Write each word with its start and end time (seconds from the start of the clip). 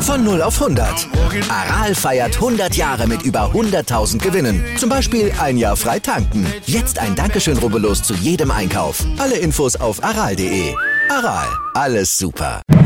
Von 0.00 0.24
0 0.24 0.40
auf 0.40 0.62
100. 0.62 1.08
Aral 1.50 1.94
feiert 1.94 2.36
100 2.36 2.74
Jahre 2.74 3.06
mit 3.06 3.22
über 3.22 3.50
100.000 3.52 4.18
Gewinnen. 4.18 4.64
Zum 4.78 4.88
Beispiel 4.88 5.30
ein 5.38 5.58
Jahr 5.58 5.76
frei 5.76 5.98
tanken. 5.98 6.46
Jetzt 6.64 6.98
ein 6.98 7.14
Dankeschön, 7.14 7.58
rubbellos 7.58 8.02
zu 8.02 8.14
jedem 8.14 8.50
Einkauf. 8.50 9.04
Alle 9.18 9.36
Infos 9.36 9.76
auf 9.76 10.02
aral.de. 10.02 10.74
Aral, 11.10 11.46
alles 11.74 12.16
super. 12.16 12.62
So, 12.70 12.78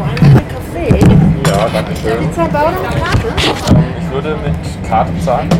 ein 0.00 0.48
Kaffee. 0.48 1.00
Ja, 1.48 1.68
danke 1.70 1.96
schön. 1.96 2.28
Pizza 2.28 2.46
bauen 2.46 2.76
und 2.76 2.84
Karte. 2.84 3.28
Ich 3.98 4.10
würde 4.12 4.36
mit 4.36 4.88
Karte 4.88 5.12
zahlen. 5.24 5.50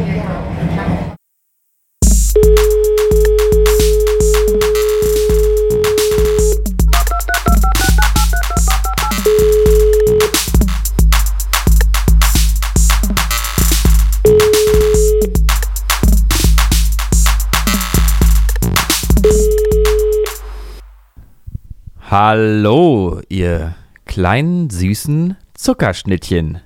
Hallo, 22.17 23.21
ihr 23.29 23.75
kleinen, 24.05 24.71
süßen 24.71 25.37
Zuckerschnittchen. 25.55 26.61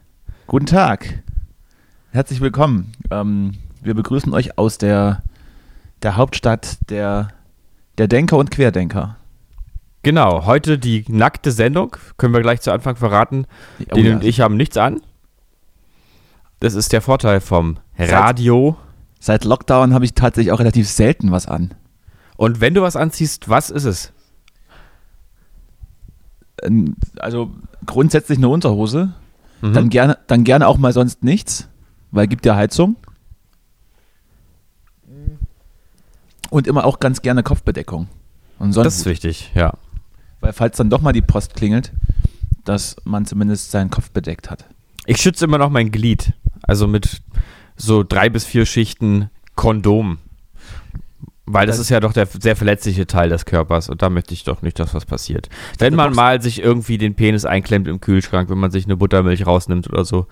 Guten 0.46 0.66
Tag. 0.66 1.22
Herzlich 2.10 2.42
willkommen. 2.42 2.92
Ähm, 3.10 3.54
wir 3.80 3.94
begrüßen 3.94 4.34
euch 4.34 4.58
aus 4.58 4.76
der, 4.76 5.22
der 6.02 6.18
Hauptstadt 6.18 6.76
der, 6.90 7.28
der 7.96 8.08
Denker 8.08 8.36
und 8.36 8.50
Querdenker. 8.50 9.16
Genau, 10.02 10.44
heute 10.44 10.78
die 10.78 11.06
nackte 11.08 11.50
Sendung. 11.50 11.96
Können 12.18 12.34
wir 12.34 12.42
gleich 12.42 12.60
zu 12.60 12.70
Anfang 12.70 12.96
verraten. 12.96 13.46
Oh 13.90 13.94
Den 13.94 14.05
ja. 14.05 14.16
und 14.16 14.24
ich 14.24 14.42
haben 14.42 14.58
nichts 14.58 14.77
an. 14.77 15.00
Das 16.60 16.74
ist 16.74 16.92
der 16.92 17.00
Vorteil 17.00 17.40
vom 17.40 17.78
Radio. 17.96 18.77
Seit 19.18 19.44
Lockdown 19.44 19.94
habe 19.94 20.05
ich 20.05 20.12
tatsächlich 20.12 20.52
auch 20.52 20.60
relativ 20.60 20.90
selten 20.90 21.33
was 21.33 21.46
an. 21.46 21.72
Und 22.36 22.60
wenn 22.60 22.74
du 22.74 22.83
was 22.83 22.96
anziehst, 22.96 23.48
was 23.48 23.70
ist 23.70 23.84
es? 23.84 24.12
Also 27.19 27.51
grundsätzlich 27.87 28.39
eine 28.39 28.48
Unterhose. 28.48 29.14
Mhm. 29.61 29.73
Dann, 29.73 29.89
gerne, 29.89 30.19
dann 30.27 30.45
gerne 30.45 30.67
auch 30.67 30.78
mal 30.78 30.92
sonst 30.92 31.25
nichts, 31.25 31.69
weil 32.11 32.27
gibt 32.28 32.47
ja 32.47 32.55
Heizung. 32.55 32.97
Und 36.51 36.67
immer 36.67 36.86
auch 36.86 36.98
ganz 37.01 37.20
gerne 37.20 37.42
Kopfbedeckung. 37.42 38.09
Und 38.59 38.77
Das 38.77 38.97
ist 38.97 39.06
wichtig, 39.06 39.51
ja. 39.55 39.75
weil 40.41 40.53
falls 40.53 40.77
dann 40.77 40.91
doch 40.91 41.01
mal 41.01 41.12
die 41.12 41.23
Post 41.23 41.55
klingelt, 41.55 41.92
dass 42.64 42.97
man 43.05 43.27
zumindest 43.27 43.70
seinen 43.70 43.91
Kopf 43.91 44.11
bedeckt 44.11 44.51
hat. 44.51 44.64
Ich 45.06 45.19
schütze 45.19 45.45
immer 45.45 45.59
noch 45.59 45.70
mein 45.70 45.91
Glied. 45.91 46.33
Also 46.62 46.86
mit 46.86 47.23
so 47.77 48.03
drei 48.03 48.29
bis 48.29 48.45
vier 48.45 48.67
Schichten 48.67 49.31
Kondom. 49.55 50.19
Weil 51.52 51.66
das, 51.66 51.77
Das- 51.77 51.84
ist 51.86 51.88
ja 51.91 52.00
doch 52.00 52.12
der 52.12 52.27
sehr 52.27 52.56
verletzliche 52.56 53.06
Teil 53.06 53.28
des 53.28 53.44
Körpers 53.44 53.88
und 53.88 54.02
da 54.02 54.10
möchte 54.10 54.34
ich 54.34 54.44
doch 54.44 54.62
nicht, 54.62 54.78
dass 54.78 54.94
was 54.94 55.06
passiert. 55.06 55.48
Wenn 55.78 55.94
man 55.94 56.14
mal 56.14 56.40
sich 56.42 56.62
irgendwie 56.62 56.98
den 56.98 57.14
Penis 57.14 57.44
einklemmt 57.44 57.88
im 57.88 58.00
Kühlschrank, 58.00 58.50
wenn 58.50 58.58
man 58.58 58.70
sich 58.70 58.84
eine 58.84 58.96
Buttermilch 58.96 59.46
rausnimmt 59.46 59.88
oder 59.88 60.05
so. 60.05 60.27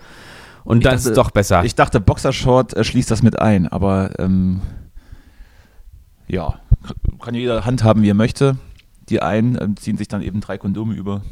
Und 0.64 0.84
dann 0.84 0.96
ist 0.96 1.16
doch 1.16 1.30
besser. 1.30 1.64
Ich 1.64 1.74
dachte, 1.76 2.00
Boxershort 2.00 2.74
äh, 2.74 2.82
schließt 2.82 3.10
das 3.10 3.22
mit 3.22 3.40
ein, 3.40 3.68
aber 3.68 4.18
ähm, 4.18 4.60
ja, 6.28 6.54
kann 7.22 7.34
jeder 7.34 7.64
handhaben, 7.64 8.02
wie 8.02 8.10
er 8.10 8.14
möchte. 8.14 8.56
Die 9.08 9.22
einen 9.22 9.56
ähm, 9.60 9.76
ziehen 9.76 9.96
sich 9.96 10.08
dann 10.08 10.22
eben 10.22 10.40
drei 10.40 10.58
Kondome 10.58 10.94
über, 10.94 11.22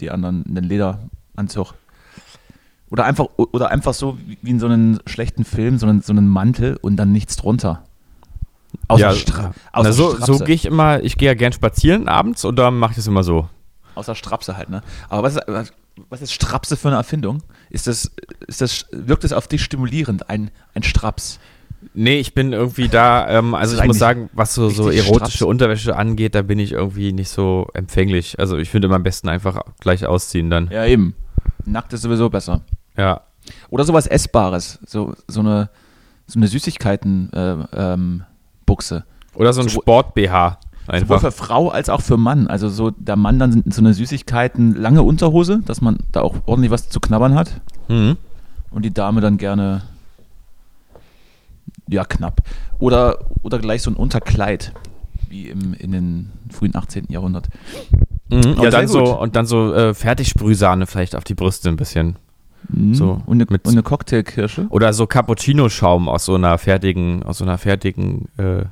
die 0.00 0.10
anderen 0.10 0.44
einen 0.46 0.64
Lederanzug. 0.64 1.74
Oder 2.90 3.04
einfach, 3.04 3.26
oder 3.36 3.70
einfach 3.70 3.92
so 3.94 4.16
wie 4.26 4.38
wie 4.40 4.50
in 4.50 4.60
so 4.60 4.66
einem 4.66 5.00
schlechten 5.06 5.44
Film, 5.44 5.78
so 5.78 5.86
einen, 5.86 6.00
so 6.00 6.12
einen 6.12 6.28
Mantel 6.28 6.78
und 6.80 6.96
dann 6.96 7.12
nichts 7.12 7.36
drunter. 7.36 7.82
Außer, 8.88 9.00
ja, 9.00 9.12
Stra 9.14 9.52
außer, 9.72 9.92
so, 9.92 10.16
so 10.16 10.38
gehe 10.38 10.54
ich 10.54 10.64
immer, 10.66 11.02
ich 11.02 11.16
gehe 11.16 11.28
ja 11.28 11.34
gern 11.34 11.52
spazieren 11.52 12.08
abends 12.08 12.44
und 12.44 12.56
dann 12.56 12.78
mache 12.78 12.92
ich 12.92 12.96
das 12.96 13.06
immer 13.06 13.22
so. 13.22 13.48
außer 13.94 14.14
Strapse 14.14 14.56
halt, 14.56 14.68
ne? 14.70 14.82
Aber 15.08 15.22
was 15.22 15.36
ist, 15.36 15.42
was- 16.10 16.20
ist 16.22 16.32
Strapse 16.32 16.76
für 16.76 16.88
eine 16.88 16.96
Erfindung? 16.98 17.42
Ist 17.70 17.86
das, 17.86 18.10
ist 18.46 18.60
das, 18.60 18.86
wirkt 18.92 19.24
es 19.24 19.32
auf 19.32 19.48
dich 19.48 19.64
stimulierend, 19.64 20.28
ein, 20.30 20.50
ein 20.74 20.82
Straps? 20.82 21.38
Nee, 21.94 22.18
ich 22.18 22.34
bin 22.34 22.52
irgendwie 22.52 22.88
da, 22.88 23.28
ähm, 23.28 23.54
also 23.54 23.76
ich 23.78 23.84
muss 23.84 23.98
sagen, 23.98 24.30
was 24.32 24.52
so, 24.54 24.68
so 24.68 24.90
erotische 24.90 25.38
straff. 25.38 25.48
Unterwäsche 25.48 25.96
angeht, 25.96 26.34
da 26.34 26.42
bin 26.42 26.58
ich 26.58 26.72
irgendwie 26.72 27.12
nicht 27.12 27.28
so 27.30 27.68
empfänglich. 27.74 28.38
Also 28.38 28.56
ich 28.58 28.68
finde 28.68 28.86
immer 28.86 28.96
am 28.96 29.02
besten 29.04 29.28
einfach 29.28 29.60
gleich 29.80 30.04
ausziehen 30.06 30.50
dann. 30.50 30.68
Ja, 30.70 30.84
eben. 30.86 31.14
Nackt 31.64 31.92
ist 31.92 32.02
sowieso 32.02 32.30
besser. 32.30 32.62
Ja. 32.96 33.20
Oder 33.70 33.84
sowas 33.84 34.06
Essbares, 34.06 34.78
so, 34.86 35.14
so 35.28 35.40
eine, 35.40 35.70
so 36.26 36.38
eine 36.38 36.48
Süßigkeiten-Buchse. 36.48 37.68
Ähm, 37.76 38.24
Buchse. 38.68 39.04
Oder 39.34 39.52
so 39.52 39.60
ein 39.62 39.68
Sowohl- 39.68 39.82
Sport-BH. 39.82 40.58
Sowohl 40.86 40.94
Einfach. 41.00 41.20
für 41.20 41.32
Frau 41.32 41.68
als 41.68 41.88
auch 41.90 42.00
für 42.00 42.16
Mann. 42.16 42.46
Also 42.46 42.68
so 42.68 42.90
der 42.90 43.16
Mann 43.16 43.38
dann 43.38 43.62
so 43.70 43.80
eine 43.82 43.92
Süßigkeiten, 43.92 44.74
lange 44.74 45.02
Unterhose, 45.02 45.60
dass 45.66 45.80
man 45.82 45.98
da 46.12 46.22
auch 46.22 46.36
ordentlich 46.46 46.70
was 46.70 46.88
zu 46.88 46.98
knabbern 47.00 47.34
hat. 47.34 47.60
Mhm. 47.88 48.16
Und 48.70 48.84
die 48.84 48.92
Dame 48.94 49.20
dann 49.20 49.36
gerne, 49.38 49.82
ja, 51.88 52.04
knapp. 52.04 52.42
Oder, 52.78 53.18
oder 53.42 53.58
gleich 53.58 53.82
so 53.82 53.90
ein 53.90 53.96
Unterkleid, 53.96 54.72
wie 55.28 55.48
im, 55.48 55.74
in 55.74 55.92
den 55.92 56.32
frühen 56.50 56.74
18. 56.76 57.06
Jahrhundert. 57.08 57.48
Mhm. 58.30 58.42
Ja, 58.42 58.48
Und, 58.50 58.60
sehr 58.60 58.70
dann 58.70 58.88
so, 58.88 59.18
und 59.20 59.36
dann 59.36 59.46
so 59.46 59.72
äh, 59.74 59.94
Fertigsprühsahne 59.94 60.86
vielleicht 60.86 61.16
auf 61.16 61.24
die 61.24 61.34
Brüste 61.34 61.68
ein 61.68 61.76
bisschen. 61.76 62.16
Mhm. 62.68 62.94
So, 62.94 63.22
und, 63.26 63.36
eine, 63.40 63.46
mit- 63.50 63.64
und 63.64 63.72
eine 63.72 63.82
Cocktailkirsche. 63.82 64.66
Oder 64.70 64.92
so 64.92 65.06
Cappuccino-Schaum 65.06 66.08
aus 66.08 66.24
so 66.24 66.34
einer 66.34 66.58
fertigen, 66.58 67.22
aus 67.22 67.38
so 67.38 67.44
einer 67.44 67.58
fertigen 67.58 68.28
äh, 68.36 68.64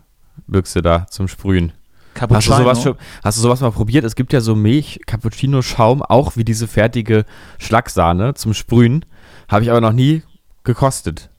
Büchse 0.47 0.83
da 0.83 1.07
zum 1.09 1.29
Sprühen. 1.29 1.73
Hast 2.19 2.49
du, 2.49 2.53
sowas 2.53 2.83
schon, 2.83 2.97
hast 3.23 3.37
du 3.37 3.43
sowas 3.43 3.61
mal 3.61 3.73
probiert? 3.73 4.05
Es 4.05 4.17
gibt 4.17 4.33
ja 4.33 4.41
so 4.41 4.55
Milch-Cappuccino-Schaum, 4.55 6.03
auch 6.03 6.37
wie 6.37 6.45
diese 6.45 6.67
fertige 6.67 7.27
Schlagsahne 7.59 8.35
zum 8.35 8.55
Sprühen. 8.55 9.05
Habe 9.49 9.65
ich 9.65 9.71
aber 9.71 9.81
noch 9.83 9.93
nie 9.93 10.23
gekostet. 10.65 11.31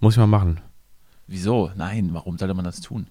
Muss 0.00 0.14
ich 0.14 0.18
mal 0.18 0.26
machen. 0.26 0.60
Wieso? 1.26 1.70
Nein, 1.76 2.10
warum 2.12 2.38
sollte 2.38 2.54
man 2.54 2.64
das 2.64 2.80
tun? 2.80 3.06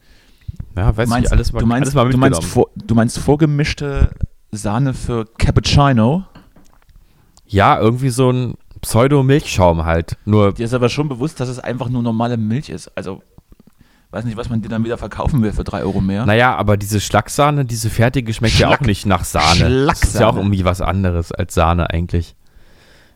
Ja, 0.76 0.96
weiß 0.98 1.08
Du 1.08 1.14
meinst, 1.14 1.28
ich, 1.28 1.32
alles 1.32 1.54
mal, 1.54 1.60
du 1.60 1.66
meinst, 1.66 1.84
alles 1.84 1.96
mal 1.96 2.10
du, 2.10 2.18
meinst 2.18 2.44
vor, 2.44 2.70
du 2.76 2.96
meinst 2.96 3.20
vorgemischte 3.20 4.10
Sahne 4.52 4.94
für 4.94 5.26
Cappuccino? 5.38 6.26
Ja, 7.46 7.80
irgendwie 7.80 8.10
so 8.10 8.32
ein 8.32 8.56
Pseudo-Milchschaum 8.82 9.86
halt. 9.86 10.18
Nur, 10.26 10.54
Dir 10.54 10.66
ist 10.66 10.74
aber 10.74 10.90
schon 10.90 11.08
bewusst, 11.10 11.40
dass 11.40 11.50
es 11.50 11.60
einfach 11.60 11.90
nur 11.90 12.02
normale 12.04 12.38
Milch 12.38 12.70
ist. 12.70 12.96
Also, 12.98 13.22
weiß 14.12 14.26
nicht, 14.26 14.38
was 14.38 14.50
man 14.50 14.62
dir 14.62 14.70
dann 14.70 14.84
wieder 14.84 14.98
verkaufen 14.98 15.42
will 15.42 15.54
für 15.54 15.64
drei 15.64 15.82
Euro 15.82 16.02
mehr. 16.02 16.26
naja, 16.26 16.56
aber 16.56 16.78
diese 16.78 17.00
Schlagsahne, 17.00 17.66
diese 17.66 17.90
fertige, 17.90 18.34
schmeckt 18.34 18.58
ja 18.60 18.68
Schlag- 18.68 18.82
auch 18.82 18.86
nicht 18.86 19.06
nach 19.06 19.24
Sahne. 19.24 19.86
Das 19.88 20.04
ist 20.04 20.20
ja 20.20 20.28
auch 20.28 20.36
irgendwie 20.36 20.66
was 20.66 20.82
anderes 20.82 21.32
als 21.32 21.54
Sahne 21.54 21.90
eigentlich. 21.90 22.36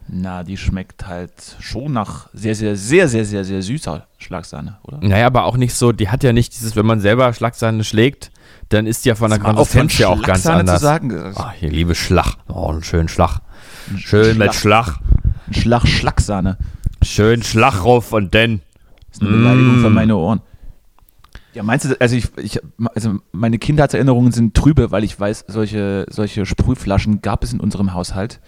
Na, 0.07 0.43
die 0.43 0.55
schmeckt 0.55 1.07
halt 1.07 1.31
schon 1.59 1.91
nach 1.91 2.29
sehr, 2.31 2.53
sehr, 2.53 2.75
sehr, 2.75 3.07
sehr, 3.07 3.25
sehr, 3.25 3.43
sehr 3.43 3.63
süßer 3.63 4.05
Schlagsahne, 4.19 4.77
oder? 4.83 4.99
Naja, 5.01 5.25
aber 5.25 5.45
auch 5.45 5.57
nicht 5.57 5.73
so, 5.73 5.91
die 5.91 6.09
hat 6.09 6.23
ja 6.23 6.31
nicht 6.31 6.53
dieses, 6.55 6.75
wenn 6.75 6.85
man 6.85 6.99
selber 7.01 7.33
Schlagsahne 7.33 7.83
schlägt, 7.83 8.29
dann 8.69 8.85
ist 8.85 9.03
die 9.03 9.09
ja 9.09 9.15
von 9.15 9.31
der 9.31 9.39
Konsistenz 9.39 9.97
ja 9.97 10.09
auch 10.09 10.21
ganz 10.21 10.41
Schlagsahne 10.43 10.59
anders. 10.59 10.79
zu 10.79 10.83
sagen. 10.85 11.33
Ah, 11.35 11.51
hier, 11.57 11.71
liebe 11.71 11.95
Schlag. 11.95 12.35
Oh, 12.47 12.67
einen 12.69 12.83
schönen 12.83 13.07
Schlag. 13.07 13.39
Schön 13.97 14.37
mit 14.37 14.53
Schlag. 14.53 14.99
Ein 15.47 15.53
Schlag 15.53 15.87
Schlagsahne. 15.87 16.57
Schön 17.01 17.43
Schlag 17.43 17.83
rauf 17.83 18.13
und 18.13 18.33
denn. 18.33 18.61
Das 19.09 19.17
ist 19.17 19.21
eine 19.21 19.31
Beleidigung 19.37 19.79
Mm. 19.79 19.81
für 19.81 19.89
meine 19.89 20.15
Ohren. 20.17 20.41
Ja, 21.53 21.63
meinst 21.63 21.85
du, 21.85 21.95
also 22.01 22.15
ich, 22.15 22.37
ich 22.37 22.59
also 22.95 23.19
meine 23.31 23.57
Kindheitserinnerungen 23.59 24.33
sind 24.33 24.55
trübe, 24.55 24.91
weil 24.91 25.05
ich 25.05 25.17
weiß, 25.17 25.45
solche, 25.47 26.05
solche 26.09 26.45
Sprühflaschen 26.45 27.21
gab 27.21 27.43
es 27.43 27.53
in 27.53 27.61
unserem 27.61 27.93
Haushalt 27.93 28.41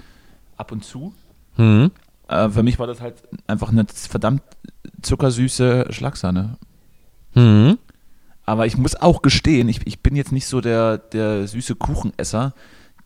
ab 0.58 0.72
und 0.74 0.84
zu. 0.84 1.14
Hm. 1.56 1.92
Äh, 2.28 2.50
für 2.50 2.64
mich 2.64 2.80
war 2.80 2.88
das 2.88 3.00
halt 3.00 3.16
einfach 3.48 3.70
eine 3.70 3.86
verdammt 3.88 4.42
zuckersüße 5.02 5.88
Schlagsahne. 5.92 6.58
Hm. 7.34 7.78
Aber 8.46 8.66
ich 8.66 8.78
muss 8.78 8.96
auch 8.96 9.22
gestehen, 9.22 9.70
ich, 9.70 9.86
ich 9.86 10.02
bin 10.02 10.16
jetzt 10.16 10.32
nicht 10.32 10.48
so 10.48 10.60
der, 10.60 10.98
der 10.98 11.48
süße 11.48 11.76
Kuchenesser, 11.76 12.54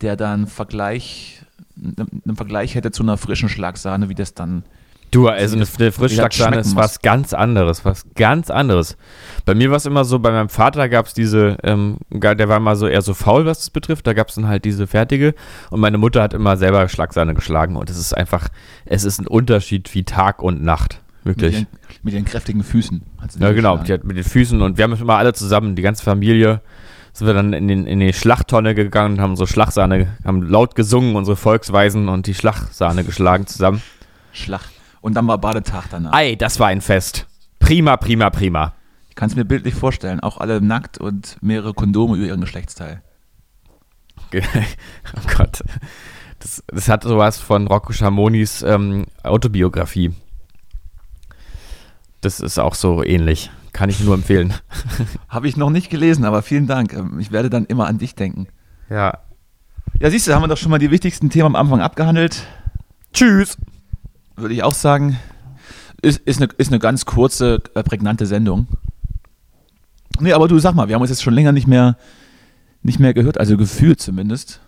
der 0.01 0.15
dann 0.15 0.47
Vergleich, 0.47 1.43
einen 1.77 2.35
Vergleich 2.35 2.75
hätte 2.75 2.91
zu 2.91 3.03
einer 3.03 3.17
frischen 3.17 3.49
Schlagsahne, 3.49 4.09
wie 4.09 4.15
das 4.15 4.33
dann. 4.33 4.63
Du, 5.11 5.27
also 5.27 5.57
eine, 5.57 5.65
eine 5.77 5.91
Frischschlagsahne 5.91 6.57
ist 6.57 6.77
was 6.77 7.01
ganz 7.01 7.33
anderes, 7.33 7.83
was 7.83 8.05
ganz 8.15 8.49
anderes. 8.49 8.95
Bei 9.43 9.53
mir 9.53 9.69
war 9.69 9.75
es 9.75 9.85
immer 9.85 10.05
so, 10.05 10.19
bei 10.19 10.31
meinem 10.31 10.47
Vater 10.47 10.87
gab 10.87 11.07
es 11.07 11.13
diese, 11.13 11.57
ähm, 11.63 11.97
der 12.09 12.47
war 12.47 12.61
mal 12.61 12.77
so 12.77 12.87
eher 12.87 13.01
so 13.01 13.13
faul, 13.13 13.45
was 13.45 13.59
das 13.59 13.69
betrifft, 13.71 14.07
da 14.07 14.13
gab 14.13 14.29
es 14.29 14.35
dann 14.35 14.47
halt 14.47 14.63
diese 14.63 14.87
fertige 14.87 15.35
und 15.69 15.81
meine 15.81 15.97
Mutter 15.97 16.21
hat 16.21 16.33
immer 16.33 16.55
selber 16.55 16.87
Schlagsahne 16.87 17.33
geschlagen 17.33 17.75
und 17.75 17.89
es 17.89 17.97
ist 17.97 18.13
einfach, 18.15 18.47
es 18.85 19.03
ist 19.03 19.19
ein 19.19 19.27
Unterschied 19.27 19.93
wie 19.93 20.03
Tag 20.03 20.41
und 20.41 20.63
Nacht. 20.63 21.01
Wirklich. 21.25 21.51
Mit 21.51 21.61
ihren, 21.61 21.99
mit 22.03 22.13
ihren 22.13 22.25
kräftigen 22.25 22.63
Füßen. 22.63 23.01
ja, 23.39 23.51
genau, 23.51 23.77
mit 23.77 24.17
den 24.17 24.23
Füßen 24.23 24.61
und 24.61 24.77
wir 24.77 24.85
haben 24.85 24.93
immer 24.93 25.17
alle 25.17 25.33
zusammen, 25.33 25.75
die 25.75 25.81
ganze 25.81 26.03
Familie, 26.03 26.61
sind 27.13 27.27
wir 27.27 27.33
dann 27.33 27.53
in, 27.53 27.67
den, 27.67 27.85
in 27.85 27.99
die 27.99 28.13
Schlachttonne 28.13 28.73
gegangen 28.75 29.15
und 29.15 29.21
haben 29.21 29.35
so 29.35 29.45
Schlagsahne, 29.45 30.17
haben 30.23 30.43
laut 30.43 30.75
gesungen, 30.75 31.15
unsere 31.15 31.35
Volksweisen 31.35 32.09
und 32.09 32.27
die 32.27 32.33
Schlagsahne 32.33 33.03
geschlagen 33.03 33.47
zusammen. 33.47 33.81
Schlacht. 34.31 34.71
Und 35.01 35.15
dann 35.15 35.27
war 35.27 35.37
Badetag 35.37 35.85
danach. 35.89 36.13
Ei, 36.13 36.35
das 36.35 36.59
war 36.59 36.67
ein 36.67 36.81
Fest. 36.81 37.27
Prima, 37.59 37.97
prima, 37.97 38.29
prima. 38.29 38.73
Ich 39.09 39.15
kann 39.15 39.29
es 39.29 39.35
mir 39.35 39.45
bildlich 39.45 39.75
vorstellen. 39.75 40.19
Auch 40.21 40.37
alle 40.37 40.61
nackt 40.61 40.97
und 40.97 41.37
mehrere 41.41 41.73
Kondome 41.73 42.15
über 42.15 42.27
ihren 42.27 42.41
Geschlechtsteil. 42.41 43.01
oh 44.33 45.35
Gott. 45.37 45.63
Das, 46.39 46.63
das 46.67 46.87
hat 46.87 47.03
sowas 47.03 47.37
von 47.37 47.67
Rocco 47.67 47.91
Schamonis 47.91 48.61
ähm, 48.61 49.05
Autobiografie. 49.23 50.13
Das 52.21 52.39
ist 52.39 52.57
auch 52.57 52.75
so 52.75 53.03
ähnlich. 53.03 53.51
Kann 53.73 53.89
ich 53.89 53.99
nur 54.01 54.15
empfehlen. 54.15 54.53
Habe 55.29 55.47
ich 55.47 55.55
noch 55.55 55.69
nicht 55.69 55.89
gelesen, 55.89 56.25
aber 56.25 56.41
vielen 56.41 56.67
Dank. 56.67 56.93
Ähm, 56.93 57.19
ich 57.19 57.31
werde 57.31 57.49
dann 57.49 57.65
immer 57.65 57.87
an 57.87 57.97
dich 57.97 58.15
denken. 58.15 58.47
Ja. 58.89 59.19
Ja, 59.99 60.09
siehst 60.09 60.27
du, 60.27 60.33
haben 60.33 60.43
wir 60.43 60.47
doch 60.47 60.57
schon 60.57 60.71
mal 60.71 60.79
die 60.79 60.91
wichtigsten 60.91 61.29
Themen 61.29 61.47
am 61.47 61.55
Anfang 61.55 61.81
abgehandelt. 61.81 62.43
Tschüss. 63.13 63.57
Würde 64.35 64.53
ich 64.53 64.63
auch 64.63 64.73
sagen. 64.73 65.17
Ist, 66.01 66.19
ist, 66.19 66.41
eine, 66.41 66.51
ist 66.57 66.71
eine 66.71 66.79
ganz 66.79 67.05
kurze, 67.05 67.61
äh, 67.75 67.83
prägnante 67.83 68.25
Sendung. 68.25 68.67
Nee, 70.19 70.33
aber 70.33 70.47
du 70.47 70.59
sag 70.59 70.73
mal, 70.73 70.87
wir 70.87 70.95
haben 70.95 71.01
uns 71.01 71.11
jetzt 71.11 71.23
schon 71.23 71.33
länger 71.33 71.51
nicht 71.51 71.67
mehr, 71.67 71.97
nicht 72.83 72.99
mehr 72.99 73.13
gehört, 73.13 73.39
also 73.39 73.57
gefühlt 73.57 74.01
zumindest. 74.01 74.59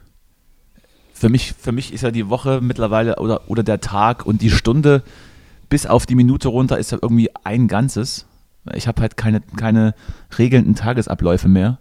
Für 1.14 1.30
mich, 1.30 1.54
für 1.54 1.72
mich 1.72 1.94
ist 1.94 2.02
ja 2.02 2.12
die 2.12 2.30
Woche 2.30 2.60
mittlerweile 2.62 3.18
oder, 3.18 3.50
oder 3.50 3.64
der 3.64 3.82
Tag 3.82 4.26
und 4.26 4.42
die 4.42 4.52
Stunde 4.52 5.04
bis 5.70 5.86
auf 5.86 6.06
die 6.06 6.16
Minute 6.16 6.50
runter 6.50 6.78
ist 6.78 6.92
ja 6.92 7.00
irgendwie 7.02 7.30
ein 7.44 7.68
Ganzes. 7.68 8.28
Ich 8.74 8.88
habe 8.88 9.02
halt 9.02 9.18
keine, 9.18 9.42
keine 9.42 9.94
regelnden 10.38 10.76
Tagesabläufe 10.76 11.48
mehr, 11.48 11.80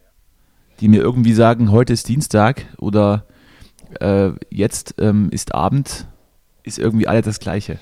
die 0.80 0.88
mir 0.88 1.00
irgendwie 1.00 1.32
sagen, 1.32 1.70
heute 1.70 1.92
ist 1.92 2.08
Dienstag 2.08 2.66
oder 2.78 3.24
äh, 4.00 4.30
jetzt 4.50 4.96
ähm, 4.98 5.30
ist 5.30 5.54
Abend, 5.54 6.06
ist 6.64 6.78
irgendwie 6.78 7.06
alles 7.06 7.24
das 7.24 7.40
Gleiche. 7.40 7.78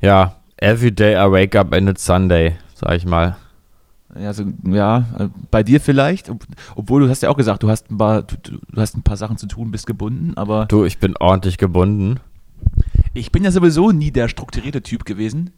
Ja, 0.00 0.36
every 0.56 0.92
day 0.92 1.14
I 1.14 1.30
wake 1.30 1.58
up 1.58 1.72
and 1.74 1.88
it's 1.88 2.04
Sunday, 2.04 2.56
sag 2.74 2.96
ich 2.96 3.06
mal. 3.06 3.36
Ja, 4.18 4.34
so, 4.34 4.44
ja, 4.64 5.06
bei 5.50 5.62
dir 5.62 5.80
vielleicht, 5.80 6.30
obwohl 6.76 7.02
du 7.02 7.08
hast 7.08 7.22
ja 7.22 7.30
auch 7.30 7.36
gesagt, 7.36 7.62
du 7.62 7.70
hast 7.70 7.90
ein 7.90 7.96
paar, 7.96 8.22
du, 8.22 8.36
du 8.36 8.80
hast 8.80 8.94
ein 8.94 9.02
paar 9.02 9.16
Sachen 9.16 9.38
zu 9.38 9.46
tun, 9.46 9.70
bist 9.70 9.86
gebunden, 9.86 10.34
aber. 10.36 10.66
Du, 10.66 10.84
ich 10.84 10.98
bin 10.98 11.16
ordentlich 11.16 11.56
gebunden. 11.56 12.20
Ich 13.14 13.32
bin 13.32 13.42
ja 13.42 13.50
sowieso 13.50 13.90
nie 13.90 14.10
der 14.10 14.28
strukturierte 14.28 14.82
Typ 14.82 15.06
gewesen 15.06 15.50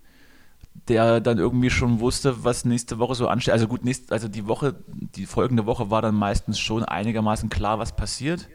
der 0.89 1.21
dann 1.21 1.39
irgendwie 1.39 1.71
schon 1.71 2.01
wusste, 2.01 2.45
was 2.45 2.65
nächste 2.65 2.99
Woche 2.99 3.15
so 3.15 3.29
ansteht. 3.29 3.53
Also 3.53 3.69
gut, 3.69 3.85
nächst, 3.85 4.13
also 4.13 4.29
die 4.29 4.47
Woche, 4.47 4.75
die 4.87 5.27
folgende 5.27 5.67
Woche 5.67 5.91
war 5.91 6.03
dann 6.03 6.15
meistens 6.15 6.59
schon 6.59 6.85
einigermaßen 6.85 7.49
klar, 7.49 7.79
was 7.79 7.97
passiert. 7.97 8.49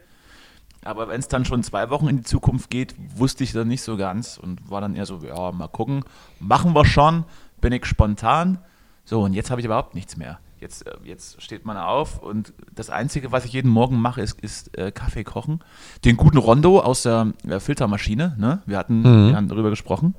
Aber 0.82 1.08
wenn 1.08 1.20
es 1.20 1.28
dann 1.28 1.44
schon 1.44 1.62
zwei 1.62 1.90
Wochen 1.90 2.08
in 2.08 2.18
die 2.18 2.22
Zukunft 2.22 2.70
geht, 2.70 2.94
wusste 3.16 3.44
ich 3.44 3.52
dann 3.52 3.68
nicht 3.68 3.82
so 3.82 3.96
ganz 3.96 4.38
und 4.38 4.70
war 4.70 4.80
dann 4.80 4.94
eher 4.94 5.06
so, 5.06 5.18
ja, 5.18 5.52
mal 5.52 5.68
gucken, 5.68 6.04
machen 6.38 6.74
wir 6.74 6.84
schon, 6.84 7.24
bin 7.60 7.72
ich 7.72 7.84
spontan. 7.84 8.58
So, 9.04 9.22
und 9.22 9.34
jetzt 9.34 9.50
habe 9.50 9.60
ich 9.60 9.64
überhaupt 9.64 9.94
nichts 9.94 10.16
mehr. 10.16 10.38
Jetzt, 10.58 10.86
äh, 10.86 10.92
jetzt 11.04 11.42
steht 11.42 11.64
man 11.64 11.76
auf 11.76 12.22
und 12.22 12.52
das 12.74 12.90
Einzige, 12.90 13.32
was 13.32 13.44
ich 13.44 13.52
jeden 13.52 13.70
Morgen 13.70 14.00
mache, 14.00 14.20
ist, 14.20 14.40
ist 14.40 14.76
äh, 14.78 14.92
Kaffee 14.92 15.24
kochen. 15.24 15.60
Den 16.04 16.16
guten 16.16 16.36
Rondo 16.36 16.80
aus 16.80 17.02
der 17.02 17.32
äh, 17.46 17.60
Filtermaschine, 17.60 18.36
ne? 18.38 18.62
Wir 18.66 18.78
hatten, 18.78 19.00
mhm. 19.00 19.28
wir 19.28 19.36
haben 19.36 19.48
darüber 19.48 19.70
gesprochen. 19.70 20.14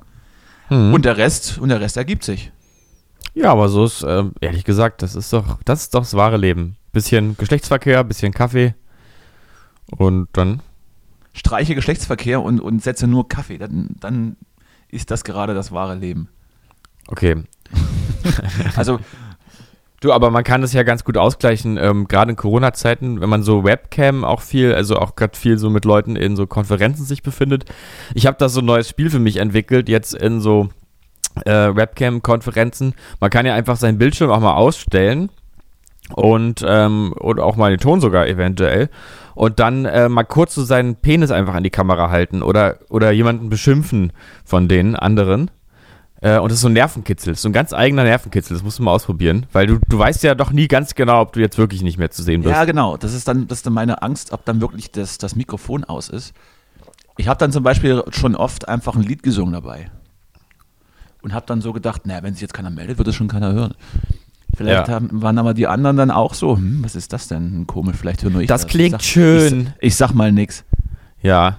Mhm. 0.70 0.94
Und 0.94 1.04
der 1.04 1.16
Rest, 1.16 1.58
und 1.58 1.68
der 1.68 1.80
Rest 1.80 1.96
ergibt 1.96 2.24
sich. 2.24 2.52
Ja, 3.34 3.52
aber 3.52 3.68
so 3.68 3.84
ist, 3.84 4.02
äh, 4.02 4.24
ehrlich 4.40 4.64
gesagt, 4.64 5.02
das 5.02 5.14
ist 5.14 5.32
doch, 5.32 5.58
das 5.64 5.82
ist 5.82 5.94
doch 5.94 6.00
das 6.00 6.14
wahre 6.14 6.36
Leben. 6.36 6.76
Bisschen 6.92 7.36
Geschlechtsverkehr, 7.36 8.04
bisschen 8.04 8.32
Kaffee 8.32 8.74
und 9.96 10.28
dann. 10.32 10.60
Streiche 11.32 11.74
Geschlechtsverkehr 11.74 12.42
und, 12.42 12.60
und 12.60 12.82
setze 12.82 13.06
nur 13.06 13.28
Kaffee, 13.28 13.56
dann, 13.56 13.96
dann 14.00 14.36
ist 14.88 15.10
das 15.10 15.24
gerade 15.24 15.54
das 15.54 15.72
wahre 15.72 15.94
Leben. 15.94 16.28
Okay. 17.08 17.42
also 18.76 19.00
Du, 20.02 20.12
aber 20.12 20.32
man 20.32 20.42
kann 20.42 20.62
das 20.62 20.72
ja 20.72 20.82
ganz 20.82 21.04
gut 21.04 21.16
ausgleichen, 21.16 21.78
ähm, 21.80 22.08
gerade 22.08 22.32
in 22.32 22.36
Corona-Zeiten, 22.36 23.20
wenn 23.20 23.28
man 23.28 23.44
so 23.44 23.62
Webcam 23.62 24.24
auch 24.24 24.40
viel, 24.40 24.74
also 24.74 24.96
auch 24.96 25.14
gerade 25.14 25.38
viel 25.38 25.58
so 25.58 25.70
mit 25.70 25.84
Leuten 25.84 26.16
in 26.16 26.34
so 26.34 26.48
Konferenzen 26.48 27.04
sich 27.04 27.22
befindet. 27.22 27.66
Ich 28.12 28.26
habe 28.26 28.36
da 28.36 28.48
so 28.48 28.62
ein 28.62 28.66
neues 28.66 28.88
Spiel 28.88 29.10
für 29.10 29.20
mich 29.20 29.36
entwickelt, 29.36 29.88
jetzt 29.88 30.12
in 30.12 30.40
so 30.40 30.70
äh, 31.44 31.52
Webcam-Konferenzen. 31.52 32.94
Man 33.20 33.30
kann 33.30 33.46
ja 33.46 33.54
einfach 33.54 33.76
seinen 33.76 33.98
Bildschirm 33.98 34.32
auch 34.32 34.40
mal 34.40 34.54
ausstellen 34.54 35.30
und 36.16 36.64
ähm, 36.66 37.14
oder 37.20 37.44
auch 37.44 37.54
mal 37.54 37.70
den 37.70 37.78
Ton 37.78 38.00
sogar 38.00 38.26
eventuell 38.26 38.90
und 39.36 39.60
dann 39.60 39.84
äh, 39.84 40.08
mal 40.08 40.24
kurz 40.24 40.56
so 40.56 40.64
seinen 40.64 40.96
Penis 40.96 41.30
einfach 41.30 41.54
an 41.54 41.62
die 41.62 41.70
Kamera 41.70 42.10
halten 42.10 42.42
oder 42.42 42.80
oder 42.90 43.12
jemanden 43.12 43.50
beschimpfen 43.50 44.12
von 44.44 44.66
den 44.66 44.96
anderen 44.96 45.48
äh, 46.22 46.38
und 46.38 46.50
das 46.50 46.58
ist 46.58 46.62
so 46.62 46.68
ein 46.68 46.72
Nervenkitzel, 46.72 47.34
so 47.34 47.48
ein 47.48 47.52
ganz 47.52 47.72
eigener 47.72 48.04
Nervenkitzel, 48.04 48.54
das 48.54 48.62
musst 48.62 48.78
du 48.78 48.84
mal 48.84 48.92
ausprobieren, 48.92 49.46
weil 49.52 49.66
du, 49.66 49.78
du 49.88 49.98
weißt 49.98 50.22
ja 50.22 50.36
doch 50.36 50.52
nie 50.52 50.68
ganz 50.68 50.94
genau, 50.94 51.20
ob 51.20 51.32
du 51.32 51.40
jetzt 51.40 51.58
wirklich 51.58 51.82
nicht 51.82 51.98
mehr 51.98 52.12
zu 52.12 52.22
sehen 52.22 52.42
bist. 52.42 52.54
Ja, 52.54 52.64
genau, 52.64 52.96
das 52.96 53.12
ist 53.12 53.26
dann, 53.26 53.48
das 53.48 53.58
ist 53.58 53.66
dann 53.66 53.72
meine 53.72 54.02
Angst, 54.02 54.32
ob 54.32 54.44
dann 54.44 54.60
wirklich 54.60 54.92
das, 54.92 55.18
das 55.18 55.34
Mikrofon 55.34 55.82
aus 55.82 56.08
ist. 56.08 56.32
Ich 57.16 57.26
habe 57.26 57.38
dann 57.38 57.50
zum 57.50 57.64
Beispiel 57.64 58.04
schon 58.10 58.36
oft 58.36 58.68
einfach 58.68 58.94
ein 58.94 59.02
Lied 59.02 59.24
gesungen 59.24 59.52
dabei. 59.52 59.90
Und 61.22 61.34
habe 61.34 61.46
dann 61.46 61.60
so 61.60 61.72
gedacht, 61.72 62.06
naja, 62.06 62.22
wenn 62.22 62.34
sich 62.34 62.42
jetzt 62.42 62.54
keiner 62.54 62.70
meldet, 62.70 62.98
wird 62.98 63.08
es 63.08 63.14
schon 63.14 63.28
keiner 63.28 63.52
hören. 63.52 63.74
Vielleicht 64.56 64.88
ja. 64.88 64.94
haben, 64.94 65.22
waren 65.22 65.38
aber 65.38 65.54
die 65.54 65.66
anderen 65.66 65.96
dann 65.96 66.10
auch 66.10 66.34
so, 66.34 66.56
hm, 66.56 66.84
was 66.84 66.94
ist 66.94 67.12
das 67.12 67.28
denn? 67.28 67.66
Komisch, 67.66 67.96
vielleicht 67.96 68.22
höre 68.22 68.30
nur 68.30 68.42
ich 68.42 68.48
das. 68.48 68.62
Das 68.62 68.70
klingt 68.70 68.86
ich 68.86 68.92
sag, 68.92 69.02
schön. 69.02 69.72
Ich, 69.78 69.88
ich, 69.88 69.96
sag 69.96 70.12
mal 70.12 70.30
nix. 70.30 70.64
Ja, 71.20 71.58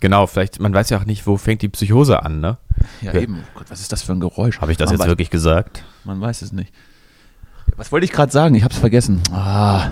Genau, 0.00 0.26
vielleicht, 0.26 0.60
man 0.60 0.74
weiß 0.74 0.90
ja 0.90 0.98
auch 0.98 1.04
nicht, 1.04 1.26
wo 1.26 1.36
fängt 1.36 1.62
die 1.62 1.68
Psychose 1.68 2.22
an, 2.22 2.40
ne? 2.40 2.58
Ja, 3.00 3.14
ja. 3.14 3.20
eben. 3.20 3.42
Gott, 3.54 3.70
was 3.70 3.80
ist 3.80 3.92
das 3.92 4.02
für 4.02 4.12
ein 4.12 4.20
Geräusch? 4.20 4.60
Habe 4.60 4.70
ich 4.72 4.78
das 4.78 4.90
man 4.90 4.98
jetzt 4.98 5.08
wirklich 5.08 5.30
gesagt? 5.30 5.84
Man 6.04 6.20
weiß 6.20 6.42
es 6.42 6.52
nicht. 6.52 6.72
Was 7.76 7.92
wollte 7.92 8.04
ich 8.04 8.12
gerade 8.12 8.30
sagen? 8.30 8.54
Ich 8.54 8.62
habe 8.62 8.72
es 8.72 8.78
vergessen. 8.78 9.22
Ah, 9.32 9.90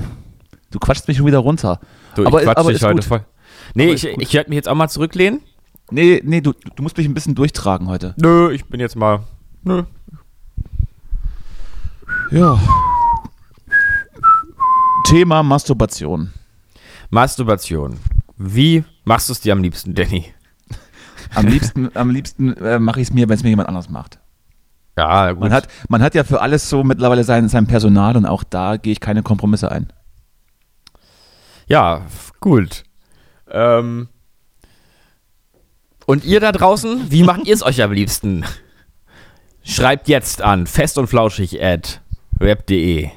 du 0.71 0.79
quatschst 0.79 1.09
mich 1.09 1.17
schon 1.17 1.27
wieder 1.27 1.39
runter. 1.39 1.81
Du, 2.15 2.27
aber, 2.27 2.41
ich 2.41 2.45
quatsch 2.45 2.59
aber 2.59 2.73
dich 2.73 2.83
heute 2.83 2.97
gut. 2.97 3.05
voll. 3.05 3.25
Nee, 3.75 3.85
aber 3.85 3.95
ich, 3.95 4.05
ich 4.05 4.35
werde 4.35 4.51
mich 4.51 4.57
jetzt 4.57 4.69
auch 4.69 4.75
mal 4.75 4.89
zurücklehnen. 4.89 5.41
Nee, 5.91 6.23
nee, 6.25 6.41
du, 6.41 6.53
du 6.53 6.83
musst 6.83 6.97
mich 6.97 7.07
ein 7.07 7.15
bisschen 7.15 7.35
durchtragen 7.35 7.89
heute. 7.89 8.15
Nö, 8.17 8.53
ich 8.53 8.65
bin 8.67 8.81
jetzt 8.81 8.97
mal. 8.97 9.21
Nö. 9.63 9.85
Ja. 12.31 12.59
Thema 15.07 15.43
Masturbation. 15.43 16.33
Masturbation. 17.11 17.99
Wie 18.37 18.85
machst 19.05 19.29
du 19.29 19.33
es 19.33 19.41
dir 19.41 19.53
am 19.53 19.63
liebsten, 19.63 19.95
Danny? 19.95 20.33
Am 21.35 21.47
liebsten, 21.47 21.91
am 21.95 22.11
liebsten 22.11 22.57
äh, 22.59 22.79
mache 22.79 23.01
ich 23.01 23.09
es 23.09 23.15
mir, 23.15 23.29
wenn 23.29 23.37
es 23.37 23.43
mir 23.43 23.51
jemand 23.51 23.69
anders 23.69 23.89
macht. 23.89 24.19
Ja, 24.97 25.33
gut. 25.33 25.41
Man 25.41 25.53
hat, 25.53 25.69
man 25.89 26.03
hat 26.03 26.15
ja 26.15 26.23
für 26.25 26.41
alles 26.41 26.69
so 26.69 26.85
mittlerweile 26.85 27.25
sein, 27.25 27.49
sein 27.49 27.67
Personal 27.67 28.17
und 28.17 28.27
auch 28.27 28.45
da 28.45 28.77
gehe 28.77 28.93
ich 28.93 29.01
keine 29.01 29.23
Kompromisse 29.23 29.71
ein. 29.71 29.93
Ja, 31.67 32.03
gut. 32.41 32.85
Ähm, 33.51 34.09
und 36.07 36.25
ihr 36.25 36.41
da 36.41 36.53
draußen, 36.53 37.11
wie 37.11 37.23
macht 37.23 37.47
ihr 37.47 37.55
es 37.55 37.63
euch 37.63 37.83
am 37.83 37.93
liebsten? 37.93 38.45
Schreibt 39.63 40.09
jetzt 40.09 40.43
an 40.43 40.67
fest 40.67 40.99
und 40.99 41.07
flauschig 41.07 41.63
at 41.63 42.03
web.de. 42.39 43.11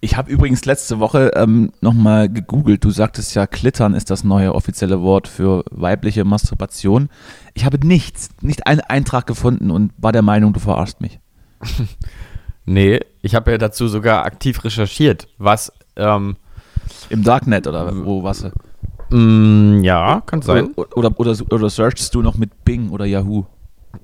Ich 0.00 0.16
habe 0.16 0.30
übrigens 0.30 0.64
letzte 0.66 1.00
Woche 1.00 1.32
ähm, 1.34 1.72
nochmal 1.80 2.28
gegoogelt. 2.28 2.84
Du 2.84 2.90
sagtest 2.90 3.34
ja, 3.34 3.46
Klittern 3.46 3.94
ist 3.94 4.10
das 4.10 4.24
neue 4.24 4.54
offizielle 4.54 5.00
Wort 5.00 5.26
für 5.26 5.64
weibliche 5.70 6.24
Masturbation. 6.24 7.08
Ich 7.54 7.64
habe 7.64 7.84
nichts, 7.84 8.28
nicht 8.42 8.66
einen 8.66 8.80
Eintrag 8.80 9.26
gefunden 9.26 9.70
und 9.70 9.92
war 9.96 10.12
der 10.12 10.22
Meinung, 10.22 10.52
du 10.52 10.60
verarschst 10.60 11.00
mich. 11.00 11.18
nee, 12.66 13.00
ich 13.22 13.34
habe 13.34 13.50
ja 13.52 13.58
dazu 13.58 13.88
sogar 13.88 14.24
aktiv 14.26 14.62
recherchiert, 14.64 15.28
was 15.38 15.72
ähm, 15.96 16.36
im 17.08 17.24
Darknet 17.24 17.66
oder 17.66 18.04
wo 18.04 18.22
was? 18.22 18.50
Mm, 19.10 19.82
ja, 19.82 20.22
kann 20.26 20.42
sein. 20.42 20.72
Oder, 20.74 20.96
oder, 20.96 21.20
oder, 21.20 21.36
oder 21.50 21.70
searchst 21.70 22.14
du 22.14 22.22
noch 22.22 22.36
mit 22.36 22.64
Bing 22.64 22.90
oder 22.90 23.06
Yahoo? 23.06 23.46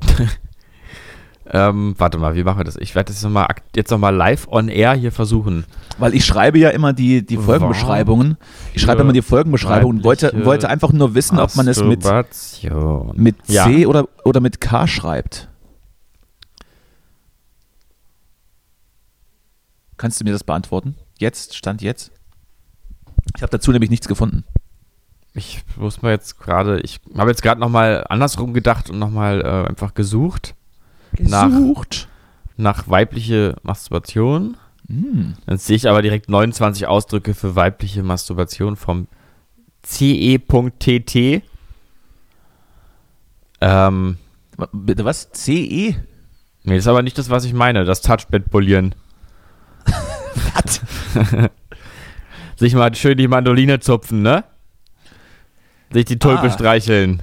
Ähm, 1.46 1.94
warte 1.98 2.18
mal, 2.18 2.34
wie 2.34 2.44
machen 2.44 2.58
wir 2.58 2.64
das? 2.64 2.76
Ich 2.76 2.94
werde 2.94 3.12
das 3.12 3.22
noch 3.22 3.30
mal, 3.30 3.46
jetzt 3.74 3.90
nochmal 3.90 4.14
live 4.14 4.46
on 4.48 4.68
air 4.68 4.94
hier 4.94 5.12
versuchen. 5.12 5.64
Weil 5.98 6.14
ich 6.14 6.24
schreibe 6.24 6.58
ja 6.58 6.70
immer 6.70 6.92
die, 6.92 7.26
die 7.26 7.36
Folgenbeschreibungen. 7.36 8.36
Ich 8.74 8.82
schreibe 8.82 9.02
immer 9.02 9.12
die 9.12 9.22
Folgenbeschreibungen 9.22 9.98
und 9.98 10.04
wollte, 10.04 10.44
wollte 10.44 10.68
einfach 10.68 10.92
nur 10.92 11.14
wissen, 11.14 11.38
ob 11.38 11.54
man 11.56 11.66
es 11.68 11.82
mit, 11.82 12.04
mit 13.14 13.46
C 13.46 13.80
ja. 13.80 13.86
oder, 13.88 14.08
oder 14.24 14.40
mit 14.40 14.60
K 14.60 14.86
schreibt. 14.86 15.48
Kannst 19.96 20.20
du 20.20 20.24
mir 20.24 20.32
das 20.32 20.44
beantworten? 20.44 20.96
Jetzt, 21.18 21.56
Stand 21.56 21.82
jetzt? 21.82 22.12
Ich 23.36 23.42
habe 23.42 23.50
dazu 23.50 23.72
nämlich 23.72 23.90
nichts 23.90 24.08
gefunden. 24.08 24.44
ich 25.34 25.62
muss 25.76 26.02
mal 26.02 26.10
jetzt 26.10 26.38
gerade, 26.38 26.80
ich 26.80 27.00
habe 27.16 27.30
jetzt 27.30 27.42
gerade 27.42 27.60
nochmal 27.60 28.04
andersrum 28.08 28.52
gedacht 28.52 28.90
und 28.90 28.98
nochmal 28.98 29.40
äh, 29.40 29.68
einfach 29.68 29.94
gesucht. 29.94 30.54
Gesucht? 31.16 32.08
Nach, 32.56 32.76
nach 32.82 32.88
weibliche 32.88 33.56
Masturbation. 33.62 34.56
Mm. 34.88 35.32
Dann 35.46 35.58
sehe 35.58 35.76
ich 35.76 35.88
aber 35.88 36.02
direkt 36.02 36.28
29 36.28 36.86
Ausdrücke 36.86 37.34
für 37.34 37.56
weibliche 37.56 38.02
Masturbation 38.02 38.76
vom 38.76 39.08
ce.tt. 39.82 41.42
Ähm, 43.60 44.16
Bitte 44.72 45.04
was? 45.04 45.30
CE? 45.32 45.96
Nee, 46.64 46.76
das 46.76 46.84
ist 46.84 46.88
aber 46.88 47.02
nicht 47.02 47.18
das, 47.18 47.30
was 47.30 47.44
ich 47.44 47.52
meine, 47.54 47.84
das 47.84 48.02
Touchbett-Polieren. 48.02 48.94
was? 50.54 50.80
Sich 52.56 52.74
mal 52.74 52.94
schön 52.94 53.18
die 53.18 53.28
Mandoline 53.28 53.80
zupfen, 53.80 54.22
ne? 54.22 54.44
Sich 55.92 56.04
die 56.04 56.18
Tulpe 56.18 56.46
ah. 56.46 56.50
streicheln. 56.50 57.22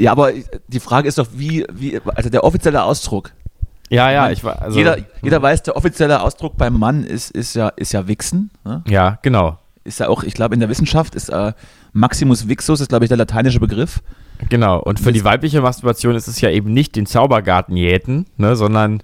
Ja, 0.00 0.12
aber 0.12 0.32
die 0.68 0.80
Frage 0.80 1.08
ist 1.08 1.18
doch, 1.18 1.28
wie, 1.34 1.64
wie, 1.72 2.00
also 2.14 2.30
der 2.30 2.44
offizielle 2.44 2.82
Ausdruck. 2.82 3.32
Ja, 3.90 4.10
ja, 4.10 4.30
ich 4.30 4.44
war. 4.44 4.62
Also, 4.62 4.78
jeder, 4.78 4.98
jeder 5.20 5.42
weiß, 5.42 5.64
der 5.64 5.76
offizielle 5.76 6.22
Ausdruck 6.22 6.56
beim 6.56 6.78
Mann 6.78 7.04
ist, 7.04 7.30
ist 7.32 7.54
ja, 7.54 7.68
ist 7.70 7.92
ja 7.92 8.06
Wichsen. 8.06 8.50
Ne? 8.64 8.82
Ja, 8.86 9.18
genau. 9.22 9.58
Ist 9.84 10.00
ja 10.00 10.08
auch, 10.08 10.22
ich 10.22 10.34
glaube, 10.34 10.54
in 10.54 10.60
der 10.60 10.68
Wissenschaft 10.68 11.14
ist 11.14 11.28
äh, 11.28 11.52
Maximus 11.92 12.48
Vixus, 12.48 12.80
ist 12.80 12.88
glaube 12.88 13.04
ich 13.04 13.08
der 13.08 13.18
lateinische 13.18 13.60
Begriff. 13.60 14.00
Genau, 14.48 14.80
und 14.80 14.98
für 14.98 15.12
die 15.12 15.24
weibliche 15.24 15.60
Masturbation 15.60 16.14
ist 16.14 16.28
es 16.28 16.40
ja 16.40 16.50
eben 16.50 16.72
nicht 16.72 16.96
den 16.96 17.04
Zaubergarten 17.04 17.76
jäten, 17.76 18.26
ne, 18.38 18.56
sondern 18.56 19.02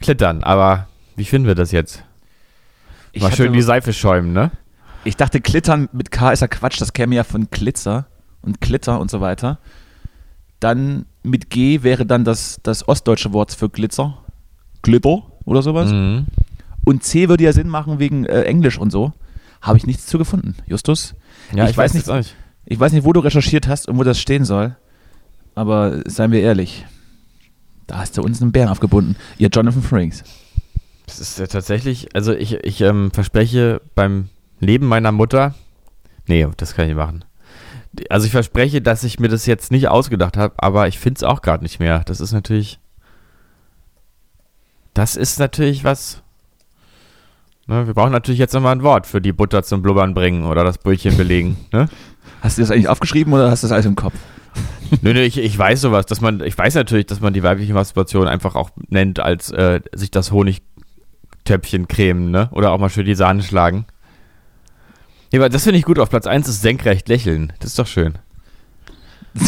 Klittern. 0.00 0.42
Aber 0.42 0.86
wie 1.16 1.24
finden 1.24 1.48
wir 1.48 1.54
das 1.54 1.70
jetzt? 1.72 2.02
Mal 3.14 3.26
hatte, 3.26 3.36
schön 3.36 3.52
die 3.52 3.62
Seife 3.62 3.92
schäumen, 3.92 4.32
ne? 4.32 4.52
Ich 5.04 5.16
dachte, 5.16 5.40
Klittern 5.40 5.88
mit 5.92 6.10
K 6.10 6.30
ist 6.30 6.40
ja 6.40 6.48
Quatsch, 6.48 6.80
das 6.80 6.92
käme 6.92 7.14
ja 7.14 7.24
von 7.24 7.48
Glitzer 7.50 8.06
und 8.42 8.60
Klitter 8.60 9.00
und 9.00 9.10
so 9.10 9.20
weiter. 9.20 9.58
Dann 10.60 11.06
mit 11.22 11.50
G 11.50 11.82
wäre 11.82 12.06
dann 12.06 12.24
das, 12.24 12.60
das 12.62 12.86
ostdeutsche 12.86 13.32
Wort 13.32 13.52
für 13.52 13.68
Glitzer. 13.68 14.18
Glitter 14.82 15.22
oder 15.44 15.62
sowas. 15.62 15.90
Mhm. 15.90 16.26
Und 16.84 17.02
C 17.02 17.28
würde 17.28 17.44
ja 17.44 17.52
Sinn 17.52 17.68
machen 17.68 17.98
wegen 17.98 18.24
äh, 18.24 18.42
Englisch 18.42 18.78
und 18.78 18.90
so. 18.90 19.12
Habe 19.60 19.76
ich 19.76 19.86
nichts 19.86 20.06
zu 20.06 20.16
gefunden, 20.16 20.54
Justus. 20.66 21.14
Ja, 21.54 21.64
ich, 21.64 21.70
ich 21.70 21.76
weiß, 21.76 21.94
weiß 21.94 22.16
nicht. 22.16 22.36
Ich 22.64 22.78
weiß 22.78 22.92
nicht, 22.92 23.04
wo 23.04 23.12
du 23.12 23.20
recherchiert 23.20 23.68
hast 23.68 23.88
und 23.88 23.98
wo 23.98 24.04
das 24.04 24.20
stehen 24.20 24.44
soll. 24.44 24.76
Aber 25.54 26.02
seien 26.08 26.32
wir 26.32 26.40
ehrlich, 26.40 26.86
da 27.86 27.98
hast 27.98 28.16
du 28.16 28.22
uns 28.22 28.40
einen 28.40 28.52
Bären 28.52 28.68
aufgebunden. 28.68 29.16
Ihr 29.38 29.48
Jonathan 29.48 29.82
Frakes. 29.82 30.22
Das 31.06 31.20
ist 31.20 31.38
ja 31.38 31.46
tatsächlich, 31.48 32.14
also 32.14 32.32
ich, 32.32 32.54
ich 32.54 32.80
ähm, 32.82 33.10
verspreche 33.10 33.80
beim 33.96 34.28
Leben 34.60 34.86
meiner 34.86 35.10
Mutter, 35.10 35.54
nee, 36.28 36.46
das 36.56 36.74
kann 36.74 36.84
ich 36.84 36.90
nicht 36.90 36.96
machen. 36.96 37.24
Also 38.08 38.26
ich 38.26 38.32
verspreche, 38.32 38.80
dass 38.80 39.02
ich 39.02 39.18
mir 39.18 39.28
das 39.28 39.46
jetzt 39.46 39.72
nicht 39.72 39.88
ausgedacht 39.88 40.36
habe, 40.36 40.54
aber 40.58 40.86
ich 40.86 40.98
finde 40.98 41.18
es 41.18 41.24
auch 41.24 41.42
gerade 41.42 41.62
nicht 41.64 41.80
mehr. 41.80 42.02
Das 42.04 42.20
ist 42.20 42.32
natürlich, 42.32 42.78
das 44.94 45.16
ist 45.16 45.40
natürlich 45.40 45.82
was, 45.82 46.22
ne, 47.66 47.86
wir 47.86 47.94
brauchen 47.94 48.12
natürlich 48.12 48.38
jetzt 48.38 48.54
nochmal 48.54 48.76
ein 48.76 48.82
Wort 48.82 49.06
für 49.06 49.20
die 49.20 49.32
Butter 49.32 49.64
zum 49.64 49.82
Blubbern 49.82 50.14
bringen 50.14 50.44
oder 50.44 50.62
das 50.62 50.78
Brötchen 50.78 51.16
belegen, 51.16 51.56
ne? 51.72 51.88
Hast 52.42 52.56
du 52.56 52.62
das 52.62 52.70
eigentlich 52.70 52.88
aufgeschrieben 52.88 53.32
oder 53.32 53.50
hast 53.50 53.62
du 53.62 53.66
das 53.66 53.72
alles 53.72 53.86
im 53.86 53.96
Kopf? 53.96 54.14
nö, 55.02 55.12
nö, 55.12 55.20
ich, 55.20 55.38
ich 55.38 55.58
weiß 55.58 55.80
sowas, 55.80 56.06
dass 56.06 56.20
man, 56.20 56.40
ich 56.40 56.56
weiß 56.56 56.74
natürlich, 56.74 57.06
dass 57.06 57.20
man 57.20 57.32
die 57.32 57.42
weibliche 57.42 57.74
Masturbation 57.74 58.28
einfach 58.28 58.54
auch 58.54 58.70
nennt, 58.88 59.20
als 59.20 59.50
äh, 59.50 59.80
sich 59.92 60.10
das 60.10 60.32
Honigtöpfchen 60.32 61.88
cremen, 61.88 62.30
ne? 62.30 62.48
Oder 62.52 62.72
auch 62.72 62.78
mal 62.78 62.88
schön 62.88 63.04
die 63.04 63.14
Sahne 63.14 63.42
schlagen. 63.42 63.84
Ja, 65.32 65.40
aber 65.40 65.48
das 65.48 65.64
finde 65.64 65.78
ich 65.78 65.84
gut. 65.84 65.98
Auf 65.98 66.10
Platz 66.10 66.26
1 66.26 66.48
ist 66.48 66.62
senkrecht 66.62 67.08
lächeln. 67.08 67.52
Das 67.60 67.70
ist 67.70 67.78
doch 67.78 67.86
schön. 67.86 68.18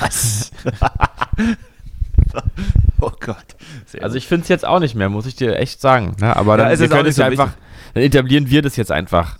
Was? 0.00 0.50
oh 3.00 3.10
Gott. 3.20 3.56
Sehr 3.86 4.04
also 4.04 4.16
ich 4.16 4.26
finde 4.26 4.42
es 4.42 4.48
jetzt 4.48 4.64
auch 4.64 4.78
nicht 4.78 4.94
mehr, 4.94 5.08
muss 5.08 5.26
ich 5.26 5.34
dir 5.34 5.56
echt 5.56 5.80
sagen. 5.80 6.16
Ne? 6.20 6.36
Aber 6.36 6.56
dann, 6.56 6.70
ja, 6.70 6.78
wir 6.78 6.88
können 6.88 7.08
es 7.08 7.16
so 7.16 7.22
einfach, 7.22 7.52
dann 7.94 8.02
etablieren 8.02 8.50
wir 8.50 8.62
das 8.62 8.76
jetzt 8.76 8.92
einfach. 8.92 9.38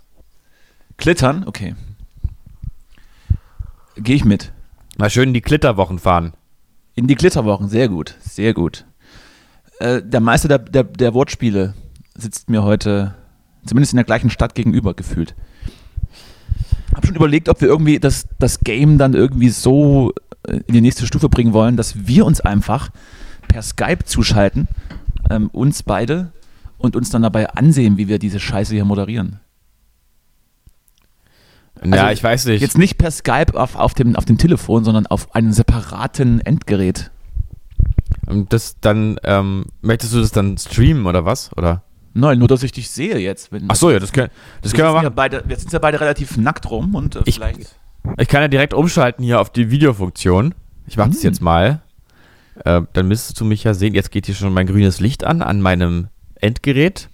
Klittern? 0.97 1.45
Okay. 1.47 1.75
Gehe 3.95 4.15
ich 4.15 4.25
mit. 4.25 4.51
Mal 4.97 5.09
schön 5.09 5.29
in 5.29 5.33
die 5.33 5.41
Klitterwochen 5.41 5.99
fahren. 5.99 6.33
In 6.95 7.07
die 7.07 7.15
Klitterwochen, 7.15 7.69
sehr 7.69 7.87
gut, 7.87 8.15
sehr 8.21 8.53
gut. 8.53 8.85
Äh, 9.79 10.01
der 10.03 10.19
Meister 10.19 10.47
der, 10.47 10.59
der, 10.59 10.83
der 10.83 11.13
Wortspiele 11.13 11.73
sitzt 12.13 12.49
mir 12.49 12.63
heute, 12.63 13.15
zumindest 13.65 13.93
in 13.93 13.97
der 13.97 14.05
gleichen 14.05 14.29
Stadt 14.29 14.55
gegenüber 14.55 14.93
gefühlt. 14.93 15.35
Hab 16.93 17.05
schon 17.05 17.15
überlegt, 17.15 17.49
ob 17.49 17.61
wir 17.61 17.67
irgendwie 17.67 17.99
das, 17.99 18.27
das 18.39 18.59
Game 18.59 18.97
dann 18.97 19.13
irgendwie 19.13 19.49
so 19.49 20.13
äh, 20.43 20.59
in 20.67 20.73
die 20.73 20.81
nächste 20.81 21.05
Stufe 21.05 21.29
bringen 21.29 21.53
wollen, 21.53 21.77
dass 21.77 22.07
wir 22.07 22.25
uns 22.25 22.41
einfach 22.41 22.89
per 23.47 23.61
Skype 23.61 24.03
zuschalten, 24.05 24.67
ähm, 25.29 25.49
uns 25.49 25.83
beide, 25.83 26.31
und 26.81 26.95
uns 26.95 27.09
dann 27.09 27.21
dabei 27.21 27.49
ansehen, 27.49 27.97
wie 27.97 28.07
wir 28.07 28.19
diese 28.19 28.39
Scheiße 28.39 28.73
hier 28.73 28.85
moderieren. 28.85 29.39
Also 31.79 31.95
ja, 31.95 32.11
ich 32.11 32.23
weiß 32.23 32.45
nicht. 32.45 32.61
Jetzt 32.61 32.77
nicht 32.77 32.97
per 32.97 33.11
Skype 33.11 33.53
auf, 33.53 33.75
auf, 33.75 33.93
dem, 33.93 34.15
auf 34.15 34.25
dem 34.25 34.37
Telefon, 34.37 34.83
sondern 34.83 35.07
auf 35.07 35.33
einem 35.33 35.51
separaten 35.51 36.41
Endgerät. 36.41 37.11
Und 38.27 38.53
das 38.53 38.79
dann, 38.79 39.17
ähm, 39.23 39.65
möchtest 39.81 40.13
du 40.13 40.19
das 40.19 40.31
dann 40.31 40.57
streamen 40.57 41.05
oder 41.05 41.25
was? 41.25 41.55
Oder? 41.57 41.83
Nein, 42.13 42.39
nur 42.39 42.47
dass 42.47 42.63
ich 42.63 42.71
dich 42.71 42.89
sehe 42.89 43.17
jetzt. 43.17 43.51
Wenn, 43.51 43.65
Ach 43.69 43.75
so, 43.75 43.89
ja, 43.91 43.99
das, 43.99 44.11
können, 44.11 44.29
das 44.61 44.73
können 44.73 44.87
wir 44.87 44.93
machen. 44.93 45.03
Ja 45.03 45.09
beide, 45.09 45.43
wir 45.45 45.55
sind 45.55 45.71
ja 45.71 45.79
beide 45.79 45.99
relativ 45.99 46.37
nackt 46.37 46.69
rum 46.69 46.95
und 46.95 47.15
äh, 47.15 47.21
ich, 47.25 47.35
vielleicht. 47.35 47.75
Ich 48.17 48.27
kann 48.27 48.41
ja 48.41 48.47
direkt 48.47 48.73
umschalten 48.73 49.23
hier 49.23 49.39
auf 49.39 49.49
die 49.49 49.71
Videofunktion. 49.71 50.53
Ich 50.87 50.97
mache 50.97 51.07
hm. 51.07 51.13
das 51.13 51.23
jetzt 51.23 51.41
mal. 51.41 51.81
Äh, 52.65 52.81
dann 52.93 53.07
müsstest 53.07 53.39
du 53.39 53.45
mich 53.45 53.63
ja 53.63 53.73
sehen. 53.73 53.93
Jetzt 53.93 54.11
geht 54.11 54.25
hier 54.25 54.35
schon 54.35 54.53
mein 54.53 54.67
grünes 54.67 54.99
Licht 54.99 55.23
an, 55.23 55.41
an 55.41 55.61
meinem 55.61 56.09
Endgerät. 56.35 57.09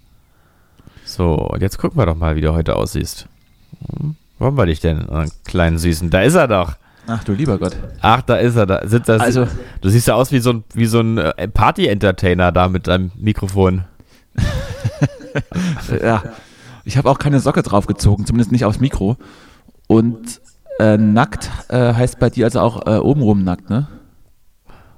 So, 1.04 1.34
und 1.34 1.62
jetzt 1.62 1.78
gucken 1.78 1.98
wir 1.98 2.06
doch 2.06 2.16
mal, 2.16 2.36
wie 2.36 2.40
du 2.40 2.52
heute 2.52 2.76
aussiehst. 2.76 3.28
Hm. 3.86 4.16
Wo 4.38 4.46
haben 4.46 4.56
wir 4.56 4.66
dich 4.66 4.80
denn, 4.80 5.08
einen 5.08 5.32
kleinen 5.44 5.78
Süßen? 5.78 6.10
Da 6.10 6.22
ist 6.22 6.34
er 6.34 6.48
doch. 6.48 6.74
Ach 7.06 7.24
du 7.24 7.32
lieber 7.32 7.58
Gott. 7.58 7.76
Ach, 8.02 8.22
da 8.22 8.36
ist 8.36 8.56
er. 8.56 8.66
Da 8.66 8.86
sind 8.86 9.08
das, 9.08 9.20
also, 9.20 9.48
du 9.80 9.88
siehst 9.88 10.06
ja 10.08 10.14
aus 10.14 10.30
wie 10.30 10.40
so 10.40 10.50
ein, 10.50 10.64
wie 10.74 10.86
so 10.86 11.00
ein 11.00 11.16
äh, 11.18 11.48
Party-Entertainer 11.48 12.52
da 12.52 12.68
mit 12.68 12.86
deinem 12.86 13.10
Mikrofon. 13.16 13.84
ja. 16.02 16.22
Ich 16.84 16.96
habe 16.96 17.10
auch 17.10 17.18
keine 17.18 17.40
Socke 17.40 17.62
draufgezogen, 17.62 18.24
zumindest 18.24 18.50
nicht 18.52 18.64
aufs 18.64 18.80
Mikro. 18.80 19.16
Und 19.86 20.40
äh, 20.78 20.96
nackt 20.96 21.50
äh, 21.68 21.92
heißt 21.92 22.18
bei 22.18 22.30
dir 22.30 22.46
also 22.46 22.60
auch 22.60 22.86
äh, 22.86 22.98
obenrum 22.98 23.44
nackt, 23.44 23.68
ne? 23.68 23.88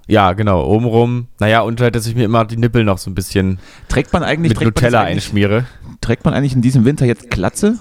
Ja, 0.07 0.33
genau, 0.33 0.67
obenrum. 0.67 1.29
Naja, 1.39 1.61
und 1.61 1.81
halt, 1.81 1.95
dass 1.95 2.07
ich 2.07 2.17
mir 2.17 2.25
immer 2.25 2.45
die 2.45 2.57
Nippel 2.57 2.85
noch 2.85 2.99
so 2.99 3.11
ein 3.11 3.15
bisschen 3.15 3.61
trägt 3.89 4.13
man 4.13 4.25
eigentlich, 4.25 4.59
mit 4.59 4.65
Nutella 4.65 5.03
einschmiere. 5.03 5.67
Trägt 6.01 6.25
man 6.25 6.35
eigentlich 6.35 6.55
in 6.55 6.63
diesem 6.63 6.85
Winter 6.85 7.07
jetzt 7.07 7.31
Glatze? 7.31 7.79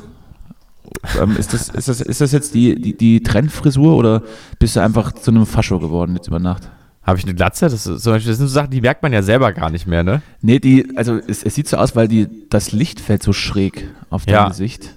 Ähm, 1.20 1.36
ist, 1.38 1.54
das, 1.54 1.70
ist, 1.70 1.88
das, 1.88 2.02
ist 2.02 2.22
das 2.22 2.32
jetzt 2.32 2.54
die, 2.54 2.80
die, 2.80 2.96
die 2.96 3.24
Trendfrisur 3.24 3.96
oder 3.96 4.22
bist 4.60 4.76
du 4.76 4.82
einfach 4.82 5.12
zu 5.12 5.32
einem 5.32 5.46
Fascho 5.46 5.80
geworden 5.80 6.16
jetzt 6.16 6.28
über 6.28 6.40
Nacht? 6.40 6.70
Habe 7.04 7.18
ich 7.18 7.26
eine 7.26 7.34
Glatze? 7.34 7.66
Das, 7.66 7.86
ist, 7.86 8.06
das 8.06 8.24
sind 8.24 8.36
so 8.36 8.48
Sachen, 8.48 8.70
die 8.70 8.82
merkt 8.82 9.02
man 9.02 9.14
ja 9.14 9.22
selber 9.22 9.52
gar 9.54 9.70
nicht 9.70 9.88
mehr, 9.88 10.04
ne? 10.04 10.22
Nee, 10.42 10.60
die, 10.60 10.96
also 10.96 11.16
es, 11.16 11.44
es 11.44 11.56
sieht 11.56 11.68
so 11.68 11.78
aus, 11.78 11.96
weil 11.96 12.08
die, 12.08 12.28
das 12.50 12.72
Licht 12.72 13.00
fällt 13.00 13.24
so 13.24 13.34
schräg 13.34 13.90
auf 14.10 14.26
dein 14.26 14.36
ja. 14.36 14.48
Gesicht. 14.48 14.96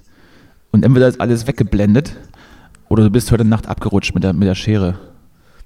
Und 0.72 0.84
entweder 0.84 1.08
ist 1.08 1.20
alles 1.20 1.46
weggeblendet 1.46 2.16
oder 2.88 3.04
du 3.04 3.10
bist 3.10 3.30
heute 3.30 3.44
Nacht 3.44 3.68
abgerutscht 3.68 4.14
mit 4.14 4.24
der, 4.24 4.32
mit 4.32 4.48
der 4.48 4.54
Schere. 4.54 4.98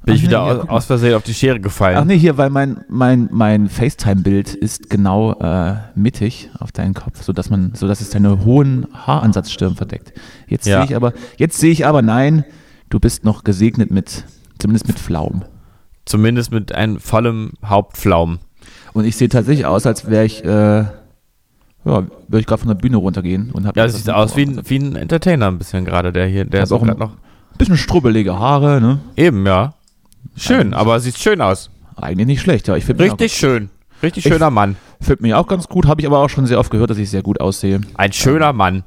Bin 0.04 0.12
Ach, 0.12 0.18
ich 0.18 0.22
wieder 0.22 0.44
nee, 0.44 0.60
aus, 0.60 0.68
aus, 0.68 0.86
Versehen 0.86 1.14
auf 1.14 1.24
die 1.24 1.34
Schere 1.34 1.58
gefallen. 1.58 1.96
Ach 1.98 2.04
nee, 2.04 2.16
hier, 2.16 2.36
weil 2.36 2.50
mein, 2.50 2.84
mein, 2.88 3.28
mein 3.32 3.68
FaceTime-Bild 3.68 4.54
ist 4.54 4.88
genau 4.88 5.32
äh, 5.40 5.74
mittig 5.96 6.50
auf 6.60 6.70
deinen 6.70 6.94
Kopf, 6.94 7.22
sodass 7.24 7.50
man, 7.50 7.74
sodass 7.74 8.00
es 8.00 8.10
deine 8.10 8.44
hohen 8.44 8.86
Haaransatzstirn 8.92 9.74
verdeckt. 9.74 10.12
Jetzt 10.46 10.66
ja. 10.66 10.78
sehe 10.78 10.90
ich 10.90 10.96
aber, 10.96 11.12
jetzt 11.38 11.58
sehe 11.58 11.72
ich 11.72 11.86
aber, 11.86 12.02
nein, 12.02 12.44
du 12.88 13.00
bist 13.00 13.24
noch 13.24 13.42
gesegnet 13.42 13.90
mit, 13.90 14.24
zumindest 14.60 14.86
mit 14.86 14.98
Pflaumen. 14.98 15.44
Zumindest 16.06 16.52
mit 16.52 16.72
einem 16.72 16.98
vollem 17.00 17.52
Hauptpflaumen. 17.64 18.38
Und 18.92 19.04
ich 19.04 19.16
sehe 19.16 19.28
tatsächlich 19.28 19.66
aus, 19.66 19.84
als 19.84 20.08
wäre 20.08 20.24
ich, 20.24 20.42
äh, 20.44 20.48
ja, 20.48 20.88
würde 21.84 22.08
ich 22.38 22.46
gerade 22.46 22.60
von 22.60 22.68
der 22.68 22.76
Bühne 22.76 22.96
runtergehen 22.96 23.50
und 23.50 23.66
habe. 23.66 23.78
Ja, 23.78 23.88
sieht 23.88 24.08
aus 24.08 24.36
wie 24.36 24.46
ein, 24.46 24.62
wie 24.64 24.78
ein 24.78 24.96
Entertainer 24.96 25.48
ein 25.48 25.58
bisschen 25.58 25.84
gerade, 25.84 26.12
der 26.12 26.26
hier, 26.26 26.44
der 26.44 26.62
ist 26.62 26.72
auch 26.72 26.82
noch. 26.82 27.10
Ein 27.10 27.58
bisschen 27.58 27.76
strubbelige 27.76 28.38
Haare, 28.38 28.80
ne? 28.80 29.00
Eben, 29.16 29.46
ja. 29.46 29.74
Schön, 30.36 30.58
Eigentlich. 30.58 30.76
aber 30.76 31.00
sieht 31.00 31.18
schön 31.18 31.40
aus. 31.40 31.70
Eigentlich 31.96 32.26
nicht 32.26 32.40
schlecht, 32.40 32.68
ja. 32.68 32.76
Ich 32.76 32.88
Richtig 32.88 33.32
schön. 33.32 33.70
Richtig 34.02 34.24
schöner 34.24 34.50
Mann. 34.50 34.76
Finde 35.00 35.22
mich 35.22 35.34
auch 35.34 35.46
ganz 35.46 35.68
gut, 35.68 35.86
habe 35.86 36.00
ich 36.00 36.06
aber 36.06 36.18
auch 36.18 36.28
schon 36.28 36.46
sehr 36.46 36.58
oft 36.58 36.70
gehört, 36.70 36.90
dass 36.90 36.98
ich 36.98 37.10
sehr 37.10 37.22
gut 37.22 37.40
aussehe. 37.40 37.80
Ein 37.94 38.12
schöner 38.12 38.52
Mann. 38.52 38.84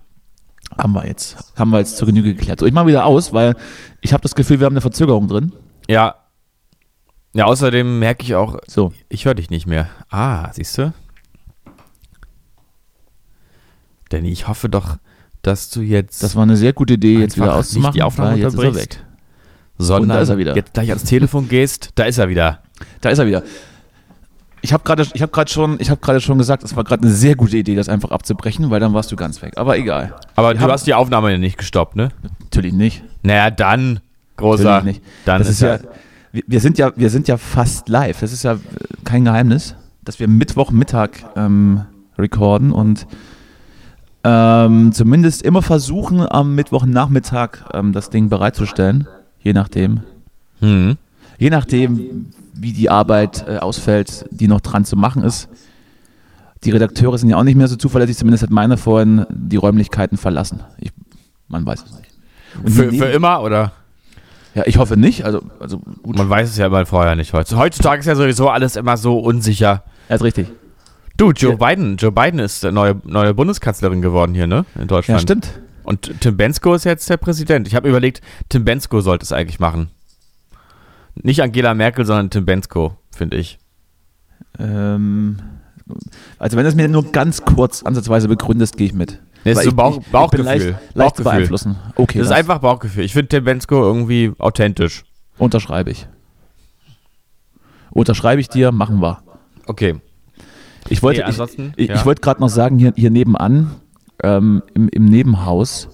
Haben 0.77 0.93
wir 0.93 1.07
jetzt. 1.07 1.37
Haben 1.57 1.71
wir 1.71 1.79
jetzt 1.79 1.97
zur 1.97 2.07
Genüge 2.07 2.35
geklärt. 2.35 2.59
So, 2.59 2.65
ich 2.65 2.73
mache 2.73 2.87
wieder 2.87 3.05
aus, 3.05 3.33
weil 3.33 3.55
ich 4.01 4.13
habe 4.13 4.21
das 4.21 4.35
Gefühl, 4.35 4.59
wir 4.59 4.65
haben 4.65 4.73
eine 4.73 4.81
Verzögerung 4.81 5.27
drin. 5.27 5.51
Ja. 5.87 6.15
Ja, 7.39 7.45
außerdem 7.45 7.99
merke 7.99 8.23
ich 8.23 8.35
auch, 8.35 8.57
so. 8.67 8.91
ich 9.07 9.23
höre 9.23 9.33
dich 9.33 9.49
nicht 9.49 9.65
mehr. 9.65 9.87
Ah, 10.09 10.51
siehst 10.51 10.77
du? 10.77 10.91
Danny, 14.09 14.29
ich 14.29 14.49
hoffe 14.49 14.67
doch, 14.67 14.97
dass 15.41 15.69
du 15.69 15.79
jetzt. 15.79 16.21
Das 16.21 16.35
war 16.35 16.43
eine 16.43 16.57
sehr 16.57 16.73
gute 16.73 16.95
Idee, 16.95 17.17
jetzt 17.17 17.37
wieder 17.37 17.55
auszumachen. 17.55 17.91
Nicht 17.91 17.95
die 17.95 18.03
Aufnahme 18.03 18.35
jetzt 18.35 18.55
ist 18.55 18.61
er 18.61 18.75
weg. 18.75 19.05
Sondern 19.77 20.17
da 20.17 20.19
ist 20.19 20.27
er 20.27 20.37
wieder. 20.37 20.53
jetzt 20.53 20.73
gleich 20.73 20.89
ans 20.89 21.05
Telefon 21.05 21.47
gehst, 21.47 21.91
da 21.95 22.03
ist 22.03 22.17
er 22.17 22.27
wieder. 22.27 22.61
Da 22.99 23.09
ist 23.09 23.19
er 23.19 23.25
wieder. 23.25 23.43
Ich 24.59 24.73
habe 24.73 24.83
gerade 24.83 25.03
hab 25.05 25.49
schon, 25.49 25.79
hab 25.79 26.21
schon 26.21 26.37
gesagt, 26.37 26.63
es 26.63 26.75
war 26.75 26.83
gerade 26.83 27.03
eine 27.03 27.11
sehr 27.13 27.35
gute 27.35 27.55
Idee, 27.55 27.75
das 27.75 27.87
einfach 27.87 28.11
abzubrechen, 28.11 28.69
weil 28.69 28.81
dann 28.81 28.93
warst 28.93 29.13
du 29.13 29.15
ganz 29.15 29.41
weg. 29.41 29.53
Aber 29.55 29.77
egal. 29.77 30.13
Aber 30.35 30.49
Wir 30.49 30.67
du 30.67 30.73
hast 30.73 30.87
die 30.87 30.93
Aufnahme 30.93 31.39
nicht 31.39 31.57
gestoppt, 31.57 31.95
ne? 31.95 32.09
Natürlich 32.41 32.73
nicht. 32.73 33.01
Naja, 33.23 33.49
dann, 33.49 34.01
großer. 34.35 34.65
Natürlich 34.65 34.97
nicht. 34.97 35.05
Dann 35.23 35.39
das 35.39 35.47
ist, 35.47 35.61
ist 35.61 35.61
ja, 35.61 35.79
wir, 36.31 36.43
wir, 36.47 36.59
sind 36.59 36.77
ja, 36.77 36.91
wir 36.95 37.09
sind 37.09 37.27
ja 37.27 37.37
fast 37.37 37.89
live. 37.89 38.19
Das 38.19 38.33
ist 38.33 38.43
ja 38.43 38.57
kein 39.03 39.25
Geheimnis, 39.25 39.75
dass 40.03 40.19
wir 40.19 40.27
Mittwochmittag 40.27 41.09
ähm, 41.35 41.85
recorden 42.17 42.71
und 42.71 43.07
ähm, 44.23 44.91
zumindest 44.91 45.41
immer 45.43 45.61
versuchen, 45.61 46.21
am 46.29 46.55
Mittwochnachmittag 46.55 47.69
ähm, 47.73 47.93
das 47.93 48.09
Ding 48.09 48.29
bereitzustellen. 48.29 49.07
Je 49.39 49.53
nachdem. 49.53 50.01
Mhm. 50.59 50.97
Je 51.37 51.49
nachdem, 51.49 52.27
wie 52.53 52.73
die 52.73 52.89
Arbeit 52.89 53.45
äh, 53.47 53.57
ausfällt, 53.57 54.25
die 54.31 54.47
noch 54.47 54.59
dran 54.61 54.83
zu 54.83 54.97
machen 54.97 55.23
ist. 55.23 55.47
Die 56.65 56.71
Redakteure 56.71 57.17
sind 57.17 57.29
ja 57.29 57.37
auch 57.37 57.43
nicht 57.43 57.55
mehr 57.55 57.69
so 57.69 57.77
zuverlässig, 57.77 58.17
zumindest 58.17 58.43
hat 58.43 58.49
meiner 58.49 58.75
vorhin 58.75 59.25
die 59.29 59.55
Räumlichkeiten 59.55 60.17
verlassen. 60.17 60.59
Ich, 60.77 60.91
man 61.47 61.65
weiß 61.65 61.85
es 61.85 61.91
nicht. 61.97 62.09
Für, 62.75 62.91
für, 62.91 63.05
immer 63.05 63.41
oder? 63.41 63.71
Ja, 64.55 64.63
ich 64.65 64.77
hoffe 64.77 64.97
nicht. 64.97 65.25
Also, 65.25 65.41
also 65.59 65.79
gut. 66.01 66.17
Man 66.17 66.29
weiß 66.29 66.49
es 66.49 66.57
ja 66.57 66.69
mal 66.69 66.85
vorher 66.85 67.15
nicht. 67.15 67.33
Heutzutage 67.33 67.99
ist 67.99 68.05
ja 68.05 68.15
sowieso 68.15 68.49
alles 68.49 68.75
immer 68.75 68.97
so 68.97 69.19
unsicher. 69.19 69.83
Ja, 70.09 70.15
ist 70.15 70.23
richtig. 70.23 70.47
Du, 71.17 71.31
Joe. 71.31 71.57
Biden, 71.57 71.97
Joe 71.97 72.11
Biden 72.11 72.39
ist 72.39 72.63
neue, 72.63 72.95
neue 73.03 73.33
Bundeskanzlerin 73.33 74.01
geworden 74.01 74.33
hier, 74.33 74.47
ne? 74.47 74.65
In 74.79 74.87
Deutschland. 74.87 75.19
Ja, 75.19 75.21
stimmt. 75.21 75.59
Und 75.83 76.21
Tim 76.21 76.37
Bensko 76.37 76.73
ist 76.73 76.85
jetzt 76.85 77.09
der 77.09 77.17
Präsident. 77.17 77.67
Ich 77.67 77.75
habe 77.75 77.89
überlegt, 77.89 78.21
Tim 78.47 78.63
Bensko 78.63 79.01
sollte 79.01 79.23
es 79.23 79.31
eigentlich 79.31 79.59
machen. 79.59 79.89
Nicht 81.15 81.41
Angela 81.41 81.73
Merkel, 81.73 82.05
sondern 82.05 82.29
Tim 82.29 82.45
Bensko, 82.45 82.95
finde 83.11 83.37
ich. 83.37 83.59
Ähm, 84.57 85.39
also 86.37 86.57
wenn 86.57 86.63
du 86.63 86.69
es 86.69 86.75
mir 86.75 86.87
nur 86.87 87.11
ganz 87.11 87.43
kurz 87.43 87.83
ansatzweise 87.83 88.27
begründest, 88.27 88.77
gehe 88.77 88.87
ich 88.87 88.93
mit. 88.93 89.19
Nee, 89.43 89.51
ist 89.51 89.63
so 89.63 89.73
Bauch, 89.73 89.99
ich, 89.99 90.07
Bauchgefühl. 90.07 90.45
Ich 90.45 90.63
leicht, 90.63 90.65
leicht 90.65 90.95
Bauchgefühl. 90.95 91.23
beeinflussen. 91.23 91.75
Okay. 91.95 92.19
Das 92.19 92.29
was? 92.29 92.31
ist 92.31 92.37
einfach 92.37 92.59
Bauchgefühl. 92.59 93.03
Ich 93.03 93.13
finde 93.13 93.29
Tim 93.29 93.43
Bensko 93.43 93.81
irgendwie 93.81 94.33
authentisch. 94.37 95.05
Unterschreibe 95.37 95.91
ich. 95.91 96.07
Unterschreibe 97.91 98.41
ich 98.41 98.49
dir, 98.49 98.71
machen 98.71 99.01
wir. 99.01 99.19
Okay. 99.65 100.01
Ich 100.89 101.03
wollte, 101.03 101.23
nee, 101.23 101.29
ich, 101.29 101.73
ich, 101.75 101.89
ja. 101.89 101.95
ich 101.95 102.05
wollte 102.05 102.21
gerade 102.21 102.41
noch 102.41 102.49
sagen, 102.49 102.77
hier, 102.77 102.93
hier 102.95 103.11
nebenan, 103.11 103.71
ähm, 104.23 104.63
im, 104.73 104.89
im 104.89 105.05
Nebenhaus, 105.05 105.89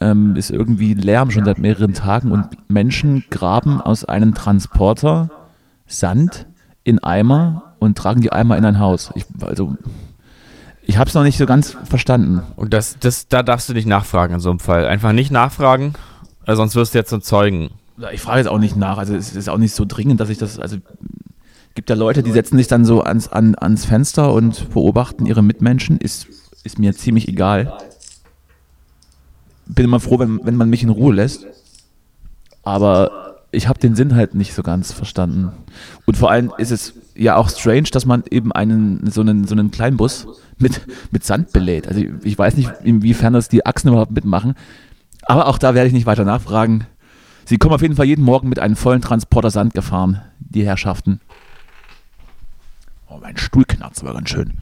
ähm, 0.00 0.36
ist 0.36 0.50
irgendwie 0.50 0.94
Lärm 0.94 1.30
schon 1.30 1.44
seit 1.44 1.58
mehreren 1.58 1.94
Tagen 1.94 2.30
und 2.32 2.48
Menschen 2.68 3.24
graben 3.30 3.80
aus 3.80 4.04
einem 4.04 4.34
Transporter 4.34 5.30
Sand 5.86 6.46
in 6.84 7.02
Eimer 7.02 7.74
und 7.78 7.96
tragen 7.96 8.20
die 8.20 8.32
Eimer 8.32 8.56
in 8.58 8.64
ein 8.64 8.78
Haus. 8.78 9.10
Ich, 9.14 9.24
also, 9.40 9.76
ich 10.88 10.98
habe 10.98 11.08
es 11.08 11.14
noch 11.14 11.24
nicht 11.24 11.36
so 11.36 11.46
ganz 11.46 11.76
verstanden. 11.84 12.42
Und 12.54 12.72
das, 12.72 12.96
das, 13.00 13.26
da 13.26 13.42
darfst 13.42 13.68
du 13.68 13.72
nicht 13.72 13.86
nachfragen 13.86 14.34
in 14.34 14.40
so 14.40 14.50
einem 14.50 14.60
Fall. 14.60 14.86
Einfach 14.86 15.12
nicht 15.12 15.32
nachfragen, 15.32 15.94
sonst 16.46 16.76
wirst 16.76 16.94
du 16.94 16.98
jetzt 16.98 17.10
zum 17.10 17.22
Zeugen. 17.22 17.70
Ich 18.12 18.20
frage 18.20 18.38
jetzt 18.38 18.48
auch 18.48 18.58
nicht 18.58 18.76
nach. 18.76 18.96
Also 18.98 19.16
es 19.16 19.34
ist 19.34 19.48
auch 19.48 19.58
nicht 19.58 19.74
so 19.74 19.84
dringend, 19.84 20.20
dass 20.20 20.28
ich 20.28 20.38
das. 20.38 20.60
Also 20.60 20.76
gibt 21.74 21.90
ja 21.90 21.96
Leute, 21.96 22.22
die 22.22 22.30
setzen 22.30 22.56
sich 22.56 22.68
dann 22.68 22.84
so 22.84 23.02
ans, 23.02 23.28
an, 23.28 23.56
ans 23.56 23.84
Fenster 23.84 24.32
und 24.32 24.70
beobachten 24.70 25.26
ihre 25.26 25.42
Mitmenschen. 25.42 25.98
Ist, 25.98 26.28
ist 26.62 26.78
mir 26.78 26.94
ziemlich 26.94 27.26
egal. 27.26 27.76
Bin 29.66 29.86
immer 29.86 29.98
froh, 29.98 30.20
wenn, 30.20 30.40
wenn 30.44 30.54
man 30.54 30.70
mich 30.70 30.84
in 30.84 30.90
Ruhe 30.90 31.14
lässt. 31.14 31.46
Aber 32.62 33.40
ich 33.50 33.66
habe 33.66 33.80
den 33.80 33.96
Sinn 33.96 34.14
halt 34.14 34.36
nicht 34.36 34.54
so 34.54 34.62
ganz 34.62 34.92
verstanden. 34.92 35.50
Und 36.04 36.16
vor 36.16 36.30
allem 36.30 36.52
ist 36.58 36.70
es 36.70 36.94
ja 37.16 37.36
auch 37.36 37.48
strange, 37.48 37.88
dass 37.92 38.06
man 38.06 38.24
eben 38.30 38.52
einen 38.52 39.10
so 39.10 39.20
einen, 39.20 39.46
so 39.46 39.54
einen 39.54 39.70
Kleinbus 39.70 40.26
mit, 40.58 40.80
mit 41.10 41.24
Sand 41.24 41.52
belädt. 41.52 41.88
Also 41.88 42.02
ich, 42.22 42.38
weiß 42.38 42.56
nicht, 42.56 42.70
inwiefern 42.84 43.32
das 43.32 43.48
die 43.48 43.66
Achsen 43.66 43.88
überhaupt 43.88 44.12
mitmachen. 44.12 44.54
Aber 45.22 45.48
auch 45.48 45.58
da 45.58 45.74
werde 45.74 45.88
ich 45.88 45.92
nicht 45.92 46.06
weiter 46.06 46.24
nachfragen. 46.24 46.86
Sie 47.44 47.58
kommen 47.58 47.74
auf 47.74 47.82
jeden 47.82 47.96
Fall 47.96 48.06
jeden 48.06 48.24
Morgen 48.24 48.48
mit 48.48 48.58
einem 48.58 48.76
vollen 48.76 49.00
Transporter 49.00 49.50
Sand 49.50 49.74
gefahren, 49.74 50.22
die 50.38 50.64
Herrschaften. 50.64 51.20
Oh, 53.08 53.18
mein 53.20 53.36
Stuhl 53.36 53.64
knarzt 53.64 54.02
aber 54.02 54.14
ganz 54.14 54.30
schön. 54.30 54.54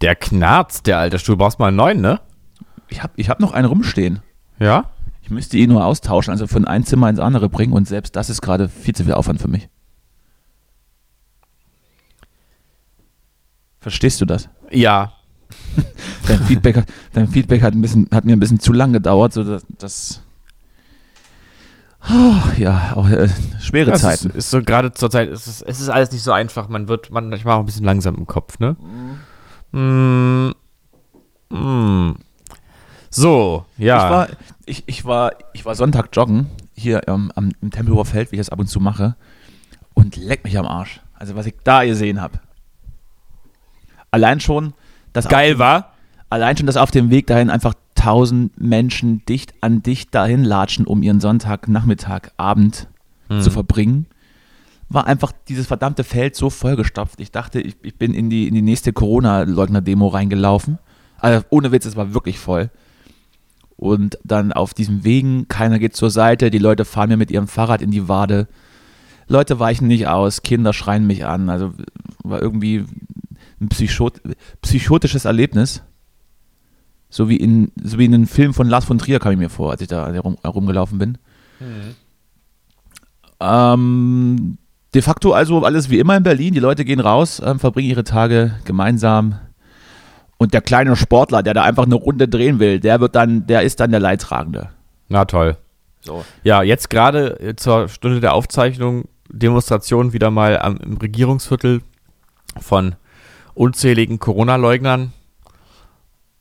Der 0.00 0.14
knarzt, 0.14 0.86
der 0.86 0.98
alte 0.98 1.18
Stuhl. 1.18 1.36
Brauchst 1.36 1.58
mal 1.58 1.68
einen 1.68 1.76
neuen, 1.76 2.00
ne? 2.00 2.20
Ich 2.88 3.02
habe 3.02 3.12
ich 3.16 3.28
hab 3.28 3.40
noch 3.40 3.52
einen 3.52 3.66
rumstehen. 3.66 4.20
Ja? 4.58 4.90
Ich 5.22 5.30
müsste 5.30 5.56
ihn 5.56 5.70
nur 5.70 5.84
austauschen, 5.84 6.32
also 6.32 6.46
von 6.46 6.64
einem 6.64 6.84
Zimmer 6.84 7.08
ins 7.08 7.20
andere 7.20 7.48
bringen 7.48 7.72
und 7.72 7.86
selbst 7.86 8.16
das 8.16 8.30
ist 8.30 8.42
gerade 8.42 8.68
viel 8.68 8.94
zu 8.94 9.04
viel 9.04 9.14
Aufwand 9.14 9.40
für 9.40 9.48
mich. 9.48 9.68
Verstehst 13.80 14.20
du 14.20 14.24
das? 14.24 14.48
Ja. 14.70 15.12
dein, 16.28 16.38
Feedback, 16.44 16.84
dein 17.12 17.28
Feedback 17.28 17.62
hat, 17.62 17.74
ein 17.74 17.82
bisschen, 17.82 18.08
hat 18.12 18.24
mir 18.24 18.34
ein 18.34 18.40
bisschen 18.40 18.60
zu 18.60 18.72
lang 18.72 18.92
gedauert, 18.92 19.32
so 19.32 19.42
dass, 19.42 19.66
dass 19.78 20.22
Oh, 22.08 22.34
ja, 22.56 22.94
auch 22.94 23.08
äh, 23.08 23.28
schwere 23.60 23.90
das 23.90 24.00
Zeiten. 24.00 24.30
Ist, 24.30 24.36
ist 24.36 24.50
so 24.50 24.62
gerade 24.62 24.92
zur 24.92 25.10
Zeit, 25.10 25.28
es 25.28 25.46
ist, 25.46 25.62
es 25.62 25.80
ist 25.80 25.90
alles 25.90 26.10
nicht 26.12 26.22
so 26.22 26.32
einfach. 26.32 26.68
Man 26.68 26.88
wird 26.88 27.10
manchmal 27.10 27.56
auch 27.56 27.60
ein 27.60 27.66
bisschen 27.66 27.84
langsam 27.84 28.14
im 28.14 28.26
Kopf, 28.26 28.58
ne? 28.58 28.76
Mhm. 29.72 30.54
Mm. 31.50 32.14
So, 33.10 33.66
ja. 33.76 34.04
Ich 34.04 34.10
war, 34.10 34.28
ich, 34.66 34.82
ich, 34.86 35.04
war, 35.04 35.32
ich 35.52 35.64
war 35.64 35.74
Sonntag 35.74 36.08
joggen 36.12 36.46
hier 36.74 37.06
ähm, 37.06 37.30
am, 37.34 37.52
im 37.60 37.70
Tempelhofer 37.70 38.10
Feld, 38.10 38.32
wie 38.32 38.36
ich 38.36 38.40
das 38.40 38.50
ab 38.50 38.60
und 38.60 38.68
zu 38.68 38.80
mache. 38.80 39.16
Und 39.94 40.16
leck 40.16 40.44
mich 40.44 40.56
am 40.56 40.66
Arsch. 40.66 41.00
Also, 41.14 41.36
was 41.36 41.46
ich 41.46 41.54
da 41.64 41.84
gesehen 41.84 42.20
habe. 42.20 42.38
Allein 44.10 44.40
schon, 44.40 44.74
das 45.12 45.28
geil 45.28 45.58
war. 45.58 45.92
Allein 46.28 46.56
schon, 46.56 46.66
dass 46.66 46.76
auf 46.76 46.90
dem 46.90 47.10
Weg 47.10 47.26
dahin 47.26 47.50
einfach 47.50 47.74
tausend 47.94 48.58
Menschen 48.60 49.24
dicht 49.26 49.54
an 49.60 49.82
dicht 49.82 50.14
dahin 50.14 50.44
latschen, 50.44 50.86
um 50.86 51.02
ihren 51.02 51.20
Sonntagnachmittag, 51.20 52.30
Abend 52.36 52.88
hm. 53.28 53.42
zu 53.42 53.50
verbringen, 53.50 54.06
war 54.88 55.06
einfach 55.06 55.32
dieses 55.48 55.66
verdammte 55.66 56.02
Feld 56.02 56.34
so 56.34 56.50
vollgestopft. 56.50 57.20
Ich 57.20 57.30
dachte, 57.30 57.60
ich, 57.60 57.76
ich 57.82 57.96
bin 57.96 58.14
in 58.14 58.30
die, 58.30 58.48
in 58.48 58.54
die 58.54 58.62
nächste 58.62 58.92
Corona-Leugner-Demo 58.92 60.08
reingelaufen. 60.08 60.78
Also 61.18 61.44
ohne 61.50 61.72
Witz, 61.72 61.84
es 61.84 61.96
war 61.96 62.14
wirklich 62.14 62.38
voll. 62.38 62.70
Und 63.76 64.18
dann 64.24 64.52
auf 64.52 64.74
diesen 64.74 65.04
Wegen, 65.04 65.48
keiner 65.48 65.78
geht 65.78 65.96
zur 65.96 66.10
Seite, 66.10 66.50
die 66.50 66.58
Leute 66.58 66.84
fahren 66.84 67.08
mir 67.08 67.16
mit 67.16 67.30
ihrem 67.30 67.48
Fahrrad 67.48 67.82
in 67.82 67.90
die 67.90 68.08
Wade. 68.08 68.48
Leute 69.28 69.60
weichen 69.60 69.86
nicht 69.86 70.08
aus, 70.08 70.42
Kinder 70.42 70.72
schreien 70.72 71.06
mich 71.06 71.24
an. 71.24 71.48
Also 71.48 71.72
war 72.24 72.42
irgendwie 72.42 72.84
ein 73.60 73.68
Psychot 73.68 74.20
psychotisches 74.62 75.24
Erlebnis. 75.24 75.82
So 77.08 77.28
wie 77.28 77.36
in, 77.36 77.72
so 77.82 77.98
wie 77.98 78.04
in 78.04 78.14
einem 78.14 78.26
Film 78.26 78.54
von 78.54 78.68
Lars 78.68 78.84
von 78.84 78.98
Trier 78.98 79.18
kam 79.18 79.32
ich 79.32 79.38
mir 79.38 79.50
vor, 79.50 79.72
als 79.72 79.80
ich 79.80 79.88
da 79.88 80.12
herum, 80.12 80.38
herumgelaufen 80.42 80.98
bin. 80.98 81.18
Mhm. 81.58 81.94
Ähm, 83.40 84.58
de 84.94 85.02
facto 85.02 85.32
also 85.32 85.64
alles 85.64 85.90
wie 85.90 85.98
immer 85.98 86.16
in 86.16 86.22
Berlin. 86.22 86.54
Die 86.54 86.60
Leute 86.60 86.84
gehen 86.84 87.00
raus, 87.00 87.42
ähm, 87.44 87.58
verbringen 87.58 87.88
ihre 87.88 88.04
Tage 88.04 88.54
gemeinsam. 88.64 89.38
Und 90.36 90.54
der 90.54 90.62
kleine 90.62 90.96
Sportler, 90.96 91.42
der 91.42 91.52
da 91.52 91.64
einfach 91.64 91.84
eine 91.84 91.96
Runde 91.96 92.28
drehen 92.28 92.60
will, 92.60 92.80
der 92.80 93.00
wird 93.00 93.14
dann, 93.14 93.46
der 93.46 93.62
ist 93.62 93.80
dann 93.80 93.90
der 93.90 94.00
Leidtragende. 94.00 94.70
Na 95.08 95.24
toll. 95.24 95.56
So. 96.00 96.24
Ja, 96.44 96.62
jetzt 96.62 96.88
gerade 96.88 97.38
äh, 97.40 97.56
zur 97.56 97.88
Stunde 97.88 98.20
der 98.20 98.34
Aufzeichnung 98.34 99.04
Demonstration 99.28 100.12
wieder 100.12 100.30
mal 100.30 100.58
am, 100.58 100.76
im 100.78 100.96
Regierungsviertel 100.96 101.82
von 102.58 102.94
unzähligen 103.60 104.18
Corona-Leugnern 104.18 105.12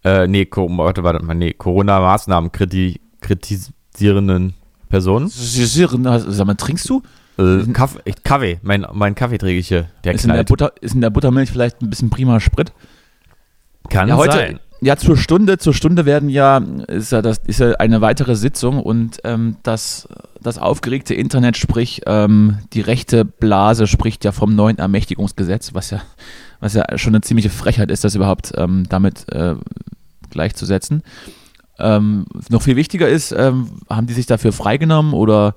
äh, 0.03 0.27
nee, 0.27 0.47
warte, 0.49 1.03
warte 1.03 1.25
mal, 1.25 1.33
nee, 1.33 1.53
Corona-Maßnahmen 1.53 2.51
kriti 2.51 3.01
kritisierenden 3.19 4.53
Personen. 4.87 5.27
Sag 5.27 6.47
mal, 6.47 6.55
trinkst 6.55 6.89
du? 6.89 7.03
Äh, 7.37 7.65
Kaffee, 7.73 8.13
Kaffee, 8.23 8.59
mein, 8.61 8.85
mein 8.93 9.15
Kaffee 9.15 9.37
träge 9.37 9.59
ich 9.59 9.67
hier. 9.67 9.89
Der 10.05 10.13
ist, 10.13 10.23
in 10.23 10.31
der 10.31 10.43
Butter, 10.45 10.71
ist 10.79 10.95
in 10.95 11.01
der 11.01 11.09
Buttermilch 11.09 11.51
vielleicht 11.51 11.81
ein 11.81 11.89
bisschen 11.89 12.09
prima 12.09 12.39
Sprit? 12.39 12.71
Kann 13.89 14.07
ja, 14.07 14.15
heute, 14.15 14.37
sein. 14.37 14.59
Ja, 14.81 14.95
zur 14.95 15.17
Stunde, 15.17 15.57
zur 15.57 15.73
Stunde 15.73 16.05
werden 16.05 16.29
ja, 16.29 16.57
ist 16.87 17.11
ja, 17.11 17.21
das 17.21 17.39
ist 17.45 17.59
ja 17.59 17.71
eine 17.73 17.99
weitere 17.99 18.35
Sitzung 18.35 18.81
und 18.81 19.19
ähm, 19.25 19.57
das, 19.63 20.07
das 20.41 20.57
aufgeregte 20.57 21.13
Internet, 21.13 21.57
sprich 21.57 22.03
ähm, 22.05 22.59
die 22.71 22.79
rechte 22.79 23.25
Blase, 23.25 23.87
spricht 23.87 24.23
ja 24.23 24.31
vom 24.31 24.55
neuen 24.55 24.77
Ermächtigungsgesetz, 24.77 25.73
was 25.73 25.89
ja, 25.89 26.01
was 26.61 26.75
ja 26.75 26.97
schon 26.97 27.13
eine 27.13 27.21
ziemliche 27.21 27.49
Frechheit 27.49 27.91
ist, 27.91 28.05
das 28.05 28.15
überhaupt 28.15 28.53
ähm, 28.55 28.85
damit 28.87 29.29
äh, 29.33 29.55
gleichzusetzen. 30.29 31.03
Ähm, 31.77 32.25
noch 32.49 32.61
viel 32.61 32.77
wichtiger 32.77 33.09
ist, 33.09 33.33
ähm, 33.33 33.69
haben 33.89 34.07
die 34.07 34.13
sich 34.13 34.27
dafür 34.27 34.53
freigenommen 34.53 35.13
oder 35.13 35.55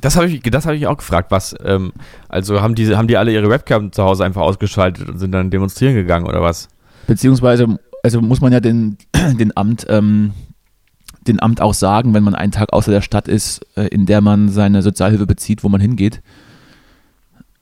das 0.00 0.16
habe 0.16 0.28
ich, 0.28 0.42
das 0.42 0.66
hab 0.66 0.74
ich 0.74 0.86
auch 0.86 0.96
gefragt. 0.96 1.30
Was, 1.30 1.56
ähm, 1.64 1.92
also 2.28 2.60
haben 2.60 2.76
die, 2.76 2.94
haben 2.96 3.08
die 3.08 3.16
alle 3.16 3.32
ihre 3.32 3.50
Webcam 3.50 3.90
zu 3.90 4.04
Hause 4.04 4.24
einfach 4.24 4.42
ausgeschaltet 4.42 5.08
und 5.08 5.18
sind 5.18 5.32
dann 5.32 5.50
demonstrieren 5.50 5.94
gegangen 5.94 6.26
oder 6.26 6.40
was? 6.40 6.68
Beziehungsweise 7.10 7.76
also 8.04 8.20
muss 8.20 8.40
man 8.40 8.52
ja 8.52 8.60
den, 8.60 8.96
den 9.14 9.56
Amt, 9.56 9.84
ähm, 9.88 10.32
den 11.26 11.42
Amt 11.42 11.60
auch 11.60 11.74
sagen, 11.74 12.14
wenn 12.14 12.22
man 12.22 12.36
einen 12.36 12.52
Tag 12.52 12.72
außer 12.72 12.92
der 12.92 13.00
Stadt 13.02 13.26
ist, 13.26 13.66
äh, 13.76 13.88
in 13.88 14.06
der 14.06 14.20
man 14.20 14.48
seine 14.48 14.80
Sozialhilfe 14.80 15.26
bezieht, 15.26 15.64
wo 15.64 15.68
man 15.68 15.80
hingeht. 15.80 16.22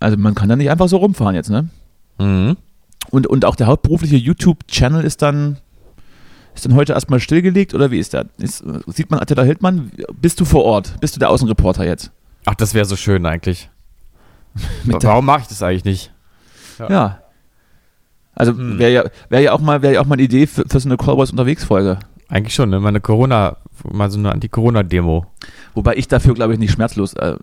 Also 0.01 0.19
man 0.19 0.35
kann 0.35 0.51
da 0.51 0.57
nicht 0.57 0.71
einfach 0.71 0.89
so 0.89 0.99
rumfahren 0.99 1.35
jetzt, 1.35 1.49
ne? 1.49 1.71
Mhm. 2.19 2.59
Und, 3.11 3.27
und 3.27 3.47
auch 3.47 3.57
der 3.57 3.69
hauptberufliche 3.69 4.17
YouTube-Channel 4.17 5.03
ist 5.03 5.23
dann, 5.23 5.57
ist 6.55 6.67
dann 6.67 6.75
heute 6.75 6.93
erstmal 6.93 7.19
stillgelegt 7.19 7.73
oder 7.73 7.91
wie 7.91 7.99
ist 7.99 8.13
der? 8.13 8.27
Ist, 8.37 8.63
sieht 8.87 9.11
man 9.11 9.19
Attila 9.19 9.45
Hildmann? 9.45 9.91
Bist 10.21 10.41
du 10.41 10.45
vor 10.45 10.65
Ort? 10.65 11.01
Bist 11.01 11.17
du 11.17 11.21
der 11.21 11.31
Außenreporter 11.31 11.87
jetzt? 11.87 12.11
Ach, 12.45 12.55
das 12.55 12.75
wäre 12.75 12.85
so 12.85 12.97
schön 12.97 13.25
eigentlich. 13.25 13.71
Warum 14.85 15.25
mache 15.25 15.41
ich 15.41 15.47
das 15.49 15.63
eigentlich 15.63 15.85
nicht? 15.85 16.13
Ja. 16.79 16.91
ja. 16.91 17.19
Also 18.39 18.53
hm. 18.53 18.79
wäre 18.79 18.93
ja, 18.93 19.05
wär 19.31 19.41
ja, 19.41 19.53
auch 19.53 19.61
mal, 19.61 19.83
wär 19.83 19.91
ja 19.91 20.01
auch 20.01 20.07
mal 20.07 20.15
eine 20.15 20.23
Idee 20.23 20.47
für, 20.47 20.65
für 20.69 20.79
so 20.79 20.89
eine 20.89 20.97
Callboys 20.97 21.33
unterwegs 21.33 21.65
Folge. 21.65 21.99
Eigentlich 22.29 22.55
schon, 22.55 22.71
ne? 22.71 22.79
Mal 22.79 22.91
eine 22.91 23.01
Corona, 23.01 23.57
mal 23.91 24.11
so 24.11 24.19
eine 24.19 24.31
Anti-Corona-Demo. 24.31 25.27
Wobei 25.75 25.97
ich 25.97 26.07
dafür, 26.07 26.35
glaube 26.35 26.53
ich, 26.53 26.61
nicht 26.61 26.71
schmerzlos 26.71 27.15
äh, 27.15 27.35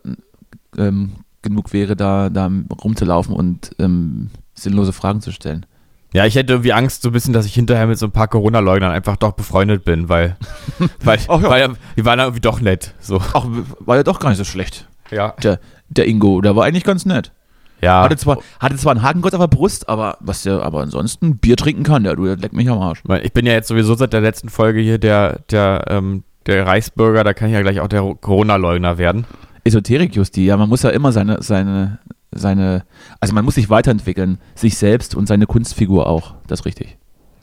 ähm, 0.78 1.12
genug 1.42 1.74
wäre, 1.74 1.98
da, 1.98 2.30
da 2.30 2.50
rumzulaufen 2.82 3.36
und 3.36 3.72
ähm, 3.78 4.30
sinnlose 4.54 4.94
Fragen 4.94 5.20
zu 5.20 5.34
stellen. 5.34 5.66
Ja, 6.14 6.26
ich 6.26 6.36
hätte 6.36 6.54
irgendwie 6.54 6.72
Angst, 6.72 7.02
so 7.02 7.10
ein 7.10 7.12
bisschen, 7.12 7.34
dass 7.34 7.46
ich 7.46 7.54
hinterher 7.54 7.88
mit 7.88 7.98
so 7.98 8.06
ein 8.06 8.14
paar 8.14 8.30
Corona-Leugnern 8.30 8.92
einfach 8.92 9.18
doch 9.18 9.34
befreundet 9.34 9.84
bin, 9.84 10.08
weil, 10.08 10.38
weil, 11.04 11.20
Ach 11.28 11.42
ja. 11.42 11.50
weil 11.50 11.74
die 11.98 12.06
waren 12.06 12.20
irgendwie 12.20 12.40
doch 12.40 12.62
nett. 12.62 12.94
So. 13.02 13.20
Ach, 13.34 13.46
war 13.80 13.98
ja 13.98 14.04
doch 14.04 14.20
gar 14.20 14.30
nicht 14.30 14.38
so 14.38 14.46
schlecht. 14.46 14.88
Ja. 15.12 15.34
Der, 15.44 15.60
der 15.90 16.08
Ingo, 16.08 16.40
der 16.40 16.56
war 16.56 16.64
eigentlich 16.64 16.86
ganz 16.86 17.06
nett. 17.06 17.34
Ja. 17.82 18.04
Hatte 18.04 18.18
zwar, 18.18 18.40
hatte 18.60 18.78
zwar 18.78 18.96
ein 18.96 19.02
Hakenkreuz 19.02 19.34
auf 19.34 19.40
der 19.40 19.48
Brust, 19.48 19.90
aber 19.90 20.18
was 20.20 20.44
der 20.44 20.64
aber 20.64 20.82
ansonsten 20.82 21.38
Bier 21.38 21.58
trinken 21.58 21.84
kann, 21.84 22.04
der, 22.04 22.16
du 22.16 22.26
leck 22.26 22.54
mich 22.54 22.70
am 22.70 22.80
Arsch. 22.80 23.04
Ich 23.24 23.34
bin 23.34 23.46
ja 23.46 23.54
jetzt 23.54 23.68
sowieso 23.68 23.96
seit 23.96 24.14
der 24.14 24.22
letzten 24.22 24.50
Folge 24.50 24.80
hier 24.80 24.98
der, 24.98 25.42
der, 25.52 25.86
ähm, 25.90 26.24
der 26.46 26.66
Reichsbürger, 26.66 27.24
da 27.24 27.34
kann 27.34 27.50
ich 27.50 27.54
ja 27.54 27.62
gleich 27.62 27.80
auch 27.80 27.88
der 27.88 28.02
Corona-Leugner 28.02 28.98
werden. 28.98 29.26
Esoterik, 29.64 30.16
Justi, 30.16 30.46
ja, 30.46 30.58
man 30.58 30.70
muss 30.70 30.84
ja 30.84 30.92
immer 30.92 31.12
seine, 31.12 31.42
seine, 31.42 32.00
seine, 32.32 32.86
also 33.20 33.34
man 33.34 33.44
muss 33.44 33.56
sich 33.56 33.70
weiterentwickeln, 33.70 34.40
sich 34.54 34.78
selbst 34.78 35.16
und 35.16 35.28
seine 35.28 35.48
Kunstfigur 35.48 36.08
auch, 36.08 36.36
das 36.48 36.62
ist 36.62 36.66
richtig. 36.66 36.98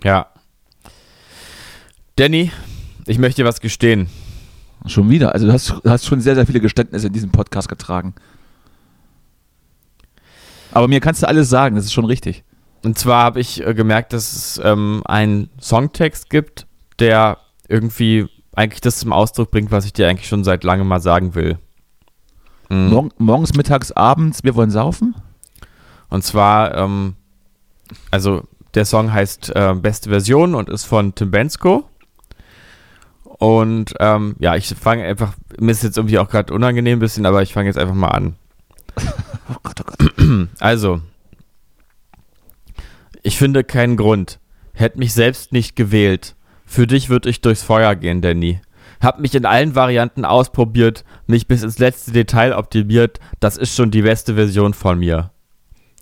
Ja. 0.05 0.29
Danny, 2.17 2.51
ich 3.07 3.19
möchte 3.19 3.45
was 3.45 3.61
gestehen. 3.61 4.09
Schon 4.87 5.11
wieder, 5.11 5.33
also 5.33 5.47
du 5.47 5.53
hast, 5.53 5.75
hast 5.87 6.07
schon 6.07 6.21
sehr, 6.21 6.35
sehr 6.35 6.47
viele 6.47 6.61
Geständnisse 6.61 7.07
in 7.07 7.13
diesem 7.13 7.31
Podcast 7.31 7.69
getragen. 7.69 8.15
Aber 10.73 10.89
mir 10.89 11.01
kannst 11.01 11.23
du 11.23 11.29
alles 11.29 11.49
sagen, 11.49 11.77
das 11.77 11.85
ist 11.85 11.93
schon 11.93 12.05
richtig. 12.05 12.45
Und 12.85 12.99
zwar 12.99 13.25
habe 13.25 13.41
ich 13.41 13.65
äh, 13.65 13.75
gemerkt, 13.75 14.13
dass 14.13 14.33
es 14.33 14.61
ähm, 14.65 15.03
einen 15.05 15.51
Songtext 15.61 16.31
gibt, 16.31 16.67
der 16.99 17.39
irgendwie 17.69 18.27
eigentlich 18.55 18.81
das 18.81 18.99
zum 18.99 19.13
Ausdruck 19.13 19.51
bringt, 19.51 19.71
was 19.71 19.85
ich 19.85 19.93
dir 19.93 20.09
eigentlich 20.09 20.29
schon 20.29 20.45
seit 20.45 20.65
langem 20.65 20.89
mal 20.89 21.01
sagen 21.01 21.35
will. 21.35 21.59
Mhm. 22.69 22.89
Mor 22.89 23.09
morgens, 23.19 23.55
mittags, 23.55 23.93
abends, 23.93 24.45
wir 24.45 24.55
wollen 24.55 24.71
saufen? 24.71 25.15
Und 26.09 26.25
zwar, 26.25 26.77
ähm, 26.77 27.15
also 28.11 28.43
der 28.75 28.85
Song 28.85 29.13
heißt 29.13 29.55
äh, 29.55 29.75
Beste 29.75 30.11
Version 30.11 30.55
und 30.55 30.69
ist 30.69 30.85
von 30.85 31.15
Tim 31.15 31.31
Bensko. 31.31 31.89
Und 33.25 33.95
ähm, 34.01 34.37
ja, 34.39 34.57
ich 34.57 34.69
fange 34.69 35.05
einfach, 35.05 35.35
mir 35.59 35.73
ist 35.73 35.83
jetzt 35.83 35.97
irgendwie 35.97 36.19
auch 36.19 36.29
gerade 36.29 36.53
unangenehm 36.53 36.99
ein 36.99 37.01
bisschen, 37.01 37.27
aber 37.27 37.43
ich 37.43 37.53
fange 37.53 37.69
jetzt 37.69 37.79
einfach 37.79 37.95
mal 37.95 38.09
an. 38.09 38.37
oh 39.51 39.57
Gott, 39.63 39.81
oh 39.81 39.85
Gott. 39.85 40.49
Also, 40.61 41.01
ich 43.23 43.39
finde 43.39 43.65
keinen 43.65 43.97
Grund. 43.97 44.41
Hätte 44.73 44.99
mich 44.99 45.13
selbst 45.13 45.53
nicht 45.53 45.77
gewählt. 45.77 46.35
Für 46.65 46.87
dich 46.87 47.09
würde 47.09 47.29
ich 47.29 47.41
durchs 47.41 47.63
Feuer 47.63 47.95
gehen, 47.95 48.23
Danny. 48.23 48.61
Hab 49.01 49.19
mich 49.19 49.35
in 49.35 49.47
allen 49.47 49.75
Varianten 49.75 50.25
ausprobiert, 50.25 51.05
mich 51.27 51.47
bis 51.47 51.63
ins 51.63 51.79
letzte 51.79 52.13
Detail 52.13 52.55
optimiert. 52.55 53.21
Das 53.41 53.57
ist 53.57 53.75
schon 53.75 53.91
die 53.91 54.03
beste 54.03 54.35
Version 54.35 54.75
von 54.75 54.99
mir. 54.99 55.33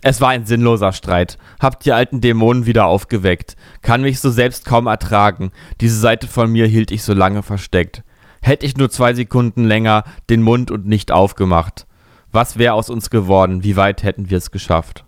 Es 0.02 0.20
war 0.20 0.30
ein 0.30 0.46
sinnloser 0.46 0.92
Streit. 0.92 1.36
Hab 1.60 1.80
die 1.80 1.92
alten 1.92 2.20
Dämonen 2.20 2.66
wieder 2.66 2.86
aufgeweckt. 2.86 3.56
Kann 3.82 4.02
mich 4.02 4.20
so 4.20 4.30
selbst 4.30 4.64
kaum 4.64 4.86
ertragen. 4.86 5.50
Diese 5.80 5.98
Seite 5.98 6.26
von 6.26 6.50
mir 6.50 6.66
hielt 6.66 6.90
ich 6.90 7.02
so 7.02 7.12
lange 7.12 7.42
versteckt. 7.42 8.02
Hätte 8.40 8.64
ich 8.64 8.76
nur 8.76 8.90
zwei 8.90 9.12
Sekunden 9.12 9.64
länger 9.64 10.04
den 10.30 10.42
Mund 10.42 10.70
und 10.70 10.86
nicht 10.86 11.12
aufgemacht. 11.12 11.86
Was 12.32 12.58
wäre 12.58 12.74
aus 12.74 12.90
uns 12.90 13.10
geworden? 13.10 13.64
Wie 13.64 13.76
weit 13.76 14.02
hätten 14.02 14.30
wir 14.30 14.38
es 14.38 14.50
geschafft? 14.50 15.04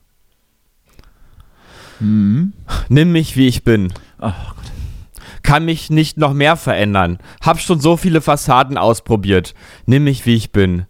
Mhm. 2.01 2.53
Nimm 2.89 3.13
mich, 3.13 3.37
wie 3.37 3.47
ich 3.47 3.63
bin. 3.63 3.93
Ach 4.19 4.55
Gott. 4.55 4.73
Kann 5.43 5.65
mich 5.65 5.91
nicht 5.91 6.19
noch 6.19 6.35
mehr 6.35 6.57
verändern. 6.57 7.19
Hab 7.41 7.61
schon 7.61 7.81
so 7.81 7.97
viele 7.97 8.21
Fassaden 8.21 8.79
ausprobiert. 8.79 9.55
Nimm 9.87 10.05
mich, 10.05 10.25
wie 10.25 10.37
ich 10.37 10.53
bin. 10.53 10.87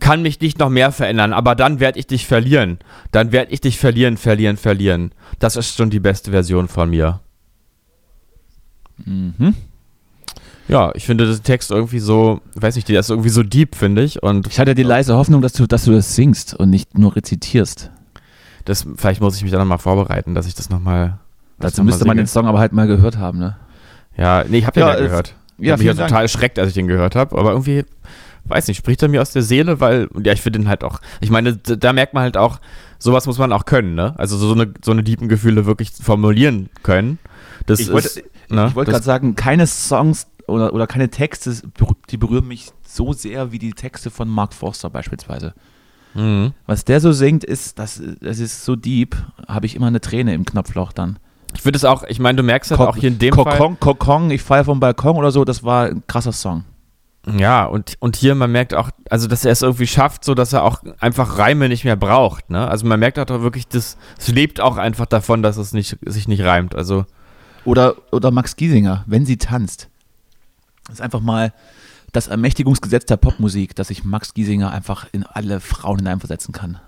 Kann 0.00 0.22
mich 0.22 0.40
nicht 0.40 0.58
noch 0.58 0.70
mehr 0.70 0.92
verändern, 0.92 1.32
aber 1.32 1.54
dann 1.54 1.78
werde 1.78 1.98
ich 1.98 2.06
dich 2.06 2.26
verlieren. 2.26 2.78
Dann 3.12 3.32
werde 3.32 3.52
ich 3.52 3.60
dich 3.60 3.78
verlieren, 3.78 4.16
verlieren, 4.16 4.56
verlieren. 4.56 5.12
Das 5.38 5.56
ist 5.56 5.76
schon 5.76 5.90
die 5.90 6.00
beste 6.00 6.30
Version 6.30 6.68
von 6.68 6.90
mir. 6.90 7.20
Mhm. 9.04 9.54
Ja, 10.70 10.92
ich 10.94 11.04
finde 11.04 11.26
den 11.26 11.42
Text 11.42 11.72
irgendwie 11.72 11.98
so, 11.98 12.40
weiß 12.54 12.76
nicht, 12.76 12.88
der 12.88 13.00
ist 13.00 13.10
irgendwie 13.10 13.28
so 13.28 13.42
deep, 13.42 13.74
finde 13.74 14.04
ich. 14.04 14.22
Und 14.22 14.46
ich 14.46 14.60
hatte 14.60 14.76
die 14.76 14.84
leise 14.84 15.16
Hoffnung, 15.16 15.42
dass 15.42 15.52
du, 15.52 15.66
dass 15.66 15.84
du 15.84 15.90
das 15.90 16.14
singst 16.14 16.54
und 16.54 16.70
nicht 16.70 16.96
nur 16.96 17.16
rezitierst. 17.16 17.90
Das, 18.64 18.86
vielleicht 18.96 19.20
muss 19.20 19.36
ich 19.36 19.42
mich 19.42 19.50
da 19.50 19.58
nochmal 19.58 19.78
vorbereiten, 19.78 20.36
dass 20.36 20.46
ich 20.46 20.54
das 20.54 20.70
nochmal. 20.70 21.18
Dazu 21.58 21.82
müsste 21.82 22.04
man 22.04 22.16
den 22.16 22.28
Song 22.28 22.46
aber 22.46 22.60
halt 22.60 22.72
mal 22.72 22.86
gehört 22.86 23.18
haben, 23.18 23.38
ne? 23.38 23.56
Ja, 24.16 24.44
nee, 24.48 24.58
ich 24.58 24.66
habe 24.66 24.74
den 24.74 24.86
ja, 24.86 24.94
ja 24.94 25.00
gehört. 25.00 25.34
Ich 25.58 25.66
ja, 25.66 25.76
mich 25.76 25.86
ja 25.86 25.94
total 25.94 26.22
erschreckt, 26.22 26.58
als 26.58 26.68
ich 26.68 26.74
den 26.74 26.86
gehört 26.86 27.16
habe, 27.16 27.36
aber 27.36 27.50
irgendwie, 27.50 27.84
weiß 28.44 28.68
nicht, 28.68 28.78
spricht 28.78 29.02
er 29.02 29.08
mir 29.08 29.22
aus 29.22 29.32
der 29.32 29.42
Seele, 29.42 29.80
weil, 29.80 30.08
ja, 30.22 30.32
ich 30.32 30.40
finde 30.40 30.60
den 30.60 30.68
halt 30.68 30.84
auch, 30.84 31.00
ich 31.20 31.30
meine, 31.30 31.56
da 31.56 31.92
merkt 31.92 32.14
man 32.14 32.22
halt 32.22 32.36
auch, 32.36 32.60
sowas 32.98 33.26
muss 33.26 33.38
man 33.38 33.52
auch 33.52 33.64
können, 33.64 33.94
ne? 33.96 34.14
Also 34.18 34.36
so 34.36 34.52
eine, 34.52 34.72
so 34.84 34.92
eine 34.92 35.02
tiefen 35.02 35.28
Gefühle 35.28 35.66
wirklich 35.66 35.90
formulieren 36.00 36.70
können. 36.84 37.18
Das 37.66 37.80
ich 37.80 37.92
wollte, 37.92 38.22
ne? 38.48 38.70
wollte 38.74 38.92
gerade 38.92 39.04
sagen, 39.04 39.34
keine 39.34 39.66
Songs 39.66 40.28
oder, 40.50 40.74
oder 40.74 40.86
keine 40.86 41.10
Texte, 41.10 41.54
die 42.10 42.16
berühren 42.16 42.48
mich 42.48 42.70
so 42.86 43.12
sehr 43.12 43.52
wie 43.52 43.58
die 43.58 43.72
Texte 43.72 44.10
von 44.10 44.28
Mark 44.28 44.54
Forster 44.54 44.90
beispielsweise. 44.90 45.54
Mhm. 46.14 46.52
Was 46.66 46.84
der 46.84 47.00
so 47.00 47.12
singt, 47.12 47.44
ist, 47.44 47.78
das, 47.78 48.02
das 48.20 48.38
ist 48.38 48.64
so 48.64 48.76
deep, 48.76 49.16
habe 49.46 49.66
ich 49.66 49.76
immer 49.76 49.86
eine 49.86 50.00
Träne 50.00 50.34
im 50.34 50.44
Knopfloch 50.44 50.92
dann. 50.92 51.18
Ich 51.54 51.64
würde 51.64 51.76
es 51.76 51.84
auch, 51.84 52.04
ich 52.04 52.20
meine, 52.20 52.36
du 52.36 52.42
merkst 52.42 52.70
halt 52.70 52.80
auch 52.80 52.96
hier 52.96 53.08
in 53.08 53.18
dem 53.18 53.34
Kokon, 53.34 53.52
Fall. 53.52 53.76
Kokon, 53.80 54.30
ich 54.30 54.42
falle 54.42 54.64
vom 54.64 54.80
Balkon 54.80 55.16
oder 55.16 55.30
so, 55.30 55.44
das 55.44 55.64
war 55.64 55.86
ein 55.86 56.02
krasser 56.06 56.32
Song. 56.32 56.64
Ja, 57.36 57.66
und, 57.66 57.94
und 57.98 58.16
hier, 58.16 58.34
man 58.34 58.50
merkt 58.50 58.72
auch, 58.72 58.90
also 59.10 59.28
dass 59.28 59.44
er 59.44 59.52
es 59.52 59.60
irgendwie 59.60 59.86
schafft, 59.86 60.24
so 60.24 60.34
dass 60.34 60.52
er 60.52 60.64
auch 60.64 60.82
einfach 61.00 61.38
Reime 61.38 61.68
nicht 61.68 61.84
mehr 61.84 61.96
braucht, 61.96 62.48
ne? 62.48 62.66
Also 62.66 62.86
man 62.86 62.98
merkt 62.98 63.18
auch 63.18 63.28
wirklich, 63.42 63.68
das, 63.68 63.98
es 64.18 64.28
lebt 64.28 64.60
auch 64.60 64.78
einfach 64.78 65.04
davon, 65.06 65.42
dass 65.42 65.58
es 65.58 65.72
nicht, 65.74 65.98
sich 66.06 66.28
nicht 66.28 66.42
reimt. 66.42 66.74
Also. 66.74 67.04
Oder, 67.66 67.96
oder 68.10 68.30
Max 68.30 68.56
Giesinger, 68.56 69.04
wenn 69.06 69.26
sie 69.26 69.36
tanzt. 69.36 69.90
Das 70.90 70.98
ist 70.98 71.04
einfach 71.04 71.20
mal 71.20 71.52
das 72.12 72.26
Ermächtigungsgesetz 72.26 73.06
der 73.06 73.16
Popmusik, 73.16 73.76
dass 73.76 73.88
sich 73.88 74.04
Max 74.04 74.34
Giesinger 74.34 74.72
einfach 74.72 75.06
in 75.12 75.24
alle 75.24 75.60
Frauen 75.60 75.98
hineinversetzen 75.98 76.52
kann. 76.52 76.80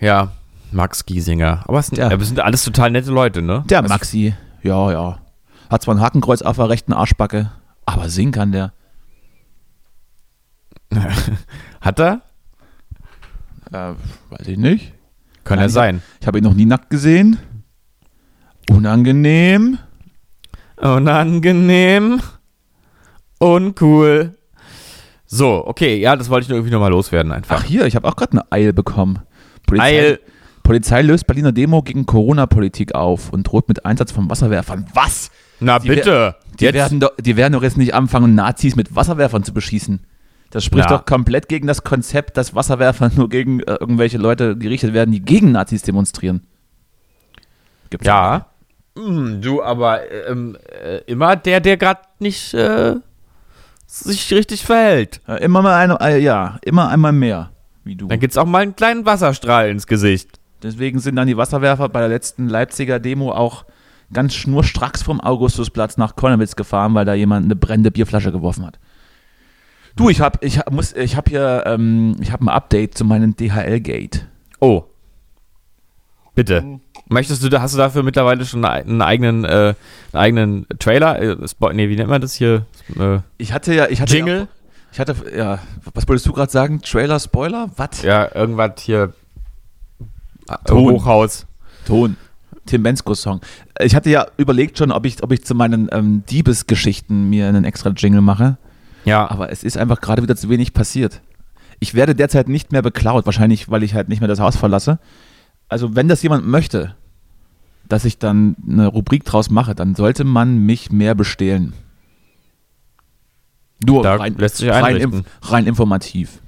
Ja, 0.00 0.32
Max 0.70 1.06
Giesinger. 1.06 1.64
Aber 1.66 1.78
es 1.78 1.86
sind, 1.86 1.98
ja. 1.98 2.18
sind 2.18 2.40
alles 2.40 2.64
total 2.64 2.90
nette 2.90 3.10
Leute, 3.10 3.40
ne? 3.40 3.64
Der 3.68 3.78
also, 3.78 3.92
Maxi, 3.92 4.34
ja, 4.62 4.92
ja. 4.92 5.18
Hat 5.70 5.82
zwar 5.82 5.94
ein 5.94 6.00
Hakenkreuz 6.00 6.42
auf 6.42 6.56
der 6.56 6.68
rechten 6.68 6.92
Arschbacke, 6.92 7.50
aber 7.86 8.10
singen 8.10 8.32
kann 8.32 8.52
der. 8.52 8.72
Hat 11.80 11.98
er? 11.98 12.20
Äh, 13.72 13.94
weiß 14.28 14.48
ich 14.48 14.58
nicht. 14.58 14.92
Kann 15.44 15.56
Nein, 15.56 15.66
er 15.66 15.70
sein. 15.70 16.02
Ich, 16.14 16.20
ich 16.20 16.26
habe 16.26 16.38
ihn 16.38 16.44
noch 16.44 16.52
nie 16.52 16.66
nackt 16.66 16.90
gesehen. 16.90 17.38
Unangenehm. 18.68 19.78
Unangenehm. 20.76 22.20
Uncool. 23.42 24.36
So, 25.26 25.66
okay, 25.66 25.98
ja, 25.98 26.14
das 26.14 26.30
wollte 26.30 26.44
ich 26.44 26.48
nur 26.48 26.58
irgendwie 26.58 26.72
nochmal 26.72 26.90
loswerden 26.90 27.32
einfach. 27.32 27.60
Ach 27.60 27.64
hier, 27.64 27.86
ich 27.86 27.96
habe 27.96 28.06
auch 28.06 28.14
gerade 28.14 28.32
eine 28.32 28.52
Eil 28.52 28.72
bekommen. 28.72 29.20
Polizei, 29.66 29.86
Eil. 29.86 30.20
Polizei 30.62 31.02
löst 31.02 31.26
Berliner 31.26 31.50
Demo 31.50 31.82
gegen 31.82 32.06
Corona-Politik 32.06 32.94
auf 32.94 33.32
und 33.32 33.44
droht 33.44 33.68
mit 33.68 33.84
Einsatz 33.84 34.12
von 34.12 34.30
Wasserwerfern. 34.30 34.86
Was? 34.94 35.30
Na 35.58 35.78
die 35.80 35.88
bitte. 35.88 36.36
Die 36.60 36.72
werden, 36.72 37.00
doch, 37.00 37.12
die 37.18 37.36
werden 37.36 37.54
doch 37.54 37.62
jetzt 37.62 37.78
nicht 37.78 37.94
anfangen, 37.94 38.34
Nazis 38.34 38.76
mit 38.76 38.94
Wasserwerfern 38.94 39.42
zu 39.42 39.52
beschießen. 39.52 40.06
Das 40.50 40.64
spricht 40.64 40.90
ja. 40.90 40.98
doch 40.98 41.06
komplett 41.06 41.48
gegen 41.48 41.66
das 41.66 41.82
Konzept, 41.82 42.36
dass 42.36 42.54
Wasserwerfer 42.54 43.10
nur 43.16 43.28
gegen 43.28 43.60
äh, 43.60 43.74
irgendwelche 43.80 44.18
Leute 44.18 44.56
gerichtet 44.56 44.92
werden, 44.92 45.10
die 45.10 45.24
gegen 45.24 45.50
Nazis 45.50 45.82
demonstrieren. 45.82 46.46
Gibt's 47.90 48.06
ja. 48.06 48.46
Hm, 48.96 49.40
du, 49.40 49.62
aber 49.62 50.00
ähm, 50.28 50.58
äh, 50.84 50.98
immer 51.06 51.34
der, 51.36 51.60
der 51.60 51.78
gerade 51.78 52.02
nicht 52.18 52.52
äh, 52.52 52.96
sich 54.00 54.32
richtig 54.32 54.64
verhält. 54.64 55.20
Ja, 55.26 55.36
immer 55.36 55.62
mal 55.62 55.76
eine, 55.76 56.00
äh, 56.00 56.18
ja, 56.18 56.58
immer 56.62 56.88
einmal 56.88 57.12
mehr, 57.12 57.50
wie 57.84 57.94
du. 57.94 58.08
Dann 58.08 58.20
gibt's 58.20 58.38
auch 58.38 58.46
mal 58.46 58.62
einen 58.62 58.76
kleinen 58.76 59.04
Wasserstrahl 59.04 59.68
ins 59.68 59.86
Gesicht. 59.86 60.40
Deswegen 60.62 60.98
sind 60.98 61.16
dann 61.16 61.26
die 61.26 61.36
Wasserwerfer 61.36 61.88
bei 61.88 62.00
der 62.00 62.08
letzten 62.08 62.48
Leipziger 62.48 63.00
Demo 63.00 63.32
auch 63.32 63.64
ganz 64.12 64.34
schnurstracks 64.34 65.02
vom 65.02 65.20
Augustusplatz 65.20 65.96
nach 65.96 66.16
Konnewitz 66.16 66.56
gefahren, 66.56 66.94
weil 66.94 67.04
da 67.04 67.14
jemand 67.14 67.44
eine 67.44 67.56
brennende 67.56 67.90
Bierflasche 67.90 68.32
geworfen 68.32 68.64
hat. 68.64 68.78
Du, 69.96 70.08
ich 70.08 70.20
habe 70.20 70.38
ich 70.40 70.58
hab, 70.58 70.70
muss, 70.72 70.94
ich 70.94 71.16
hab 71.16 71.28
hier, 71.28 71.64
ähm, 71.66 72.16
ich 72.20 72.32
habe 72.32 72.44
ein 72.44 72.48
Update 72.48 72.96
zu 72.96 73.04
meinem 73.04 73.36
DHL-Gate. 73.36 74.26
Oh. 74.60 74.84
Bitte. 76.34 76.80
Möchtest 77.08 77.42
du, 77.42 77.60
hast 77.60 77.74
du 77.74 77.78
dafür 77.78 78.02
mittlerweile 78.02 78.44
schon 78.44 78.64
einen 78.64 79.02
eigenen, 79.02 79.44
äh, 79.44 79.74
einen 80.12 80.22
eigenen 80.22 80.66
Trailer? 80.78 81.20
Äh, 81.20 81.36
nee, 81.72 81.88
wie 81.88 81.96
nennt 81.96 82.08
man 82.08 82.20
das 82.20 82.34
hier? 82.34 82.66
Äh, 82.98 83.18
ich 83.38 83.52
hatte 83.52 83.74
ja, 83.74 83.88
ich 83.88 84.00
hatte 84.00 84.16
Jingle? 84.16 84.38
Ja, 84.40 84.46
ich 84.92 85.00
hatte, 85.00 85.16
ja, 85.36 85.58
was 85.94 86.06
wolltest 86.08 86.26
du 86.26 86.32
gerade 86.32 86.50
sagen? 86.50 86.80
Trailer, 86.82 87.18
Spoiler? 87.18 87.70
Was? 87.76 88.02
Ja, 88.02 88.34
irgendwas 88.34 88.80
hier. 88.80 89.12
Äh, 90.48 90.56
Ton. 90.66 90.94
Hochhaus. 90.94 91.46
Ton. 91.86 92.16
Tim 92.66 92.82
Bensko-Song. 92.82 93.40
Ich 93.80 93.94
hatte 93.94 94.10
ja 94.10 94.26
überlegt 94.36 94.78
schon, 94.78 94.92
ob 94.92 95.04
ich, 95.04 95.22
ob 95.22 95.32
ich 95.32 95.44
zu 95.44 95.54
meinen 95.54 95.88
ähm, 95.92 96.24
Diebesgeschichten 96.30 97.28
mir 97.28 97.48
einen 97.48 97.64
extra 97.64 97.90
Jingle 97.90 98.20
mache. 98.20 98.56
Ja. 99.04 99.28
Aber 99.30 99.50
es 99.50 99.64
ist 99.64 99.76
einfach 99.76 100.00
gerade 100.00 100.22
wieder 100.22 100.36
zu 100.36 100.48
wenig 100.48 100.72
passiert. 100.72 101.20
Ich 101.80 101.94
werde 101.94 102.14
derzeit 102.14 102.48
nicht 102.48 102.70
mehr 102.70 102.82
beklaut, 102.82 103.26
wahrscheinlich, 103.26 103.68
weil 103.68 103.82
ich 103.82 103.94
halt 103.94 104.08
nicht 104.08 104.20
mehr 104.20 104.28
das 104.28 104.38
Haus 104.38 104.56
verlasse. 104.56 104.98
Also, 105.72 105.96
wenn 105.96 106.06
das 106.06 106.22
jemand 106.22 106.46
möchte, 106.46 106.94
dass 107.88 108.04
ich 108.04 108.18
dann 108.18 108.56
eine 108.68 108.88
Rubrik 108.88 109.24
draus 109.24 109.48
mache, 109.48 109.74
dann 109.74 109.94
sollte 109.94 110.22
man 110.22 110.58
mich 110.58 110.92
mehr 110.92 111.14
bestehlen. 111.14 111.72
Nur 113.82 114.02
da 114.02 114.16
rein, 114.16 114.34
lässt 114.36 114.58
sich 114.58 114.68
rein, 114.68 115.24
rein 115.40 115.66
informativ. 115.66 116.40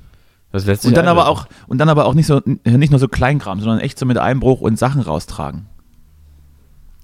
Das 0.53 0.67
lässt 0.67 0.83
sich 0.83 0.91
und 0.91 0.97
dann 0.99 1.09
aber 1.09 1.27
auch 1.27 1.47
und 1.67 1.79
dann 1.79 1.89
aber 1.89 2.05
auch 2.05 2.13
nicht 2.13 2.27
so 2.27 2.43
nicht 2.45 2.91
nur 2.91 3.01
so 3.01 3.09
Kleinkram, 3.09 3.61
sondern 3.61 3.81
echt 3.81 3.99
so 3.99 4.05
mit 4.05 4.19
Einbruch 4.19 4.61
und 4.61 4.79
Sachen 4.79 5.01
raustragen. 5.01 5.69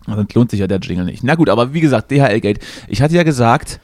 Dann 0.06 0.28
lohnt 0.34 0.50
sich 0.50 0.60
ja 0.60 0.66
der 0.66 0.80
Jingle 0.80 1.06
nicht. 1.06 1.24
Na 1.24 1.36
gut, 1.36 1.48
aber 1.48 1.72
wie 1.72 1.80
gesagt, 1.80 2.10
DHL 2.10 2.40
Gate. 2.40 2.60
Ich 2.86 3.00
hatte 3.00 3.14
ja 3.14 3.22
gesagt, 3.22 3.80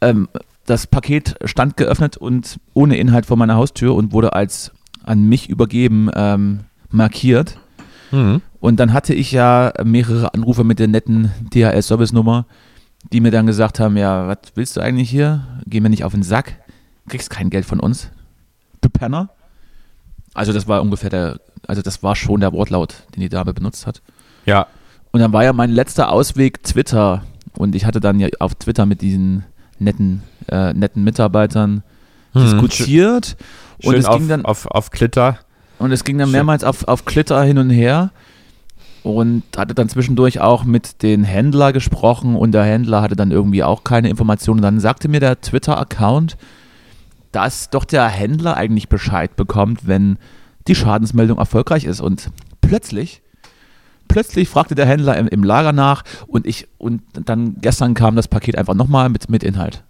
ähm, 0.00 0.26
das 0.64 0.86
Paket 0.86 1.36
stand 1.44 1.76
geöffnet 1.76 2.16
und 2.16 2.60
ohne 2.72 2.96
Inhalt 2.96 3.26
vor 3.26 3.36
meiner 3.36 3.56
Haustür 3.56 3.94
und 3.94 4.12
wurde 4.12 4.32
als 4.32 4.72
an 5.04 5.28
mich 5.28 5.50
übergeben 5.50 6.08
ähm, 6.14 6.60
markiert. 6.90 7.58
Mhm. 8.10 8.42
Und 8.60 8.80
dann 8.80 8.92
hatte 8.92 9.14
ich 9.14 9.32
ja 9.32 9.72
mehrere 9.84 10.34
Anrufe 10.34 10.64
mit 10.64 10.78
der 10.78 10.88
netten 10.88 11.30
DHL-Service-Nummer, 11.52 12.46
die 13.12 13.20
mir 13.20 13.30
dann 13.30 13.46
gesagt 13.46 13.80
haben: 13.80 13.96
Ja, 13.96 14.28
was 14.28 14.38
willst 14.54 14.76
du 14.76 14.80
eigentlich 14.80 15.10
hier? 15.10 15.46
Geh 15.66 15.80
mir 15.80 15.90
nicht 15.90 16.04
auf 16.04 16.12
den 16.12 16.22
Sack. 16.22 16.56
Kriegst 17.08 17.30
kein 17.30 17.50
Geld 17.50 17.64
von 17.64 17.80
uns. 17.80 18.10
Du 18.80 18.88
Penner. 18.88 19.30
Also, 20.34 20.52
das 20.52 20.68
war 20.68 20.82
ungefähr 20.82 21.10
der, 21.10 21.40
also, 21.66 21.82
das 21.82 22.02
war 22.02 22.16
schon 22.16 22.40
der 22.40 22.52
Wortlaut, 22.52 23.04
den 23.14 23.20
die 23.20 23.28
Dame 23.28 23.54
benutzt 23.54 23.86
hat. 23.86 24.02
Ja. 24.44 24.66
Und 25.10 25.20
dann 25.20 25.32
war 25.32 25.44
ja 25.44 25.52
mein 25.52 25.70
letzter 25.70 26.12
Ausweg 26.12 26.62
Twitter. 26.62 27.22
Und 27.56 27.74
ich 27.74 27.86
hatte 27.86 28.00
dann 28.00 28.20
ja 28.20 28.28
auf 28.40 28.54
Twitter 28.54 28.86
mit 28.86 29.00
diesen 29.00 29.44
netten, 29.78 30.22
äh, 30.48 30.72
netten 30.72 31.02
Mitarbeitern 31.02 31.82
hm. 32.32 32.42
diskutiert. 32.42 33.36
Schön 33.80 33.90
und 33.90 33.94
es 33.96 34.04
auf, 34.04 34.18
ging 34.18 34.28
dann 34.28 34.44
auf, 34.44 34.66
auf 34.66 34.90
Klitter. 34.90 35.38
Und 35.78 35.92
es 35.92 36.04
ging 36.04 36.18
dann 36.18 36.30
mehrmals 36.30 36.64
auf, 36.64 36.86
auf 36.88 37.04
Klitter 37.04 37.42
hin 37.42 37.58
und 37.58 37.70
her. 37.70 38.10
Und 39.02 39.44
hatte 39.56 39.74
dann 39.74 39.88
zwischendurch 39.88 40.40
auch 40.40 40.64
mit 40.64 41.02
den 41.02 41.24
Händler 41.24 41.72
gesprochen 41.72 42.34
und 42.34 42.52
der 42.52 42.64
Händler 42.64 43.00
hatte 43.00 43.16
dann 43.16 43.30
irgendwie 43.30 43.62
auch 43.62 43.84
keine 43.84 44.10
Informationen. 44.10 44.58
Und 44.58 44.64
dann 44.64 44.80
sagte 44.80 45.08
mir 45.08 45.20
der 45.20 45.40
Twitter-Account, 45.40 46.36
dass 47.32 47.70
doch 47.70 47.84
der 47.84 48.06
Händler 48.08 48.56
eigentlich 48.56 48.88
Bescheid 48.88 49.36
bekommt, 49.36 49.86
wenn 49.86 50.18
die 50.66 50.74
Schadensmeldung 50.74 51.38
erfolgreich 51.38 51.84
ist. 51.84 52.00
Und 52.00 52.30
plötzlich 52.60 53.22
plötzlich 54.08 54.48
fragte 54.48 54.74
der 54.74 54.86
Händler 54.86 55.16
im, 55.16 55.28
im, 55.28 55.44
Lager 55.44 55.72
nach 55.72 56.02
und 56.26 56.46
ich 56.46 56.66
und 56.78 57.02
dann 57.12 57.56
gestern 57.60 57.94
kam 57.94 58.16
das 58.16 58.26
Paket 58.26 58.56
einfach 58.56 58.74
nochmal 58.74 59.08
mit, 59.10 59.30
mit 59.30 59.44
Inhalt. 59.44 59.84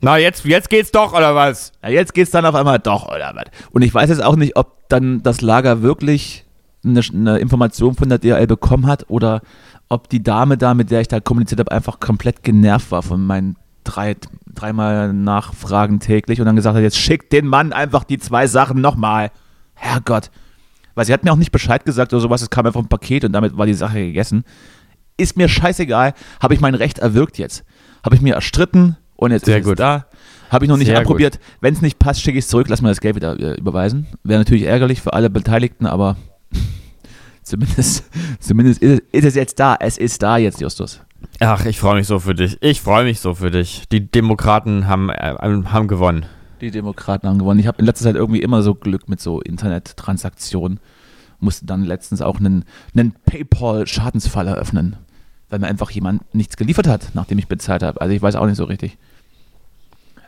Na, 0.00 0.16
jetzt, 0.16 0.44
jetzt 0.44 0.70
geht's 0.70 0.90
doch, 0.90 1.12
oder 1.12 1.34
was? 1.34 1.72
Na, 1.82 1.90
jetzt 1.90 2.14
geht's 2.14 2.30
dann 2.30 2.46
auf 2.46 2.54
einmal 2.54 2.78
doch, 2.78 3.06
oder 3.08 3.32
was? 3.34 3.44
Und 3.70 3.82
ich 3.82 3.92
weiß 3.92 4.08
jetzt 4.08 4.22
auch 4.22 4.36
nicht, 4.36 4.56
ob 4.56 4.88
dann 4.88 5.22
das 5.22 5.40
Lager 5.42 5.82
wirklich 5.82 6.46
eine, 6.84 7.00
eine 7.12 7.38
Information 7.38 7.94
von 7.94 8.08
der 8.08 8.18
DHL 8.18 8.46
bekommen 8.46 8.86
hat 8.86 9.04
oder 9.08 9.42
ob 9.88 10.08
die 10.08 10.22
Dame 10.22 10.56
da, 10.56 10.72
mit 10.72 10.90
der 10.90 11.02
ich 11.02 11.08
da 11.08 11.20
kommuniziert 11.20 11.60
habe, 11.60 11.72
einfach 11.72 12.00
komplett 12.00 12.42
genervt 12.42 12.90
war 12.90 13.02
von 13.02 13.26
meinen 13.26 13.56
drei, 13.84 14.16
dreimal 14.46 15.12
Nachfragen 15.12 16.00
täglich 16.00 16.40
und 16.40 16.46
dann 16.46 16.56
gesagt 16.56 16.76
hat, 16.76 16.82
jetzt 16.82 16.98
schickt 16.98 17.32
den 17.32 17.46
Mann 17.46 17.72
einfach 17.72 18.04
die 18.04 18.18
zwei 18.18 18.46
Sachen 18.46 18.80
nochmal. 18.80 19.30
Herrgott. 19.74 20.30
Weil 20.94 21.04
sie 21.06 21.12
hat 21.12 21.24
mir 21.24 21.32
auch 21.32 21.36
nicht 21.36 21.52
Bescheid 21.52 21.84
gesagt 21.84 22.12
oder 22.12 22.20
sowas, 22.20 22.42
es 22.42 22.50
kam 22.50 22.66
einfach 22.66 22.80
ein 22.80 22.88
Paket 22.88 23.24
und 23.24 23.32
damit 23.32 23.56
war 23.56 23.66
die 23.66 23.74
Sache 23.74 23.98
gegessen. 23.98 24.44
Ist 25.16 25.36
mir 25.36 25.48
scheißegal, 25.48 26.14
habe 26.40 26.54
ich 26.54 26.60
mein 26.60 26.74
Recht 26.74 26.98
erwirkt 26.98 27.38
jetzt. 27.38 27.64
Habe 28.02 28.14
ich 28.14 28.22
mir 28.22 28.34
erstritten 28.34 28.96
und 29.20 29.32
jetzt 29.32 29.44
Sehr 29.44 29.58
ist 29.58 29.64
gut. 29.64 29.74
es 29.74 29.78
da. 29.78 30.06
Habe 30.50 30.64
ich 30.64 30.68
noch 30.68 30.78
nicht 30.78 30.92
anprobiert. 30.94 31.38
Wenn 31.60 31.74
es 31.74 31.82
nicht 31.82 31.98
passt, 31.98 32.22
schicke 32.22 32.38
ich 32.38 32.44
es 32.44 32.50
zurück, 32.50 32.68
lass 32.68 32.82
mal 32.82 32.88
das 32.88 33.00
Geld 33.00 33.14
wieder 33.14 33.38
äh, 33.38 33.54
überweisen. 33.54 34.06
Wäre 34.24 34.40
natürlich 34.40 34.64
ärgerlich 34.64 35.00
für 35.00 35.12
alle 35.12 35.30
Beteiligten, 35.30 35.86
aber 35.86 36.16
zumindest, 37.42 38.04
zumindest 38.40 38.82
ist, 38.82 39.02
ist 39.12 39.24
es 39.24 39.34
jetzt 39.34 39.60
da. 39.60 39.76
Es 39.78 39.98
ist 39.98 40.22
da 40.22 40.38
jetzt, 40.38 40.60
Justus. 40.60 41.02
Ach, 41.38 41.64
ich 41.66 41.78
freue 41.78 41.96
mich 41.96 42.06
so 42.06 42.18
für 42.18 42.34
dich. 42.34 42.56
Ich 42.62 42.80
freue 42.80 43.04
mich 43.04 43.20
so 43.20 43.34
für 43.34 43.50
dich. 43.50 43.84
Die 43.92 44.10
Demokraten 44.10 44.88
haben, 44.88 45.10
äh, 45.10 45.34
haben 45.38 45.86
gewonnen. 45.86 46.24
Die 46.62 46.70
Demokraten 46.70 47.28
haben 47.28 47.38
gewonnen. 47.38 47.60
Ich 47.60 47.66
habe 47.66 47.78
in 47.78 47.84
letzter 47.86 48.04
Zeit 48.04 48.16
irgendwie 48.16 48.40
immer 48.40 48.62
so 48.62 48.74
Glück 48.74 49.08
mit 49.08 49.20
so 49.20 49.40
Internettransaktionen. 49.40 50.80
Musste 51.38 51.66
dann 51.66 51.84
letztens 51.84 52.22
auch 52.22 52.38
einen, 52.40 52.64
einen 52.94 53.14
PayPal-Schadensfall 53.26 54.48
eröffnen, 54.48 54.96
weil 55.48 55.58
mir 55.58 55.68
einfach 55.68 55.90
jemand 55.90 56.34
nichts 56.34 56.56
geliefert 56.56 56.88
hat, 56.88 57.10
nachdem 57.14 57.38
ich 57.38 57.48
bezahlt 57.48 57.82
habe. 57.82 58.00
Also 58.00 58.14
ich 58.14 58.20
weiß 58.20 58.34
auch 58.34 58.46
nicht 58.46 58.56
so 58.56 58.64
richtig. 58.64 58.98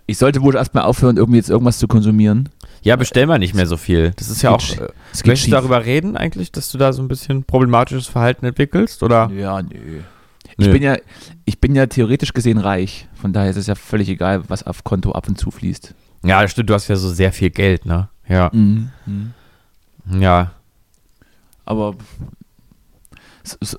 Ich 0.06 0.18
sollte 0.18 0.42
wohl 0.42 0.56
erstmal 0.56 0.84
aufhören, 0.84 1.16
irgendwie 1.16 1.38
jetzt 1.38 1.50
irgendwas 1.50 1.78
zu 1.78 1.86
konsumieren. 1.88 2.48
Ja, 2.82 2.96
bestell 2.96 3.26
mal 3.26 3.38
nicht 3.38 3.54
mehr 3.54 3.66
so 3.66 3.76
viel. 3.76 4.12
Das 4.16 4.28
ist 4.28 4.42
ja 4.42 4.50
auch. 4.50 4.62
Äh, 4.62 4.88
möchtest 5.24 5.46
du 5.46 5.50
darüber 5.52 5.84
reden 5.84 6.16
eigentlich, 6.16 6.50
dass 6.50 6.70
du 6.72 6.78
da 6.78 6.92
so 6.92 7.02
ein 7.02 7.08
bisschen 7.08 7.44
problematisches 7.44 8.08
Verhalten 8.08 8.44
entwickelst? 8.44 9.02
Oder? 9.02 9.30
Ja, 9.30 9.62
nö. 9.62 10.00
Ich 10.58 10.70
bin 10.70 10.82
ja, 10.82 10.96
ich 11.44 11.60
bin 11.60 11.74
ja 11.74 11.86
theoretisch 11.86 12.32
gesehen 12.32 12.58
reich. 12.58 13.08
Von 13.14 13.32
daher 13.32 13.50
ist 13.50 13.56
es 13.56 13.68
ja 13.68 13.74
völlig 13.74 14.08
egal, 14.08 14.42
was 14.48 14.64
auf 14.64 14.84
Konto 14.84 15.12
ab 15.12 15.28
und 15.28 15.38
zu 15.38 15.50
fließt. 15.50 15.94
Ja, 16.24 16.42
das 16.42 16.50
stimmt, 16.50 16.70
du 16.70 16.74
hast 16.74 16.88
ja 16.88 16.96
so 16.96 17.08
sehr 17.08 17.32
viel 17.32 17.50
Geld, 17.50 17.86
ne? 17.86 18.08
Ja. 18.28 18.50
Mhm. 18.52 18.90
Mhm. 19.06 19.32
Ja. 20.20 20.52
Aber 21.64 21.94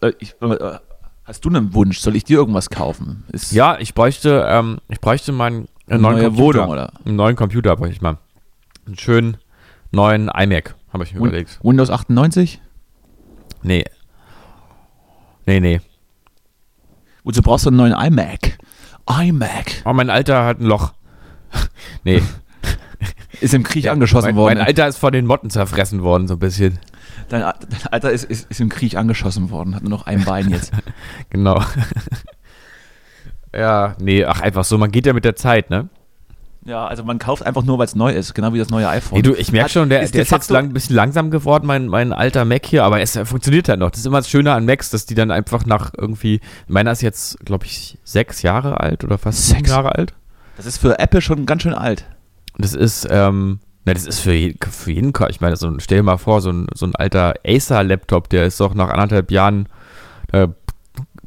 äh, 0.02 0.14
ich, 0.20 0.36
äh, 0.42 0.78
hast 1.26 1.46
du 1.46 1.50
einen 1.50 1.74
Wunsch? 1.74 2.00
Soll 2.00 2.16
ich 2.16 2.24
dir 2.24 2.38
irgendwas 2.38 2.70
kaufen? 2.70 3.24
Ist 3.32 3.52
ja, 3.52 3.78
ich 3.80 3.94
bräuchte, 3.94 4.46
ähm, 4.48 4.80
ich 4.90 5.00
bräuchte 5.00 5.32
meinen 5.32 5.68
äh, 5.88 5.98
neuen 5.98 6.24
Computer. 6.24 6.60
Wohnung, 6.60 6.70
oder? 6.72 6.94
Einen 7.06 7.16
neuen 7.16 7.36
Computer 7.36 7.76
bräuchte 7.76 7.96
ich 7.96 8.02
mal. 8.02 8.18
Einen 8.86 8.98
schönen 8.98 9.38
neuen 9.92 10.30
iMac, 10.30 10.76
habe 10.92 11.04
ich 11.04 11.14
mir 11.14 11.22
Win 11.22 11.28
überlegt. 11.28 11.60
Windows 11.64 11.90
98? 11.90 12.62
Nee. 13.62 13.86
Nee, 15.46 15.60
nee. 15.60 15.82
Wozu 17.24 17.42
brauchst 17.42 17.66
du 17.66 17.70
einen 17.70 17.78
neuen 17.78 17.94
iMac? 17.94 18.58
iMac. 19.10 19.84
Oh, 19.86 19.94
mein 19.94 20.10
Alter 20.10 20.46
hat 20.46 20.60
ein 20.60 20.66
Loch. 20.66 20.94
nee. 22.04 22.22
Ist 23.42 23.54
im 23.54 23.64
Krieg 23.64 23.86
ja, 23.86 23.92
angeschossen 23.92 24.28
mein, 24.28 24.36
worden. 24.36 24.58
Mein 24.58 24.68
Alter 24.68 24.88
ist 24.88 24.98
von 24.98 25.12
den 25.12 25.26
Motten 25.26 25.50
zerfressen 25.50 26.02
worden, 26.02 26.28
so 26.28 26.36
ein 26.36 26.40
bisschen. 26.40 26.80
Dein, 27.30 27.42
dein 27.42 27.88
Alter 27.92 28.12
ist, 28.12 28.24
ist, 28.24 28.50
ist, 28.50 28.62
im 28.62 28.70
Krieg 28.70 28.96
angeschossen 28.96 29.50
worden, 29.50 29.76
hat 29.76 29.84
nur 29.84 29.90
noch 29.90 30.06
ein 30.06 30.24
Bein 30.24 30.50
jetzt. 30.50 30.72
genau. 31.30 31.62
Ja, 33.56 33.96
nee, 34.00 34.26
ach, 34.26 34.42
einfach 34.42 34.64
so, 34.64 34.78
man 34.78 34.92
geht 34.92 35.06
ja 35.06 35.14
mit 35.14 35.26
der 35.26 35.36
Zeit, 35.36 35.70
ne? 35.70 35.90
Ja, 36.66 36.88
also 36.88 37.04
man 37.04 37.20
kauft 37.20 37.46
einfach 37.46 37.64
nur, 37.64 37.78
weil 37.78 37.86
es 37.86 37.96
neu 37.96 38.14
ist, 38.14 38.34
genau 38.34 38.54
wie 38.54 38.58
das 38.58 38.70
neue 38.70 38.88
iPhone. 38.88 39.18
Nee, 39.18 39.22
du, 39.22 39.34
ich 39.34 39.52
merke 39.52 39.70
schon, 39.70 39.90
der 39.90 40.02
ist, 40.02 40.14
der 40.14 40.22
ist 40.22 40.32
jetzt 40.32 40.50
lang, 40.50 40.68
ein 40.68 40.74
bisschen 40.74 40.96
langsam 40.96 41.30
geworden, 41.30 41.68
mein, 41.68 41.88
mein 41.88 42.14
alter 42.14 42.46
Mac 42.46 42.66
hier, 42.66 42.86
aber 42.86 43.02
es 43.02 43.18
funktioniert 43.26 43.68
halt 43.68 43.80
noch. 43.80 43.92
Das 43.92 44.00
ist 44.00 44.06
immer 44.06 44.20
das 44.20 44.30
Schöne 44.30 44.54
an 44.54 44.66
Macs, 44.66 44.90
dass 44.90 45.06
die 45.06 45.16
dann 45.16 45.30
einfach 45.30 45.66
nach 45.66 45.92
irgendwie, 45.98 46.40
meiner 46.68 46.92
ist 46.94 47.02
jetzt, 47.02 47.38
glaube 47.46 47.66
ich, 47.66 47.98
sechs 48.06 48.44
Jahre 48.44 48.80
alt 48.80 49.04
oder 49.04 49.18
fast 49.18 49.50
sechs 49.50 49.70
Jahre 49.70 49.96
alt. 49.96 50.14
Das 50.56 50.66
ist 50.66 50.78
für 50.78 51.00
Apple 51.00 51.22
schon 51.22 51.46
ganz 51.46 51.64
schön 51.64 51.74
alt. 51.74 52.06
Das 52.58 52.74
ist, 52.74 53.08
ähm, 53.10 53.60
na, 53.84 53.94
das 53.94 54.06
ist 54.06 54.20
für, 54.20 54.34
je, 54.34 54.56
für 54.70 54.92
jeden, 54.92 55.12
ich 55.30 55.42
meine, 55.42 55.58
so, 55.58 55.78
stell 55.80 55.98
dir 55.98 56.04
mal 56.04 56.18
vor, 56.18 56.40
so 56.40 56.50
ein, 56.50 56.68
so 56.74 56.86
ein 56.86 56.96
alter 56.96 57.34
Acer-Laptop, 57.46 58.30
der 58.30 58.46
ist 58.46 58.60
doch 58.62 58.74
nach 58.74 58.90
anderthalb 58.90 59.32
Jahren, 59.32 59.68
da 60.32 60.48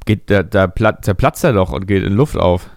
geht, 0.06 0.30
der, 0.30 0.42
der, 0.42 0.68
der 0.68 1.14
platzt 1.14 1.44
er 1.44 1.52
doch 1.52 1.72
und 1.72 1.86
geht 1.86 2.02
in 2.02 2.14
Luft 2.14 2.36
auf. 2.36 2.70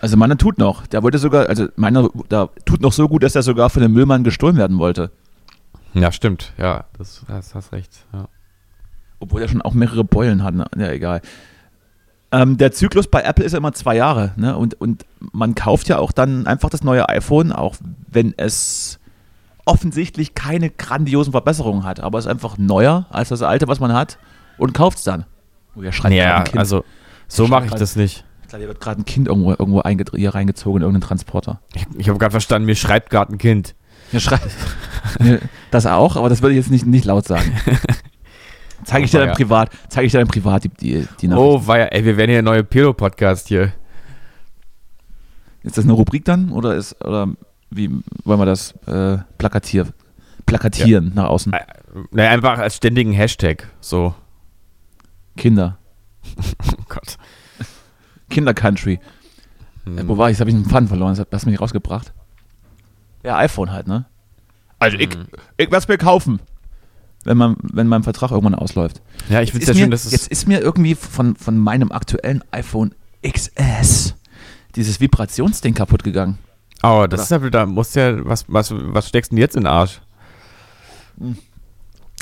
Also 0.00 0.16
meiner 0.16 0.38
tut 0.38 0.58
noch. 0.58 0.86
Der 0.86 1.02
wollte 1.02 1.18
sogar, 1.18 1.48
also 1.48 1.66
meiner 1.76 2.08
da 2.28 2.48
tut 2.64 2.80
noch 2.80 2.92
so 2.92 3.08
gut, 3.08 3.22
dass 3.22 3.34
er 3.34 3.42
sogar 3.42 3.68
von 3.68 3.82
dem 3.82 3.92
Müllmann 3.92 4.24
gestohlen 4.24 4.56
werden 4.56 4.78
wollte. 4.78 5.10
Ja, 5.92 6.12
stimmt. 6.12 6.52
Ja, 6.56 6.84
das, 6.96 7.24
das 7.26 7.54
hast 7.54 7.72
recht. 7.72 8.06
Ja. 8.12 8.28
Obwohl 9.18 9.42
er 9.42 9.48
schon 9.48 9.62
auch 9.62 9.74
mehrere 9.74 10.04
Beulen 10.04 10.44
hat. 10.44 10.54
Ne? 10.54 10.66
Ja, 10.76 10.90
egal. 10.90 11.20
Ähm, 12.30 12.58
der 12.58 12.72
Zyklus 12.72 13.08
bei 13.08 13.22
Apple 13.22 13.44
ist 13.44 13.52
ja 13.52 13.58
immer 13.58 13.72
zwei 13.72 13.96
Jahre. 13.96 14.32
Ne? 14.36 14.56
Und, 14.56 14.80
und 14.80 15.04
man 15.32 15.54
kauft 15.54 15.88
ja 15.88 15.98
auch 15.98 16.12
dann 16.12 16.46
einfach 16.46 16.70
das 16.70 16.84
neue 16.84 17.08
iPhone, 17.08 17.52
auch 17.52 17.76
wenn 18.08 18.34
es 18.36 19.00
offensichtlich 19.64 20.34
keine 20.34 20.70
grandiosen 20.70 21.32
Verbesserungen 21.32 21.84
hat. 21.84 22.00
Aber 22.00 22.18
es 22.18 22.26
ist 22.26 22.30
einfach 22.30 22.58
neuer 22.58 23.06
als 23.10 23.30
das 23.30 23.42
alte, 23.42 23.66
was 23.66 23.80
man 23.80 23.92
hat 23.92 24.18
und 24.58 24.74
kauft 24.74 24.98
es 24.98 25.04
dann. 25.04 25.24
Oh, 25.78 26.10
ja, 26.10 26.44
also 26.56 26.84
so 27.28 27.46
mache 27.46 27.66
ich 27.66 27.74
das 27.74 27.96
nicht. 27.96 28.24
Ich 28.42 28.48
glaube, 28.48 28.60
hier 28.60 28.68
wird 28.68 28.80
gerade 28.80 29.00
ein 29.00 29.04
Kind 29.04 29.28
irgendwo, 29.28 29.50
irgendwo 29.50 29.82
hier 30.16 30.34
reingezogen 30.34 30.80
in 30.80 30.82
irgendeinen 30.82 31.06
Transporter. 31.06 31.60
Ich, 31.74 31.86
ich 31.96 32.08
habe 32.08 32.18
gerade 32.18 32.30
verstanden, 32.30 32.66
mir 32.66 32.76
schreibt 32.76 33.10
gerade 33.10 33.32
ein 33.32 33.38
Kind. 33.38 33.74
Mir 34.10 34.20
schreibt. 34.20 34.48
das 35.70 35.86
auch, 35.86 36.16
aber 36.16 36.28
das 36.28 36.40
würde 36.40 36.54
ich 36.54 36.56
jetzt 36.56 36.70
nicht, 36.70 36.86
nicht 36.86 37.04
laut 37.04 37.26
sagen. 37.26 37.52
Zeige 38.84 39.04
ich, 39.04 39.14
oh, 39.14 39.18
dir 39.18 39.26
dann 39.26 39.34
privat, 39.34 39.70
zeige 39.88 40.06
ich 40.06 40.12
dir 40.12 40.18
dann 40.18 40.28
privat 40.28 40.64
die, 40.64 40.70
die, 40.70 41.08
die 41.20 41.28
Oh, 41.28 41.66
war 41.66 41.78
ja, 41.78 41.84
ey, 41.86 42.04
wir 42.04 42.16
werden 42.16 42.30
hier 42.30 42.38
ein 42.38 42.44
neuer 42.44 42.62
Pedo-Podcast 42.62 43.48
hier. 43.48 43.72
Ist 45.62 45.76
das 45.76 45.84
eine 45.84 45.92
Rubrik 45.92 46.24
dann 46.24 46.50
oder 46.50 46.74
ist 46.74 47.04
oder 47.04 47.28
wie 47.70 47.90
wollen 48.24 48.40
wir 48.40 48.46
das 48.46 48.72
äh, 48.86 49.18
plakatieren, 49.36 49.92
plakatieren 50.46 51.08
ja. 51.08 51.22
nach 51.22 51.28
außen? 51.28 51.52
Äh, 51.52 51.58
naja, 52.12 52.30
einfach 52.30 52.58
als 52.58 52.76
ständigen 52.76 53.12
Hashtag 53.12 53.68
so. 53.80 54.14
Kinder. 55.38 55.78
oh 56.38 56.84
Gott. 56.88 57.16
Kinder-Country. 58.28 59.00
Hm. 59.84 59.98
Äh, 59.98 60.08
wo 60.08 60.18
war 60.18 60.28
ich? 60.28 60.34
Jetzt 60.34 60.40
habe 60.40 60.50
ich 60.50 60.56
einen 60.56 60.66
Pfannen 60.66 60.88
verloren. 60.88 61.14
Das 61.16 61.26
hast 61.32 61.46
du 61.46 61.50
mich 61.50 61.60
rausgebracht. 61.60 62.12
Ja, 63.22 63.38
iPhone 63.38 63.72
halt, 63.72 63.88
ne? 63.88 64.04
Also 64.78 64.98
ich, 64.98 65.12
hm. 65.12 65.26
ich 65.56 65.70
werde 65.70 65.76
es 65.76 65.88
mir 65.88 65.98
kaufen 65.98 66.40
wenn, 67.24 67.36
man, 67.36 67.56
wenn 67.62 67.86
mein 67.88 68.02
Vertrag 68.02 68.30
irgendwann 68.30 68.54
ausläuft. 68.54 69.02
Ja, 69.28 69.42
ich 69.42 69.50
finde 69.52 69.64
es 69.64 69.68
ja 69.68 69.80
schön, 69.80 69.90
dass 69.90 70.04
es. 70.04 70.12
Jetzt 70.12 70.28
ist 70.28 70.48
mir 70.48 70.60
irgendwie 70.60 70.94
von, 70.94 71.36
von 71.36 71.58
meinem 71.58 71.92
aktuellen 71.92 72.42
iPhone 72.50 72.94
XS 73.22 74.14
dieses 74.76 75.00
Vibrationsding 75.00 75.74
kaputt 75.74 76.04
gegangen. 76.04 76.38
Aber 76.80 77.04
oh, 77.04 77.06
das 77.06 77.22
ist 77.22 77.30
ja, 77.30 77.38
da 77.38 77.66
muss 77.66 77.94
ja, 77.94 78.24
was, 78.24 78.44
was, 78.48 78.72
was 78.72 79.08
steckst 79.08 79.32
du 79.32 79.34
denn 79.34 79.42
jetzt 79.42 79.56
in 79.56 79.62
den 79.62 79.66
Arsch? 79.66 80.00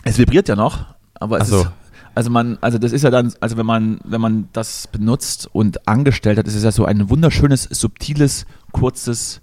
Es 0.02 0.18
vibriert 0.18 0.48
ja 0.48 0.57
noch, 0.57 0.87
aber 1.14 1.40
es 1.40 1.48
so. 1.48 1.62
ist, 1.62 1.70
also 2.16 2.31
man, 2.31 2.57
also 2.62 2.79
das 2.79 2.92
ist 2.92 3.02
ja 3.02 3.11
dann, 3.11 3.33
also 3.40 3.59
wenn 3.59 3.66
man, 3.66 4.00
wenn 4.02 4.22
man 4.22 4.48
das 4.55 4.88
benutzt 4.88 5.50
und 5.52 5.87
angestellt 5.87 6.38
hat, 6.38 6.46
ist 6.46 6.55
es 6.55 6.64
ja 6.64 6.72
so 6.72 6.87
ein 6.87 7.11
wunderschönes, 7.11 7.64
subtiles, 7.64 8.46
kurzes 8.72 9.42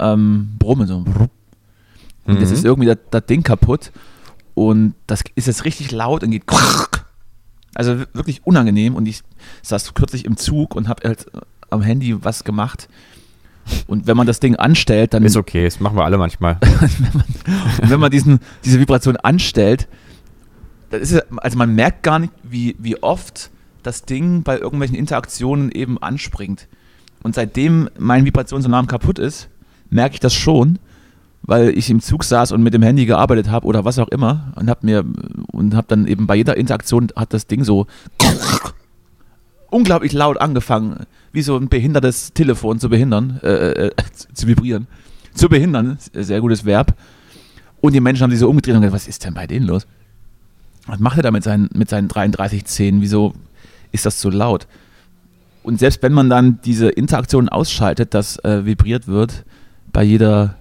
ähm, 0.00 0.56
Brummen. 0.58 0.88
So. 0.88 0.96
Und 0.96 1.28
mhm. 2.26 2.40
das 2.40 2.50
ist 2.50 2.64
irgendwie 2.64 2.88
das, 2.88 2.98
das 3.12 3.24
Ding 3.26 3.44
kaputt 3.44 3.92
und 4.54 4.94
das 5.06 5.22
ist 5.36 5.46
jetzt 5.46 5.64
richtig 5.64 5.92
laut 5.92 6.22
und 6.24 6.32
geht. 6.32 6.44
Also 7.74 7.98
wirklich 8.12 8.44
unangenehm. 8.44 8.96
Und 8.96 9.06
ich 9.06 9.22
saß 9.62 9.94
kürzlich 9.94 10.24
im 10.24 10.36
Zug 10.36 10.74
und 10.74 10.88
habe 10.88 11.06
halt 11.06 11.26
äh, 11.32 11.40
am 11.70 11.82
Handy 11.82 12.24
was 12.24 12.42
gemacht. 12.42 12.88
Und 13.86 14.08
wenn 14.08 14.16
man 14.16 14.26
das 14.26 14.40
Ding 14.40 14.56
anstellt, 14.56 15.14
dann. 15.14 15.22
Ist 15.22 15.36
okay, 15.36 15.64
das 15.64 15.78
machen 15.78 15.96
wir 15.96 16.04
alle 16.04 16.18
manchmal. 16.18 16.56
wenn 16.60 17.12
man, 17.12 17.90
wenn 17.90 18.00
man 18.00 18.10
diesen, 18.10 18.40
diese 18.64 18.80
Vibration 18.80 19.16
anstellt, 19.18 19.86
dann 20.90 21.00
ist 21.00 21.14
also 21.36 21.58
man 21.58 21.74
merkt 21.74 22.02
gar 22.02 22.18
nicht, 22.18 22.32
wie, 22.42 22.76
wie 22.78 23.02
oft 23.02 23.50
das 23.82 24.02
Ding 24.02 24.42
bei 24.42 24.58
irgendwelchen 24.58 24.96
Interaktionen 24.96 25.70
eben 25.70 25.98
anspringt. 25.98 26.68
Und 27.22 27.34
seitdem 27.34 27.88
mein 27.98 28.24
Vibrationsalarm 28.24 28.86
kaputt 28.86 29.18
ist, 29.18 29.48
merke 29.90 30.14
ich 30.14 30.20
das 30.20 30.34
schon 30.34 30.78
weil 31.48 31.76
ich 31.76 31.88
im 31.88 32.00
Zug 32.00 32.24
saß 32.24 32.52
und 32.52 32.62
mit 32.62 32.74
dem 32.74 32.82
Handy 32.82 33.06
gearbeitet 33.06 33.48
habe 33.48 33.66
oder 33.66 33.84
was 33.84 33.98
auch 33.98 34.08
immer 34.08 34.52
und 34.56 34.68
habe 34.68 34.84
mir 34.84 35.04
und 35.50 35.74
habe 35.74 35.86
dann 35.88 36.06
eben 36.06 36.26
bei 36.26 36.36
jeder 36.36 36.58
Interaktion 36.58 37.08
hat 37.16 37.32
das 37.32 37.46
Ding 37.46 37.64
so 37.64 37.86
unglaublich 39.70 40.12
laut 40.12 40.38
angefangen, 40.40 41.06
wie 41.32 41.40
so 41.40 41.56
ein 41.56 41.68
behindertes 41.68 42.34
Telefon 42.34 42.78
zu 42.78 42.90
behindern, 42.90 43.40
äh, 43.42 43.86
äh, 43.86 43.90
zu 44.34 44.46
vibrieren, 44.46 44.88
zu 45.32 45.48
behindern, 45.48 45.98
sehr 46.12 46.42
gutes 46.42 46.66
Verb. 46.66 46.94
Und 47.80 47.94
die 47.94 48.00
Menschen 48.00 48.24
haben 48.24 48.30
sich 48.30 48.40
so 48.40 48.50
umgedreht 48.50 48.74
und 48.74 48.82
gesagt, 48.82 48.94
was 48.94 49.08
ist 49.08 49.24
denn 49.24 49.32
bei 49.32 49.46
denen 49.46 49.66
los? 49.66 49.86
Was 50.88 50.98
macht 50.98 51.18
er 51.18 51.22
da 51.22 51.30
mit 51.30 51.44
seinen, 51.44 51.68
mit 51.74 51.88
seinen 51.88 52.08
33 52.08 52.64
Zähnen? 52.64 53.00
Wieso 53.00 53.34
ist 53.92 54.06
das 54.06 54.20
so 54.20 54.30
laut? 54.30 54.66
Und 55.62 55.78
selbst 55.78 56.02
wenn 56.02 56.12
man 56.12 56.30
dann 56.30 56.60
diese 56.64 56.88
Interaktion 56.88 57.48
ausschaltet, 57.48 58.14
dass 58.14 58.38
äh, 58.44 58.64
vibriert 58.64 59.06
wird 59.06 59.44
bei 59.92 60.02
jeder 60.02 60.56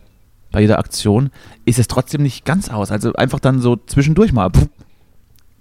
bei 0.52 0.62
jeder 0.62 0.80
Aktion, 0.80 1.30
ist 1.66 1.80
es 1.80 1.88
trotzdem 1.88 2.24
nicht 2.24 2.46
ganz 2.46 2.70
aus. 2.70 2.92
Also 2.92 3.14
einfach 3.14 3.40
dann 3.40 3.60
so 3.60 3.76
zwischendurch 3.76 4.34
mal. 4.34 4.50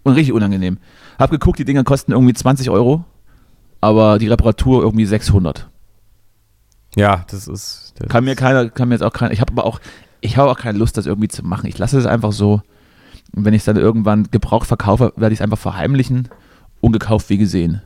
Und 0.03 0.13
richtig 0.13 0.33
unangenehm. 0.33 0.79
Hab 1.19 1.31
geguckt, 1.31 1.59
die 1.59 1.65
Dinger 1.65 1.85
kosten 1.85 2.13
irgendwie 2.13 2.35
20 2.35 2.71
Euro, 2.71 3.05
aber 3.81 4.19
die 4.19 4.29
Reparatur 4.29 4.83
irgendwie 4.83 5.07
600. 5.07 5.69
Ja, 6.95 7.25
das 7.29 7.49
ist. 7.49 7.95
Das 7.99 8.09
kann 8.09 8.25
mir 8.25 8.37
keiner, 8.37 8.71
kann 8.71 8.89
mir 8.89 8.95
jetzt 8.95 9.03
auch 9.03 9.13
keiner. 9.13 9.33
Ich 9.33 9.41
habe 9.41 9.53
aber 9.53 9.65
auch, 9.65 9.81
ich 10.21 10.37
habe 10.37 10.51
auch 10.51 10.59
keine 10.59 10.79
Lust, 10.79 10.97
das 10.97 11.07
irgendwie 11.07 11.29
zu 11.29 11.45
machen. 11.45 11.67
Ich 11.67 11.77
lasse 11.79 11.99
es 11.99 12.07
einfach 12.07 12.33
so. 12.33 12.63
Und 13.35 13.45
wenn 13.45 13.55
ich 13.55 13.61
es 13.61 13.65
dann 13.67 13.77
irgendwann 13.77 14.31
gebraucht 14.31 14.67
verkaufe, 14.67 15.13
werde 15.17 15.33
ich 15.33 15.41
es 15.41 15.43
einfach 15.43 15.59
verheimlichen. 15.59 16.29
Ungekauft 16.81 17.29
wie 17.31 17.39
gesehen. 17.39 17.83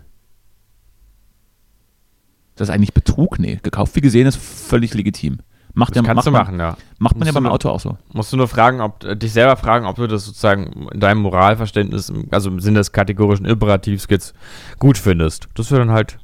Das 2.57 2.69
ist 2.69 2.75
eigentlich 2.75 2.93
Betrug? 2.93 3.39
Nee, 3.39 3.59
gekauft 3.63 3.97
wie 3.97 4.01
gesehen 4.01 4.27
ist 4.27 4.37
völlig 4.37 4.93
legitim. 4.93 5.39
Macht 5.73 5.91
das 5.91 6.03
ja, 6.03 6.03
kannst 6.03 6.17
macht 6.17 6.27
du 6.27 6.31
machen, 6.33 6.59
ja. 6.59 6.77
Macht 6.99 7.15
man 7.15 7.21
musst 7.21 7.35
ja 7.35 7.41
beim 7.41 7.51
Auto 7.51 7.69
auch 7.69 7.81
so. 7.81 7.97
Musst 8.13 8.33
du 8.33 8.37
nur 8.37 8.49
fragen, 8.49 8.81
ob 8.81 9.05
äh, 9.05 9.17
dich 9.17 9.33
selber 9.33 9.57
fragen, 9.57 9.87
ob 9.87 9.97
du 9.97 10.07
das 10.07 10.25
sozusagen 10.25 10.89
in 10.93 11.01
deinem 11.01 11.23
Moralverständnis, 11.23 12.13
also 12.31 12.51
im 12.51 12.61
Sinne 12.61 12.81
des 12.81 12.93
kategorischen 12.93 13.47
Imperativs 13.47 14.07
jetzt 14.11 14.35
gut 14.79 14.99
findest. 14.99 15.49
Das 15.55 15.71
wäre 15.71 15.81
dann 15.81 15.93
halt, 15.93 16.19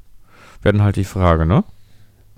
wäre 0.63 0.75
dann 0.75 0.83
halt 0.83 0.97
die 0.97 1.05
Frage, 1.05 1.47
ne? 1.47 1.65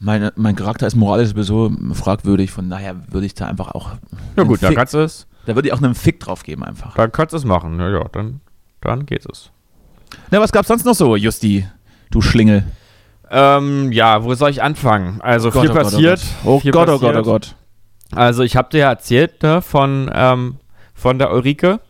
Meine, 0.00 0.32
mein 0.36 0.54
Charakter 0.54 0.86
ist 0.86 0.94
moralisch 0.94 1.30
sowieso 1.30 1.72
fragwürdig, 1.92 2.52
von 2.52 2.70
daher 2.70 2.94
würde 3.12 3.26
ich 3.26 3.34
da 3.34 3.46
einfach 3.46 3.72
auch. 3.72 3.90
Ja 4.36 4.44
gut, 4.44 4.62
da 4.62 4.72
kannst 4.72 4.94
du 4.94 4.98
es. 4.98 5.26
Da 5.48 5.54
würde 5.54 5.68
ich 5.68 5.72
auch 5.72 5.80
einen 5.80 5.94
Fick 5.94 6.20
drauf 6.20 6.42
geben 6.42 6.62
einfach. 6.62 6.94
Dann 6.94 7.10
kannst 7.10 7.32
du 7.32 7.38
es 7.38 7.44
machen, 7.46 7.80
ja, 7.80 7.88
ja, 7.88 8.04
dann, 8.12 8.42
dann 8.82 9.06
geht 9.06 9.24
es. 9.24 9.50
Na, 10.30 10.40
was 10.40 10.52
gab's 10.52 10.68
sonst 10.68 10.84
noch 10.84 10.92
so, 10.92 11.16
Justi, 11.16 11.66
du 12.10 12.20
Schlingel? 12.20 12.64
Ähm, 13.30 13.90
ja, 13.90 14.24
wo 14.24 14.34
soll 14.34 14.50
ich 14.50 14.62
anfangen? 14.62 15.22
Also 15.22 15.48
oh 15.48 15.52
viel 15.52 15.68
Gott, 15.68 15.84
passiert. 15.84 16.20
Oh 16.44 16.60
Gott, 16.60 16.66
oh 16.66 16.70
Gott, 16.70 16.88
oh 16.90 16.98
Gott, 16.98 17.16
oh 17.16 17.22
Gott. 17.22 17.54
Also 18.12 18.42
ich 18.42 18.56
habe 18.56 18.68
dir 18.68 18.78
ja 18.78 18.90
erzählt 18.90 19.42
ne, 19.42 19.62
von, 19.62 20.10
ähm, 20.12 20.56
von 20.92 21.18
der 21.18 21.32
Ulrike. 21.32 21.80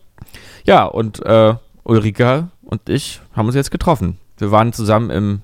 Ja, 0.63 0.85
und 0.85 1.25
äh, 1.25 1.55
Ulrike 1.83 2.47
und 2.61 2.87
ich 2.87 3.19
haben 3.35 3.47
uns 3.47 3.55
jetzt 3.55 3.71
getroffen. 3.71 4.19
Wir 4.37 4.51
waren 4.51 4.71
zusammen 4.71 5.09
im 5.09 5.41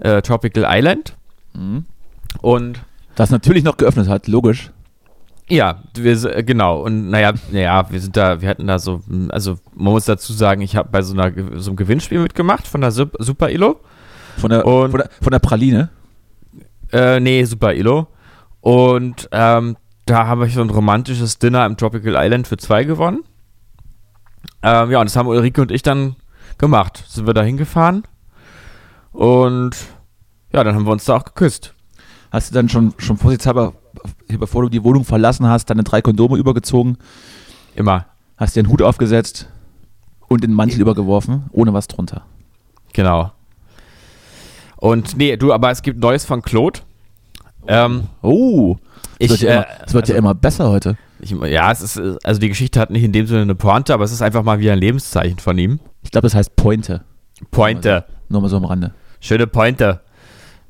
äh, 0.00 0.22
Tropical 0.22 0.66
Island. 0.66 1.14
Mhm. 1.52 1.84
Und 2.40 2.80
das 3.14 3.30
natürlich 3.30 3.62
noch 3.62 3.76
geöffnet 3.76 4.08
hat, 4.08 4.26
logisch. 4.26 4.72
Ja, 5.48 5.82
wir, 5.94 6.42
genau. 6.42 6.80
Und 6.82 7.10
naja, 7.10 7.32
naja, 7.52 7.86
wir 7.90 8.00
sind 8.00 8.16
da, 8.16 8.40
wir 8.40 8.48
hatten 8.48 8.66
da 8.66 8.78
so, 8.78 9.02
also 9.28 9.58
man 9.74 9.92
muss 9.92 10.06
dazu 10.06 10.32
sagen, 10.32 10.62
ich 10.62 10.74
habe 10.76 10.88
bei 10.90 11.02
so, 11.02 11.12
einer, 11.12 11.32
so 11.60 11.70
einem 11.70 11.76
Gewinnspiel 11.76 12.20
mitgemacht 12.20 12.66
von 12.66 12.80
der 12.80 12.90
Super 12.90 13.50
Ilo. 13.50 13.80
Von 14.38 14.50
der, 14.50 14.66
und, 14.66 14.90
von 14.90 15.00
der, 15.00 15.10
von 15.20 15.30
der 15.30 15.38
Praline? 15.38 15.90
Äh, 16.92 17.20
nee, 17.20 17.44
Super 17.44 17.74
Ilo. 17.74 18.06
Und 18.60 19.28
ähm, 19.32 19.76
da 20.06 20.26
habe 20.26 20.46
ich 20.46 20.54
so 20.54 20.62
ein 20.62 20.70
romantisches 20.70 21.38
Dinner 21.38 21.66
im 21.66 21.76
Tropical 21.76 22.14
Island 22.16 22.46
für 22.46 22.56
zwei 22.56 22.84
gewonnen. 22.84 23.24
Ähm, 24.62 24.90
ja, 24.90 25.00
und 25.00 25.06
das 25.06 25.16
haben 25.16 25.28
Ulrike 25.28 25.60
und 25.60 25.70
ich 25.70 25.82
dann 25.82 26.16
gemacht. 26.56 27.04
Sind 27.06 27.26
wir 27.26 27.34
da 27.34 27.42
hingefahren. 27.42 28.04
Und 29.12 29.76
ja, 30.52 30.64
dann 30.64 30.74
haben 30.74 30.86
wir 30.86 30.92
uns 30.92 31.04
da 31.04 31.16
auch 31.16 31.24
geküsst. 31.24 31.74
Hast 32.32 32.50
du 32.50 32.54
dann 32.54 32.68
schon, 32.68 32.94
schon 32.98 33.18
vorsichtshalber, 33.18 33.74
bevor 34.28 34.62
du 34.62 34.68
die 34.68 34.84
Wohnung 34.84 35.04
verlassen 35.04 35.46
hast, 35.46 35.70
deine 35.70 35.84
drei 35.84 36.02
Kondome 36.02 36.36
übergezogen? 36.36 36.98
Immer. 37.74 38.06
Hast 38.36 38.56
dir 38.56 38.60
einen 38.60 38.70
Hut 38.70 38.82
aufgesetzt 38.82 39.48
und 40.28 40.42
den 40.42 40.52
Mantel 40.52 40.80
übergeworfen, 40.80 41.44
ohne 41.52 41.72
was 41.72 41.86
drunter. 41.88 42.22
Genau. 42.92 43.32
Und 44.76 45.16
nee, 45.16 45.36
du, 45.36 45.52
aber 45.52 45.70
es 45.70 45.82
gibt 45.82 46.00
Neues 46.00 46.24
von 46.24 46.42
Claude. 46.42 46.80
Ähm, 47.66 48.04
oh, 48.22 48.76
es 49.18 49.30
wird, 49.30 49.40
ja, 49.40 49.52
immer, 49.52 49.62
äh, 49.62 49.92
wird 49.92 50.02
also, 50.02 50.12
ja 50.12 50.18
immer 50.18 50.34
besser 50.34 50.68
heute. 50.68 50.96
Ich, 51.20 51.30
ja, 51.30 51.70
es 51.70 51.80
ist, 51.80 52.00
also 52.24 52.40
die 52.40 52.48
Geschichte 52.48 52.78
hat 52.80 52.90
nicht 52.90 53.04
in 53.04 53.12
dem 53.12 53.26
Sinne 53.26 53.42
eine 53.42 53.54
Pointe, 53.54 53.94
aber 53.94 54.04
es 54.04 54.12
ist 54.12 54.20
einfach 54.20 54.42
mal 54.42 54.58
wieder 54.58 54.72
ein 54.72 54.78
Lebenszeichen 54.78 55.38
von 55.38 55.56
ihm. 55.56 55.80
Ich 56.02 56.10
glaube, 56.10 56.26
das 56.26 56.34
heißt 56.34 56.56
Pointe. 56.56 57.02
Pointe. 57.50 58.04
Nur 58.28 58.42
mal 58.42 58.48
so 58.48 58.56
am 58.56 58.64
Rande. 58.64 58.92
Schöne 59.20 59.46
Pointe. 59.46 60.00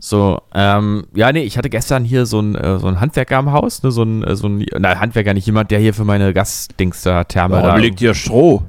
So, 0.07 0.43
ähm, 0.55 1.07
ja, 1.15 1.33
nee, 1.33 1.45
ich 1.45 1.57
hatte 1.57 1.71
gestern 1.71 2.05
hier 2.05 2.27
so 2.27 2.39
ein, 2.39 2.57
äh, 2.57 2.79
so 2.79 2.89
ein 2.89 3.01
Handwerker 3.01 3.39
am 3.39 3.53
Haus, 3.53 3.83
ne, 3.83 3.91
so 3.91 4.03
ein, 4.03 4.23
äh, 4.23 4.37
so 4.37 4.49
ein, 4.49 4.67
na, 4.79 5.01
Handwerker, 5.01 5.33
nicht 5.33 5.47
jemand, 5.47 5.71
der 5.71 5.79
hier 5.79 5.95
für 5.95 6.05
meine 6.05 6.35
Gastdings 6.35 7.01
da, 7.05 7.25
Therme 7.25 7.55
Warum 7.55 7.69
da. 7.69 7.77
liegt 7.77 8.01
hier 8.01 8.13
Stroh? 8.13 8.65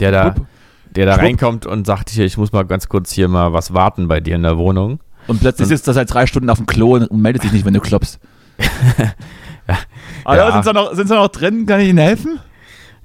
Der 0.00 0.12
da, 0.12 0.34
Schwupp 0.34 0.46
der 0.94 1.06
da 1.06 1.14
Schwupp. 1.14 1.24
reinkommt 1.24 1.64
und 1.64 1.86
sagt 1.86 2.10
hier, 2.10 2.26
ich 2.26 2.36
muss 2.36 2.52
mal 2.52 2.66
ganz 2.66 2.90
kurz 2.90 3.10
hier 3.10 3.26
mal 3.26 3.54
was 3.54 3.72
warten 3.72 4.06
bei 4.06 4.20
dir 4.20 4.36
in 4.36 4.42
der 4.42 4.58
Wohnung. 4.58 5.00
Und 5.28 5.40
plötzlich 5.40 5.66
sitzt 5.68 5.88
er 5.88 5.94
seit 5.94 6.12
drei 6.12 6.26
Stunden 6.26 6.50
auf 6.50 6.58
dem 6.58 6.66
Klo 6.66 6.96
und 6.96 7.10
meldet 7.10 7.40
sich 7.40 7.52
nicht, 7.52 7.64
wenn 7.64 7.72
du 7.72 7.80
klopfst. 7.80 8.18
ja. 8.98 9.78
Ah 10.26 10.36
ja, 10.36 10.52
sind 10.62 10.64
sie 10.64 10.74
noch, 10.74 11.22
noch 11.22 11.28
drin? 11.28 11.64
Kann 11.64 11.80
ich 11.80 11.88
Ihnen 11.88 11.96
helfen? 11.96 12.38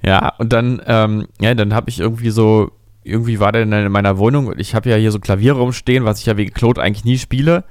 Ja, 0.04 0.34
und 0.36 0.52
dann, 0.52 0.82
ähm, 0.86 1.26
ja, 1.40 1.54
dann 1.54 1.72
habe 1.72 1.88
ich 1.88 2.00
irgendwie 2.00 2.28
so, 2.28 2.70
irgendwie 3.04 3.40
war 3.40 3.52
der 3.52 3.62
in 3.62 3.92
meiner 3.92 4.18
Wohnung 4.18 4.46
und 4.46 4.60
ich 4.60 4.74
habe 4.74 4.90
ja 4.90 4.96
hier 4.96 5.10
so 5.10 5.18
Klavier 5.18 5.54
rumstehen, 5.54 6.04
was 6.04 6.20
ich 6.20 6.26
ja 6.26 6.36
wegen 6.36 6.54
Claude 6.54 6.80
eigentlich 6.80 7.04
nie 7.04 7.18
spiele. 7.18 7.64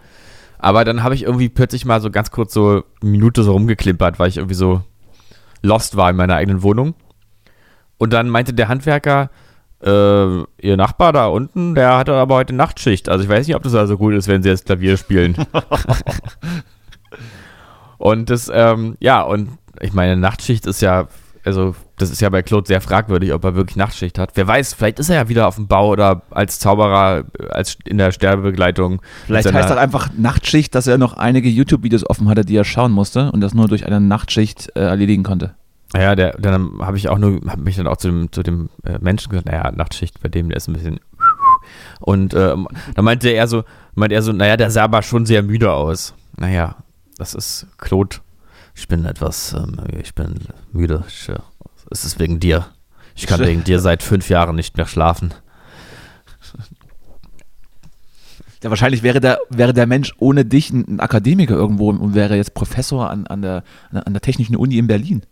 Aber 0.59 0.85
dann 0.85 1.01
habe 1.01 1.15
ich 1.15 1.23
irgendwie 1.23 1.49
plötzlich 1.49 1.85
mal 1.85 2.01
so 2.01 2.11
ganz 2.11 2.31
kurz 2.31 2.53
so 2.53 2.69
eine 2.69 2.83
Minute 3.01 3.43
so 3.43 3.53
rumgeklimpert, 3.53 4.19
weil 4.19 4.29
ich 4.29 4.37
irgendwie 4.37 4.55
so 4.55 4.83
lost 5.63 5.95
war 5.95 6.09
in 6.09 6.15
meiner 6.15 6.35
eigenen 6.35 6.61
Wohnung. 6.61 6.93
Und 7.97 8.13
dann 8.13 8.29
meinte 8.29 8.53
der 8.53 8.67
Handwerker, 8.67 9.29
äh, 9.81 10.41
ihr 10.61 10.77
Nachbar 10.77 11.13
da 11.13 11.27
unten, 11.27 11.75
der 11.75 11.97
hatte 11.97 12.13
aber 12.13 12.35
heute 12.35 12.53
Nachtschicht. 12.53 13.09
Also 13.09 13.23
ich 13.23 13.29
weiß 13.29 13.47
nicht, 13.47 13.55
ob 13.55 13.63
das 13.63 13.73
also 13.73 13.97
gut 13.97 14.13
ist, 14.13 14.27
wenn 14.27 14.43
sie 14.43 14.49
jetzt 14.49 14.65
Klavier 14.65 14.97
spielen. 14.97 15.35
und 17.97 18.29
das, 18.29 18.51
ähm, 18.53 18.97
ja, 18.99 19.21
und 19.21 19.57
ich 19.79 19.93
meine, 19.93 20.17
Nachtschicht 20.17 20.67
ist 20.67 20.81
ja, 20.81 21.07
also 21.43 21.75
das 21.97 22.11
ist 22.11 22.21
ja 22.21 22.29
bei 22.29 22.41
Claude 22.41 22.67
sehr 22.67 22.81
fragwürdig, 22.81 23.33
ob 23.33 23.43
er 23.43 23.55
wirklich 23.55 23.75
Nachtschicht 23.75 24.19
hat. 24.19 24.31
Wer 24.35 24.47
weiß, 24.47 24.73
vielleicht 24.73 24.99
ist 24.99 25.09
er 25.09 25.15
ja 25.15 25.29
wieder 25.29 25.47
auf 25.47 25.55
dem 25.55 25.67
Bau 25.67 25.89
oder 25.89 26.21
als 26.29 26.59
Zauberer, 26.59 27.25
als 27.49 27.77
in 27.85 27.97
der 27.97 28.11
Sterbebegleitung. 28.11 29.01
Vielleicht 29.25 29.51
heißt 29.51 29.69
das 29.69 29.77
einfach 29.77 30.09
Nachtschicht, 30.17 30.75
dass 30.75 30.87
er 30.87 30.97
noch 30.97 31.13
einige 31.13 31.49
YouTube-Videos 31.49 32.09
offen 32.09 32.29
hatte, 32.29 32.45
die 32.45 32.55
er 32.55 32.65
schauen 32.65 32.91
musste 32.91 33.31
und 33.31 33.41
das 33.41 33.53
nur 33.53 33.67
durch 33.67 33.85
eine 33.85 33.99
Nachtschicht 33.99 34.71
äh, 34.75 34.81
erledigen 34.81 35.23
konnte. 35.23 35.55
Ja, 35.93 36.15
der, 36.15 36.37
dann 36.37 36.79
habe 36.79 36.97
ich 36.97 37.09
auch 37.09 37.17
nur, 37.17 37.41
habe 37.47 37.61
mich 37.61 37.75
dann 37.75 37.87
auch 37.87 37.97
zu 37.97 38.07
dem, 38.07 38.31
zu 38.31 38.43
dem 38.43 38.69
äh, 38.85 38.97
Menschen 38.99 39.29
gesagt, 39.29 39.47
naja, 39.47 39.71
Nachtschicht 39.71 40.21
bei 40.21 40.29
dem, 40.29 40.49
der 40.49 40.57
ist 40.57 40.67
ein 40.69 40.73
bisschen. 40.73 40.99
Und 41.99 42.33
äh, 42.33 42.55
dann 42.95 43.05
meinte 43.05 43.29
er 43.29 43.47
so, 43.47 43.63
meinte 43.93 44.15
er 44.15 44.21
so, 44.21 44.31
naja, 44.31 44.55
der 44.57 44.71
sah 44.71 44.83
aber 44.83 45.01
schon 45.01 45.25
sehr 45.25 45.43
müde 45.43 45.73
aus. 45.73 46.13
Naja, 46.37 46.77
das 47.17 47.33
ist 47.33 47.67
Claude. 47.77 48.17
Ich 48.75 48.87
bin 48.87 49.05
etwas, 49.05 49.53
ähm, 49.53 49.77
ich 50.01 50.15
bin 50.15 50.35
müde. 50.71 51.03
Ich, 51.07 51.29
äh, 51.29 51.39
es 51.89 52.05
ist 52.05 52.19
wegen 52.19 52.39
dir. 52.39 52.67
Ich 53.15 53.27
kann 53.27 53.41
wegen 53.41 53.63
dir 53.63 53.79
seit 53.79 54.03
fünf 54.03 54.29
Jahren 54.29 54.55
nicht 54.55 54.77
mehr 54.77 54.85
schlafen. 54.85 55.33
Ja, 58.63 58.69
wahrscheinlich 58.69 59.01
wäre 59.01 59.19
der, 59.19 59.39
wäre 59.49 59.73
der 59.73 59.87
Mensch 59.87 60.13
ohne 60.19 60.45
dich 60.45 60.69
ein, 60.69 60.85
ein 60.87 60.99
Akademiker 60.99 61.55
irgendwo 61.55 61.89
und 61.89 62.13
wäre 62.13 62.35
jetzt 62.35 62.53
Professor 62.53 63.09
an, 63.09 63.25
an, 63.27 63.41
der, 63.41 63.63
an 63.91 64.13
der 64.13 64.21
Technischen 64.21 64.55
Uni 64.55 64.77
in 64.77 64.87
Berlin. 64.87 65.23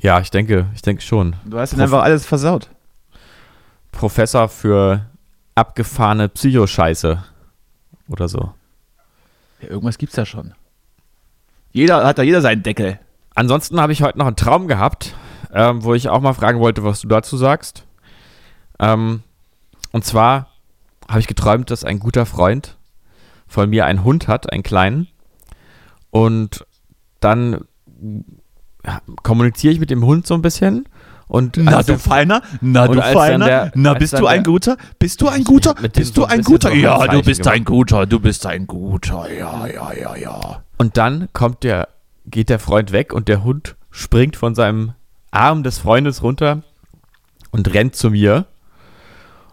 Ja, 0.00 0.20
ich 0.20 0.30
denke, 0.30 0.66
ich 0.74 0.82
denke 0.82 1.02
schon. 1.02 1.34
Du 1.46 1.58
hast 1.58 1.72
ihn 1.72 1.78
Prof 1.78 1.84
einfach 1.84 2.02
alles 2.02 2.26
versaut. 2.26 2.68
Professor 3.90 4.48
für 4.48 5.06
abgefahrene 5.54 6.28
Psychoscheiße 6.28 7.24
oder 8.08 8.28
so. 8.28 8.52
Ja, 9.62 9.68
irgendwas 9.70 9.96
gibt's 9.96 10.16
ja 10.16 10.26
schon. 10.26 10.52
Jeder 11.74 12.06
hat 12.06 12.18
da 12.18 12.22
jeder 12.22 12.40
seinen 12.40 12.62
Deckel. 12.62 13.00
Ansonsten 13.34 13.80
habe 13.80 13.92
ich 13.92 14.02
heute 14.02 14.16
noch 14.16 14.28
einen 14.28 14.36
Traum 14.36 14.68
gehabt, 14.68 15.12
ähm, 15.52 15.82
wo 15.82 15.92
ich 15.92 16.08
auch 16.08 16.20
mal 16.20 16.32
fragen 16.32 16.60
wollte, 16.60 16.84
was 16.84 17.00
du 17.00 17.08
dazu 17.08 17.36
sagst. 17.36 17.84
Ähm, 18.78 19.24
und 19.90 20.04
zwar 20.04 20.50
habe 21.08 21.18
ich 21.18 21.26
geträumt, 21.26 21.72
dass 21.72 21.82
ein 21.82 21.98
guter 21.98 22.26
Freund 22.26 22.78
von 23.48 23.68
mir 23.68 23.86
einen 23.86 24.04
Hund 24.04 24.28
hat, 24.28 24.52
einen 24.52 24.62
kleinen. 24.62 25.08
Und 26.10 26.64
dann 27.18 27.64
kommuniziere 29.24 29.72
ich 29.72 29.80
mit 29.80 29.90
dem 29.90 30.04
Hund 30.04 30.28
so 30.28 30.34
ein 30.34 30.42
bisschen. 30.42 30.88
Und 31.26 31.56
na 31.56 31.82
du 31.82 31.98
Feiner, 31.98 32.42
na 32.60 32.86
du 32.86 33.00
Feiner, 33.00 33.46
der, 33.46 33.72
na 33.74 33.94
bist 33.94 34.18
du 34.18 34.26
ein 34.26 34.42
guter, 34.42 34.76
bist 34.98 35.20
du 35.20 35.28
ein 35.28 35.44
guter, 35.44 35.74
bist 35.74 36.16
du 36.16 36.24
ein 36.24 36.42
guter, 36.42 36.72
ja 36.74 37.06
du 37.06 37.22
bist 37.22 37.46
ein 37.46 37.64
guter, 37.64 38.06
du 38.06 38.20
bist 38.20 38.46
ein 38.46 38.66
guter, 38.66 39.32
ja 39.32 39.66
ja 39.66 39.92
ja 39.92 40.16
ja. 40.16 40.62
Und 40.76 40.96
dann 40.96 41.28
kommt 41.32 41.62
der, 41.62 41.88
geht 42.26 42.50
der 42.50 42.58
Freund 42.58 42.92
weg 42.92 43.12
und 43.12 43.28
der 43.28 43.42
Hund 43.42 43.76
springt 43.90 44.36
von 44.36 44.54
seinem 44.54 44.92
Arm 45.30 45.62
des 45.62 45.78
Freundes 45.78 46.22
runter 46.22 46.62
und 47.50 47.72
rennt 47.72 47.96
zu 47.96 48.10
mir 48.10 48.46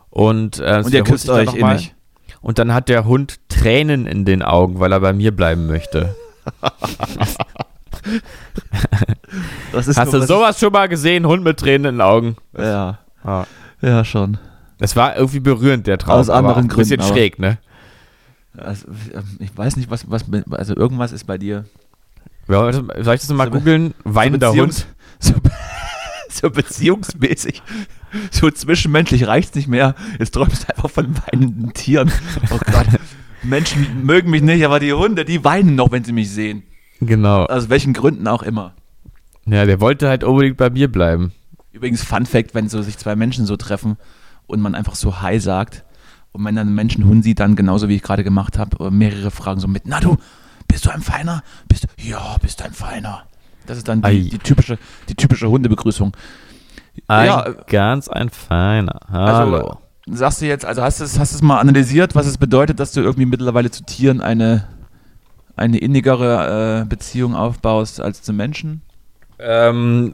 und, 0.09 0.59
äh, 0.59 0.81
und 0.83 0.93
ihr 0.93 1.03
küsst 1.03 1.29
euch 1.29 1.55
eh 1.55 1.63
nicht. 1.63 1.95
Und 2.41 2.59
dann 2.59 2.73
hat 2.73 2.89
der 2.89 3.05
Hund 3.05 3.39
Tränen 3.49 4.07
in 4.07 4.25
den 4.25 4.41
Augen, 4.41 4.79
weil 4.79 4.91
er 4.91 4.99
bei 4.99 5.13
mir 5.13 5.33
bleiben 5.35 5.67
möchte. 5.67 6.15
Hast 9.73 10.13
du 10.13 10.21
sowas 10.21 10.59
schon 10.59 10.71
mal 10.73 10.89
gesehen? 10.89 11.25
Hund 11.25 11.43
mit 11.43 11.59
Tränen 11.59 11.85
in 11.85 11.95
den 11.95 12.01
Augen? 12.01 12.35
Ja. 12.57 12.99
Ah. 13.23 13.45
Ja, 13.81 14.03
schon. 14.03 14.37
Es 14.79 14.95
war 14.95 15.15
irgendwie 15.15 15.39
berührend, 15.39 15.87
der 15.87 15.97
Traum. 15.97 16.19
Aus 16.19 16.29
anderen 16.29 16.67
Gründen. 16.67 16.93
Ein 16.93 16.97
bisschen 16.97 17.13
schräg, 17.13 17.39
ne? 17.39 17.57
Also, 18.57 18.87
ähm, 19.13 19.37
ich 19.39 19.55
weiß 19.55 19.77
nicht, 19.77 19.89
was, 19.89 20.09
was, 20.09 20.25
also 20.51 20.75
irgendwas 20.75 21.11
ist 21.11 21.25
bei 21.25 21.37
dir. 21.37 21.65
Ja, 22.47 22.71
soll 22.73 23.15
ich 23.15 23.21
das 23.21 23.29
mal 23.29 23.45
so 23.45 23.51
googeln? 23.51 23.93
Weinender 24.03 24.51
so 24.51 24.61
Hund. 24.61 24.87
So, 25.19 25.35
so, 26.31 26.49
beziehungsmäßig, 26.49 27.61
so 28.31 28.49
zwischenmenschlich 28.49 29.27
reicht 29.27 29.49
es 29.49 29.55
nicht 29.55 29.67
mehr. 29.67 29.93
Jetzt 30.17 30.31
träumst 30.31 30.63
du 30.63 30.75
einfach 30.75 30.89
von 30.89 31.15
weinenden 31.27 31.73
Tieren. 31.73 32.11
Oh 32.49 32.57
Gott. 32.71 32.87
Menschen 33.43 34.03
mögen 34.03 34.31
mich 34.31 34.41
nicht, 34.41 34.65
aber 34.65 34.79
die 34.79 34.93
Hunde, 34.93 35.25
die 35.25 35.43
weinen 35.43 35.75
noch, 35.75 35.91
wenn 35.91 36.03
sie 36.03 36.11
mich 36.11 36.31
sehen. 36.31 36.63
Genau. 37.01 37.45
Aus 37.45 37.69
welchen 37.69 37.93
Gründen 37.93 38.27
auch 38.27 38.43
immer. 38.43 38.73
Ja, 39.45 39.65
der 39.65 39.81
wollte 39.81 40.07
halt 40.07 40.23
unbedingt 40.23 40.57
bei 40.57 40.69
mir 40.69 40.89
bleiben. 40.89 41.33
Übrigens, 41.71 42.03
Fun 42.03 42.25
Fact, 42.25 42.53
wenn 42.53 42.69
so 42.69 42.81
sich 42.81 42.97
zwei 42.97 43.15
Menschen 43.15 43.45
so 43.45 43.57
treffen 43.57 43.97
und 44.45 44.61
man 44.61 44.75
einfach 44.75 44.95
so 44.95 45.21
Hi 45.21 45.39
sagt 45.39 45.83
und 46.31 46.45
wenn 46.45 46.55
dann 46.55 46.69
ein 46.69 46.75
Menschenhund 46.75 47.23
sieht, 47.23 47.39
dann 47.39 47.55
genauso 47.55 47.89
wie 47.89 47.95
ich 47.95 48.03
gerade 48.03 48.23
gemacht 48.23 48.57
habe, 48.57 48.91
mehrere 48.91 49.31
Fragen 49.31 49.59
so 49.59 49.67
mit, 49.67 49.83
na 49.85 49.99
du, 49.99 50.17
bist 50.67 50.85
du 50.85 50.91
ein 50.91 51.01
Feiner? 51.01 51.43
Bist 51.67 51.85
du, 51.85 51.87
ja, 51.97 52.37
bist 52.41 52.59
du 52.59 52.65
ein 52.65 52.73
Feiner. 52.73 53.23
Das 53.65 53.77
ist 53.77 53.87
dann 53.87 54.01
die, 54.01 54.29
die 54.29 54.37
typische, 54.37 54.77
die 55.09 55.15
typische 55.15 55.49
Hundebegrüßung. 55.49 56.15
Ein 57.07 57.27
ja, 57.27 57.49
ganz 57.67 58.07
ein 58.09 58.29
Feiner. 58.29 58.99
Hallo. 59.09 59.55
Also, 59.55 59.77
sagst 60.07 60.41
du 60.41 60.45
jetzt, 60.45 60.65
also 60.65 60.81
hast 60.81 60.99
du 60.99 61.03
es 61.03 61.19
hast 61.19 61.41
mal 61.41 61.59
analysiert, 61.59 62.15
was 62.15 62.25
es 62.25 62.37
bedeutet, 62.37 62.79
dass 62.79 62.91
du 62.91 63.01
irgendwie 63.01 63.25
mittlerweile 63.25 63.71
zu 63.71 63.83
Tieren 63.83 64.21
eine 64.21 64.67
eine 65.55 65.77
innigere 65.77 66.81
äh, 66.81 66.85
Beziehung 66.85 67.35
aufbaust 67.35 68.01
als 68.01 68.21
zu 68.21 68.33
Menschen? 68.33 68.81
Ähm, 69.39 70.13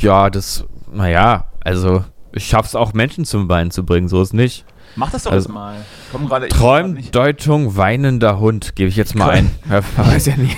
ja, 0.00 0.30
das, 0.30 0.64
naja, 0.92 1.44
also 1.60 2.04
ich 2.32 2.46
schaff's 2.46 2.74
auch 2.74 2.94
Menschen 2.94 3.24
zum 3.24 3.48
Weinen 3.48 3.70
zu 3.70 3.84
bringen, 3.84 4.08
so 4.08 4.22
ist 4.22 4.32
nicht. 4.32 4.64
Mach 4.96 5.10
das 5.10 5.24
doch 5.24 5.32
also, 5.32 5.50
mal. 5.50 5.76
Komm 6.10 6.28
grade, 6.28 6.48
Träumdeutung 6.48 7.76
weinender 7.76 8.38
Hund, 8.38 8.76
gebe 8.76 8.88
ich 8.88 8.96
jetzt 8.96 9.14
mal 9.14 9.30
ein. 9.30 9.50
weiß 9.96 10.26
ja 10.26 10.36
nie. 10.36 10.54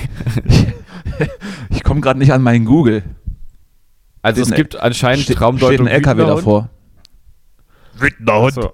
ich 1.71 1.85
komme 1.85 2.01
gerade 2.01 2.19
nicht 2.19 2.33
an 2.33 2.43
meinen 2.43 2.65
Google. 2.65 3.05
Also 4.23 4.43
es 4.43 4.51
gibt 4.53 4.77
anscheinend 4.77 5.25
steht, 5.25 5.37
Traumdeutung. 5.37 5.87
Steht 5.87 5.95
ein 5.97 6.05
LKW 6.05 6.25
davor. 6.25 6.71
Wütender 7.95 8.41
Hund. 8.41 8.55
So. 8.55 8.73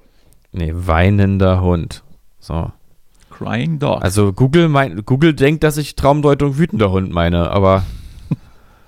Nee, 0.53 0.73
weinender 0.75 1.61
Hund. 1.61 2.05
So. 2.39 2.73
Crying 3.41 3.79
Dog. 3.79 4.03
Also 4.03 4.33
Google, 4.33 4.69
mein, 4.69 5.03
Google 5.07 5.33
denkt, 5.33 5.65
dass 5.65 5.79
ich 5.79 5.97
Traumdeutung 5.97 6.59
wütender 6.59 6.91
Hund 6.91 7.11
meine, 7.11 7.51
aber. 7.51 7.85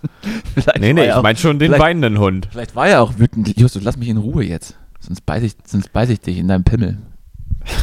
nee, 0.78 0.92
nee, 0.92 1.08
ich 1.08 1.22
meine 1.22 1.38
schon 1.38 1.58
den 1.58 1.72
weinenden 1.72 2.18
Hund. 2.18 2.48
Vielleicht 2.50 2.76
war 2.76 2.86
er 2.86 3.02
auch 3.02 3.18
wütend. 3.18 3.58
Justus, 3.58 3.82
lass 3.82 3.96
mich 3.96 4.08
in 4.08 4.18
Ruhe 4.18 4.44
jetzt. 4.44 4.76
Sonst 5.00 5.24
beiß 5.24 5.42
ich, 5.42 5.54
sonst 5.64 5.92
beiß 5.92 6.10
ich 6.10 6.20
dich 6.20 6.36
in 6.36 6.48
deinem 6.48 6.64
Pimmel. 6.64 6.98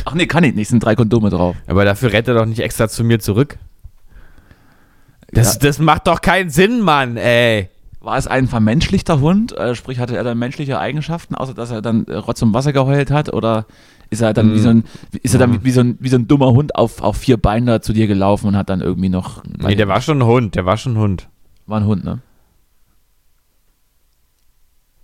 Ach 0.06 0.14
nee, 0.14 0.28
kann 0.28 0.44
ich 0.44 0.54
nicht. 0.54 0.68
Sind 0.68 0.84
drei 0.84 0.96
Kondome 0.96 1.32
drauf. 1.32 1.56
Aber 1.66 1.86
dafür 1.86 2.14
rennt 2.14 2.28
er 2.28 2.36
doch 2.36 2.46
nicht 2.46 2.60
extra 2.60 2.88
zu 2.88 3.04
mir 3.04 3.20
zurück. 3.20 3.58
Das, 5.32 5.56
ja. 5.56 5.60
das 5.62 5.80
macht 5.80 6.06
doch 6.08 6.22
keinen 6.22 6.50
Sinn, 6.50 6.82
Mann, 6.82 7.18
ey. 7.18 7.70
War 8.02 8.18
es 8.18 8.28
ein 8.28 8.48
vermenschlichter 8.48 9.20
Hund? 9.22 9.58
Äh, 9.58 9.76
sprich, 9.76 10.00
hatte 10.00 10.16
er 10.16 10.24
dann 10.24 10.38
menschliche 10.38 10.80
Eigenschaften, 10.80 11.36
außer 11.36 11.54
dass 11.54 11.72
er 11.72 11.82
dann 11.82 12.06
äh, 12.06 12.16
Rotz 12.16 12.42
und 12.42 12.54
Wasser 12.54 12.74
geheult 12.74 13.12
hat? 13.12 13.34
Oder 13.34 13.66
ist 14.10 14.22
er 14.22 14.34
dann, 14.34 14.52
mm. 14.52 14.54
wie, 14.54 14.60
so 14.60 14.70
ein, 14.70 14.84
ist 15.22 15.34
er 15.34 15.40
dann 15.40 15.52
mm. 15.52 15.60
wie, 15.64 15.72
so 15.72 15.82
ein, 15.82 15.98
wie 16.00 16.10
so 16.10 16.18
ein 16.18 16.28
dummer 16.28 16.52
Hund 16.52 16.76
auf, 16.76 17.02
auf 17.02 17.18
vier 17.18 17.38
Beinen 17.38 17.68
da 17.68 17.82
zu 17.82 17.94
dir 17.94 18.08
gelaufen 18.08 18.48
und 18.48 18.58
hat 18.58 18.70
dann 18.70 18.82
irgendwie 18.82 19.10
noch. 19.10 19.44
Nee, 19.46 19.76
der 19.76 19.88
war 19.88 20.02
schon 20.02 20.20
ein 20.20 20.26
Hund, 20.26 20.56
der 20.56 20.66
war 20.66 20.78
schon 20.78 20.94
ein 20.94 21.00
Hund. 21.00 21.30
War 21.66 21.80
ein 21.80 21.86
Hund, 21.86 22.04
ne? 22.04 22.22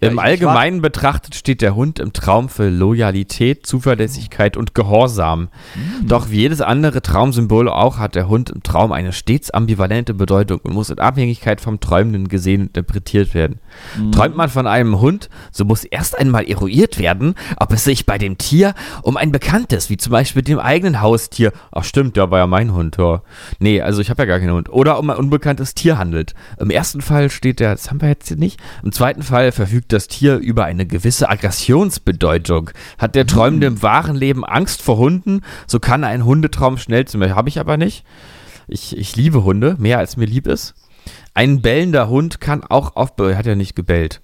Im 0.01 0.19
Allgemeinen 0.19 0.81
betrachtet 0.81 1.35
steht 1.35 1.61
der 1.61 1.75
Hund 1.75 1.99
im 1.99 2.11
Traum 2.11 2.49
für 2.49 2.69
Loyalität, 2.69 3.65
Zuverlässigkeit 3.65 4.57
und 4.57 4.75
Gehorsam. 4.75 5.49
Mhm. 5.75 6.07
Doch 6.07 6.29
wie 6.29 6.41
jedes 6.41 6.61
andere 6.61 7.01
Traumsymbol 7.01 7.69
auch 7.69 7.97
hat 7.97 8.15
der 8.15 8.27
Hund 8.27 8.49
im 8.49 8.61
Traum 8.61 8.91
eine 8.91 9.13
stets 9.13 9.51
ambivalente 9.51 10.13
Bedeutung 10.13 10.59
und 10.59 10.73
muss 10.73 10.89
in 10.89 10.99
Abhängigkeit 10.99 11.61
vom 11.61 11.79
Träumenden 11.79 12.27
gesehen 12.27 12.61
und 12.61 12.67
interpretiert 12.67 13.33
werden. 13.33 13.59
Mhm. 13.97 14.11
Träumt 14.11 14.35
man 14.35 14.49
von 14.49 14.67
einem 14.67 14.99
Hund, 14.99 15.29
so 15.51 15.65
muss 15.65 15.83
erst 15.83 16.17
einmal 16.17 16.47
eruiert 16.49 16.99
werden, 16.99 17.35
ob 17.57 17.71
es 17.71 17.83
sich 17.83 18.05
bei 18.05 18.17
dem 18.17 18.37
Tier 18.37 18.73
um 19.01 19.17
ein 19.17 19.31
bekanntes, 19.31 19.89
wie 19.89 19.97
zum 19.97 20.11
Beispiel 20.11 20.41
dem 20.41 20.59
eigenen 20.59 21.01
Haustier, 21.01 21.51
ach 21.71 21.83
stimmt, 21.83 22.17
der 22.17 22.31
war 22.31 22.39
ja 22.39 22.47
mein 22.47 22.73
Hund, 22.73 22.97
ja. 22.97 23.21
Nee, 23.59 23.81
also 23.81 24.01
ich 24.01 24.09
habe 24.09 24.23
ja 24.23 24.25
gar 24.25 24.39
keinen 24.39 24.53
Hund, 24.53 24.69
oder 24.69 24.99
um 24.99 25.09
ein 25.09 25.17
unbekanntes 25.17 25.73
Tier 25.73 25.97
handelt. 25.97 26.33
Im 26.59 26.69
ersten 26.69 27.01
Fall 27.01 27.29
steht 27.29 27.59
der, 27.59 27.71
das 27.71 27.89
haben 27.89 28.01
wir 28.01 28.09
jetzt 28.09 28.29
nicht, 28.37 28.59
im 28.83 28.91
zweiten 28.91 29.23
Fall 29.23 29.51
verfügt 29.51 29.93
das 29.93 30.07
Tier 30.07 30.37
über 30.37 30.65
eine 30.65 30.85
gewisse 30.85 31.29
Aggressionsbedeutung. 31.29 32.71
Hat 32.97 33.15
der 33.15 33.27
Träumende 33.27 33.67
im 33.67 33.81
wahren 33.81 34.15
Leben 34.15 34.45
Angst 34.45 34.81
vor 34.81 34.97
Hunden, 34.97 35.41
so 35.67 35.79
kann 35.79 36.03
ein 36.03 36.25
Hundetraum 36.25 36.77
schnell 36.77 37.05
zu 37.05 37.17
mir. 37.17 37.35
Habe 37.35 37.49
ich 37.49 37.59
aber 37.59 37.77
nicht. 37.77 38.03
Ich, 38.67 38.97
ich 38.97 39.15
liebe 39.15 39.43
Hunde, 39.43 39.75
mehr 39.77 39.99
als 39.99 40.17
mir 40.17 40.25
lieb 40.25 40.47
ist. 40.47 40.73
Ein 41.33 41.61
bellender 41.61 42.09
Hund 42.09 42.39
kann 42.39 42.63
auch 42.63 42.95
auf. 42.95 43.11
Hat 43.17 43.45
ja 43.45 43.55
nicht 43.55 43.75
gebellt. 43.75 44.21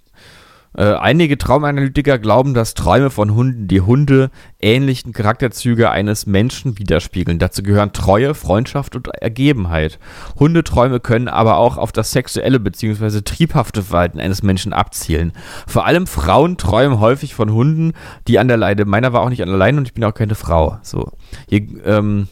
Äh, 0.74 0.94
einige 0.94 1.38
Traumanalytiker 1.38 2.18
glauben, 2.18 2.54
dass 2.54 2.76
Träume 2.76 3.10
von 3.10 3.34
Hunden 3.34 3.68
die 3.68 3.82
Hunde 3.82 4.32
ähnlichen 4.62 5.12
Charakterzüge 5.12 5.90
eines 5.90 6.26
Menschen 6.26 6.80
widerspiegeln. 6.80 7.40
Dazu 7.40 7.62
gehören 7.62 7.92
Treue, 7.92 8.34
Freundschaft 8.34 8.96
und 8.96 9.10
Ergebenheit. 9.10 10.00
Hundeträume 10.40 11.02
können 11.02 11.28
aber 11.28 11.58
auch 11.58 11.78
auf 11.78 11.92
das 11.92 12.12
sexuelle 12.12 12.62
bzw. 12.62 13.22
triebhafte 13.22 13.84
Verhalten 13.84 14.22
eines 14.22 14.44
Menschen 14.44 14.72
abzielen. 14.72 15.34
Vor 15.68 15.86
allem 15.86 16.08
Frauen 16.08 16.56
träumen 16.56 17.02
häufig 17.02 17.36
von 17.36 17.52
Hunden, 17.52 17.92
die 18.30 18.40
an 18.40 18.48
der 18.48 18.58
Leine. 18.58 18.86
Meiner 18.86 19.12
war 19.12 19.22
auch 19.22 19.30
nicht 19.30 19.42
an 19.42 19.50
der 19.50 19.58
Leine 19.58 19.80
und 19.80 19.88
ich 19.88 19.94
bin 19.94 20.06
auch 20.06 20.14
keine 20.14 20.36
Frau. 20.36 20.78
So. 20.84 21.12
Hier, 21.50 21.68
ähm, 21.84 22.30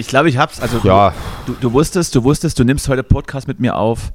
ich 0.00 0.08
glaube, 0.08 0.28
ich 0.28 0.38
hab's. 0.38 0.60
Also 0.60 0.80
ja. 0.82 1.12
du, 1.46 1.54
du, 1.60 1.72
wusstest, 1.72 2.14
du 2.14 2.24
wusstest, 2.24 2.58
du 2.58 2.64
nimmst 2.64 2.88
heute 2.88 3.02
Podcast 3.02 3.46
mit 3.46 3.60
mir 3.60 3.76
auf 3.76 4.12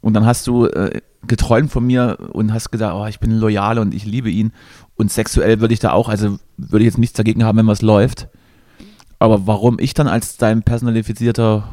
und 0.00 0.14
dann 0.14 0.26
hast 0.26 0.46
du 0.46 0.66
äh, 0.66 1.00
geträumt 1.26 1.70
von 1.70 1.86
mir 1.86 2.18
und 2.32 2.52
hast 2.52 2.70
gedacht, 2.70 2.94
oh, 2.94 3.06
ich 3.06 3.20
bin 3.20 3.32
loyal 3.32 3.78
und 3.78 3.94
ich 3.94 4.04
liebe 4.04 4.30
ihn. 4.30 4.52
Und 4.96 5.10
sexuell 5.10 5.60
würde 5.60 5.72
ich 5.72 5.80
da 5.80 5.92
auch, 5.92 6.08
also 6.08 6.38
würde 6.56 6.84
ich 6.84 6.90
jetzt 6.90 6.98
nichts 6.98 7.16
dagegen 7.16 7.44
haben, 7.44 7.58
wenn 7.58 7.66
was 7.66 7.80
läuft. 7.80 8.28
Aber 9.18 9.46
warum 9.46 9.78
ich 9.78 9.94
dann 9.94 10.08
als 10.08 10.36
dein 10.36 10.62
personifizierter, 10.62 11.64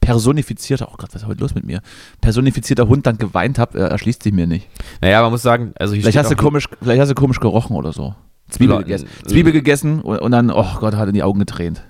personifizierter, 0.00 0.88
oh 0.90 0.94
Gott, 0.96 1.10
was 1.12 1.22
ist 1.22 1.28
heute 1.28 1.40
los 1.40 1.54
mit 1.54 1.64
mir? 1.64 1.80
Personifizierter 2.20 2.88
Hund 2.88 3.06
dann 3.06 3.18
geweint 3.18 3.58
habe, 3.58 3.78
erschließt 3.78 4.22
sich 4.22 4.32
mir 4.32 4.46
nicht. 4.46 4.68
Naja, 5.00 5.22
man 5.22 5.32
muss 5.32 5.42
sagen, 5.42 5.72
also 5.78 5.94
vielleicht 5.94 6.16
hast, 6.16 6.30
du 6.30 6.36
komisch, 6.36 6.68
vielleicht 6.80 7.00
hast 7.00 7.10
du 7.10 7.14
komisch 7.14 7.40
gerochen 7.40 7.76
oder 7.76 7.92
so. 7.92 8.14
Zwiebel 8.48 8.78
gegessen. 8.78 9.08
Zwiebel 9.26 9.52
gegessen 9.52 10.00
und, 10.00 10.18
und 10.18 10.30
dann, 10.30 10.50
oh 10.50 10.76
Gott, 10.78 10.94
hat 10.94 11.08
in 11.08 11.14
die 11.14 11.22
Augen 11.22 11.40
getränt. 11.40 11.82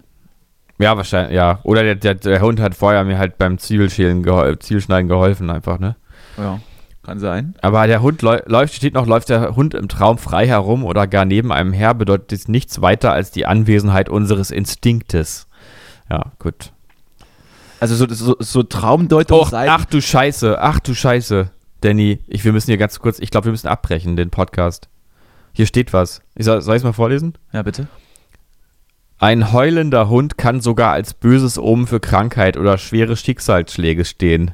Ja, 0.79 0.97
wahrscheinlich, 0.97 1.35
ja. 1.35 1.61
Oder 1.63 1.83
der, 1.83 1.95
der, 1.95 2.15
der 2.15 2.41
Hund 2.41 2.61
hat 2.61 2.75
vorher 2.75 3.05
mir 3.05 3.19
halt 3.19 3.39
beim 3.39 3.59
Zwiebelschälen 3.59 4.23
gehol 4.23 4.59
Zielschneiden 4.59 5.09
geholfen, 5.09 5.51
einfach, 5.51 5.79
ne? 5.79 5.97
Ja, 6.37 6.61
kann 7.05 7.21
sein. 7.21 7.55
Aber 7.63 7.87
der 7.87 8.03
Hund 8.03 8.23
läuft, 8.23 8.75
steht 8.75 8.95
noch, 8.95 9.07
läuft 9.07 9.29
der 9.29 9.55
Hund 9.55 9.75
im 9.75 9.89
Traum 9.89 10.19
frei 10.19 10.47
herum 10.47 10.85
oder 10.85 11.07
gar 11.07 11.25
neben 11.25 11.53
einem 11.53 11.73
her, 11.73 11.95
bedeutet 11.95 12.31
dies 12.33 12.49
nichts 12.49 12.81
weiter 12.81 13.13
als 13.13 13.31
die 13.31 13.47
Anwesenheit 13.47 14.09
unseres 14.09 14.51
Instinktes. 14.51 15.47
Ja, 16.11 16.33
gut. 16.39 16.73
Also 17.79 17.95
so, 17.95 18.07
so, 18.09 18.37
so 18.39 18.63
Traumdeutung 18.63 19.41
oh, 19.41 19.49
Ach 19.53 19.85
du 19.85 20.01
Scheiße, 20.01 20.61
ach 20.61 20.81
du 20.81 20.95
Scheiße. 20.95 21.51
Danny, 21.83 22.21
ich, 22.27 22.45
wir 22.45 22.53
müssen 22.53 22.71
hier 22.71 22.79
ganz 22.79 22.99
kurz, 22.99 23.19
ich 23.19 23.31
glaube, 23.31 23.47
wir 23.47 23.51
müssen 23.53 23.69
abbrechen, 23.69 24.17
den 24.17 24.31
Podcast. 24.31 24.89
Hier 25.53 25.67
steht 25.67 25.93
was. 25.93 26.23
Ich 26.35 26.47
soll, 26.47 26.63
soll 26.63 26.77
ich 26.77 26.81
es 26.81 26.85
mal 26.85 26.93
vorlesen? 26.93 27.35
Ja, 27.53 27.63
bitte. 27.63 27.87
Ein 29.25 29.55
heulender 29.55 30.11
Hund 30.11 30.37
kann 30.37 30.61
sogar 30.61 30.93
als 30.93 31.15
böses 31.15 31.57
Omen 31.57 31.87
für 31.87 31.99
Krankheit 31.99 32.59
oder 32.59 32.77
schwere 32.77 33.17
Schicksalsschläge 33.17 34.05
stehen. 34.05 34.51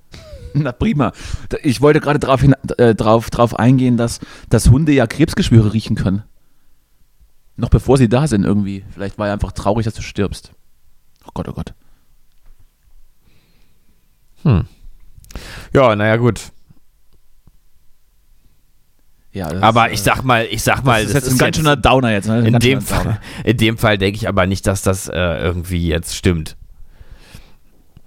Na 0.52 0.72
prima. 0.72 1.12
Ich 1.62 1.80
wollte 1.80 2.00
gerade 2.00 2.18
darauf 2.18 2.44
äh, 2.76 2.94
drauf, 2.94 3.30
drauf 3.30 3.58
eingehen, 3.58 3.96
dass, 3.96 4.20
dass 4.50 4.68
Hunde 4.68 4.92
ja 4.92 5.06
Krebsgeschwüre 5.06 5.72
riechen 5.72 5.96
können. 5.96 6.22
Noch 7.56 7.70
bevor 7.70 7.96
sie 7.96 8.10
da 8.10 8.26
sind 8.26 8.44
irgendwie. 8.44 8.84
Vielleicht 8.92 9.16
war 9.16 9.28
er 9.28 9.32
einfach 9.32 9.52
traurig, 9.52 9.86
dass 9.86 9.94
du 9.94 10.02
stirbst. 10.02 10.52
Oh 11.24 11.30
Gott, 11.32 11.48
oh 11.48 11.54
Gott. 11.54 11.72
Hm. 14.42 14.66
Ja, 15.72 15.96
naja, 15.96 16.16
gut. 16.16 16.52
Ja, 19.32 19.48
aber 19.60 19.90
ist, 19.90 19.94
ich 19.94 20.02
sag 20.02 20.24
mal, 20.24 20.46
ich 20.50 20.62
sag 20.62 20.84
mal, 20.84 21.04
das, 21.04 21.12
das 21.12 21.22
ist 21.22 21.28
jetzt 21.28 21.34
ein 21.34 21.38
ganz 21.38 21.56
schöner 21.56 21.76
Downer 21.76 22.10
jetzt. 22.10 22.26
Ne? 22.26 22.46
In, 22.46 22.58
dem 22.58 22.80
Fall, 22.80 23.20
in 23.44 23.56
dem 23.56 23.78
Fall 23.78 23.96
denke 23.96 24.16
ich 24.16 24.28
aber 24.28 24.46
nicht, 24.46 24.66
dass 24.66 24.82
das 24.82 25.08
äh, 25.08 25.14
irgendwie 25.14 25.86
jetzt 25.86 26.16
stimmt. 26.16 26.56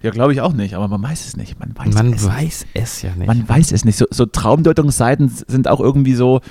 Ja, 0.02 0.10
glaube 0.10 0.34
ich 0.34 0.42
auch 0.42 0.52
nicht, 0.52 0.74
aber 0.74 0.86
man 0.86 1.02
weiß 1.02 1.26
es 1.26 1.34
nicht. 1.34 1.58
Man 1.58 1.74
weiß, 1.74 1.94
man 1.94 2.12
es, 2.12 2.28
weiß 2.28 2.66
es 2.74 3.00
ja 3.00 3.14
nicht. 3.14 3.26
Man 3.26 3.48
weiß 3.48 3.72
es 3.72 3.86
nicht. 3.86 3.96
So, 3.96 4.04
so, 4.10 4.26
Traumdeutungsseiten 4.26 5.30
sind 5.30 5.66
auch 5.66 5.80
irgendwie 5.80 6.14
so, 6.14 6.42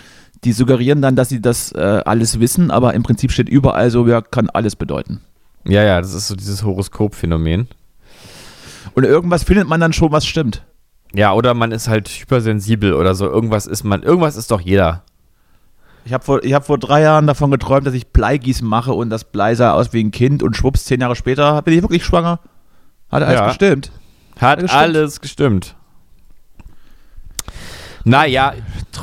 die 0.43 0.53
suggerieren 0.53 1.03
dann, 1.03 1.15
dass 1.15 1.29
sie 1.29 1.39
das 1.39 1.71
äh, 1.73 2.01
alles 2.03 2.39
wissen, 2.39 2.71
aber 2.71 2.95
im 2.95 3.03
Prinzip 3.03 3.31
steht 3.31 3.49
überall 3.49 3.91
so, 3.91 4.07
ja, 4.07 4.21
kann 4.21 4.49
alles 4.49 4.75
bedeuten. 4.75 5.21
Ja, 5.65 5.83
ja, 5.83 6.01
das 6.01 6.15
ist 6.15 6.27
so 6.27 6.35
dieses 6.35 6.63
Horoskop-Phänomen. 6.63 7.67
Und 8.95 9.03
irgendwas 9.03 9.43
findet 9.43 9.67
man 9.67 9.79
dann 9.79 9.93
schon, 9.93 10.11
was 10.11 10.25
stimmt. 10.25 10.63
Ja, 11.15 11.33
oder 11.33 11.53
man 11.53 11.71
ist 11.71 11.87
halt 11.87 12.09
hypersensibel 12.09 12.93
oder 12.93 13.15
so. 13.15 13.25
Irgendwas 13.25 13.67
ist 13.67 13.83
man, 13.83 14.03
irgendwas 14.03 14.35
ist 14.35 14.49
doch 14.51 14.61
jeder. 14.61 15.03
Ich 16.05 16.11
habe 16.11 16.23
vor, 16.23 16.39
hab 16.39 16.65
vor 16.65 16.77
drei 16.77 17.01
Jahren 17.01 17.27
davon 17.27 17.51
geträumt, 17.51 17.87
dass 17.87 17.93
ich 17.93 18.07
Bleigießen 18.07 18.67
mache 18.67 18.93
und 18.93 19.09
das 19.09 19.23
Blei 19.23 19.55
sah 19.55 19.73
aus 19.73 19.93
wie 19.93 20.03
ein 20.03 20.11
Kind 20.11 20.43
und 20.43 20.57
schwupps, 20.57 20.85
zehn 20.85 20.99
Jahre 20.99 21.15
später 21.15 21.61
bin 21.61 21.75
ich 21.75 21.81
wirklich 21.81 22.03
schwanger. 22.03 22.39
Hat 23.09 23.23
alles 23.23 23.39
ja. 23.39 23.47
gestimmt. 23.47 23.91
Hat 24.39 24.59
gestimmt. 24.59 24.81
alles 24.81 25.21
gestimmt. 25.21 25.75
Naja, 28.05 28.53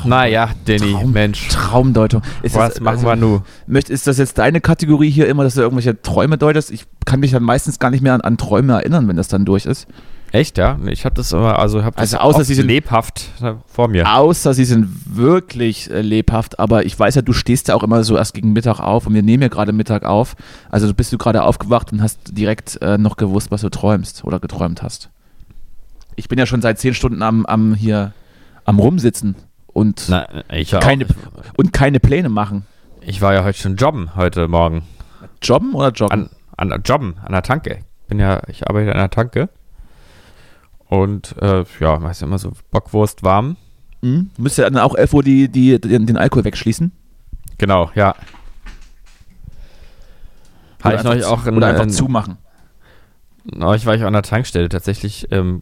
naja, 0.05 0.49
Danny, 0.65 0.91
Traum, 0.91 1.11
Mensch. 1.11 1.47
Traumdeutung. 1.47 2.21
Ist 2.43 2.55
Was 2.55 2.73
das, 2.73 2.81
machen 2.81 3.07
also, 3.07 3.07
wir 3.07 3.15
nun? 3.15 3.43
Ist 3.87 4.05
das 4.05 4.19
jetzt 4.19 4.37
deine 4.37 4.61
Kategorie 4.61 5.09
hier 5.09 5.27
immer, 5.27 5.43
dass 5.43 5.55
du 5.55 5.61
irgendwelche 5.61 5.99
Träume 6.03 6.37
deutest? 6.37 6.69
Ich 6.69 6.85
kann 7.05 7.19
mich 7.19 7.31
dann 7.31 7.41
meistens 7.41 7.79
gar 7.79 7.89
nicht 7.89 8.01
mehr 8.01 8.13
an, 8.13 8.21
an 8.21 8.37
Träume 8.37 8.73
erinnern, 8.73 9.07
wenn 9.07 9.15
das 9.15 9.27
dann 9.27 9.43
durch 9.43 9.65
ist. 9.65 9.87
Echt, 10.31 10.57
ja? 10.57 10.79
Ich 10.87 11.03
habe 11.03 11.13
das 11.15 11.33
immer, 11.33 11.59
also 11.59 11.83
habe 11.83 11.95
das 11.97 12.13
also 12.13 12.17
außer 12.17 12.45
sie 12.45 12.53
sind 12.53 12.67
lebhaft 12.67 13.29
vor 13.67 13.89
mir. 13.89 14.09
Außer 14.09 14.53
sie 14.53 14.63
sind 14.63 15.15
wirklich 15.17 15.91
äh, 15.91 16.01
lebhaft, 16.01 16.57
aber 16.57 16.85
ich 16.85 16.97
weiß 16.97 17.15
ja, 17.15 17.21
du 17.21 17.33
stehst 17.33 17.67
ja 17.67 17.75
auch 17.75 17.83
immer 17.83 18.03
so 18.05 18.15
erst 18.15 18.33
gegen 18.33 18.53
Mittag 18.53 18.79
auf 18.79 19.07
und 19.07 19.13
wir 19.13 19.23
nehmen 19.23 19.43
ja 19.43 19.49
gerade 19.49 19.73
Mittag 19.73 20.05
auf. 20.05 20.35
Also 20.69 20.93
bist 20.93 21.11
du 21.11 21.17
gerade 21.17 21.43
aufgewacht 21.43 21.91
und 21.91 22.01
hast 22.01 22.37
direkt 22.37 22.81
äh, 22.81 22.97
noch 22.97 23.17
gewusst, 23.17 23.51
was 23.51 23.61
du 23.61 23.69
träumst 23.69 24.23
oder 24.23 24.39
geträumt 24.39 24.81
hast. 24.81 25.09
Ich 26.15 26.29
bin 26.29 26.39
ja 26.39 26.45
schon 26.45 26.61
seit 26.61 26.79
zehn 26.79 26.93
Stunden 26.93 27.23
am, 27.23 27.45
am 27.45 27.73
hier 27.73 28.13
am 28.63 28.79
rumsitzen 28.79 29.35
und 29.67 30.05
Na, 30.07 30.27
keine 30.79 31.07
und 31.57 31.73
keine 31.73 31.99
Pläne 31.99 32.29
machen. 32.29 32.65
Ich 33.01 33.21
war 33.21 33.33
ja 33.33 33.43
heute 33.43 33.57
schon 33.59 33.75
jobben 33.75 34.15
heute 34.15 34.47
Morgen. 34.47 34.83
Jobben 35.41 35.73
oder 35.73 35.91
joggen? 35.91 36.29
An, 36.55 36.71
an 36.71 36.81
Jobben 36.85 37.15
an 37.23 37.33
der 37.33 37.41
Tanke. 37.41 37.79
Bin 38.07 38.19
ja, 38.19 38.41
ich 38.47 38.67
arbeite 38.67 38.91
an 38.91 38.97
der 38.97 39.09
Tanke. 39.09 39.49
Und 40.91 41.37
äh, 41.41 41.63
ja, 41.79 42.01
weißt 42.01 42.21
du, 42.21 42.25
immer 42.25 42.37
so 42.37 42.51
Bockwurst 42.69 43.23
warm. 43.23 43.55
Mhm. 44.01 44.29
Müsst 44.37 44.59
ihr 44.59 44.65
dann 44.65 44.77
auch 44.77 44.93
11 44.93 45.13
Uhr 45.13 45.23
die, 45.23 45.47
die, 45.47 45.79
den, 45.79 46.05
den 46.05 46.17
Alkohol 46.17 46.43
wegschließen? 46.43 46.91
Genau, 47.57 47.89
ja. 47.95 48.13
Oder 50.83 50.95
ich 50.95 51.03
neulich 51.03 51.23
auch 51.23 51.45
in, 51.45 51.55
oder 51.55 51.67
einfach 51.67 51.83
in, 51.83 51.91
zumachen. 51.91 52.39
Neulich 53.45 53.85
war 53.85 53.95
ich 53.95 54.03
an 54.03 54.11
der 54.11 54.21
Tankstelle 54.21 54.67
tatsächlich 54.67 55.31
ähm, 55.31 55.61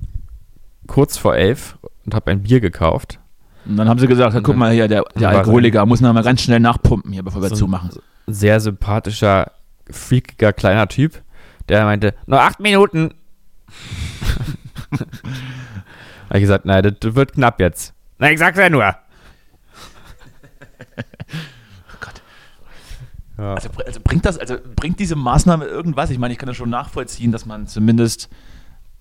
kurz 0.87 1.15
vor 1.15 1.35
elf 1.35 1.77
und 2.07 2.15
habe 2.15 2.31
ein 2.31 2.41
Bier 2.41 2.59
gekauft. 2.59 3.19
Und 3.65 3.77
dann 3.77 3.87
haben 3.87 3.99
sie 3.99 4.07
gesagt, 4.07 4.35
guck 4.41 4.55
mal 4.55 4.71
hier, 4.71 4.87
der, 4.87 5.03
der 5.15 5.29
Alkoholiker 5.29 5.85
muss 5.85 6.01
noch 6.01 6.11
mal 6.11 6.23
ganz 6.23 6.41
schnell 6.41 6.59
nachpumpen 6.59 7.13
hier, 7.13 7.21
bevor 7.21 7.43
wir 7.43 7.49
so 7.49 7.55
zumachen. 7.55 7.91
Sehr 8.25 8.59
sympathischer, 8.59 9.51
freakiger 9.91 10.53
kleiner 10.53 10.87
Typ, 10.87 11.21
der 11.67 11.85
meinte, 11.85 12.15
nur 12.25 12.41
acht 12.41 12.59
Minuten. 12.59 13.13
habe 14.91 16.35
ich 16.35 16.41
gesagt, 16.41 16.65
nein, 16.65 16.95
das 16.99 17.15
wird 17.15 17.33
knapp 17.33 17.59
jetzt. 17.59 17.93
Na, 18.17 18.31
ich 18.31 18.39
sag's 18.39 18.57
ja 18.57 18.69
nur. 18.69 18.95
oh 20.97 21.97
Gott. 21.99 22.21
Ja. 23.37 23.53
Also, 23.55 23.69
also, 23.85 23.99
bringt 24.03 24.25
das, 24.25 24.37
also 24.37 24.57
bringt 24.75 24.99
diese 24.99 25.15
Maßnahme 25.15 25.65
irgendwas? 25.65 26.09
Ich 26.09 26.17
meine, 26.17 26.33
ich 26.33 26.37
kann 26.39 26.47
das 26.47 26.57
schon 26.57 26.69
nachvollziehen, 26.69 27.31
dass 27.31 27.45
man 27.45 27.67
zumindest 27.67 28.29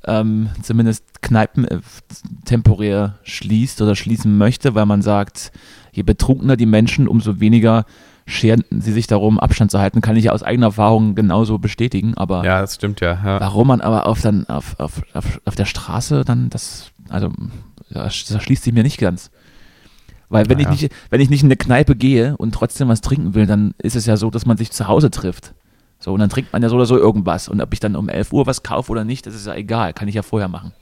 ähm, 0.05 0.51
zumindest 0.63 1.23
Kneipen 1.23 1.65
äh, 1.65 1.81
temporär 2.45 3.19
schließt 3.25 3.83
oder 3.83 3.97
schließen 3.97 4.39
möchte, 4.39 4.75
weil 4.75 4.87
man 4.87 5.03
sagt, 5.03 5.53
je 5.93 6.03
betrunkener 6.03 6.57
die 6.57 6.67
Menschen, 6.67 7.09
umso 7.09 7.41
weniger 7.41 7.85
scheren 8.29 8.63
sie 8.71 8.93
sich 8.93 9.07
darum, 9.07 9.41
Abstand 9.41 9.71
zu 9.71 9.81
halten, 9.81 10.01
kann 10.01 10.17
ich 10.17 10.25
ja 10.25 10.33
aus 10.33 10.43
eigener 10.43 10.67
Erfahrung 10.67 11.15
genauso 11.15 11.59
bestätigen. 11.59 12.15
Aber 12.15 12.45
ja, 12.45 12.61
das 12.61 12.75
stimmt 12.75 13.01
ja. 13.01 13.19
ja. 13.25 13.41
Warum 13.41 13.69
man 13.69 13.81
aber 13.81 14.07
auf, 14.07 14.21
dann, 14.21 14.47
auf, 14.49 14.79
auf, 14.79 15.03
auf, 15.15 15.41
auf 15.45 15.55
der 15.55 15.65
Straße 15.65 16.25
dann 16.25 16.51
das, 16.51 16.91
also 17.09 17.31
das 17.91 18.15
schließt 18.15 18.65
sich 18.65 18.73
mir 18.73 18.83
nicht 18.83 18.99
ganz. 18.99 19.31
Weil 20.29 20.49
wenn, 20.51 20.59
naja. 20.59 20.73
ich 20.73 20.83
nicht, 20.83 20.95
wenn 21.09 21.21
ich 21.23 21.31
nicht 21.31 21.43
in 21.43 21.49
eine 21.49 21.57
Kneipe 21.57 21.97
gehe 21.97 22.37
und 22.37 22.55
trotzdem 22.55 22.89
was 22.89 23.01
trinken 23.01 23.35
will, 23.35 23.47
dann 23.47 23.75
ist 23.79 23.97
es 23.97 24.05
ja 24.05 24.19
so, 24.19 24.31
dass 24.31 24.45
man 24.45 24.59
sich 24.59 24.71
zu 24.71 24.87
Hause 24.87 25.11
trifft. 25.11 25.55
So, 25.99 26.13
und 26.13 26.21
dann 26.21 26.29
trinkt 26.29 26.53
man 26.53 26.63
ja 26.63 26.69
so 26.69 26.77
oder 26.77 26.87
so 26.87 26.99
irgendwas. 26.99 27.49
Und 27.49 27.63
ob 27.63 27.73
ich 27.73 27.81
dann 27.81 27.97
um 27.97 28.11
11 28.11 28.33
Uhr 28.33 28.47
was 28.47 28.63
kaufe 28.63 28.93
oder 28.93 29.05
nicht, 29.05 29.27
das 29.27 29.35
ist 29.35 29.47
ja 29.47 29.55
egal. 29.55 29.95
Kann 29.95 30.07
ich 30.07 30.15
ja 30.15 30.23
vorher 30.23 30.49
machen. 30.49 30.73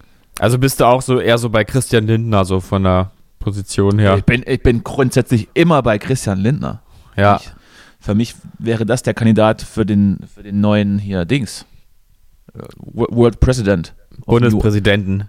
Also 0.40 0.59
bist 0.59 0.80
du 0.80 0.84
auch 0.84 1.01
so 1.01 1.20
eher 1.20 1.38
so 1.38 1.49
bei 1.49 1.64
Christian 1.64 2.07
Lindner, 2.07 2.44
so 2.44 2.61
von 2.61 2.82
der 2.82 3.12
Position 3.38 3.99
her? 3.99 4.16
Ich 4.18 4.24
bin, 4.24 4.42
ich 4.47 4.62
bin 4.62 4.82
grundsätzlich 4.82 5.49
immer 5.55 5.80
bei 5.82 5.99
Christian 5.99 6.40
Lindner. 6.40 6.82
Ja. 7.16 7.36
Ich, 7.36 7.50
für 8.00 8.14
mich 8.14 8.34
wäre 8.58 8.86
das 8.86 9.02
der 9.02 9.14
Kandidat 9.14 9.62
für 9.62 9.84
den, 9.84 10.20
für 10.32 10.42
den 10.42 10.60
neuen 10.60 10.98
hier 10.98 11.24
Dings. 11.24 11.66
Äh, 12.54 12.60
World 12.76 13.40
President. 13.40 13.94
Bundespräsidenten. 14.24 15.28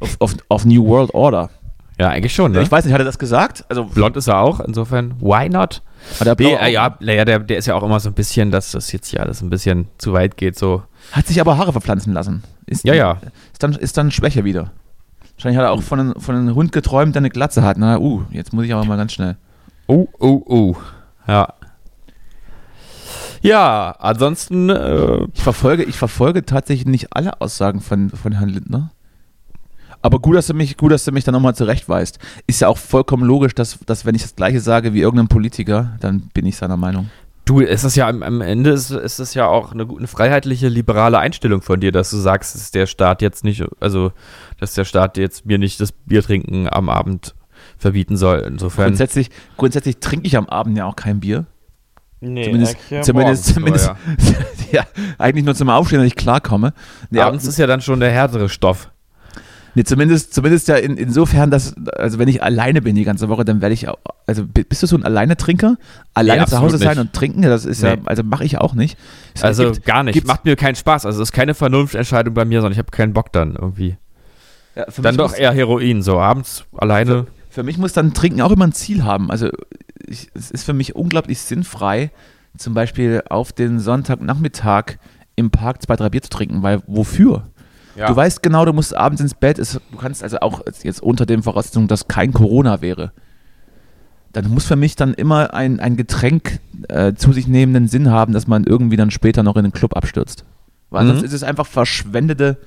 Of, 0.00 0.16
of, 0.20 0.36
of 0.48 0.64
New 0.64 0.84
World 0.86 1.12
Order. 1.14 1.50
Ja, 1.98 2.08
eigentlich 2.08 2.34
schon, 2.34 2.52
ne? 2.52 2.62
Ich 2.62 2.70
weiß 2.70 2.86
nicht, 2.86 2.94
hat 2.94 3.00
er 3.02 3.04
das 3.04 3.18
gesagt? 3.18 3.62
Also 3.68 3.84
Blond 3.84 4.16
ist 4.16 4.26
er 4.26 4.38
auch, 4.38 4.60
insofern, 4.60 5.20
why 5.20 5.50
not? 5.50 5.82
Hat 6.18 6.26
er 6.26 6.34
nee, 6.38 6.54
äh, 6.54 6.72
ja, 6.72 6.96
ja 7.00 7.24
der, 7.26 7.40
der 7.40 7.58
ist 7.58 7.66
ja 7.66 7.74
auch 7.74 7.82
immer 7.82 8.00
so 8.00 8.08
ein 8.08 8.14
bisschen, 8.14 8.50
dass 8.50 8.72
das 8.72 8.90
jetzt 8.92 9.08
hier 9.08 9.20
alles 9.20 9.42
ein 9.42 9.50
bisschen 9.50 9.86
zu 9.98 10.14
weit 10.14 10.38
geht, 10.38 10.58
so. 10.58 10.82
Hat 11.12 11.26
sich 11.26 11.38
aber 11.42 11.58
Haare 11.58 11.72
verpflanzen 11.72 12.14
lassen. 12.14 12.42
Ist, 12.64 12.86
ja, 12.86 12.94
ja. 12.94 13.18
Ist 13.52 13.62
dann, 13.62 13.74
ist 13.74 13.98
dann 13.98 14.10
Schwäche 14.10 14.44
wieder. 14.44 14.70
Wahrscheinlich 15.34 15.58
hat 15.58 15.66
er 15.66 15.72
auch 15.72 15.82
von 15.82 16.00
einem, 16.00 16.14
von 16.18 16.36
einem 16.36 16.54
Hund 16.54 16.72
geträumt, 16.72 17.14
der 17.14 17.20
eine 17.20 17.28
Glatze 17.28 17.62
hat. 17.62 17.76
Na, 17.76 17.98
uh, 17.98 18.22
jetzt 18.30 18.54
muss 18.54 18.64
ich 18.64 18.72
aber 18.72 18.86
mal 18.86 18.96
ganz 18.96 19.12
schnell. 19.12 19.36
Oh, 19.86 20.08
oh, 20.18 20.42
oh. 20.46 20.76
Ja. 21.26 21.54
Ja, 23.42 23.96
ansonsten. 23.98 24.68
Äh, 24.70 25.26
ich, 25.34 25.42
verfolge, 25.42 25.84
ich 25.84 25.96
verfolge 25.96 26.44
tatsächlich 26.44 26.86
nicht 26.86 27.16
alle 27.16 27.40
Aussagen 27.40 27.80
von, 27.80 28.10
von 28.10 28.32
Herrn 28.32 28.50
Lindner. 28.50 28.92
Aber 30.02 30.18
gut, 30.18 30.36
dass 30.36 30.46
du 30.46 30.54
mich, 30.54 30.76
gut, 30.76 30.92
dass 30.92 31.04
du 31.04 31.12
mich 31.12 31.24
dann 31.24 31.34
nochmal 31.34 31.54
zurechtweist. 31.54 32.18
Ist 32.46 32.60
ja 32.60 32.68
auch 32.68 32.78
vollkommen 32.78 33.24
logisch, 33.24 33.54
dass, 33.54 33.78
dass 33.84 34.06
wenn 34.06 34.14
ich 34.14 34.22
das 34.22 34.34
Gleiche 34.34 34.60
sage 34.60 34.94
wie 34.94 35.00
irgendein 35.00 35.28
Politiker, 35.28 35.96
dann 36.00 36.30
bin 36.32 36.46
ich 36.46 36.56
seiner 36.56 36.76
Meinung. 36.76 37.10
Du, 37.44 37.60
ist 37.60 37.84
das 37.84 37.96
ja 37.96 38.08
am, 38.08 38.22
am 38.22 38.40
Ende 38.40 38.70
ist, 38.70 38.90
ist 38.90 39.18
es 39.18 39.34
ja 39.34 39.46
auch 39.46 39.72
eine, 39.72 39.82
eine, 39.82 40.06
freiheitliche, 40.06 40.68
liberale 40.68 41.18
Einstellung 41.18 41.62
von 41.62 41.80
dir, 41.80 41.90
dass 41.90 42.10
du 42.10 42.16
sagst, 42.16 42.54
dass 42.54 42.70
der 42.70 42.86
Staat 42.86 43.22
jetzt 43.22 43.44
nicht, 43.44 43.64
also 43.80 44.12
dass 44.58 44.74
der 44.74 44.84
Staat 44.84 45.16
jetzt 45.16 45.46
mir 45.46 45.58
nicht 45.58 45.80
das 45.80 45.92
Bier 45.92 46.22
trinken 46.22 46.68
am 46.70 46.88
Abend 46.88 47.34
verbieten 47.80 48.16
soll. 48.16 48.44
Insofern. 48.46 48.86
Grundsätzlich, 48.86 49.30
grundsätzlich 49.56 49.98
trinke 49.98 50.26
ich 50.26 50.36
am 50.36 50.46
Abend 50.46 50.76
ja 50.76 50.86
auch 50.86 50.96
kein 50.96 51.20
Bier. 51.20 51.46
Nee, 52.20 52.44
zumindest, 52.44 52.76
zumindest, 53.02 53.44
zumindest 53.46 53.86
ja. 53.86 53.96
ja. 54.72 54.86
eigentlich 55.18 55.44
nur 55.44 55.54
zum 55.54 55.70
Aufstehen, 55.70 56.00
dass 56.00 56.06
ich 56.06 56.16
klarkomme. 56.16 56.74
Nee, 57.10 57.20
Abends 57.20 57.46
ist 57.46 57.58
ja 57.58 57.66
dann 57.66 57.80
schon 57.80 57.98
der 57.98 58.10
härtere 58.10 58.50
Stoff. 58.50 58.90
Nee, 59.74 59.84
zumindest, 59.84 60.34
zumindest 60.34 60.68
ja 60.68 60.76
in, 60.76 60.96
insofern, 60.96 61.50
dass, 61.50 61.74
also 61.96 62.18
wenn 62.18 62.28
ich 62.28 62.42
alleine 62.42 62.82
bin 62.82 62.96
die 62.96 63.04
ganze 63.04 63.28
Woche, 63.28 63.44
dann 63.44 63.62
werde 63.62 63.72
ich 63.72 63.88
auch, 63.88 63.96
also 64.26 64.44
bist 64.46 64.82
du 64.82 64.86
so 64.86 64.96
ein 64.96 65.04
Alleine-Trinker? 65.04 65.76
Alleine 66.12 66.42
nee, 66.42 66.48
zu 66.48 66.60
Hause 66.60 66.78
sein 66.78 66.90
nicht. 66.90 66.98
und 66.98 67.12
trinken, 67.12 67.42
das 67.42 67.64
ist 67.64 67.82
nee. 67.82 67.90
ja, 67.90 67.96
also 68.04 68.22
mache 68.24 68.44
ich 68.44 68.58
auch 68.58 68.74
nicht. 68.74 68.98
Es 69.34 69.44
also 69.44 69.70
gibt, 69.70 69.86
gar 69.86 70.02
nicht, 70.02 70.26
macht 70.26 70.44
mir 70.44 70.56
keinen 70.56 70.74
Spaß. 70.74 71.06
Also 71.06 71.22
es 71.22 71.28
ist 71.28 71.32
keine 71.32 71.54
Vernunftentscheidung 71.54 72.34
bei 72.34 72.44
mir, 72.44 72.60
sondern 72.60 72.72
ich 72.72 72.78
habe 72.78 72.90
keinen 72.90 73.12
Bock 73.12 73.32
dann 73.32 73.54
irgendwie. 73.54 73.96
Ja, 74.74 74.86
dann 75.00 75.16
doch 75.16 75.34
eher 75.34 75.52
Heroin, 75.52 76.02
so 76.02 76.18
abends 76.18 76.64
alleine. 76.76 77.24
Für, 77.24 77.26
für, 77.50 77.62
mich 77.62 77.78
muss 77.78 77.92
dann 77.92 78.14
Trinken 78.14 78.40
auch 78.40 78.50
immer 78.50 78.66
ein 78.66 78.72
Ziel 78.72 79.04
haben. 79.04 79.30
Also 79.30 79.50
ich, 80.06 80.30
es 80.34 80.50
ist 80.50 80.64
für 80.64 80.72
mich 80.72 80.94
unglaublich 80.94 81.40
sinnfrei, 81.40 82.10
zum 82.56 82.74
Beispiel 82.74 83.22
auf 83.28 83.52
den 83.52 83.78
Sonntagnachmittag 83.78 84.98
im 85.36 85.50
Park 85.50 85.82
zwei, 85.82 85.96
drei 85.96 86.10
Bier 86.10 86.22
zu 86.22 86.30
trinken, 86.30 86.62
weil 86.62 86.82
wofür? 86.86 87.48
Ja. 87.96 88.06
Du 88.08 88.16
weißt 88.16 88.42
genau, 88.42 88.64
du 88.64 88.72
musst 88.72 88.96
abends 88.96 89.20
ins 89.20 89.34
Bett. 89.34 89.58
du 89.58 89.96
kannst 89.98 90.22
also 90.22 90.40
auch 90.40 90.62
jetzt 90.82 91.02
unter 91.02 91.26
dem 91.26 91.42
Voraussetzung, 91.42 91.88
dass 91.88 92.08
kein 92.08 92.32
Corona 92.32 92.80
wäre. 92.80 93.12
Dann 94.32 94.48
muss 94.48 94.64
für 94.64 94.76
mich 94.76 94.94
dann 94.94 95.12
immer 95.14 95.54
ein, 95.54 95.80
ein 95.80 95.96
Getränk 95.96 96.60
äh, 96.88 97.14
zu 97.14 97.32
sich 97.32 97.48
nehmenden 97.48 97.88
Sinn 97.88 98.10
haben, 98.10 98.32
dass 98.32 98.46
man 98.46 98.64
irgendwie 98.64 98.96
dann 98.96 99.10
später 99.10 99.42
noch 99.42 99.56
in 99.56 99.64
den 99.64 99.72
Club 99.72 99.96
abstürzt. 99.96 100.44
Weil 100.88 101.04
mhm. 101.04 101.08
sonst 101.08 101.22
ist 101.24 101.32
es 101.32 101.42
einfach 101.42 101.66
verschwendete, 101.66 102.58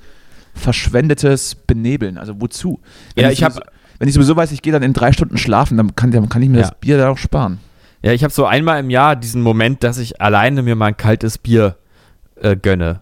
verschwendetes 0.54 1.54
Benebeln. 1.54 2.18
Also 2.18 2.40
wozu? 2.40 2.80
Wenn 3.14 3.24
ja, 3.24 3.30
ich, 3.30 3.38
ich 3.38 3.44
habe. 3.44 3.60
Wenn 3.98 4.08
ich 4.08 4.14
sowieso 4.14 4.36
weiß, 4.36 4.52
ich 4.52 4.62
gehe 4.62 4.72
dann 4.72 4.82
in 4.82 4.92
drei 4.92 5.12
Stunden 5.12 5.38
schlafen, 5.38 5.76
dann 5.76 5.94
kann, 5.94 6.10
dann 6.10 6.28
kann 6.28 6.42
ich 6.42 6.48
mir 6.48 6.58
ja. 6.58 6.62
das 6.62 6.78
Bier 6.78 6.98
dann 6.98 7.08
auch 7.08 7.18
sparen. 7.18 7.58
Ja, 8.02 8.12
ich 8.12 8.22
habe 8.22 8.32
so 8.32 8.44
einmal 8.44 8.80
im 8.80 8.90
Jahr 8.90 9.16
diesen 9.16 9.40
Moment, 9.40 9.82
dass 9.82 9.98
ich 9.98 10.20
alleine 10.20 10.62
mir 10.62 10.76
mal 10.76 10.88
ein 10.88 10.96
kaltes 10.96 11.38
Bier 11.38 11.76
äh, 12.36 12.56
gönne. 12.56 13.00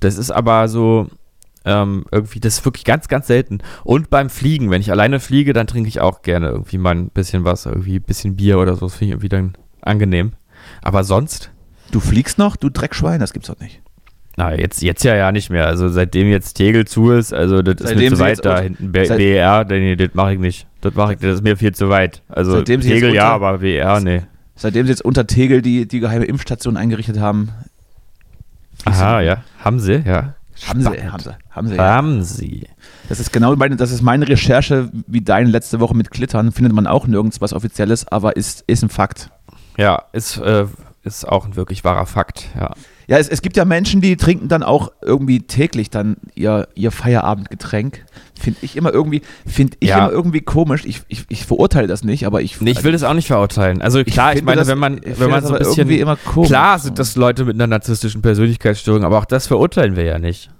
Das 0.00 0.16
ist 0.16 0.30
aber 0.30 0.68
so, 0.68 1.08
ähm, 1.64 2.04
irgendwie, 2.12 2.40
das 2.40 2.58
ist 2.58 2.64
wirklich 2.64 2.84
ganz, 2.84 3.08
ganz 3.08 3.26
selten. 3.26 3.58
Und 3.84 4.10
beim 4.10 4.30
Fliegen, 4.30 4.70
wenn 4.70 4.80
ich 4.80 4.90
alleine 4.90 5.20
fliege, 5.20 5.52
dann 5.52 5.66
trinke 5.66 5.88
ich 5.88 6.00
auch 6.00 6.22
gerne 6.22 6.48
irgendwie 6.48 6.78
mal 6.78 6.94
ein 6.94 7.10
bisschen 7.10 7.44
was, 7.44 7.66
irgendwie 7.66 7.96
ein 7.96 8.02
bisschen 8.02 8.36
Bier 8.36 8.58
oder 8.58 8.74
so. 8.74 8.86
Das 8.86 8.94
finde 8.94 9.06
ich 9.06 9.12
irgendwie 9.12 9.28
dann 9.28 9.52
angenehm. 9.82 10.32
Aber 10.82 11.04
sonst. 11.04 11.50
Du 11.90 12.00
fliegst 12.00 12.38
noch, 12.38 12.56
du 12.56 12.68
Dreckschwein, 12.68 13.20
das 13.20 13.32
gibt's 13.32 13.48
doch 13.48 13.58
nicht. 13.58 13.82
Na, 14.38 14.54
jetzt, 14.54 14.82
jetzt 14.82 15.02
ja 15.02 15.16
ja 15.16 15.32
nicht 15.32 15.50
mehr. 15.50 15.66
Also 15.66 15.88
seitdem 15.88 16.28
jetzt 16.28 16.54
Tegel 16.54 16.86
zu 16.86 17.10
ist, 17.10 17.34
also 17.34 17.60
das 17.60 17.74
seitdem 17.80 18.04
ist 18.04 18.10
mir 18.12 18.16
zu 18.18 18.22
weit 18.22 18.44
da 18.44 18.60
hinten. 18.60 18.92
B 18.92 19.08
BER, 19.08 19.64
nee, 19.64 19.96
das 19.96 20.14
mache 20.14 20.34
ich 20.34 20.38
nicht. 20.38 20.68
Das 20.80 20.94
mache 20.94 21.14
ich, 21.14 21.18
das 21.18 21.34
ist 21.34 21.42
mir 21.42 21.56
viel 21.56 21.74
zu 21.74 21.88
weit. 21.88 22.22
Also 22.28 22.52
seitdem 22.52 22.80
Tegel 22.80 23.12
ja, 23.12 23.32
aber 23.32 23.58
BER, 23.58 23.98
nee. 23.98 24.22
Seitdem 24.54 24.86
sie 24.86 24.90
jetzt 24.90 25.04
unter 25.04 25.26
Tegel 25.26 25.60
die, 25.60 25.88
die 25.88 25.98
geheime 25.98 26.24
Impfstation 26.24 26.76
eingerichtet 26.76 27.18
haben. 27.18 27.50
Aha, 28.84 29.22
ja. 29.22 29.38
Haben 29.58 29.80
sie, 29.80 30.04
ja. 30.06 30.34
Haben 30.68 30.82
sie, 30.82 30.88
haben 30.88 31.18
sie, 31.18 31.30
haben 31.50 31.66
sie. 31.66 31.78
Haben 31.80 32.22
sie. 32.22 32.68
Das 33.08 33.18
ist 33.18 33.32
genau 33.32 33.56
meine, 33.56 33.74
das 33.74 33.90
ist 33.90 34.02
meine 34.02 34.28
Recherche, 34.28 34.88
wie 35.08 35.20
deine 35.20 35.50
letzte 35.50 35.80
Woche 35.80 35.96
mit 35.96 36.12
Klittern. 36.12 36.52
Findet 36.52 36.72
man 36.72 36.86
auch 36.86 37.08
nirgends 37.08 37.40
was 37.40 37.52
Offizielles, 37.52 38.06
aber 38.06 38.36
ist, 38.36 38.62
ist 38.68 38.84
ein 38.84 38.88
Fakt. 38.88 39.30
Ja, 39.76 40.04
ist, 40.12 40.36
äh, 40.36 40.66
ist 41.02 41.26
auch 41.28 41.44
ein 41.44 41.56
wirklich 41.56 41.82
wahrer 41.82 42.06
Fakt, 42.06 42.50
ja. 42.54 42.72
Ja, 43.08 43.16
es, 43.16 43.26
es 43.26 43.40
gibt 43.40 43.56
ja 43.56 43.64
Menschen, 43.64 44.02
die 44.02 44.18
trinken 44.18 44.48
dann 44.48 44.62
auch 44.62 44.92
irgendwie 45.00 45.40
täglich 45.40 45.88
dann 45.88 46.18
ihr, 46.34 46.68
ihr 46.74 46.90
Feierabendgetränk. 46.90 48.04
Finde 48.38 48.58
ich 48.60 48.76
immer 48.76 48.92
irgendwie, 48.92 49.22
finde 49.46 49.78
ich 49.80 49.88
ja. 49.88 49.98
immer 49.98 50.12
irgendwie 50.12 50.42
komisch. 50.42 50.84
Ich, 50.84 51.00
ich, 51.08 51.24
ich 51.30 51.46
verurteile 51.46 51.86
das 51.86 52.04
nicht, 52.04 52.26
aber 52.26 52.42
ich. 52.42 52.60
Nee, 52.60 52.72
ich 52.72 52.84
will 52.84 52.92
das 52.92 53.04
auch 53.04 53.14
nicht 53.14 53.28
verurteilen. 53.28 53.80
Also 53.80 54.04
klar, 54.04 54.32
ich, 54.32 54.40
ich 54.40 54.44
meine, 54.44 54.58
das, 54.58 54.68
wenn 54.68 54.78
man, 54.78 55.00
wenn 55.02 55.30
man 55.30 55.42
so 55.42 55.54
ein 55.54 55.58
bisschen. 55.58 55.88
Immer 55.88 56.16
komisch. 56.16 56.50
Klar 56.50 56.78
sind 56.78 56.98
das 56.98 57.16
Leute 57.16 57.46
mit 57.46 57.54
einer 57.54 57.66
narzisstischen 57.66 58.20
Persönlichkeitsstörung, 58.20 59.04
aber 59.04 59.18
auch 59.18 59.24
das 59.24 59.46
verurteilen 59.46 59.96
wir 59.96 60.04
ja 60.04 60.18
nicht. 60.18 60.50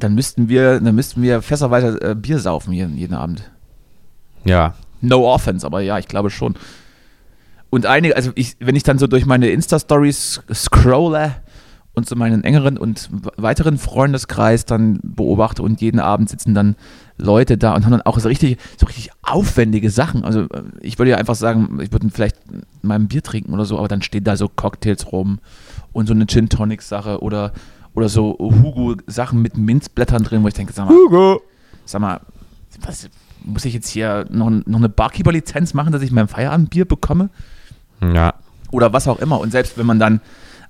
Dann 0.00 0.16
müssten 0.16 0.48
wir, 0.48 0.80
dann 0.80 0.96
müssten 0.96 1.22
wir 1.22 1.42
fässerweise 1.42 2.00
äh, 2.00 2.16
Bier 2.16 2.40
saufen 2.40 2.72
jeden, 2.72 2.96
jeden 2.96 3.14
Abend. 3.14 3.48
Ja. 4.44 4.74
No 5.00 5.32
offense, 5.32 5.64
aber 5.64 5.80
ja, 5.80 5.96
ich 5.98 6.08
glaube 6.08 6.30
schon. 6.30 6.56
Und 7.70 7.86
einige, 7.86 8.16
also 8.16 8.30
ich, 8.34 8.56
wenn 8.60 8.76
ich 8.76 8.82
dann 8.82 8.98
so 8.98 9.06
durch 9.06 9.26
meine 9.26 9.48
Insta-Stories 9.48 10.42
scrolle 10.52 11.36
und 11.98 12.08
so 12.08 12.16
meinen 12.16 12.44
engeren 12.44 12.78
und 12.78 13.10
weiteren 13.36 13.76
Freundeskreis 13.76 14.64
dann 14.64 15.00
beobachte 15.02 15.62
und 15.62 15.80
jeden 15.80 16.00
Abend 16.00 16.30
sitzen 16.30 16.54
dann 16.54 16.76
Leute 17.18 17.58
da 17.58 17.74
und 17.74 17.84
haben 17.84 17.90
dann 17.90 18.02
auch 18.02 18.18
so 18.18 18.28
richtig, 18.28 18.58
so 18.78 18.86
richtig 18.86 19.10
aufwendige 19.22 19.90
Sachen. 19.90 20.24
Also 20.24 20.42
äh, 20.42 20.62
ich 20.80 20.98
würde 20.98 21.10
ja 21.10 21.16
einfach 21.18 21.34
sagen, 21.34 21.78
ich 21.82 21.92
würde 21.92 22.08
vielleicht 22.10 22.36
mal 22.82 22.94
ein 22.94 23.08
Bier 23.08 23.22
trinken 23.22 23.52
oder 23.52 23.64
so, 23.64 23.76
aber 23.76 23.88
dann 23.88 24.00
stehen 24.00 24.24
da 24.24 24.36
so 24.36 24.48
Cocktails 24.48 25.12
rum 25.12 25.40
und 25.92 26.06
so 26.06 26.14
eine 26.14 26.26
Gin 26.26 26.48
Tonic 26.48 26.82
Sache 26.82 27.20
oder, 27.20 27.52
oder 27.94 28.08
so 28.08 28.36
Hugo 28.38 28.94
Sachen 29.06 29.42
mit 29.42 29.58
Minzblättern 29.58 30.22
drin, 30.22 30.42
wo 30.42 30.48
ich 30.48 30.54
denke, 30.54 30.72
sag 30.72 30.88
mal, 30.88 30.94
Hugo. 30.94 31.42
sag 31.84 32.00
mal, 32.00 32.20
was, 32.80 33.10
muss 33.44 33.64
ich 33.64 33.74
jetzt 33.74 33.88
hier 33.88 34.26
noch, 34.30 34.50
noch 34.50 34.78
eine 34.78 34.88
Barkeeper-Lizenz 34.88 35.74
machen, 35.74 35.92
dass 35.92 36.02
ich 36.02 36.12
mein 36.12 36.28
Feierabendbier 36.28 36.84
bekomme? 36.84 37.30
Ja. 38.00 38.34
Oder 38.70 38.92
was 38.92 39.08
auch 39.08 39.18
immer. 39.18 39.40
Und 39.40 39.50
selbst 39.50 39.78
wenn 39.78 39.86
man 39.86 39.98
dann, 39.98 40.20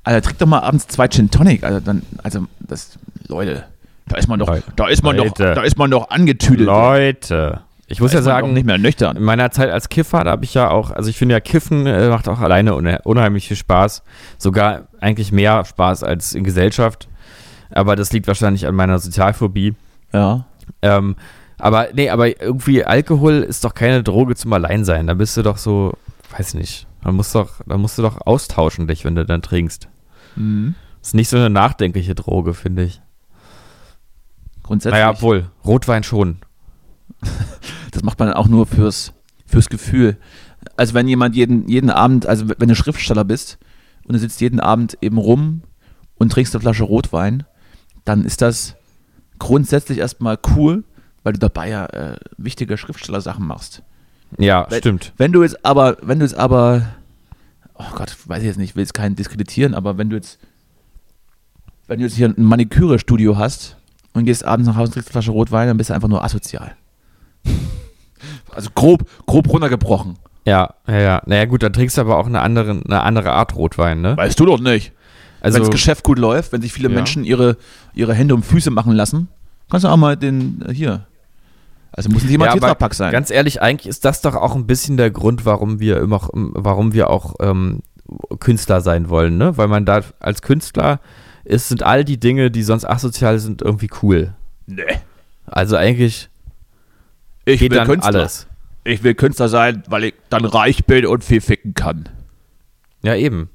also 0.05 0.21
trinkt 0.21 0.41
doch 0.41 0.47
mal 0.47 0.61
abends 0.61 0.87
zwei 0.87 1.09
Gin 1.09 1.31
Tonic, 1.31 1.65
also 1.65 1.81
dann, 1.81 2.03
also 2.23 2.47
das, 2.61 2.99
Leute, 3.27 3.65
da 4.07 4.17
ist 4.17 4.29
man 4.29 4.39
doch, 4.39 4.49
Leute. 4.49 4.65
da 4.77 4.89
ist 4.89 5.03
man 5.03 5.17
Leute. 5.17 5.31
doch, 5.31 5.55
da 5.55 5.63
ist 5.63 5.77
man 5.77 5.91
doch 5.91 6.11
angetüdelt. 6.11 6.67
Leute. 6.67 7.61
Ich 7.91 8.01
muss 8.01 8.13
ja 8.13 8.21
sagen, 8.21 8.53
nicht 8.53 8.67
mehr 8.67 8.77
nüchtern. 8.77 9.17
In 9.17 9.23
meiner 9.23 9.51
Zeit 9.51 9.71
als 9.71 9.89
Kiffer, 9.89 10.23
da 10.23 10.33
habe 10.33 10.45
ich 10.45 10.53
ja 10.53 10.71
auch, 10.71 10.91
also 10.91 11.09
ich 11.09 11.17
finde 11.17 11.35
ja, 11.35 11.41
Kiffen 11.41 11.87
äh, 11.87 12.11
macht 12.11 12.29
auch 12.29 12.41
alleine 12.41 12.75
unheimlich 13.03 13.49
viel 13.49 13.57
Spaß. 13.57 14.03
Sogar 14.37 14.89
eigentlich 15.01 15.33
mehr 15.33 15.65
Spaß 15.65 16.05
als 16.05 16.35
in 16.35 16.45
Gesellschaft. 16.45 17.09
Aber 17.71 17.97
das 17.97 18.13
liegt 18.13 18.27
wahrscheinlich 18.27 18.67
an 18.67 18.75
meiner 18.75 18.99
Sozialphobie. 18.99 19.75
Ja. 20.13 20.45
Ähm, 20.83 21.17
aber 21.59 21.89
nee, 21.95 22.11
aber 22.11 22.41
irgendwie 22.41 22.85
Alkohol 22.85 23.39
ist 23.39 23.65
doch 23.65 23.73
keine 23.73 24.03
Droge 24.03 24.35
zum 24.37 24.53
Alleinsein. 24.53 25.07
Da 25.07 25.15
bist 25.15 25.37
du 25.39 25.43
doch 25.43 25.57
so, 25.57 25.95
weiß 26.37 26.55
nicht. 26.55 26.87
Da 27.09 27.13
musst, 27.13 27.35
doch, 27.35 27.63
da 27.67 27.79
musst 27.79 27.97
du 27.97 28.03
doch 28.03 28.27
austauschen 28.27 28.87
dich, 28.87 29.07
wenn 29.07 29.15
du 29.15 29.25
dann 29.25 29.41
trinkst. 29.41 29.89
Mhm. 30.37 30.75
Das 31.01 31.09
ist 31.09 31.15
nicht 31.15 31.31
so 31.31 31.39
eine 31.39 31.49
nachdenkliche 31.49 32.15
Droge, 32.15 32.53
finde 32.53 32.85
ich. 32.85 33.01
Grundsätzlich. 34.63 34.93
Naja, 34.93 35.09
obwohl, 35.09 35.51
Rotwein 35.65 36.03
schon. 36.03 36.37
das 37.93 38.03
macht 38.03 38.19
man 38.19 38.35
auch 38.35 38.47
nur 38.47 38.67
fürs, 38.67 39.15
fürs 39.47 39.71
Gefühl. 39.71 40.19
Also 40.77 40.93
wenn 40.93 41.09
jemand 41.09 41.35
jeden, 41.35 41.67
jeden 41.67 41.89
Abend, 41.89 42.27
also 42.27 42.47
wenn 42.47 42.69
du 42.69 42.75
Schriftsteller 42.75 43.25
bist 43.25 43.57
und 44.05 44.13
du 44.13 44.19
sitzt 44.19 44.43
jeden 44.43 44.61
Abend 44.61 44.99
eben 45.01 45.17
rum 45.17 45.63
und 46.19 46.31
trinkst 46.31 46.55
eine 46.55 46.61
Flasche 46.61 46.85
Rotwein, 46.85 47.45
dann 48.05 48.27
ist 48.27 48.43
das 48.43 48.77
grundsätzlich 49.39 49.97
erstmal 49.97 50.39
cool, 50.55 50.85
weil 51.23 51.33
du 51.33 51.39
dabei 51.39 51.71
ja 51.71 51.87
äh, 51.87 52.19
wichtige 52.37 52.77
Schriftstellersachen 52.77 53.47
machst. 53.47 53.83
Ja, 54.37 54.67
wenn, 54.69 54.79
stimmt. 54.79 55.13
Wenn 55.17 55.33
du 55.33 55.43
jetzt 55.43 55.65
aber, 55.65 55.97
wenn 56.03 56.19
du 56.19 56.27
jetzt 56.27 56.37
aber, 56.37 56.87
oh 57.79 57.95
Gott, 57.95 58.17
weiß 58.27 58.41
ich 58.41 58.47
jetzt 58.47 58.59
nicht, 58.59 58.77
will 58.77 58.83
jetzt 58.83 58.95
keinen 58.95 59.17
diskreditieren, 59.17 59.75
aber 59.75 59.99
wenn 59.99 60.11
du 60.11 60.17
jetzt, 60.17 60.39
wenn 61.87 61.99
du 61.99 62.05
jetzt 62.05 62.17
hier 62.17 62.29
ein 62.29 62.43
Maniküre-Studio 62.43 63.37
hast 63.37 63.77
und 64.13 64.25
gehst 64.25 64.45
abends 64.45 64.69
nach 64.69 64.77
Hause 64.77 64.87
und 64.87 64.93
trinkst 64.95 65.09
eine 65.09 65.13
Flasche 65.13 65.31
Rotwein, 65.31 65.69
dann 65.69 65.77
bist 65.77 65.91
du 65.91 65.95
einfach 65.95 66.09
nur 66.09 66.23
asozial. 66.25 66.77
also 68.55 68.71
grob, 68.75 69.09
grob 69.27 69.49
runtergebrochen. 69.49 70.19
Ja, 70.45 70.75
ja, 70.87 71.01
ja. 71.01 71.23
Naja, 71.27 71.45
gut, 71.45 71.63
dann 71.63 71.73
trinkst 71.73 71.97
du 71.97 72.01
aber 72.01 72.17
auch 72.17 72.27
eine 72.27 72.41
andere, 72.41 72.71
eine 72.71 73.03
andere 73.03 73.33
Art 73.33 73.55
Rotwein, 73.55 74.01
ne? 74.01 74.17
Weißt 74.17 74.39
du 74.41 74.47
doch 74.47 74.61
nicht. 74.61 74.93
Also, 75.41 75.57
wenn 75.57 75.63
das 75.63 75.71
Geschäft 75.71 76.05
gut 76.05 76.19
läuft, 76.19 76.53
wenn 76.53 76.63
sich 76.63 76.73
viele 76.73 76.89
ja. 76.89 76.95
Menschen 76.95 77.25
ihre, 77.25 77.57
ihre 77.95 78.15
Hände 78.15 78.35
um 78.35 78.43
Füße 78.43 78.71
machen 78.71 78.93
lassen, 78.93 79.29
kannst 79.71 79.85
du 79.85 79.89
auch 79.89 79.97
mal 79.97 80.17
den 80.17 80.65
äh, 80.67 80.73
hier 80.73 81.07
also 81.93 82.11
muss 82.11 82.23
nicht 82.23 82.35
immer 82.35 82.47
ja, 82.47 82.53
Tetrapack 82.53 82.95
sein. 82.95 83.13
Ganz 83.13 83.31
ehrlich, 83.31 83.63
eigentlich 83.63 83.89
ist 83.89 84.05
das 84.05 84.21
doch 84.21 84.35
auch 84.35 84.55
ein 84.55 84.67
bisschen 84.67 84.97
der 84.97 85.11
Grund, 85.11 85.45
warum 85.47 85.81
wir 85.81 85.99
immer, 85.99 86.29
warum 86.33 86.93
wir 86.93 87.11
auch 87.11 87.35
ähm, 87.41 87.81
Künstler 88.41 88.81
sein 88.81 89.09
wollen, 89.09 89.37
ne? 89.37 89.57
Weil 89.57 89.69
man 89.69 89.85
da 89.85 90.03
als 90.21 90.43
Künstler 90.43 91.01
ist, 91.45 91.69
sind 91.69 91.83
all 91.83 92.05
die 92.05 92.21
Dinge, 92.21 92.51
die 92.51 92.63
sonst 92.63 92.85
asozial 92.85 93.39
sind, 93.39 93.63
irgendwie 93.63 93.91
cool. 94.03 94.35
Nee. 94.67 94.83
Also 95.47 95.77
eigentlich 95.77 96.29
ich 97.45 97.61
geht 97.61 97.71
will 97.71 97.79
dann 97.79 97.87
Künstler. 97.87 98.15
alles. 98.15 98.47
Ich 98.85 99.03
will 99.03 99.15
Künstler 99.15 99.49
sein, 99.49 99.83
weil 99.89 100.05
ich 100.05 100.15
dann 100.29 100.45
reich 100.45 100.85
bin 100.85 101.07
und 101.07 101.25
viel 101.25 101.41
ficken 101.41 101.75
kann. 101.75 102.09
Ja, 103.03 103.15
eben. 103.15 103.51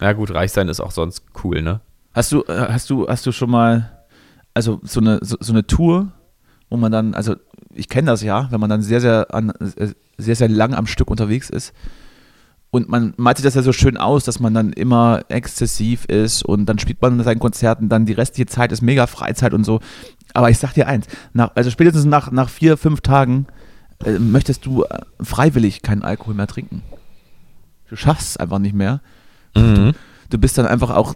Ja 0.00 0.12
gut, 0.12 0.32
reich 0.32 0.52
sein 0.52 0.68
ist 0.68 0.80
auch 0.80 0.92
sonst 0.92 1.24
cool, 1.44 1.60
ne? 1.62 1.80
Hast 2.14 2.32
du, 2.32 2.42
äh, 2.44 2.66
hast 2.70 2.88
du, 2.90 3.06
hast 3.06 3.26
du 3.26 3.32
schon 3.32 3.50
mal, 3.50 4.04
also 4.54 4.80
so 4.82 5.00
eine, 5.00 5.18
so, 5.22 5.36
so 5.40 5.52
eine 5.52 5.66
Tour, 5.66 6.12
wo 6.70 6.76
man 6.76 6.90
dann, 6.90 7.14
also 7.14 7.36
ich 7.74 7.88
kenne 7.88 8.10
das 8.10 8.22
ja, 8.22 8.48
wenn 8.50 8.60
man 8.60 8.70
dann 8.70 8.82
sehr, 8.82 9.00
sehr, 9.00 9.34
an, 9.34 9.50
äh, 9.50 9.88
sehr, 10.16 10.36
sehr 10.36 10.48
lang 10.48 10.74
am 10.74 10.86
Stück 10.86 11.10
unterwegs 11.10 11.50
ist. 11.50 11.72
Und 12.72 12.88
man 12.88 13.14
malt 13.16 13.36
sich 13.36 13.44
das 13.44 13.56
ja 13.56 13.62
so 13.62 13.72
schön 13.72 13.96
aus, 13.96 14.24
dass 14.24 14.38
man 14.38 14.54
dann 14.54 14.72
immer 14.72 15.22
exzessiv 15.28 16.04
ist 16.04 16.44
und 16.44 16.66
dann 16.66 16.78
spielt 16.78 17.02
man 17.02 17.20
seinen 17.24 17.40
Konzerten, 17.40 17.88
dann 17.88 18.06
die 18.06 18.12
restliche 18.12 18.46
Zeit 18.46 18.70
ist 18.70 18.80
mega 18.80 19.08
Freizeit 19.08 19.52
und 19.54 19.64
so. 19.64 19.80
Aber 20.34 20.50
ich 20.50 20.58
sag 20.58 20.74
dir 20.74 20.86
eins, 20.86 21.06
nach, 21.32 21.50
also 21.56 21.68
spätestens 21.70 22.04
nach, 22.04 22.30
nach 22.30 22.48
vier, 22.48 22.76
fünf 22.76 23.00
Tagen 23.00 23.46
äh, 24.04 24.20
möchtest 24.20 24.66
du 24.66 24.84
äh, 24.84 25.00
freiwillig 25.20 25.82
keinen 25.82 26.02
Alkohol 26.02 26.34
mehr 26.34 26.46
trinken. 26.46 26.82
Du 27.88 27.96
schaffst 27.96 28.28
es 28.30 28.36
einfach 28.36 28.60
nicht 28.60 28.74
mehr. 28.74 29.00
Mhm. 29.56 29.94
Du 30.30 30.38
bist 30.38 30.56
dann 30.56 30.66
einfach 30.66 30.90
auch, 30.90 31.14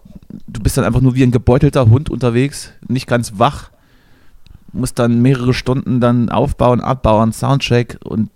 du 0.49 0.61
bist 0.61 0.77
dann 0.77 0.85
einfach 0.85 1.01
nur 1.01 1.15
wie 1.15 1.23
ein 1.23 1.31
gebeutelter 1.31 1.89
Hund 1.89 2.11
unterwegs, 2.11 2.73
nicht 2.89 3.07
ganz 3.07 3.39
wach, 3.39 3.71
musst 4.75 4.99
dann 4.99 5.23
mehrere 5.23 5.55
Stunden 5.55 6.01
dann 6.01 6.29
aufbauen, 6.29 6.81
abbauen, 6.81 7.33
Soundcheck 7.33 7.99
und 8.05 8.31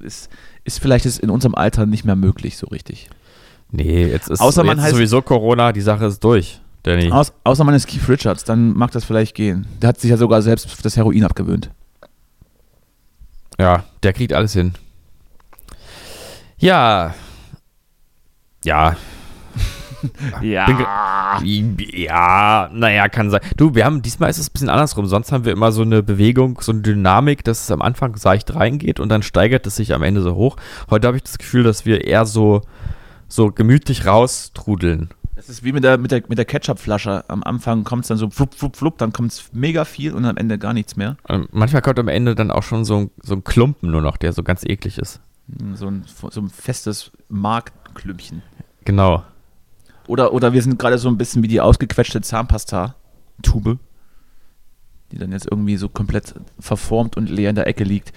ist, 0.00 0.28
ist 0.64 0.80
vielleicht 0.80 1.06
ist 1.06 1.20
in 1.20 1.30
unserem 1.30 1.54
Alter 1.54 1.86
nicht 1.86 2.04
mehr 2.04 2.16
möglich 2.16 2.56
so 2.58 2.66
richtig. 2.66 3.08
Nee, 3.70 4.06
jetzt 4.06 4.28
ist, 4.28 4.40
Außer 4.40 4.64
man 4.64 4.80
heißt- 4.80 4.90
sowieso 4.90 5.22
Corona, 5.22 5.72
die 5.72 5.80
Sache 5.80 6.06
ist 6.06 6.22
durch, 6.24 6.60
Danny. 6.82 7.10
Aus, 7.10 7.32
außer 7.44 7.64
man 7.64 7.74
ist 7.74 7.86
Keith 7.86 8.08
Richards, 8.08 8.44
dann 8.44 8.72
mag 8.76 8.90
das 8.92 9.04
vielleicht 9.04 9.34
gehen. 9.34 9.66
Der 9.80 9.88
hat 9.90 10.00
sich 10.00 10.10
ja 10.10 10.16
sogar 10.16 10.42
selbst 10.42 10.84
das 10.84 10.96
Heroin 10.96 11.24
abgewöhnt. 11.24 11.70
Ja, 13.58 13.84
der 14.02 14.12
kriegt 14.12 14.32
alles 14.32 14.52
hin. 14.52 14.74
Ja. 16.58 17.14
Ja. 18.64 18.96
Ja. 20.42 21.40
Ja, 21.42 22.70
naja, 22.72 23.08
kann 23.08 23.30
sein. 23.30 23.40
Du, 23.56 23.74
wir 23.74 23.84
haben, 23.84 24.02
diesmal 24.02 24.30
ist 24.30 24.38
es 24.38 24.48
ein 24.48 24.52
bisschen 24.52 24.68
andersrum. 24.68 25.06
Sonst 25.06 25.32
haben 25.32 25.44
wir 25.44 25.52
immer 25.52 25.72
so 25.72 25.82
eine 25.82 26.02
Bewegung, 26.02 26.58
so 26.60 26.72
eine 26.72 26.82
Dynamik, 26.82 27.44
dass 27.44 27.62
es 27.62 27.70
am 27.70 27.82
Anfang 27.82 28.16
seicht 28.16 28.54
reingeht 28.54 29.00
und 29.00 29.08
dann 29.08 29.22
steigert 29.22 29.66
es 29.66 29.76
sich 29.76 29.94
am 29.94 30.02
Ende 30.02 30.22
so 30.22 30.34
hoch. 30.34 30.56
Heute 30.90 31.06
habe 31.06 31.16
ich 31.16 31.22
das 31.22 31.38
Gefühl, 31.38 31.62
dass 31.62 31.84
wir 31.84 32.04
eher 32.04 32.26
so, 32.26 32.62
so 33.28 33.50
gemütlich 33.50 34.06
raustrudeln. 34.06 35.10
Das 35.36 35.48
ist 35.48 35.62
wie 35.62 35.72
mit 35.72 35.84
der, 35.84 35.98
mit 35.98 36.10
der, 36.10 36.22
mit 36.28 36.36
der 36.36 36.44
Ketchupflasche. 36.44 37.24
Am 37.28 37.44
Anfang 37.44 37.84
kommt 37.84 38.02
es 38.02 38.08
dann 38.08 38.18
so 38.18 38.28
flup, 38.28 38.54
flup, 38.54 38.76
flup, 38.76 38.98
dann 38.98 39.12
kommt 39.12 39.32
es 39.32 39.50
mega 39.52 39.84
viel 39.84 40.12
und 40.12 40.24
am 40.24 40.36
Ende 40.36 40.58
gar 40.58 40.72
nichts 40.72 40.96
mehr. 40.96 41.16
Und 41.28 41.52
manchmal 41.54 41.80
kommt 41.82 42.00
am 42.00 42.08
Ende 42.08 42.34
dann 42.34 42.50
auch 42.50 42.64
schon 42.64 42.84
so 42.84 42.96
ein, 42.96 43.10
so 43.22 43.34
ein 43.34 43.44
Klumpen 43.44 43.90
nur 43.90 44.02
noch, 44.02 44.16
der 44.16 44.32
so 44.32 44.42
ganz 44.42 44.64
eklig 44.64 44.98
ist. 44.98 45.20
So 45.74 45.86
ein, 45.86 46.04
so 46.06 46.40
ein 46.40 46.50
festes 46.50 47.12
Markklümpchen. 47.28 48.42
Genau. 48.84 49.22
Oder, 50.08 50.32
oder 50.32 50.52
wir 50.52 50.62
sind 50.62 50.78
gerade 50.78 50.98
so 50.98 51.08
ein 51.08 51.18
bisschen 51.18 51.42
wie 51.42 51.48
die 51.48 51.60
ausgequetschte 51.60 52.20
Zahnpasta-Tube, 52.20 53.78
die 55.12 55.18
dann 55.18 55.32
jetzt 55.32 55.46
irgendwie 55.50 55.76
so 55.76 55.88
komplett 55.88 56.34
verformt 56.58 57.16
und 57.16 57.28
leer 57.30 57.50
in 57.50 57.56
der 57.56 57.66
Ecke 57.66 57.84
liegt. 57.84 58.12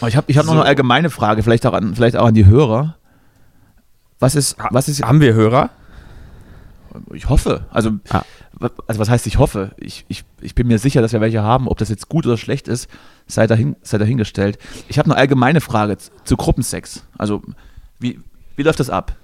Aber 0.00 0.08
ich 0.08 0.16
habe 0.16 0.30
ich 0.30 0.36
hab 0.38 0.44
noch 0.46 0.52
So. 0.52 0.58
eine 0.60 0.68
allgemeine 0.68 1.10
Frage, 1.10 1.42
vielleicht 1.42 1.64
auch 1.66 1.72
an, 1.72 1.94
vielleicht 1.94 2.16
auch 2.16 2.26
an 2.26 2.34
die 2.34 2.46
Hörer. 2.46 2.96
Was 4.18 4.34
ist, 4.34 4.56
was 4.70 4.88
ist, 4.88 5.02
Haben 5.02 5.20
wir 5.20 5.34
Hörer? 5.34 5.70
ich 7.12 7.28
hoffe, 7.28 7.66
also, 7.70 7.92
Ah. 8.10 8.22
also 8.88 8.98
was 9.00 9.08
heißt 9.08 9.26
ich 9.28 9.38
hoffe? 9.38 9.70
Ich, 9.76 10.04
ich, 10.08 10.24
ich 10.40 10.54
bin 10.56 10.66
mir 10.66 10.78
sicher, 10.80 11.00
dass 11.00 11.12
wir 11.12 11.20
welche 11.20 11.42
haben. 11.42 11.68
Ob 11.68 11.78
das 11.78 11.90
jetzt 11.90 12.08
gut 12.08 12.26
oder 12.26 12.36
schlecht 12.36 12.66
ist, 12.66 12.88
sei, 13.28 13.46
dahin, 13.46 13.76
sei 13.82 13.98
dahingestellt. 13.98 14.58
Ich 14.88 14.98
habe 14.98 15.06
eine 15.10 15.16
allgemeine 15.16 15.60
Frage 15.60 15.96
zu 16.24 16.36
Gruppensex. 16.36 17.04
Also, 17.16 17.42
wie, 18.00 18.20
wie 18.56 18.62
läuft 18.62 18.80
das 18.80 18.90
ab? 18.90 19.14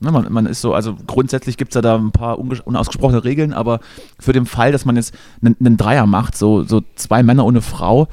Ne, 0.00 0.10
man, 0.10 0.30
man 0.32 0.46
ist 0.46 0.60
so, 0.60 0.74
also 0.74 0.96
grundsätzlich 1.06 1.56
gibt 1.56 1.70
es 1.70 1.74
ja 1.76 1.80
da 1.80 1.96
ein 1.96 2.10
paar 2.10 2.38
unausgesprochene 2.38 3.24
Regeln, 3.24 3.52
aber 3.52 3.80
für 4.18 4.32
den 4.32 4.44
Fall, 4.44 4.72
dass 4.72 4.84
man 4.84 4.96
jetzt 4.96 5.14
einen, 5.42 5.76
Dreier 5.76 6.04
macht, 6.06 6.36
so, 6.36 6.64
so 6.64 6.82
zwei 6.96 7.22
Männer 7.22 7.46
eine 7.46 7.62
Frau 7.62 8.08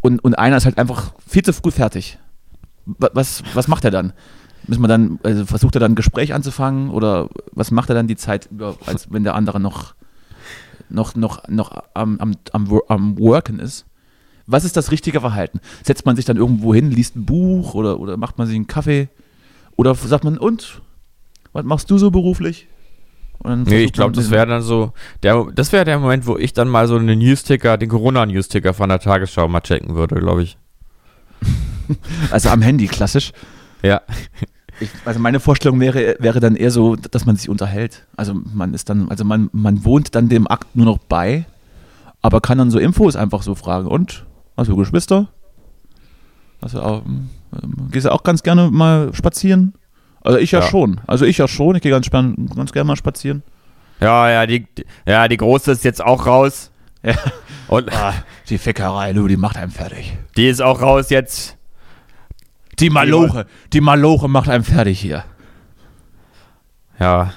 und, 0.00 0.22
und 0.24 0.38
einer 0.38 0.56
ist 0.56 0.64
halt 0.64 0.78
einfach 0.78 1.12
viel 1.26 1.42
zu 1.42 1.52
früh 1.52 1.70
fertig. 1.72 2.18
Wa- 2.86 3.10
Was, 3.12 3.42
was 3.54 3.68
macht 3.68 3.84
er 3.84 3.90
dann? 3.90 4.12
Müssen 4.68 4.80
wir 4.82 4.88
dann, 4.88 5.18
also 5.22 5.44
versucht 5.44 5.76
er 5.76 5.80
dann 5.80 5.92
ein 5.92 5.96
Gespräch 5.96 6.32
anzufangen 6.34 6.90
oder 6.90 7.28
was 7.52 7.70
macht 7.72 7.88
er 7.90 7.94
dann 7.94 8.06
die 8.06 8.16
Zeit 8.16 8.48
über, 8.50 8.76
als 8.86 9.10
wenn 9.12 9.24
der 9.24 9.34
andere 9.34 9.60
noch, 9.60 9.94
noch, 10.88 11.14
noch, 11.16 11.46
noch 11.48 11.82
am, 11.94 12.18
am, 12.20 12.34
am, 12.52 12.80
am 12.88 13.18
Worken 13.18 13.58
ist? 13.58 13.86
Was 14.46 14.64
ist 14.64 14.76
das 14.76 14.90
richtige 14.92 15.20
Verhalten? 15.20 15.60
Setzt 15.84 16.06
man 16.06 16.16
sich 16.16 16.24
dann 16.24 16.36
irgendwo 16.38 16.72
hin, 16.74 16.90
liest 16.90 17.16
ein 17.16 17.26
Buch 17.26 17.74
oder, 17.74 18.00
oder 18.00 18.16
macht 18.16 18.38
man 18.38 18.46
sich 18.46 18.56
einen 18.56 18.66
Kaffee? 18.66 19.08
Oder 19.76 19.94
sagt 19.94 20.24
man, 20.24 20.38
und? 20.38 20.80
Was 21.58 21.64
machst 21.64 21.90
du 21.90 21.98
so 21.98 22.12
beruflich? 22.12 22.68
Nee, 23.44 23.82
ich 23.82 23.92
glaube, 23.92 24.12
das 24.12 24.30
wäre 24.30 24.46
dann 24.46 24.62
so, 24.62 24.92
der, 25.24 25.44
das 25.52 25.72
wäre 25.72 25.84
der 25.84 25.98
Moment, 25.98 26.24
wo 26.28 26.36
ich 26.36 26.52
dann 26.52 26.68
mal 26.68 26.86
so 26.86 26.94
einen 26.94 27.18
Newsticker, 27.18 27.76
den 27.76 27.88
Corona-Newsticker 27.88 28.74
von 28.74 28.88
der 28.88 29.00
Tagesschau 29.00 29.48
mal 29.48 29.60
checken 29.60 29.96
würde, 29.96 30.16
glaube 30.20 30.44
ich. 30.44 30.56
Also 32.30 32.50
am 32.50 32.62
Handy, 32.62 32.86
klassisch. 32.86 33.32
Ja. 33.82 34.02
Ich, 34.80 34.90
also 35.04 35.18
meine 35.18 35.40
Vorstellung 35.40 35.80
wäre, 35.80 36.14
wäre 36.20 36.38
dann 36.38 36.54
eher 36.54 36.70
so, 36.70 36.94
dass 36.94 37.26
man 37.26 37.34
sich 37.34 37.48
unterhält. 37.48 38.06
Also 38.16 38.32
man 38.34 38.74
ist 38.74 38.88
dann, 38.88 39.08
also 39.08 39.24
man, 39.24 39.50
man 39.50 39.84
wohnt 39.84 40.14
dann 40.14 40.28
dem 40.28 40.46
Akt 40.46 40.76
nur 40.76 40.86
noch 40.86 40.98
bei, 40.98 41.46
aber 42.22 42.40
kann 42.40 42.58
dann 42.58 42.70
so 42.70 42.78
Infos 42.78 43.16
einfach 43.16 43.42
so 43.42 43.56
fragen. 43.56 43.88
Und? 43.88 44.24
Hast 44.56 44.70
du 44.70 44.76
Geschwister? 44.76 45.26
Hast 46.62 46.74
du 46.74 46.80
auch, 46.80 47.02
ähm, 47.04 47.28
gehst 47.90 48.06
du 48.06 48.12
auch 48.12 48.22
ganz 48.22 48.44
gerne 48.44 48.70
mal 48.70 49.12
spazieren? 49.14 49.74
Also 50.28 50.38
ich 50.40 50.50
ja, 50.52 50.60
Ja. 50.60 50.66
schon. 50.66 51.00
Also 51.06 51.24
ich 51.24 51.38
ja 51.38 51.48
schon. 51.48 51.74
Ich 51.76 51.80
gehe 51.82 51.90
ganz, 51.90 52.10
ganz 52.10 52.72
gerne 52.72 52.84
mal 52.86 52.96
spazieren. 52.96 53.42
Ja, 53.98 54.28
ja, 54.30 54.46
die, 54.46 54.66
ja, 55.06 55.26
die 55.26 55.38
Große 55.38 55.72
ist 55.72 55.84
jetzt 55.84 56.04
auch 56.04 56.26
raus. 56.26 56.70
Ja. 57.02 57.14
Und 57.68 57.90
Ah, 57.94 58.12
die 58.50 58.58
Fickerei, 58.58 59.12
du, 59.14 59.26
die 59.26 59.36
macht 59.38 59.56
einem 59.56 59.70
fertig. 59.70 60.18
die 60.36 60.48
ist 60.48 60.60
auch 60.60 60.82
raus 60.82 61.08
jetzt. 61.08 61.56
Die 62.78 62.90
Maloche, 62.90 63.46
die 63.72 63.80
Maloche 63.80 64.28
macht 64.28 64.50
einem 64.50 64.64
fertig 64.64 65.00
hier. 65.00 65.24
Ja. 67.00 67.32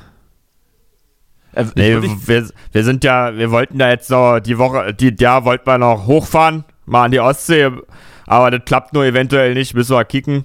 Äh, 1.53 1.65
Nee, 1.75 1.97
wir, 2.01 2.49
wir 2.73 2.83
sind 2.83 3.03
ja, 3.05 3.37
wir 3.37 3.51
wollten 3.51 3.77
da 3.79 3.89
jetzt 3.89 4.09
noch 4.09 4.39
die 4.41 4.57
Woche, 4.57 4.93
die, 4.93 5.15
ja, 5.19 5.45
wollten 5.45 5.65
wir 5.67 5.77
noch 5.77 6.07
hochfahren, 6.07 6.63
mal 6.85 7.05
an 7.05 7.11
die 7.11 7.19
Ostsee, 7.19 7.69
aber 8.27 8.51
das 8.51 8.65
klappt 8.65 8.93
nur 8.93 9.05
eventuell 9.05 9.53
nicht, 9.53 9.73
müssen 9.73 9.95
wir 9.95 10.05
kicken. 10.05 10.43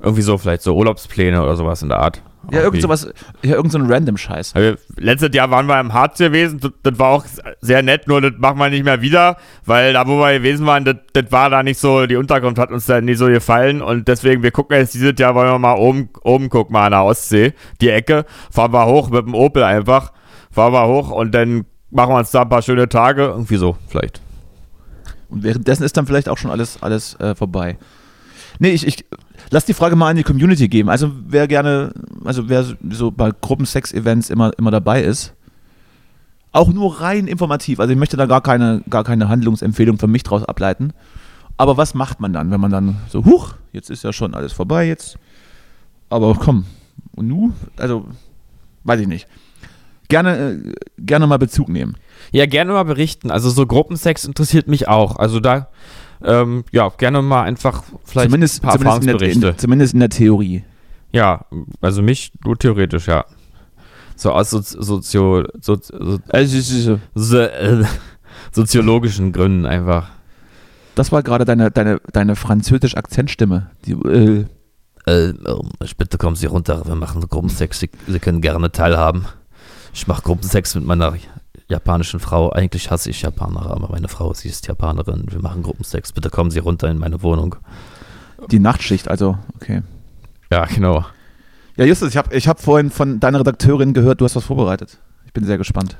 Irgendwie 0.00 0.22
so, 0.22 0.38
vielleicht 0.38 0.62
so 0.62 0.76
Urlaubspläne 0.76 1.42
oder 1.42 1.56
sowas 1.56 1.82
in 1.82 1.88
der 1.88 1.98
Art. 1.98 2.22
ja, 2.52 2.60
irgend 2.60 2.80
sowas, 2.80 3.12
ja, 3.42 3.56
irgend 3.56 3.72
so 3.72 3.78
ein 3.78 3.90
random 3.90 4.16
Scheiß. 4.16 4.54
Letztes 4.96 5.34
Jahr 5.34 5.50
waren 5.50 5.66
wir 5.66 5.80
im 5.80 5.92
Harz 5.92 6.18
gewesen, 6.18 6.60
das, 6.60 6.70
das 6.84 6.98
war 7.00 7.08
auch 7.08 7.24
sehr 7.60 7.82
nett, 7.82 8.06
nur 8.06 8.20
das 8.20 8.32
machen 8.38 8.58
wir 8.58 8.70
nicht 8.70 8.84
mehr 8.84 9.02
wieder, 9.02 9.36
weil 9.66 9.92
da, 9.92 10.06
wo 10.06 10.18
wir 10.20 10.34
gewesen 10.34 10.66
waren, 10.66 10.84
das, 10.84 10.96
das 11.12 11.32
war 11.32 11.50
da 11.50 11.64
nicht 11.64 11.78
so, 11.78 12.06
die 12.06 12.14
Unterkunft 12.14 12.58
hat 12.58 12.70
uns 12.70 12.86
da 12.86 13.00
nicht 13.00 13.18
so 13.18 13.26
gefallen 13.26 13.82
und 13.82 14.06
deswegen, 14.06 14.44
wir 14.44 14.52
gucken 14.52 14.76
jetzt 14.76 14.94
dieses 14.94 15.14
Jahr, 15.18 15.34
wollen 15.34 15.50
wir 15.50 15.58
mal 15.58 15.76
oben, 15.76 16.10
oben 16.22 16.48
gucken, 16.48 16.72
mal 16.72 16.86
an 16.86 16.92
der 16.92 17.04
Ostsee, 17.04 17.54
die 17.80 17.90
Ecke, 17.90 18.24
fahren 18.52 18.72
wir 18.72 18.86
hoch 18.86 19.10
mit 19.10 19.26
dem 19.26 19.34
Opel 19.34 19.64
einfach, 19.64 20.12
fahren 20.52 20.72
wir 20.72 20.86
hoch 20.86 21.10
und 21.10 21.34
dann 21.34 21.64
machen 21.90 22.14
wir 22.14 22.18
uns 22.18 22.30
da 22.30 22.42
ein 22.42 22.48
paar 22.48 22.62
schöne 22.62 22.88
Tage, 22.88 23.22
irgendwie 23.22 23.56
so, 23.56 23.76
vielleicht. 23.88 24.20
Und 25.28 25.42
währenddessen 25.42 25.82
ist 25.82 25.96
dann 25.96 26.06
vielleicht 26.06 26.28
auch 26.28 26.38
schon 26.38 26.52
alles, 26.52 26.82
alles 26.82 27.18
äh, 27.20 27.34
vorbei. 27.34 27.78
Nee, 28.60 28.70
ich, 28.70 28.86
ich 28.86 29.04
lass 29.50 29.64
die 29.64 29.74
Frage 29.74 29.96
mal 29.96 30.10
an 30.10 30.16
die 30.16 30.22
Community 30.22 30.68
geben. 30.68 30.88
Also 30.88 31.10
wer 31.26 31.48
gerne, 31.48 31.92
also 32.24 32.48
wer 32.48 32.64
so 32.90 33.10
bei 33.10 33.30
Gruppensex-Events 33.30 34.30
immer, 34.30 34.52
immer 34.58 34.70
dabei 34.70 35.02
ist, 35.02 35.34
auch 36.52 36.72
nur 36.72 37.00
rein 37.00 37.26
informativ. 37.26 37.80
Also 37.80 37.92
ich 37.92 37.98
möchte 37.98 38.16
da 38.16 38.26
gar 38.26 38.40
keine, 38.40 38.82
gar 38.88 39.04
keine 39.04 39.28
Handlungsempfehlung 39.28 39.98
für 39.98 40.06
mich 40.06 40.22
draus 40.22 40.44
ableiten. 40.44 40.92
Aber 41.56 41.76
was 41.76 41.94
macht 41.94 42.20
man 42.20 42.32
dann, 42.32 42.50
wenn 42.50 42.60
man 42.60 42.70
dann 42.70 42.96
so, 43.08 43.24
huch, 43.24 43.54
jetzt 43.72 43.90
ist 43.90 44.04
ja 44.04 44.12
schon 44.12 44.34
alles 44.34 44.52
vorbei, 44.52 44.86
jetzt. 44.86 45.18
Aber 46.08 46.34
komm, 46.34 46.64
und 47.16 47.28
nu? 47.28 47.52
Also, 47.76 48.06
weiß 48.84 49.00
ich 49.00 49.08
nicht. 49.08 49.26
Gerne, 50.08 50.38
äh, 50.38 50.74
gerne 50.98 51.26
mal 51.26 51.38
Bezug 51.38 51.68
nehmen. 51.68 51.96
Ja, 52.30 52.46
gerne 52.46 52.72
mal 52.72 52.84
berichten, 52.84 53.30
also 53.30 53.50
so 53.50 53.66
Gruppensex 53.66 54.24
interessiert 54.24 54.68
mich 54.68 54.88
auch, 54.88 55.16
also 55.16 55.40
da, 55.40 55.68
ähm, 56.24 56.64
ja, 56.72 56.88
gerne 56.96 57.22
mal 57.22 57.42
einfach 57.42 57.82
vielleicht 58.04 58.28
Zumindest, 58.30 58.62
ein 58.62 58.66
paar 58.68 58.78
zumindest, 58.78 59.00
in 59.02 59.06
der, 59.06 59.14
Erfahrungsberichte. 59.14 59.48
in, 59.48 59.58
zumindest 59.58 59.94
in 59.94 60.00
der 60.00 60.08
Theorie. 60.10 60.64
Ja, 61.12 61.44
also 61.80 62.02
mich 62.02 62.32
nur 62.44 62.58
theoretisch, 62.58 63.06
ja. 63.06 63.24
So 64.16 64.32
aus 64.32 64.50
Sozi 64.50 64.76
Sozio, 64.80 65.44
Sozi 65.60 65.92
so, 65.98 66.18
ist 66.46 66.68
so- 66.84 66.98
so, 67.14 67.38
äh, 67.38 67.84
soziologischen 68.52 69.32
Gründen 69.32 69.64
einfach. 69.66 70.10
Das 70.94 71.12
war 71.12 71.22
gerade 71.22 71.44
deine, 71.44 71.70
deine, 71.70 72.00
deine 72.12 72.34
französische 72.34 72.96
Akzentstimme. 72.96 73.70
Die, 73.86 73.92
äh, 73.92 74.44
Äh, 75.06 75.28
ähm, 75.30 75.70
bitte 75.96 76.18
kommen 76.18 76.36
Sie 76.36 76.44
runter, 76.46 76.82
wir 76.84 76.94
machen 76.94 77.22
Gruppensex, 77.30 77.78
Sie, 77.80 77.88
Sie 78.08 78.18
können 78.18 78.42
gerne 78.42 78.70
teilhaben. 78.70 79.24
Ich 79.94 80.06
mache 80.06 80.20
Gruppensex 80.22 80.74
mit 80.74 80.84
meiner 80.84 81.14
japanischen 81.68 82.20
Frau. 82.20 82.50
Eigentlich 82.50 82.90
hasse 82.90 83.10
ich 83.10 83.22
Japaner, 83.22 83.70
aber 83.70 83.88
meine 83.90 84.08
Frau, 84.08 84.32
sie 84.34 84.48
ist 84.48 84.66
Japanerin. 84.66 85.26
Wir 85.28 85.40
machen 85.40 85.62
Gruppensex. 85.62 86.12
Bitte 86.12 86.30
kommen 86.30 86.50
Sie 86.50 86.58
runter 86.58 86.88
in 86.88 86.98
meine 86.98 87.22
Wohnung. 87.22 87.56
Die 88.50 88.58
Nachtschicht, 88.58 89.08
also, 89.08 89.38
okay. 89.56 89.82
Ja, 90.50 90.64
genau. 90.64 91.04
Ja, 91.76 91.84
Justus, 91.84 92.10
ich 92.10 92.16
habe 92.16 92.34
ich 92.34 92.48
hab 92.48 92.60
vorhin 92.60 92.90
von 92.90 93.20
deiner 93.20 93.40
Redakteurin 93.40 93.92
gehört, 93.92 94.20
du 94.20 94.24
hast 94.24 94.36
was 94.36 94.44
vorbereitet. 94.44 94.98
Ich 95.26 95.32
bin 95.32 95.44
sehr 95.44 95.58
gespannt. 95.58 95.96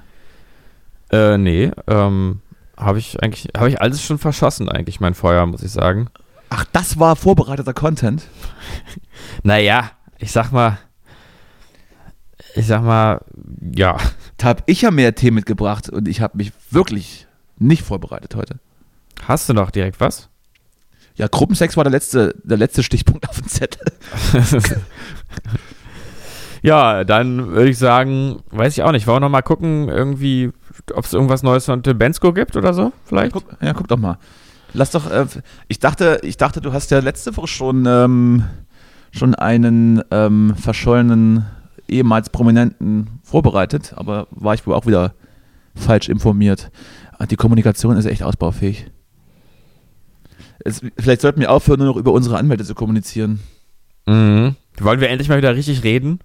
Äh, 1.10 1.38
nee, 1.38 1.70
ähm, 1.86 2.40
habe 2.76 2.98
ich 2.98 3.22
eigentlich, 3.22 3.48
habe 3.56 3.68
ich 3.68 3.80
alles 3.80 4.02
schon 4.02 4.18
verschossen 4.18 4.68
eigentlich, 4.68 5.00
mein 5.00 5.14
Feuer, 5.14 5.46
muss 5.46 5.62
ich 5.62 5.70
sagen. 5.70 6.08
Ach, 6.50 6.64
das 6.72 6.98
war 6.98 7.16
vorbereiteter 7.16 7.74
Content? 7.74 8.24
naja, 9.42 9.90
ich 10.18 10.32
sag 10.32 10.50
mal, 10.50 10.78
ich 12.58 12.66
sag 12.66 12.82
mal, 12.82 13.20
ja. 13.74 13.96
Da 14.36 14.48
habe 14.48 14.62
ich 14.66 14.82
ja 14.82 14.90
mehr 14.90 15.14
Tee 15.14 15.30
mitgebracht 15.30 15.88
und 15.88 16.08
ich 16.08 16.20
habe 16.20 16.36
mich 16.36 16.52
wirklich 16.70 17.26
nicht 17.58 17.82
vorbereitet 17.82 18.34
heute. 18.34 18.56
Hast 19.26 19.48
du 19.48 19.54
noch 19.54 19.70
direkt 19.70 20.00
was? 20.00 20.28
Ja, 21.14 21.28
Gruppensex 21.28 21.76
war 21.76 21.84
der 21.84 21.92
letzte, 21.92 22.34
der 22.42 22.56
letzte 22.56 22.82
Stichpunkt 22.82 23.28
auf 23.28 23.38
dem 23.40 23.48
Zettel. 23.48 23.92
ja, 26.62 27.04
dann 27.04 27.48
würde 27.48 27.70
ich 27.70 27.78
sagen, 27.78 28.42
weiß 28.50 28.72
ich 28.76 28.82
auch 28.82 28.92
nicht. 28.92 29.06
Wollen 29.06 29.16
wir 29.16 29.20
noch 29.20 29.28
mal 29.28 29.42
gucken, 29.42 29.88
irgendwie, 29.88 30.50
ob 30.94 31.04
es 31.04 31.12
irgendwas 31.12 31.44
Neues 31.44 31.64
von 31.64 31.82
Bensko 31.82 32.32
gibt 32.32 32.56
oder 32.56 32.74
so, 32.74 32.92
vielleicht? 33.04 33.32
Guck, 33.32 33.44
ja, 33.60 33.72
guck 33.72 33.88
doch 33.88 33.98
mal. 33.98 34.18
Lass 34.72 34.90
doch, 34.90 35.10
äh, 35.10 35.26
ich 35.68 35.78
dachte, 35.78 36.20
ich 36.22 36.36
dachte, 36.36 36.60
du 36.60 36.72
hast 36.72 36.90
ja 36.90 36.98
letzte 36.98 37.36
Woche 37.36 37.48
schon, 37.48 37.86
ähm, 37.86 38.44
schon 39.12 39.34
einen 39.34 40.02
ähm, 40.10 40.54
verschollenen 40.56 41.46
ehemals 41.88 42.30
Prominenten 42.30 43.20
vorbereitet, 43.22 43.94
aber 43.96 44.28
war 44.30 44.54
ich 44.54 44.66
wohl 44.66 44.74
auch 44.74 44.86
wieder 44.86 45.14
falsch 45.74 46.08
informiert. 46.08 46.70
Ah, 47.18 47.26
die 47.26 47.36
Kommunikation 47.36 47.96
ist 47.96 48.04
echt 48.04 48.22
ausbaufähig. 48.22 48.90
Es, 50.64 50.82
vielleicht 50.98 51.20
sollten 51.20 51.40
wir 51.40 51.50
aufhören, 51.50 51.78
nur 51.78 51.88
noch 51.88 51.96
über 51.96 52.12
unsere 52.12 52.36
Anwälte 52.36 52.64
zu 52.64 52.74
kommunizieren. 52.74 53.40
Mhm. 54.06 54.56
Wollen 54.80 55.00
wir 55.00 55.08
endlich 55.08 55.28
mal 55.28 55.38
wieder 55.38 55.54
richtig 55.54 55.84
reden? 55.84 56.20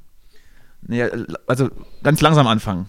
Naja, 0.82 1.08
also 1.48 1.70
ganz 2.04 2.22
langsam 2.22 2.48
anfangen. 2.48 2.88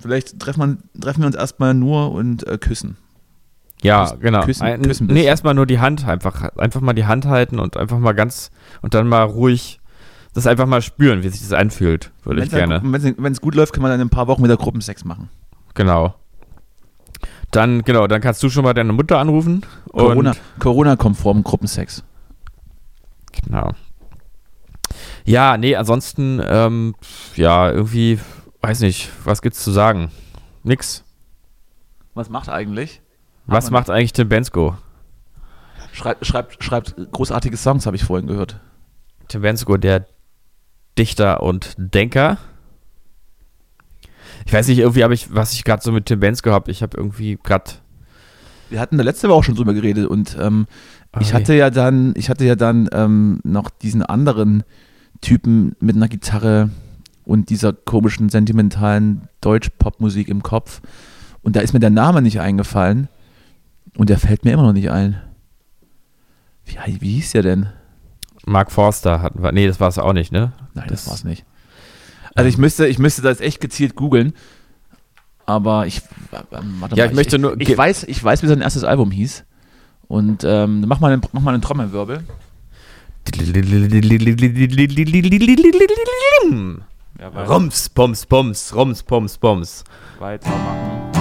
Vielleicht 0.00 0.38
treffen, 0.38 0.60
man, 0.60 0.78
treffen 1.00 1.20
wir 1.22 1.26
uns 1.26 1.36
erstmal 1.36 1.74
nur 1.74 2.12
und 2.12 2.46
äh, 2.46 2.58
küssen. 2.58 2.96
Ja, 3.82 4.04
küssen, 4.04 4.20
genau. 4.20 4.44
Küssen, 4.44 4.62
Ein, 4.62 4.82
küssen 4.82 5.06
nee, 5.06 5.24
erstmal 5.24 5.54
nur 5.54 5.66
die 5.66 5.80
Hand 5.80 6.06
einfach. 6.06 6.56
Einfach 6.56 6.80
mal 6.80 6.92
die 6.92 7.06
Hand 7.06 7.26
halten 7.26 7.58
und 7.58 7.76
einfach 7.76 7.98
mal 7.98 8.12
ganz 8.12 8.50
und 8.82 8.94
dann 8.94 9.08
mal 9.08 9.22
ruhig 9.22 9.80
das 10.36 10.46
einfach 10.46 10.66
mal 10.66 10.82
spüren, 10.82 11.22
wie 11.22 11.30
sich 11.30 11.40
das 11.40 11.54
anfühlt, 11.54 12.12
würde 12.22 12.44
ich 12.44 12.50
gerne. 12.50 12.82
Wenn 12.84 13.32
es 13.32 13.40
gut 13.40 13.54
läuft, 13.54 13.72
kann 13.72 13.80
man 13.80 13.90
dann 13.90 14.00
in 14.00 14.06
ein 14.06 14.10
paar 14.10 14.26
Wochen 14.26 14.44
wieder 14.44 14.58
Gruppensex 14.58 15.04
machen. 15.06 15.30
Genau. 15.72 16.14
Dann, 17.50 17.82
genau, 17.82 18.06
dann 18.06 18.20
kannst 18.20 18.42
du 18.42 18.50
schon 18.50 18.62
mal 18.62 18.74
deine 18.74 18.92
Mutter 18.92 19.18
anrufen. 19.18 19.64
Corona, 19.90 20.34
Corona-konformen 20.58 21.42
Gruppensex. 21.42 22.04
Genau. 23.44 23.72
Ja, 25.24 25.56
nee, 25.56 25.74
ansonsten, 25.74 26.42
ähm, 26.46 26.94
ja, 27.34 27.70
irgendwie, 27.70 28.20
weiß 28.60 28.80
nicht, 28.80 29.10
was 29.24 29.40
gibt's 29.40 29.64
zu 29.64 29.70
sagen? 29.70 30.10
Nix. 30.64 31.02
Was 32.12 32.28
macht 32.28 32.50
eigentlich? 32.50 33.00
Was 33.46 33.70
macht 33.70 33.88
eigentlich 33.88 34.12
Tim 34.12 34.28
Bensko? 34.28 34.76
Schreibt, 35.92 36.26
schreibt, 36.26 36.62
schreibt 36.62 36.94
großartige 37.12 37.56
Songs, 37.56 37.86
habe 37.86 37.96
ich 37.96 38.04
vorhin 38.04 38.26
gehört. 38.26 38.60
Tim 39.28 39.40
Bensko, 39.40 39.78
der 39.78 40.06
Dichter 40.98 41.42
und 41.42 41.74
Denker. 41.78 42.38
Ich 44.44 44.52
weiß 44.52 44.68
nicht, 44.68 44.78
irgendwie 44.78 45.02
habe 45.02 45.14
ich, 45.14 45.34
was 45.34 45.52
ich 45.52 45.64
gerade 45.64 45.82
so 45.82 45.92
mit 45.92 46.06
Tim 46.06 46.20
Bensko 46.20 46.50
habe, 46.50 46.70
ich 46.70 46.82
habe 46.82 46.96
irgendwie 46.96 47.38
gerade. 47.42 47.72
Wir 48.70 48.80
hatten 48.80 48.98
da 48.98 49.04
letzte 49.04 49.28
Woche 49.28 49.38
auch 49.38 49.44
schon 49.44 49.54
drüber 49.54 49.74
geredet 49.74 50.06
und 50.08 50.36
ähm, 50.40 50.66
okay. 51.12 51.24
ich 51.24 51.34
hatte 51.34 51.54
ja 51.54 51.70
dann, 51.70 52.14
ich 52.16 52.30
hatte 52.30 52.44
ja 52.44 52.56
dann 52.56 52.88
ähm, 52.92 53.40
noch 53.44 53.70
diesen 53.70 54.02
anderen 54.02 54.64
Typen 55.20 55.76
mit 55.80 55.96
einer 55.96 56.08
Gitarre 56.08 56.70
und 57.24 57.50
dieser 57.50 57.72
komischen, 57.72 58.28
sentimentalen 58.28 59.28
Deutsch-Pop-Musik 59.40 60.28
im 60.28 60.42
Kopf. 60.42 60.80
Und 61.42 61.56
da 61.56 61.60
ist 61.60 61.72
mir 61.72 61.80
der 61.80 61.90
Name 61.90 62.22
nicht 62.22 62.40
eingefallen. 62.40 63.08
Und 63.96 64.10
der 64.10 64.18
fällt 64.18 64.44
mir 64.44 64.52
immer 64.52 64.62
noch 64.62 64.72
nicht 64.72 64.90
ein. 64.90 65.20
Wie, 66.64 67.00
wie 67.00 67.12
hieß 67.14 67.32
der 67.32 67.42
denn? 67.42 67.68
Mark 68.46 68.72
Forster 68.72 69.20
hatten 69.20 69.42
wir. 69.42 69.52
Nee, 69.52 69.66
das 69.66 69.80
war 69.80 69.88
es 69.88 69.98
auch 69.98 70.12
nicht, 70.12 70.32
ne? 70.32 70.52
Nein, 70.72 70.86
das, 70.88 71.00
das 71.00 71.08
war 71.08 71.14
es 71.14 71.24
nicht. 71.24 71.44
Also 72.34 72.48
ich 72.48 72.58
müsste, 72.58 72.86
ich 72.86 72.98
müsste 72.98 73.22
das 73.22 73.40
echt 73.40 73.60
gezielt 73.60 73.96
googeln. 73.96 74.32
Aber 75.46 75.86
ich, 75.86 76.02
warte 76.30 76.96
ja, 76.96 77.04
mal, 77.04 77.10
ich, 77.10 77.16
möchte 77.16 77.38
nur. 77.38 77.60
Ich, 77.60 77.76
weiß, 77.76 78.04
ich 78.04 78.22
weiß, 78.22 78.42
wie 78.42 78.46
sein 78.46 78.60
erstes 78.60 78.84
Album 78.84 79.10
hieß. 79.10 79.44
Und 80.08 80.44
ähm, 80.44 80.84
mach, 80.86 81.00
mal 81.00 81.12
einen, 81.12 81.22
mach 81.32 81.42
mal 81.42 81.54
einen 81.54 81.62
Trommelwirbel. 81.62 82.24
Ja, 87.18 87.28
rums, 87.28 87.88
Pums, 87.88 88.26
Pums, 88.26 88.74
Rums, 88.74 89.02
Pums, 89.02 89.38
Pums. 89.38 89.84
Weitermachen. 90.18 91.12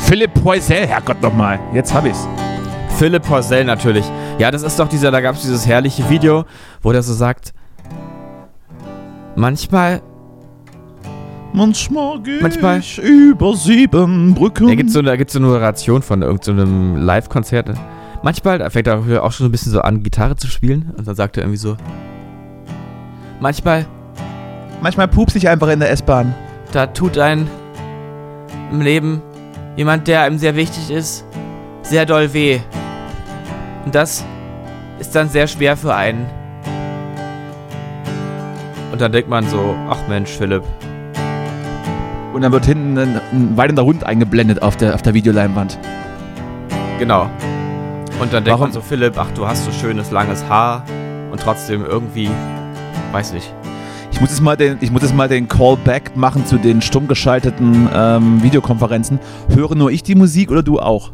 Philipp 0.00 0.32
Poisel, 0.34 0.86
Herrgott 0.86 1.20
nochmal. 1.20 1.58
Jetzt 1.74 1.92
hab 1.92 2.06
ich's. 2.06 2.26
Philipp 2.96 3.24
Poisel 3.24 3.64
natürlich. 3.64 4.04
Ja, 4.38 4.50
das 4.50 4.62
ist 4.62 4.78
doch 4.78 4.88
dieser, 4.88 5.10
da 5.10 5.20
gab 5.20 5.34
es 5.36 5.42
dieses 5.42 5.66
herrliche 5.66 6.08
Video, 6.08 6.44
wo 6.82 6.92
der 6.92 7.02
so 7.02 7.12
sagt, 7.12 7.52
manchmal 9.34 10.00
Manchmal 11.52 12.20
gehe 12.20 12.42
Manchmal. 12.42 12.80
ich 12.80 12.98
über 12.98 13.56
sieben 13.56 14.34
Brücken. 14.34 14.66
Da 14.66 14.74
gibt 14.74 14.88
es 14.88 14.92
so, 14.92 14.98
eine, 14.98 15.16
so 15.26 15.38
eine 15.38 15.46
Moderation 15.46 16.02
von 16.02 16.20
irgendeinem 16.20 16.96
so 16.96 17.00
Live-Konzert. 17.02 17.70
Manchmal, 18.22 18.58
da 18.58 18.68
fängt 18.68 18.86
er 18.88 18.98
auch 19.22 19.32
schon 19.32 19.44
so 19.44 19.48
ein 19.48 19.52
bisschen 19.52 19.72
so 19.72 19.80
an, 19.80 20.02
Gitarre 20.02 20.36
zu 20.36 20.48
spielen. 20.48 20.92
Und 20.98 21.08
dann 21.08 21.14
sagt 21.14 21.38
er 21.38 21.44
irgendwie 21.44 21.56
so: 21.56 21.76
Manchmal. 23.40 23.86
Manchmal 24.82 25.08
pups 25.08 25.34
ich 25.34 25.48
einfach 25.48 25.68
in 25.68 25.80
der 25.80 25.90
S-Bahn. 25.90 26.34
Da 26.72 26.88
tut 26.88 27.16
ein 27.16 27.48
im 28.70 28.82
Leben 28.82 29.22
jemand, 29.76 30.08
der 30.08 30.22
einem 30.22 30.36
sehr 30.36 30.56
wichtig 30.56 30.90
ist, 30.90 31.24
sehr 31.82 32.04
doll 32.04 32.34
weh. 32.34 32.60
Und 33.86 33.94
das 33.94 34.24
ist 34.98 35.14
dann 35.14 35.28
sehr 35.28 35.46
schwer 35.46 35.76
für 35.76 35.94
einen. 35.94 36.26
Und 38.90 39.00
dann 39.00 39.12
denkt 39.12 39.30
man 39.30 39.48
so, 39.48 39.76
ach 39.88 39.98
Mensch, 40.08 40.30
Philipp. 40.30 40.64
Und 42.34 42.42
dann 42.42 42.50
wird 42.50 42.66
hinten 42.66 42.98
ein, 42.98 43.20
ein 43.32 43.56
weinender 43.56 43.84
Hund 43.84 44.02
eingeblendet 44.02 44.60
auf 44.60 44.76
der, 44.76 44.92
auf 44.92 45.02
der 45.02 45.14
Videoleinwand. 45.14 45.78
Genau. 46.98 47.30
Und 48.20 48.32
dann 48.32 48.42
denkt 48.42 48.48
Warum? 48.48 48.60
man 48.62 48.72
so, 48.72 48.80
Philipp, 48.80 49.16
ach, 49.16 49.30
du 49.36 49.46
hast 49.46 49.64
so 49.64 49.70
schönes, 49.70 50.10
langes 50.10 50.44
Haar 50.48 50.84
und 51.30 51.40
trotzdem 51.40 51.84
irgendwie, 51.84 52.28
weiß 53.12 53.34
nicht. 53.34 53.54
Ich 54.10 54.20
muss 54.20 54.30
jetzt 54.30 54.40
mal 54.40 54.56
den, 54.56 54.78
ich 54.80 54.90
muss 54.90 55.02
jetzt 55.02 55.14
mal 55.14 55.28
den 55.28 55.46
Callback 55.46 56.16
machen 56.16 56.44
zu 56.44 56.58
den 56.58 56.82
stumm 56.82 57.06
geschalteten 57.06 57.88
ähm, 57.94 58.42
Videokonferenzen. 58.42 59.20
Höre 59.54 59.76
nur 59.76 59.92
ich 59.92 60.02
die 60.02 60.16
Musik 60.16 60.50
oder 60.50 60.64
du 60.64 60.80
auch? 60.80 61.12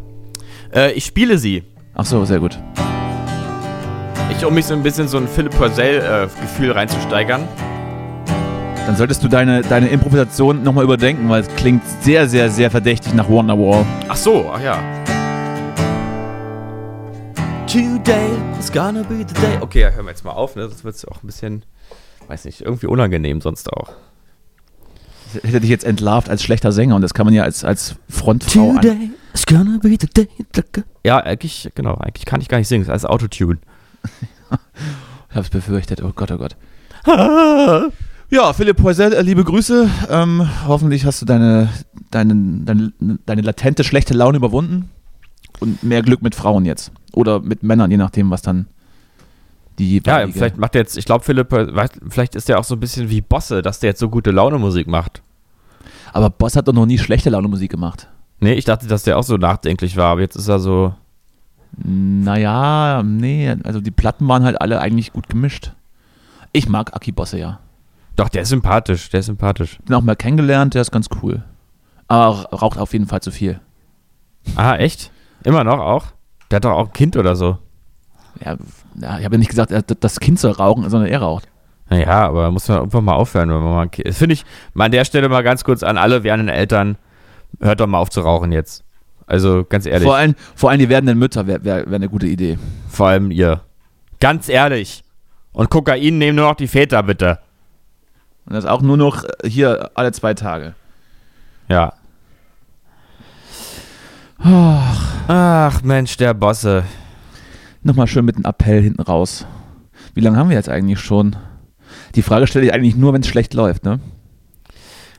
Äh, 0.74 0.92
ich 0.92 1.04
spiele 1.04 1.36
sie. 1.36 1.64
Ach 1.95 2.07
so, 2.07 2.24
sehr 2.24 2.40
gut. 2.40 2.59
Ich, 4.30 4.45
um 4.47 4.55
mich 4.55 4.64
so 4.64 4.72
ein 4.72 4.82
bisschen 4.82 5.09
so 5.09 5.18
ein 5.18 5.28
Philipp 5.28 5.55
Purcell-Gefühl 5.57 6.70
äh, 6.70 6.72
reinzusteigern. 6.72 7.47
Dann 8.86 8.97
solltest 8.97 9.22
du 9.22 9.28
deine, 9.28 9.61
deine 9.61 9.88
Improvisation 9.88 10.62
nochmal 10.62 10.84
überdenken, 10.84 11.28
weil 11.28 11.43
es 11.43 11.49
klingt 11.55 11.82
sehr, 12.01 12.28
sehr, 12.28 12.51
sehr 12.51 12.70
verdächtig 12.70 13.12
nach 13.14 13.28
Wonderwall. 13.28 13.84
Ach 14.09 14.16
so, 14.16 14.51
ach 14.53 14.61
ja. 14.61 14.78
Today 17.66 18.30
is 18.59 18.72
gonna 18.72 19.03
be 19.03 19.18
the 19.18 19.34
day. 19.34 19.59
Okay, 19.61 19.82
ja, 19.82 19.90
hören 19.90 20.07
wir 20.07 20.11
jetzt 20.11 20.24
mal 20.24 20.32
auf, 20.32 20.57
ne? 20.57 20.68
Das 20.68 20.84
wird 20.84 20.97
auch 21.09 21.22
ein 21.22 21.26
bisschen, 21.26 21.64
weiß 22.26 22.47
nicht, 22.47 22.62
irgendwie 22.62 22.86
unangenehm 22.86 23.40
sonst 23.43 23.70
auch. 23.72 23.93
Ich 25.34 25.45
hätte 25.45 25.61
dich 25.61 25.70
jetzt 25.70 25.84
entlarvt 25.84 26.28
als 26.28 26.43
schlechter 26.43 26.72
Sänger 26.72 26.97
und 26.97 27.03
das 27.03 27.14
kann 27.14 27.26
man 27.26 27.34
ja 27.34 27.43
als, 27.45 27.64
als 27.64 27.97
Frontfrau 28.09 28.74
Today 28.74 28.90
an 28.90 29.14
It's 29.33 29.47
gonna 29.47 29.78
be 29.78 29.97
the 29.99 30.07
day. 30.07 30.28
Ja, 31.05 31.18
eigentlich, 31.18 31.70
genau, 31.74 31.95
eigentlich 31.95 32.26
kann 32.26 32.41
ich 32.41 32.49
gar 32.49 32.59
nicht 32.59 32.68
singen, 32.68 32.85
das 32.85 32.89
ist 32.89 33.05
als 33.05 33.11
Autotune. 33.11 33.59
ich 35.30 35.37
hab's 35.37 35.51
befürchtet, 35.51 36.03
oh 36.03 36.12
Gott, 36.14 36.30
oh 36.30 36.39
Gott. 36.39 36.57
ja, 38.30 38.53
Philipp 38.53 38.76
Poisel, 38.76 39.12
äh, 39.12 39.22
liebe 39.22 39.45
Grüße. 39.45 39.89
Ähm, 40.11 40.49
hoffentlich 40.66 41.07
hast 41.07 41.22
du 41.22 41.26
deine, 41.26 41.70
deine, 42.11 42.35
deine, 42.64 42.93
deine 43.26 43.43
latente 43.43 43.85
schlechte 43.85 44.14
Laune 44.14 44.37
überwunden 44.37 44.91
und 45.61 45.83
mehr 45.83 46.03
Glück 46.03 46.22
mit 46.22 46.35
Frauen 46.35 46.64
jetzt. 46.64 46.93
Oder 47.12 47.41
mit 47.41 47.62
Männern, 47.62 47.91
je 47.91 47.97
nachdem, 47.97 48.30
was 48.30 48.43
dann 48.43 48.66
die. 49.78 50.03
Ja, 50.05 50.26
vielleicht 50.28 50.59
macht 50.59 50.74
er 50.74 50.83
jetzt, 50.83 50.97
ich 50.97 51.05
glaube, 51.05 51.24
Philipp, 51.24 51.49
vielleicht 52.09 52.35
ist 52.35 52.49
der 52.49 52.59
auch 52.59 52.64
so 52.64 52.74
ein 52.74 52.80
bisschen 52.80 53.09
wie 53.11 53.20
Bosse, 53.20 53.62
dass 53.62 53.80
der 53.80 53.91
jetzt 53.91 54.01
so 54.01 54.09
gute 54.09 54.30
Laune 54.30 54.59
Musik 54.59 54.87
macht. 54.87 55.22
Aber 56.12 56.28
Boss 56.28 56.57
hat 56.57 56.68
doch 56.68 56.74
noch 56.74 56.87
nie 56.87 56.99
schlechte 56.99 57.30
Laune 57.30 57.49
Musik 57.49 57.70
gemacht. 57.70 58.09
Nee, 58.43 58.55
ich 58.55 58.64
dachte, 58.64 58.88
dass 58.88 59.05
der 59.05 59.18
auch 59.18 59.22
so 59.22 59.36
nachdenklich 59.36 59.97
war, 59.97 60.11
aber 60.11 60.20
jetzt 60.20 60.34
ist 60.34 60.49
er 60.49 60.59
so. 60.59 60.93
Naja, 61.76 63.01
nee, 63.05 63.55
also 63.62 63.80
die 63.80 63.93
Platten 63.93 64.26
waren 64.26 64.43
halt 64.43 64.61
alle 64.61 64.80
eigentlich 64.80 65.12
gut 65.12 65.28
gemischt. 65.28 65.72
Ich 66.51 66.68
mag 66.68 66.93
Aki 66.93 67.12
Bosse 67.12 67.38
ja. 67.38 67.61
Doch, 68.16 68.28
der 68.28 68.43
ist 68.43 68.49
sympathisch, 68.49 69.11
der 69.11 69.20
ist 69.20 69.26
sympathisch. 69.26 69.78
Bin 69.84 69.95
auch 69.95 70.03
mal 70.03 70.16
kennengelernt, 70.16 70.74
der 70.74 70.82
ist 70.82 70.90
ganz 70.90 71.07
cool. 71.22 71.45
Aber 72.09 72.49
raucht 72.53 72.78
auf 72.78 72.93
jeden 72.93 73.07
Fall 73.07 73.20
zu 73.20 73.30
viel. 73.30 73.61
Ah, 74.57 74.74
echt? 74.74 75.12
Immer 75.45 75.62
noch 75.62 75.78
auch? 75.78 76.07
Der 76.51 76.57
hat 76.57 76.64
doch 76.64 76.72
auch 76.72 76.88
ein 76.88 76.93
Kind 76.93 77.16
oder 77.16 77.36
so. 77.36 77.59
Ja, 78.45 78.57
ja 79.01 79.18
ich 79.20 79.24
habe 79.24 79.36
ja 79.36 79.38
nicht 79.38 79.51
gesagt, 79.51 79.72
das 80.01 80.18
Kind 80.18 80.40
soll 80.40 80.51
rauchen, 80.51 80.90
sondern 80.90 81.09
er 81.09 81.20
raucht. 81.22 81.47
Naja, 81.90 82.26
aber 82.26 82.51
muss 82.51 82.66
man 82.66 82.78
irgendwann 82.78 83.05
mal 83.05 83.14
aufhören, 83.14 83.51
wenn 83.51 83.62
man 83.62 83.72
mal 83.72 83.88
Das 84.05 84.18
finde 84.18 84.32
ich 84.32 84.45
mal 84.74 84.86
an 84.86 84.93
der 84.93 85.05
Stelle 85.05 85.28
mal 85.28 85.45
ganz 85.45 85.62
kurz 85.62 85.84
an 85.84 85.97
alle 85.97 86.24
werdenden 86.24 86.53
Eltern, 86.53 86.99
hört 87.61 87.80
doch 87.80 87.86
mal 87.86 87.98
auf 87.98 88.11
zu 88.11 88.20
rauchen 88.20 88.53
jetzt. 88.53 88.84
Also 89.26 89.64
ganz 89.68 89.86
ehrlich. 89.86 90.05
Vor 90.05 90.16
allem, 90.16 90.34
vor 90.55 90.70
allem 90.70 90.78
die 90.80 90.88
werdenden 90.88 91.18
Mütter 91.18 91.46
wäre 91.46 91.64
wär, 91.64 91.86
wär 91.86 91.96
eine 91.96 92.09
gute 92.09 92.26
Idee. 92.26 92.59
Vor 92.88 93.09
allem 93.09 93.30
ihr. 93.30 93.62
Ganz 94.20 94.48
ehrlich. 94.48 95.05
Und 95.53 95.70
Kokain 95.70 96.18
nehmen 96.18 96.36
nur 96.36 96.48
noch 96.48 96.57
die 96.57 96.68
Väter, 96.68 97.03
bitte. 97.03 97.38
Und 98.46 98.55
das 98.55 98.64
auch 98.64 98.82
nur 98.82 98.96
noch 98.96 99.24
hier 99.44 99.90
alle 99.94 100.12
zwei 100.12 100.34
Tage. 100.34 100.74
Ja. 101.68 101.92
Ach, 104.38 105.14
ach 105.28 105.82
Mensch, 105.82 106.16
der 106.16 106.34
Bosse. 106.34 106.84
Nochmal 107.82 108.07
schön 108.07 108.24
mit 108.24 108.36
einem 108.36 108.44
Appell 108.44 108.82
hinten 108.82 109.03
raus. 109.03 109.46
Wie 110.14 110.20
lange 110.20 110.36
haben 110.36 110.48
wir 110.48 110.57
jetzt 110.57 110.68
eigentlich 110.68 111.00
schon? 111.00 111.36
Die 112.14 112.22
Frage 112.22 112.46
stelle 112.46 112.66
ich 112.66 112.74
eigentlich 112.74 112.96
nur, 112.96 113.12
wenn 113.12 113.22
es 113.22 113.28
schlecht 113.28 113.55
läuft, 113.55 113.84
ne? 113.84 114.00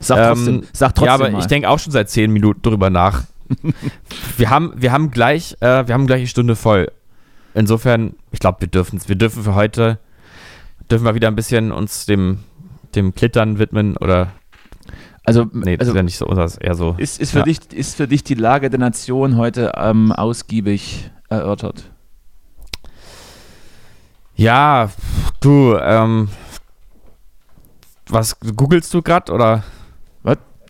Sag 0.03 0.27
trotzdem, 0.27 0.55
ähm, 0.55 0.63
sag 0.73 0.95
trotzdem 0.95 1.07
Ja, 1.07 1.13
aber 1.13 1.31
mal. 1.31 1.39
ich 1.39 1.45
denke 1.45 1.69
auch 1.69 1.79
schon 1.79 1.91
seit 1.91 2.09
zehn 2.09 2.31
Minuten 2.31 2.61
drüber 2.61 2.89
nach. 2.89 3.23
wir, 4.37 4.49
haben, 4.49 4.73
wir, 4.75 4.91
haben 4.91 5.11
gleich, 5.11 5.55
äh, 5.59 5.87
wir 5.87 5.93
haben 5.93 6.07
gleich 6.07 6.19
eine 6.19 6.27
Stunde 6.27 6.55
voll. 6.55 6.91
Insofern, 7.53 8.15
ich 8.31 8.39
glaube, 8.39 8.61
wir 8.61 8.67
dürfen 8.67 8.99
Wir 9.05 9.15
dürfen 9.15 9.43
für 9.43 9.55
heute, 9.55 9.99
dürfen 10.89 11.05
wir 11.05 11.15
wieder 11.15 11.27
ein 11.27 11.35
bisschen 11.35 11.71
uns 11.71 12.05
dem, 12.05 12.39
dem 12.95 13.13
Klittern 13.13 13.59
widmen 13.59 13.97
oder 13.97 14.31
also, 15.25 15.47
nee, 15.53 15.77
das 15.77 15.87
also, 15.87 15.91
ist 15.91 15.95
ja 15.95 16.03
nicht 16.03 16.17
so, 16.17 16.25
das 16.25 16.53
ist 16.53 16.57
eher 16.57 16.75
so. 16.75 16.95
Ist, 16.97 17.21
ist, 17.21 17.31
für 17.31 17.39
ja. 17.39 17.43
dich, 17.45 17.71
ist 17.71 17.95
für 17.95 18.07
dich 18.07 18.23
die 18.23 18.33
Lage 18.33 18.69
der 18.69 18.79
Nation 18.79 19.37
heute 19.37 19.71
ähm, 19.77 20.11
ausgiebig 20.11 21.09
erörtert? 21.29 21.89
Ja, 24.35 24.89
du, 25.39 25.77
ähm, 25.79 26.27
was 28.07 28.37
googelst 28.39 28.93
du 28.93 29.01
gerade 29.01 29.31
oder? 29.31 29.63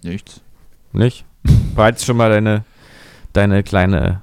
Nichts. 0.04 0.42
Nicht? 0.92 1.26
Bereits 1.76 2.06
schon 2.06 2.18
mal 2.18 2.30
deine, 2.30 2.64
deine 3.34 3.64
kleine 3.64 4.22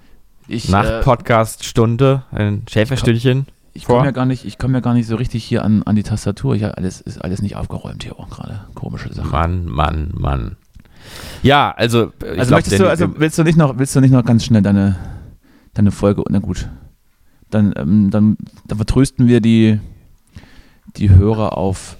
Nacht-Podcast-Stunde, 0.49 2.25
ein 2.31 2.63
Schäferstündchen? 2.69 3.47
Ich 3.73 3.85
komme 3.85 4.05
ja 4.05 4.11
gar 4.11 4.27
nicht, 4.27 4.45
ich 4.45 4.59
komme 4.59 4.75
ja 4.75 4.81
gar 4.81 4.95
nicht 4.95 5.07
so 5.07 5.17
richtig 5.17 5.45
hier 5.45 5.65
an, 5.65 5.83
an 5.85 5.95
die 5.95 6.03
Tastatur. 6.03 6.57
Ich 6.57 6.65
alles 6.65 7.01
ist 7.01 7.23
alles 7.23 7.41
nicht 7.41 7.57
aufgeräumt 7.57 8.03
hier 8.03 8.19
auch 8.19 8.29
gerade. 8.29 8.67
Komische 8.75 9.13
Sache. 9.13 9.29
Mann, 9.29 9.67
Mann, 9.67 10.11
Mann. 10.13 10.57
Ja, 11.43 11.71
also, 11.71 12.13
also 12.21 12.35
glaub, 12.35 12.51
möchtest 12.51 12.81
du, 12.81 12.89
also 12.89 13.19
willst 13.19 13.39
du 13.39 13.45
nicht 13.45 13.57
noch, 13.57 13.79
willst 13.79 13.95
du 13.95 14.01
nicht 14.01 14.11
noch 14.11 14.25
ganz 14.25 14.45
schnell 14.45 14.63
deine, 14.63 14.97
deine 15.75 15.93
Folge? 15.93 16.23
Na 16.29 16.41
gut, 16.41 16.69
dann, 17.51 17.73
ähm, 17.77 18.11
dann, 18.11 18.37
dann 18.67 18.77
vertrösten 18.79 19.29
wir 19.29 19.41
die, 19.41 19.81
die 20.97 21.11
Hörer 21.11 21.57
auf 21.57 21.97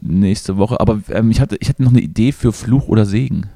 nächste 0.00 0.56
Woche. 0.56 0.80
Aber 0.80 1.00
ähm, 1.10 1.30
ich 1.30 1.40
hatte, 1.40 1.56
ich 1.60 1.68
hatte 1.68 1.82
noch 1.82 1.90
eine 1.90 2.00
Idee 2.00 2.32
für 2.32 2.52
Fluch 2.52 2.88
oder 2.88 3.06
Segen. 3.06 3.46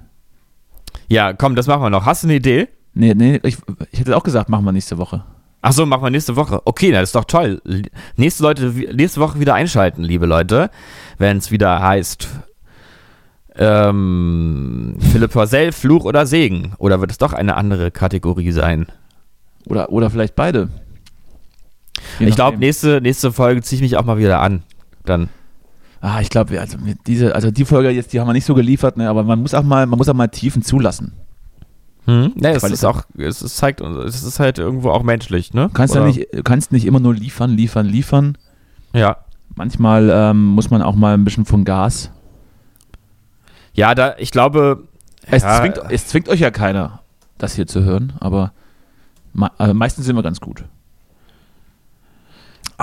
Ja, 1.08 1.32
komm, 1.32 1.54
das 1.54 1.66
machen 1.66 1.82
wir 1.82 1.90
noch. 1.90 2.06
Hast 2.06 2.22
du 2.22 2.28
eine 2.28 2.36
Idee? 2.36 2.68
Nee, 2.94 3.14
nee, 3.14 3.40
ich, 3.42 3.58
ich 3.90 4.00
hätte 4.00 4.16
auch 4.16 4.22
gesagt, 4.22 4.48
machen 4.48 4.64
wir 4.64 4.72
nächste 4.72 4.98
Woche. 4.98 5.24
Ach 5.60 5.72
so, 5.72 5.86
machen 5.86 6.02
wir 6.02 6.10
nächste 6.10 6.36
Woche. 6.36 6.60
Okay, 6.64 6.92
das 6.92 7.04
ist 7.04 7.14
doch 7.14 7.24
toll. 7.24 7.60
Nächste, 8.16 8.42
Leute, 8.42 8.66
nächste 8.94 9.20
Woche 9.20 9.40
wieder 9.40 9.54
einschalten, 9.54 10.04
liebe 10.04 10.26
Leute, 10.26 10.70
wenn 11.18 11.38
es 11.38 11.50
wieder 11.50 11.80
heißt 11.80 12.28
ähm, 13.56 14.96
Philipp 15.12 15.32
Porzell, 15.32 15.72
Fluch 15.72 16.04
oder 16.04 16.26
Segen. 16.26 16.72
Oder 16.78 17.00
wird 17.00 17.10
es 17.10 17.18
doch 17.18 17.32
eine 17.32 17.56
andere 17.56 17.90
Kategorie 17.90 18.50
sein? 18.52 18.86
Oder, 19.66 19.90
oder 19.90 20.10
vielleicht 20.10 20.34
beide. 20.34 20.68
Je 22.18 22.26
ich 22.26 22.34
glaube, 22.34 22.58
nächste, 22.58 23.00
nächste 23.00 23.32
Folge 23.32 23.62
ziehe 23.62 23.78
ich 23.78 23.82
mich 23.82 23.96
auch 23.96 24.04
mal 24.04 24.18
wieder 24.18 24.40
an. 24.40 24.62
Dann. 25.04 25.28
Ah, 26.04 26.20
ich 26.20 26.28
glaube, 26.28 26.60
also 26.60 26.76
diese, 27.06 27.34
also 27.34 27.50
die 27.50 27.64
Folge 27.64 27.88
jetzt, 27.88 28.12
die 28.12 28.20
haben 28.20 28.28
wir 28.28 28.34
nicht 28.34 28.44
so 28.44 28.54
geliefert, 28.54 28.98
ne, 28.98 29.08
aber 29.08 29.22
man 29.22 29.40
muss 29.40 29.54
auch 29.54 29.62
mal, 29.62 29.86
man 29.86 29.96
muss 29.96 30.06
auch 30.06 30.14
mal 30.14 30.28
Tiefen 30.28 30.60
zulassen. 30.60 31.14
Hm? 32.04 32.34
Ja, 32.36 32.50
es 32.50 32.62
ist 32.62 32.84
auch, 32.84 33.04
es 33.16 33.40
ist, 33.40 33.56
zeigt 33.56 33.80
es 33.80 34.22
ist 34.22 34.38
halt 34.38 34.58
irgendwo 34.58 34.90
auch 34.90 35.02
menschlich, 35.02 35.54
ne? 35.54 35.70
Kannst 35.72 35.94
ja 35.94 36.04
nicht, 36.04 36.28
kannst 36.44 36.72
nicht 36.72 36.84
immer 36.84 37.00
nur 37.00 37.14
liefern, 37.14 37.52
liefern, 37.52 37.86
liefern. 37.86 38.36
Ja. 38.92 39.16
Manchmal 39.54 40.10
ähm, 40.12 40.48
muss 40.48 40.68
man 40.68 40.82
auch 40.82 40.94
mal 40.94 41.14
ein 41.14 41.24
bisschen 41.24 41.46
von 41.46 41.64
Gas. 41.64 42.10
Ja, 43.72 43.94
da, 43.94 44.14
ich 44.18 44.30
glaube. 44.30 44.86
Es, 45.22 45.42
ja, 45.42 45.58
zwingt, 45.58 45.80
es 45.88 46.06
zwingt 46.08 46.28
euch 46.28 46.40
ja 46.40 46.50
keiner, 46.50 47.00
das 47.38 47.54
hier 47.54 47.66
zu 47.66 47.82
hören, 47.82 48.12
aber 48.20 48.52
also 49.56 49.72
meistens 49.72 50.04
sind 50.04 50.16
wir 50.16 50.22
ganz 50.22 50.38
gut. 50.38 50.64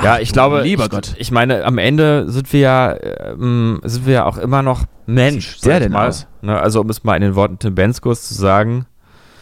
Ach, 0.02 0.06
ja, 0.06 0.20
ich 0.20 0.34
glaube, 0.34 0.62
lieber 0.62 0.86
ich, 0.86 0.90
Gott. 0.90 1.14
Ich 1.18 1.32
meine, 1.32 1.64
am 1.64 1.78
Ende 1.78 2.30
sind 2.30 2.52
wir 2.52 2.60
ja, 2.60 2.96
ähm, 3.32 3.80
sind 3.84 4.08
wir 4.08 4.14
ja 4.14 4.26
auch 4.26 4.38
immer 4.38 4.64
noch 4.64 4.86
Mensch. 5.06 5.58
Sehr 5.60 5.80
denn 5.80 5.92
mal. 5.92 6.08
aus? 6.08 6.28
Ne, 6.42 6.60
also 6.60 6.82
um 6.82 6.90
es 6.90 7.04
mal 7.04 7.16
in 7.16 7.22
den 7.22 7.36
Worten 7.36 7.60
Tim 7.60 7.76
Benskos 7.76 8.28
zu 8.28 8.34
sagen, 8.34 8.88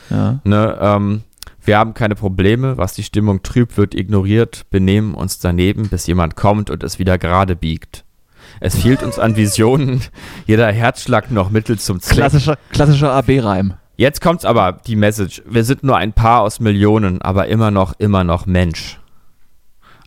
ja. 0.09 0.39
Ne, 0.43 0.77
ähm, 0.81 1.21
wir 1.63 1.77
haben 1.77 1.93
keine 1.93 2.15
Probleme, 2.15 2.77
was 2.77 2.93
die 2.93 3.03
Stimmung 3.03 3.41
trübt, 3.43 3.77
wird 3.77 3.95
ignoriert, 3.95 4.65
benehmen 4.69 5.13
uns 5.13 5.39
daneben, 5.39 5.87
bis 5.87 6.07
jemand 6.07 6.35
kommt 6.35 6.69
und 6.69 6.83
es 6.83 6.99
wieder 6.99 7.17
gerade 7.17 7.55
biegt. 7.55 8.03
Es 8.59 8.75
fehlt 8.75 9.03
uns 9.03 9.19
an 9.19 9.35
Visionen, 9.37 10.01
jeder 10.45 10.71
Herzschlag 10.71 11.31
noch 11.31 11.51
Mittel 11.51 11.79
zum 11.79 12.01
Zweck. 12.01 12.17
Klassischer, 12.17 12.57
klassischer 12.71 13.13
AB-Reim. 13.13 13.75
Jetzt 13.95 14.21
kommt's 14.21 14.45
aber, 14.45 14.79
die 14.87 14.95
Message. 14.95 15.41
Wir 15.45 15.63
sind 15.63 15.83
nur 15.83 15.95
ein 15.95 16.13
Paar 16.13 16.41
aus 16.41 16.59
Millionen, 16.59 17.21
aber 17.21 17.47
immer 17.47 17.71
noch, 17.71 17.93
immer 17.99 18.23
noch 18.23 18.45
Mensch 18.45 18.99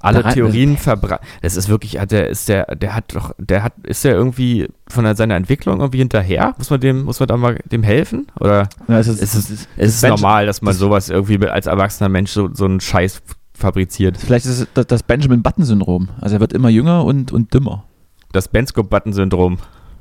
alle 0.03 0.23
Theorien 0.35 0.77
verbreitet. 0.77 1.27
Das 1.43 1.57
ist 1.57 1.69
wirklich, 1.69 1.99
der 2.11 2.29
ist 2.29 2.49
der, 2.49 2.75
der 2.77 2.95
hat 2.95 3.15
doch, 3.15 3.35
der 3.39 3.63
hat, 3.63 3.75
ist 3.85 4.05
der 4.05 4.13
irgendwie 4.13 4.69
von 4.89 5.15
seiner 5.15 5.37
Entwicklung 5.37 5.81
irgendwie 5.81 5.99
hinterher? 5.99 6.55
Muss 6.59 6.71
man 6.71 6.81
dem, 6.81 7.05
muss 7.05 7.21
man 7.21 7.29
da 7.29 7.37
mal 7.37 7.59
dem 7.71 7.83
helfen? 7.83 8.27
Oder 8.39 8.69
ja, 8.89 8.99
es 8.99 9.09
ist, 9.09 9.23
ist, 9.23 9.35
es, 9.35 9.51
ist, 9.51 9.69
ist 9.77 10.03
es 10.03 10.09
normal, 10.09 10.47
dass 10.47 10.63
man 10.63 10.75
sowas 10.75 11.09
irgendwie 11.09 11.47
als 11.47 11.67
erwachsener 11.67 12.09
Mensch 12.09 12.33
so, 12.33 12.51
so 12.53 12.65
einen 12.65 12.81
Scheiß 12.81 13.23
fabriziert? 13.55 14.17
Vielleicht 14.19 14.47
ist 14.47 14.69
es 14.75 14.87
das 14.87 15.03
Benjamin 15.03 15.43
Button-Syndrom. 15.43 16.09
Also 16.21 16.37
er 16.37 16.41
wird 16.41 16.53
immer 16.53 16.69
jünger 16.69 17.05
und, 17.05 17.33
und 17.33 17.55
dümmer. 17.55 17.85
Das 18.33 18.49
Bensko-Button-Syndrom. 18.49 19.59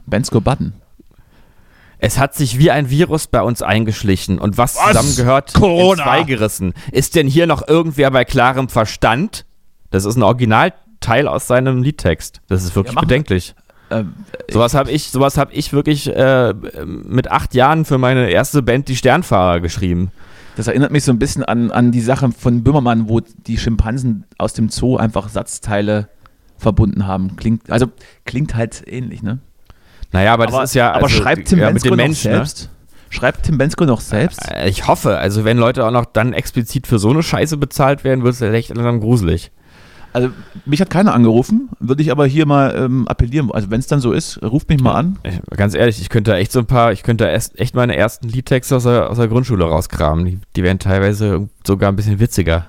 Bensko-Button. 0.07 0.73
Es 2.03 2.17
hat 2.17 2.33
sich 2.33 2.57
wie 2.57 2.71
ein 2.71 2.89
Virus 2.89 3.27
bei 3.27 3.43
uns 3.43 3.61
eingeschlichen 3.61 4.39
und 4.39 4.57
was, 4.57 4.75
was? 4.75 4.87
zusammengehört, 4.87 5.53
Corona. 5.53 6.03
zweigerissen. 6.03 6.73
Ist 6.91 7.13
denn 7.13 7.27
hier 7.27 7.45
noch 7.45 7.67
irgendwer 7.67 8.09
bei 8.09 8.25
klarem 8.25 8.69
Verstand? 8.69 9.45
Das 9.91 10.05
ist 10.05 10.15
ein 10.15 10.23
Originalteil 10.23 11.27
aus 11.27 11.47
seinem 11.47 11.83
Liedtext. 11.83 12.41
Das 12.47 12.63
ist 12.63 12.75
wirklich 12.75 12.95
ja, 12.95 13.01
bedenklich. 13.01 13.55
Ähm, 13.91 14.13
sowas 14.49 14.73
habe 14.73 14.89
ich, 14.89 15.11
sowas 15.11 15.37
hab 15.37 15.53
ich 15.53 15.73
wirklich 15.73 16.07
äh, 16.07 16.53
mit 16.85 17.29
acht 17.29 17.53
Jahren 17.53 17.85
für 17.85 17.97
meine 17.97 18.29
erste 18.29 18.63
Band, 18.63 18.87
die 18.87 18.95
Sternfahrer, 18.95 19.59
geschrieben. 19.59 20.11
Das 20.55 20.67
erinnert 20.67 20.91
mich 20.91 21.03
so 21.03 21.11
ein 21.11 21.19
bisschen 21.19 21.43
an, 21.43 21.71
an 21.71 21.91
die 21.91 22.01
Sache 22.01 22.31
von 22.31 22.63
Böhmermann, 22.63 23.07
wo 23.09 23.19
die 23.19 23.57
Schimpansen 23.57 24.25
aus 24.37 24.53
dem 24.53 24.69
Zoo 24.69 24.97
einfach 24.97 25.29
Satzteile 25.29 26.09
verbunden 26.57 27.07
haben. 27.07 27.35
Klingt, 27.35 27.69
also 27.69 27.87
klingt 28.25 28.55
halt 28.55 28.83
ähnlich, 28.87 29.23
ne? 29.23 29.39
Naja, 30.11 30.33
aber 30.33 30.45
das 30.45 30.55
aber, 30.55 30.63
ist 30.63 30.73
ja. 30.73 30.91
Aber 30.91 31.03
also, 31.05 31.21
schreibt 31.21 31.47
Tim 31.47 31.59
ja, 31.59 31.71
mit 31.71 31.83
dem 31.83 31.95
Mensch, 31.95 32.23
ne? 32.25 32.33
selbst? 32.33 32.63
Ne? 32.63 32.69
Schreibt 33.09 33.43
Tim 33.43 33.57
Bensko 33.57 33.85
noch 33.85 34.01
selbst? 34.01 34.49
Äh, 34.49 34.69
ich 34.69 34.87
hoffe. 34.87 35.17
Also, 35.17 35.43
wenn 35.43 35.57
Leute 35.57 35.85
auch 35.85 35.91
noch 35.91 36.05
dann 36.05 36.33
explizit 36.33 36.87
für 36.87 36.99
so 36.99 37.09
eine 37.09 37.23
Scheiße 37.23 37.57
bezahlt 37.57 38.03
werden, 38.03 38.23
wird 38.23 38.35
es 38.35 38.41
echt 38.41 38.69
langsam 38.69 38.99
gruselig. 38.99 39.51
Also 40.13 40.29
mich 40.65 40.81
hat 40.81 40.89
keiner 40.89 41.13
angerufen, 41.13 41.69
würde 41.79 42.01
ich 42.01 42.11
aber 42.11 42.25
hier 42.25 42.45
mal 42.45 42.75
ähm, 42.75 43.07
appellieren. 43.07 43.51
Also 43.51 43.69
wenn 43.71 43.79
es 43.79 43.87
dann 43.87 44.01
so 44.01 44.11
ist, 44.11 44.41
ruft 44.43 44.69
mich 44.69 44.81
mal 44.81 44.93
an. 44.93 45.19
Ich, 45.23 45.39
ganz 45.55 45.73
ehrlich, 45.73 46.01
ich 46.01 46.09
könnte 46.09 46.35
echt 46.35 46.51
so 46.51 46.59
ein 46.59 46.65
paar, 46.65 46.91
ich 46.91 47.03
könnte 47.03 47.29
echt 47.31 47.75
meine 47.75 47.95
ersten 47.95 48.27
Liedtexte 48.27 48.75
aus 48.75 48.83
der, 48.83 49.09
aus 49.09 49.17
der 49.17 49.27
Grundschule 49.27 49.63
rauskramen. 49.63 50.25
Die, 50.25 50.39
die 50.55 50.63
wären 50.63 50.79
teilweise 50.79 51.47
sogar 51.65 51.91
ein 51.91 51.95
bisschen 51.95 52.19
witziger. 52.19 52.67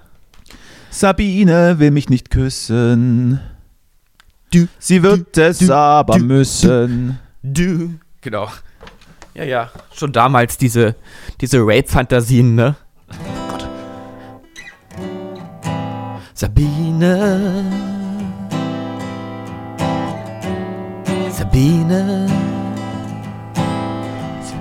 Sabine 0.90 1.78
will 1.78 1.90
mich 1.90 2.08
nicht 2.10 2.30
küssen. 2.30 3.40
Du, 4.52 4.68
Sie 4.78 5.02
wird 5.02 5.36
du, 5.36 5.42
es 5.42 5.58
du, 5.58 5.74
aber 5.74 6.18
du, 6.18 6.24
müssen. 6.24 7.18
Du. 7.42 7.94
Genau. 8.20 8.48
Ja, 9.34 9.44
ja. 9.44 9.70
Schon 9.94 10.12
damals 10.12 10.58
diese, 10.58 10.94
diese 11.40 11.60
Rape-Fantasien, 11.60 12.54
ne? 12.54 12.76
Sabine. 16.42 17.64
Sabine. 21.30 22.26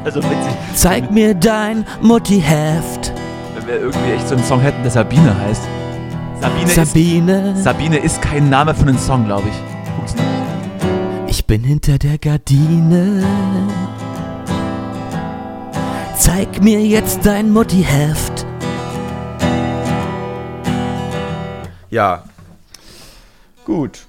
Also 0.05 0.19
witzig. 0.19 0.53
Zeig 0.75 1.09
mir 1.09 1.33
dein 1.33 1.83
Mutti-Heft. 2.03 3.11
Wenn 3.55 3.65
wir 3.67 3.79
irgendwie 3.79 4.11
echt 4.11 4.27
so 4.27 4.35
einen 4.35 4.43
Song 4.43 4.59
hätten, 4.59 4.83
der 4.83 4.91
Sabine 4.91 5.35
heißt. 5.35 5.63
Sabine, 6.39 6.67
Sabine. 6.67 7.51
Ist, 7.53 7.63
Sabine 7.63 7.97
ist 7.97 8.21
kein 8.21 8.51
Name 8.51 8.75
für 8.75 8.87
einen 8.87 8.99
Song, 8.99 9.25
glaube 9.25 9.47
ich. 9.49 11.31
Ich 11.31 11.47
bin 11.47 11.63
hinter 11.63 11.97
der 11.97 12.19
Gardine. 12.19 13.23
Zeig 16.15 16.61
mir 16.61 16.81
jetzt 16.81 17.25
dein 17.25 17.49
Mutti-Heft. 17.49 18.45
Ja. 21.91 22.23
Gut. 23.65 24.07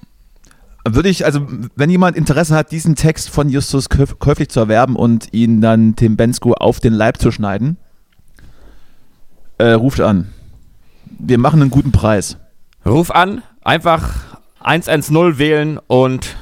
Würde 0.85 1.07
ich, 1.07 1.23
also, 1.23 1.47
wenn 1.75 1.89
jemand 1.89 2.17
Interesse 2.17 2.55
hat, 2.55 2.71
diesen 2.71 2.95
Text 2.95 3.29
von 3.29 3.47
Justus 3.47 3.87
käuflich 3.89 4.49
zu 4.49 4.59
erwerben 4.59 4.95
und 4.95 5.31
ihn 5.31 5.61
dann 5.61 5.95
Tim 5.95 6.17
Bensko 6.17 6.53
auf 6.53 6.79
den 6.79 6.93
Leib 6.93 7.19
zu 7.19 7.31
schneiden, 7.31 7.77
äh, 9.59 9.71
ruft 9.71 10.01
an. 10.01 10.33
Wir 11.05 11.37
machen 11.37 11.61
einen 11.61 11.69
guten 11.69 11.91
Preis. 11.91 12.37
Ruf 12.85 13.11
an, 13.11 13.43
einfach 13.63 14.39
110 14.59 15.37
wählen 15.37 15.79
und. 15.87 16.35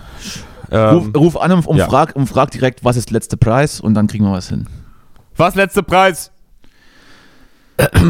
Ähm, 0.72 0.96
ruf, 0.96 1.16
ruf, 1.16 1.38
an 1.38 1.52
und, 1.52 1.68
und, 1.68 1.78
ja. 1.78 1.88
frag, 1.88 2.16
und 2.16 2.28
frag 2.28 2.50
direkt, 2.50 2.84
was 2.84 2.96
ist 2.96 3.12
letzter 3.12 3.38
Preis 3.38 3.80
und 3.82 3.94
dann 3.94 4.08
kriegen 4.08 4.24
wir 4.24 4.32
was 4.32 4.50
hin. 4.50 4.68
Was 5.36 5.56
letzter 5.56 5.84
Preis? 5.84 6.31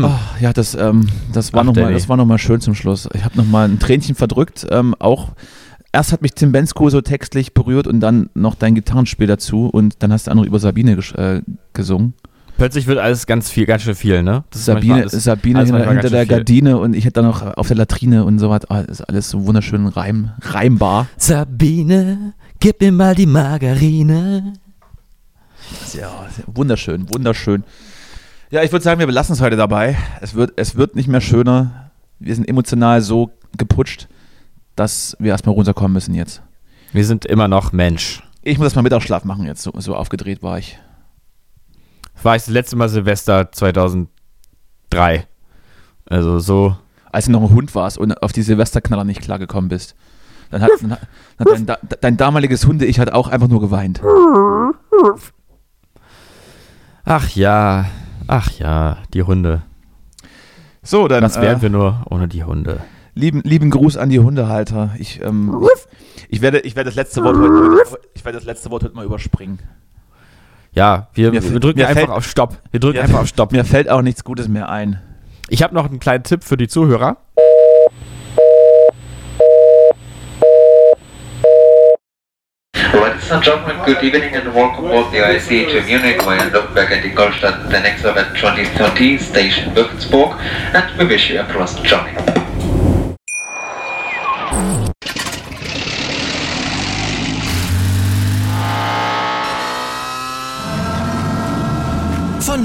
Oh, 0.04 0.10
ja, 0.40 0.54
das, 0.54 0.76
ähm, 0.76 1.08
das 1.34 1.54
war 1.54 1.64
nochmal 1.64 2.18
noch 2.18 2.38
schön 2.38 2.62
zum 2.62 2.76
Schluss. 2.76 3.08
Ich 3.14 3.24
habe 3.24 3.38
nochmal 3.38 3.70
ein 3.70 3.80
Tränchen 3.80 4.16
verdrückt. 4.16 4.68
Ähm, 4.70 4.96
auch 5.00 5.30
erst 5.92 6.12
hat 6.12 6.22
mich 6.22 6.34
Tim 6.34 6.52
Bensko 6.52 6.90
so 6.90 7.02
textlich 7.02 7.54
berührt 7.54 7.88
und 7.88 8.00
dann 8.00 8.30
noch 8.34 8.56
dein 8.56 8.76
Gitarrenspiel 8.76 9.28
dazu 9.28 9.68
und 9.68 9.96
dann 10.00 10.12
hast 10.12 10.28
du 10.28 10.32
auch 10.32 10.36
noch 10.36 10.46
über 10.46 10.60
Sabine 10.60 10.94
äh, 10.94 11.42
gesungen. 11.74 12.14
Plötzlich 12.58 12.86
wird 12.86 13.00
alles 13.00 13.26
ganz 13.26 13.50
viel, 13.50 13.66
ganz 13.66 13.82
schön 13.82 13.96
viel, 13.96 14.22
ne? 14.24 14.44
Sabine, 14.54 14.96
alles, 14.96 15.12
Sabine 15.14 15.60
alles 15.60 15.72
hinter, 15.72 15.90
hinter 15.90 16.10
der 16.10 16.26
Gardine 16.26 16.78
und 16.78 16.96
ich 16.96 17.06
hätte 17.06 17.22
dann 17.22 17.26
noch 17.26 17.42
auf 17.58 17.68
der 17.68 17.78
Latrine 17.78 18.24
und 18.24 18.40
so 18.40 18.50
was. 18.50 18.70
Oh, 18.70 18.76
ist 18.76 19.02
alles 19.02 19.30
so 19.30 19.46
wunderschön 19.48 19.88
reim, 19.88 20.32
reimbar. 20.42 21.08
Sabine, 21.18 22.34
gib 22.60 22.82
mir 22.82 22.92
mal 22.92 23.16
die 23.16 23.26
Margarine. 23.26 24.54
Ja, 25.94 26.28
wunderschön, 26.46 27.12
wunderschön. 27.12 27.64
Ja, 28.52 28.64
ich 28.64 28.72
würde 28.72 28.84
sagen, 28.84 28.99
wir 28.99 29.08
belassen 29.08 29.34
es 29.34 29.41
heute 29.41 29.56
dabei. 29.56 29.97
Es 30.20 30.36
wird, 30.36 30.54
es 30.58 30.76
wird 30.76 30.95
nicht 30.95 31.08
mehr 31.08 31.22
schöner. 31.22 31.91
Wir 32.20 32.36
sind 32.36 32.47
emotional 32.47 33.02
so 33.02 33.32
geputscht 33.58 34.08
dass 34.76 35.16
wir 35.20 35.32
erstmal 35.32 35.56
runterkommen 35.56 35.93
müssen 35.93 36.16
jetzt. 36.16 36.41
Wir 36.91 37.06
sind 37.06 37.26
immer 37.26 37.47
noch 37.47 37.72
Mensch. 37.72 38.24
Ich 38.41 38.58
muss 38.58 38.66
erstmal 38.66 38.84
Mittagsschlaf 38.84 39.24
machen 39.24 39.45
jetzt, 39.45 39.62
so, 39.62 39.72
so 39.78 39.95
aufgedreht 39.95 40.41
war 40.41 40.58
ich. 40.58 40.80
War 42.24 42.36
ich 42.36 42.43
das 42.43 42.52
letzte 42.52 42.76
Mal 42.76 42.89
Silvester 42.89 43.52
2003. 43.52 44.08
Also 46.06 46.39
so. 46.39 46.76
Als 47.12 47.26
du 47.26 47.32
noch 47.32 47.41
ein 47.41 47.54
Hund 47.54 47.76
warst 47.76 47.97
und 47.97 48.22
auf 48.24 48.32
die 48.32 48.41
Silvesterknaller 48.41 49.04
nicht 49.04 49.22
klargekommen 49.22 49.70
bist. 49.70 49.95
Dann 50.49 50.62
hat, 50.62 50.72
dann 50.82 50.91
hat 50.91 51.47
dein, 51.47 51.78
dein, 52.02 52.18
damaliges 52.18 52.66
Hunde-Ich 52.66 52.99
hat 52.99 53.12
auch 53.12 53.28
einfach 53.28 53.47
nur 53.47 53.62
geweint. 53.62 54.02
Ach 57.06 57.30
ja, 57.30 57.86
ach 58.28 58.52
ja, 58.52 58.98
die 59.14 59.24
Hunde. 59.24 59.64
So, 60.84 61.08
dann. 61.08 61.24
Was 61.24 61.40
wären 61.40 61.60
äh, 61.60 61.62
wir 61.62 61.70
nur 61.70 62.06
ohne 62.10 62.28
die 62.28 62.44
Hunde? 62.44 62.82
Lieben, 63.14 63.42
lieben 63.42 63.70
Gruß 63.70 63.98
an 63.98 64.10
die 64.10 64.20
Hundehalter. 64.20 64.92
Ich, 64.98 65.22
ähm, 65.22 65.54
ich, 65.62 66.30
ich, 66.30 66.42
werde, 66.42 66.60
ich 66.60 66.76
werde 66.76 66.90
das 66.90 66.96
letzte 66.96 67.24
Wort 67.24 67.38
heute, 67.38 68.00
ich 68.14 68.24
werde 68.24 68.38
das 68.38 68.46
letzte 68.46 68.72
Wort 68.72 68.84
heute 68.84 68.96
mal 68.96 69.06
überspringen. 69.06 69.60
Ja, 70.74 71.10
wir, 71.14 71.34
wir 71.34 71.60
drücken 71.60 71.82
einfach 71.82 71.94
fällt, 71.94 72.10
auf 72.10 72.26
Stopp. 72.26 72.58
Wir 72.72 72.80
drücken 72.80 72.98
mir, 72.98 73.04
einfach 73.04 73.20
auf 73.20 73.28
Stopp. 73.28 73.52
Mir 73.52 73.66
fällt 73.66 73.90
auch 73.90 74.02
nichts 74.02 74.24
Gutes 74.24 74.48
mehr 74.48 74.70
ein. 74.70 75.02
Ich 75.50 75.62
habe 75.64 75.76
noch 75.76 75.90
einen 75.90 76.00
kleinen 76.00 76.24
Tipp 76.24 76.46
für 76.46 76.56
die 76.56 76.70
Zuhörer. 76.70 77.18
Ladies 83.32 83.48
and 83.48 83.60
gentlemen, 83.64 83.86
good 83.86 84.04
evening 84.04 84.36
and 84.36 84.54
welcome 84.54 84.88
aboard 84.88 85.14
the 85.14 85.20
IC 85.20 85.70
to 85.70 85.82
Munich 85.86 86.22
via 86.22 86.50
Nürnberg 86.50 86.92
and 86.92 87.06
Ingolstadt, 87.06 87.64
the 87.72 87.80
next 87.80 88.04
event 88.04 88.36
2030, 88.36 89.18
Station 89.20 89.74
Würzburg, 89.74 90.38
and 90.38 91.00
we 91.00 91.06
wish 91.06 91.30
you 91.30 91.40
a 91.40 91.46
pleasant 91.46 91.86
journey. 91.86 92.51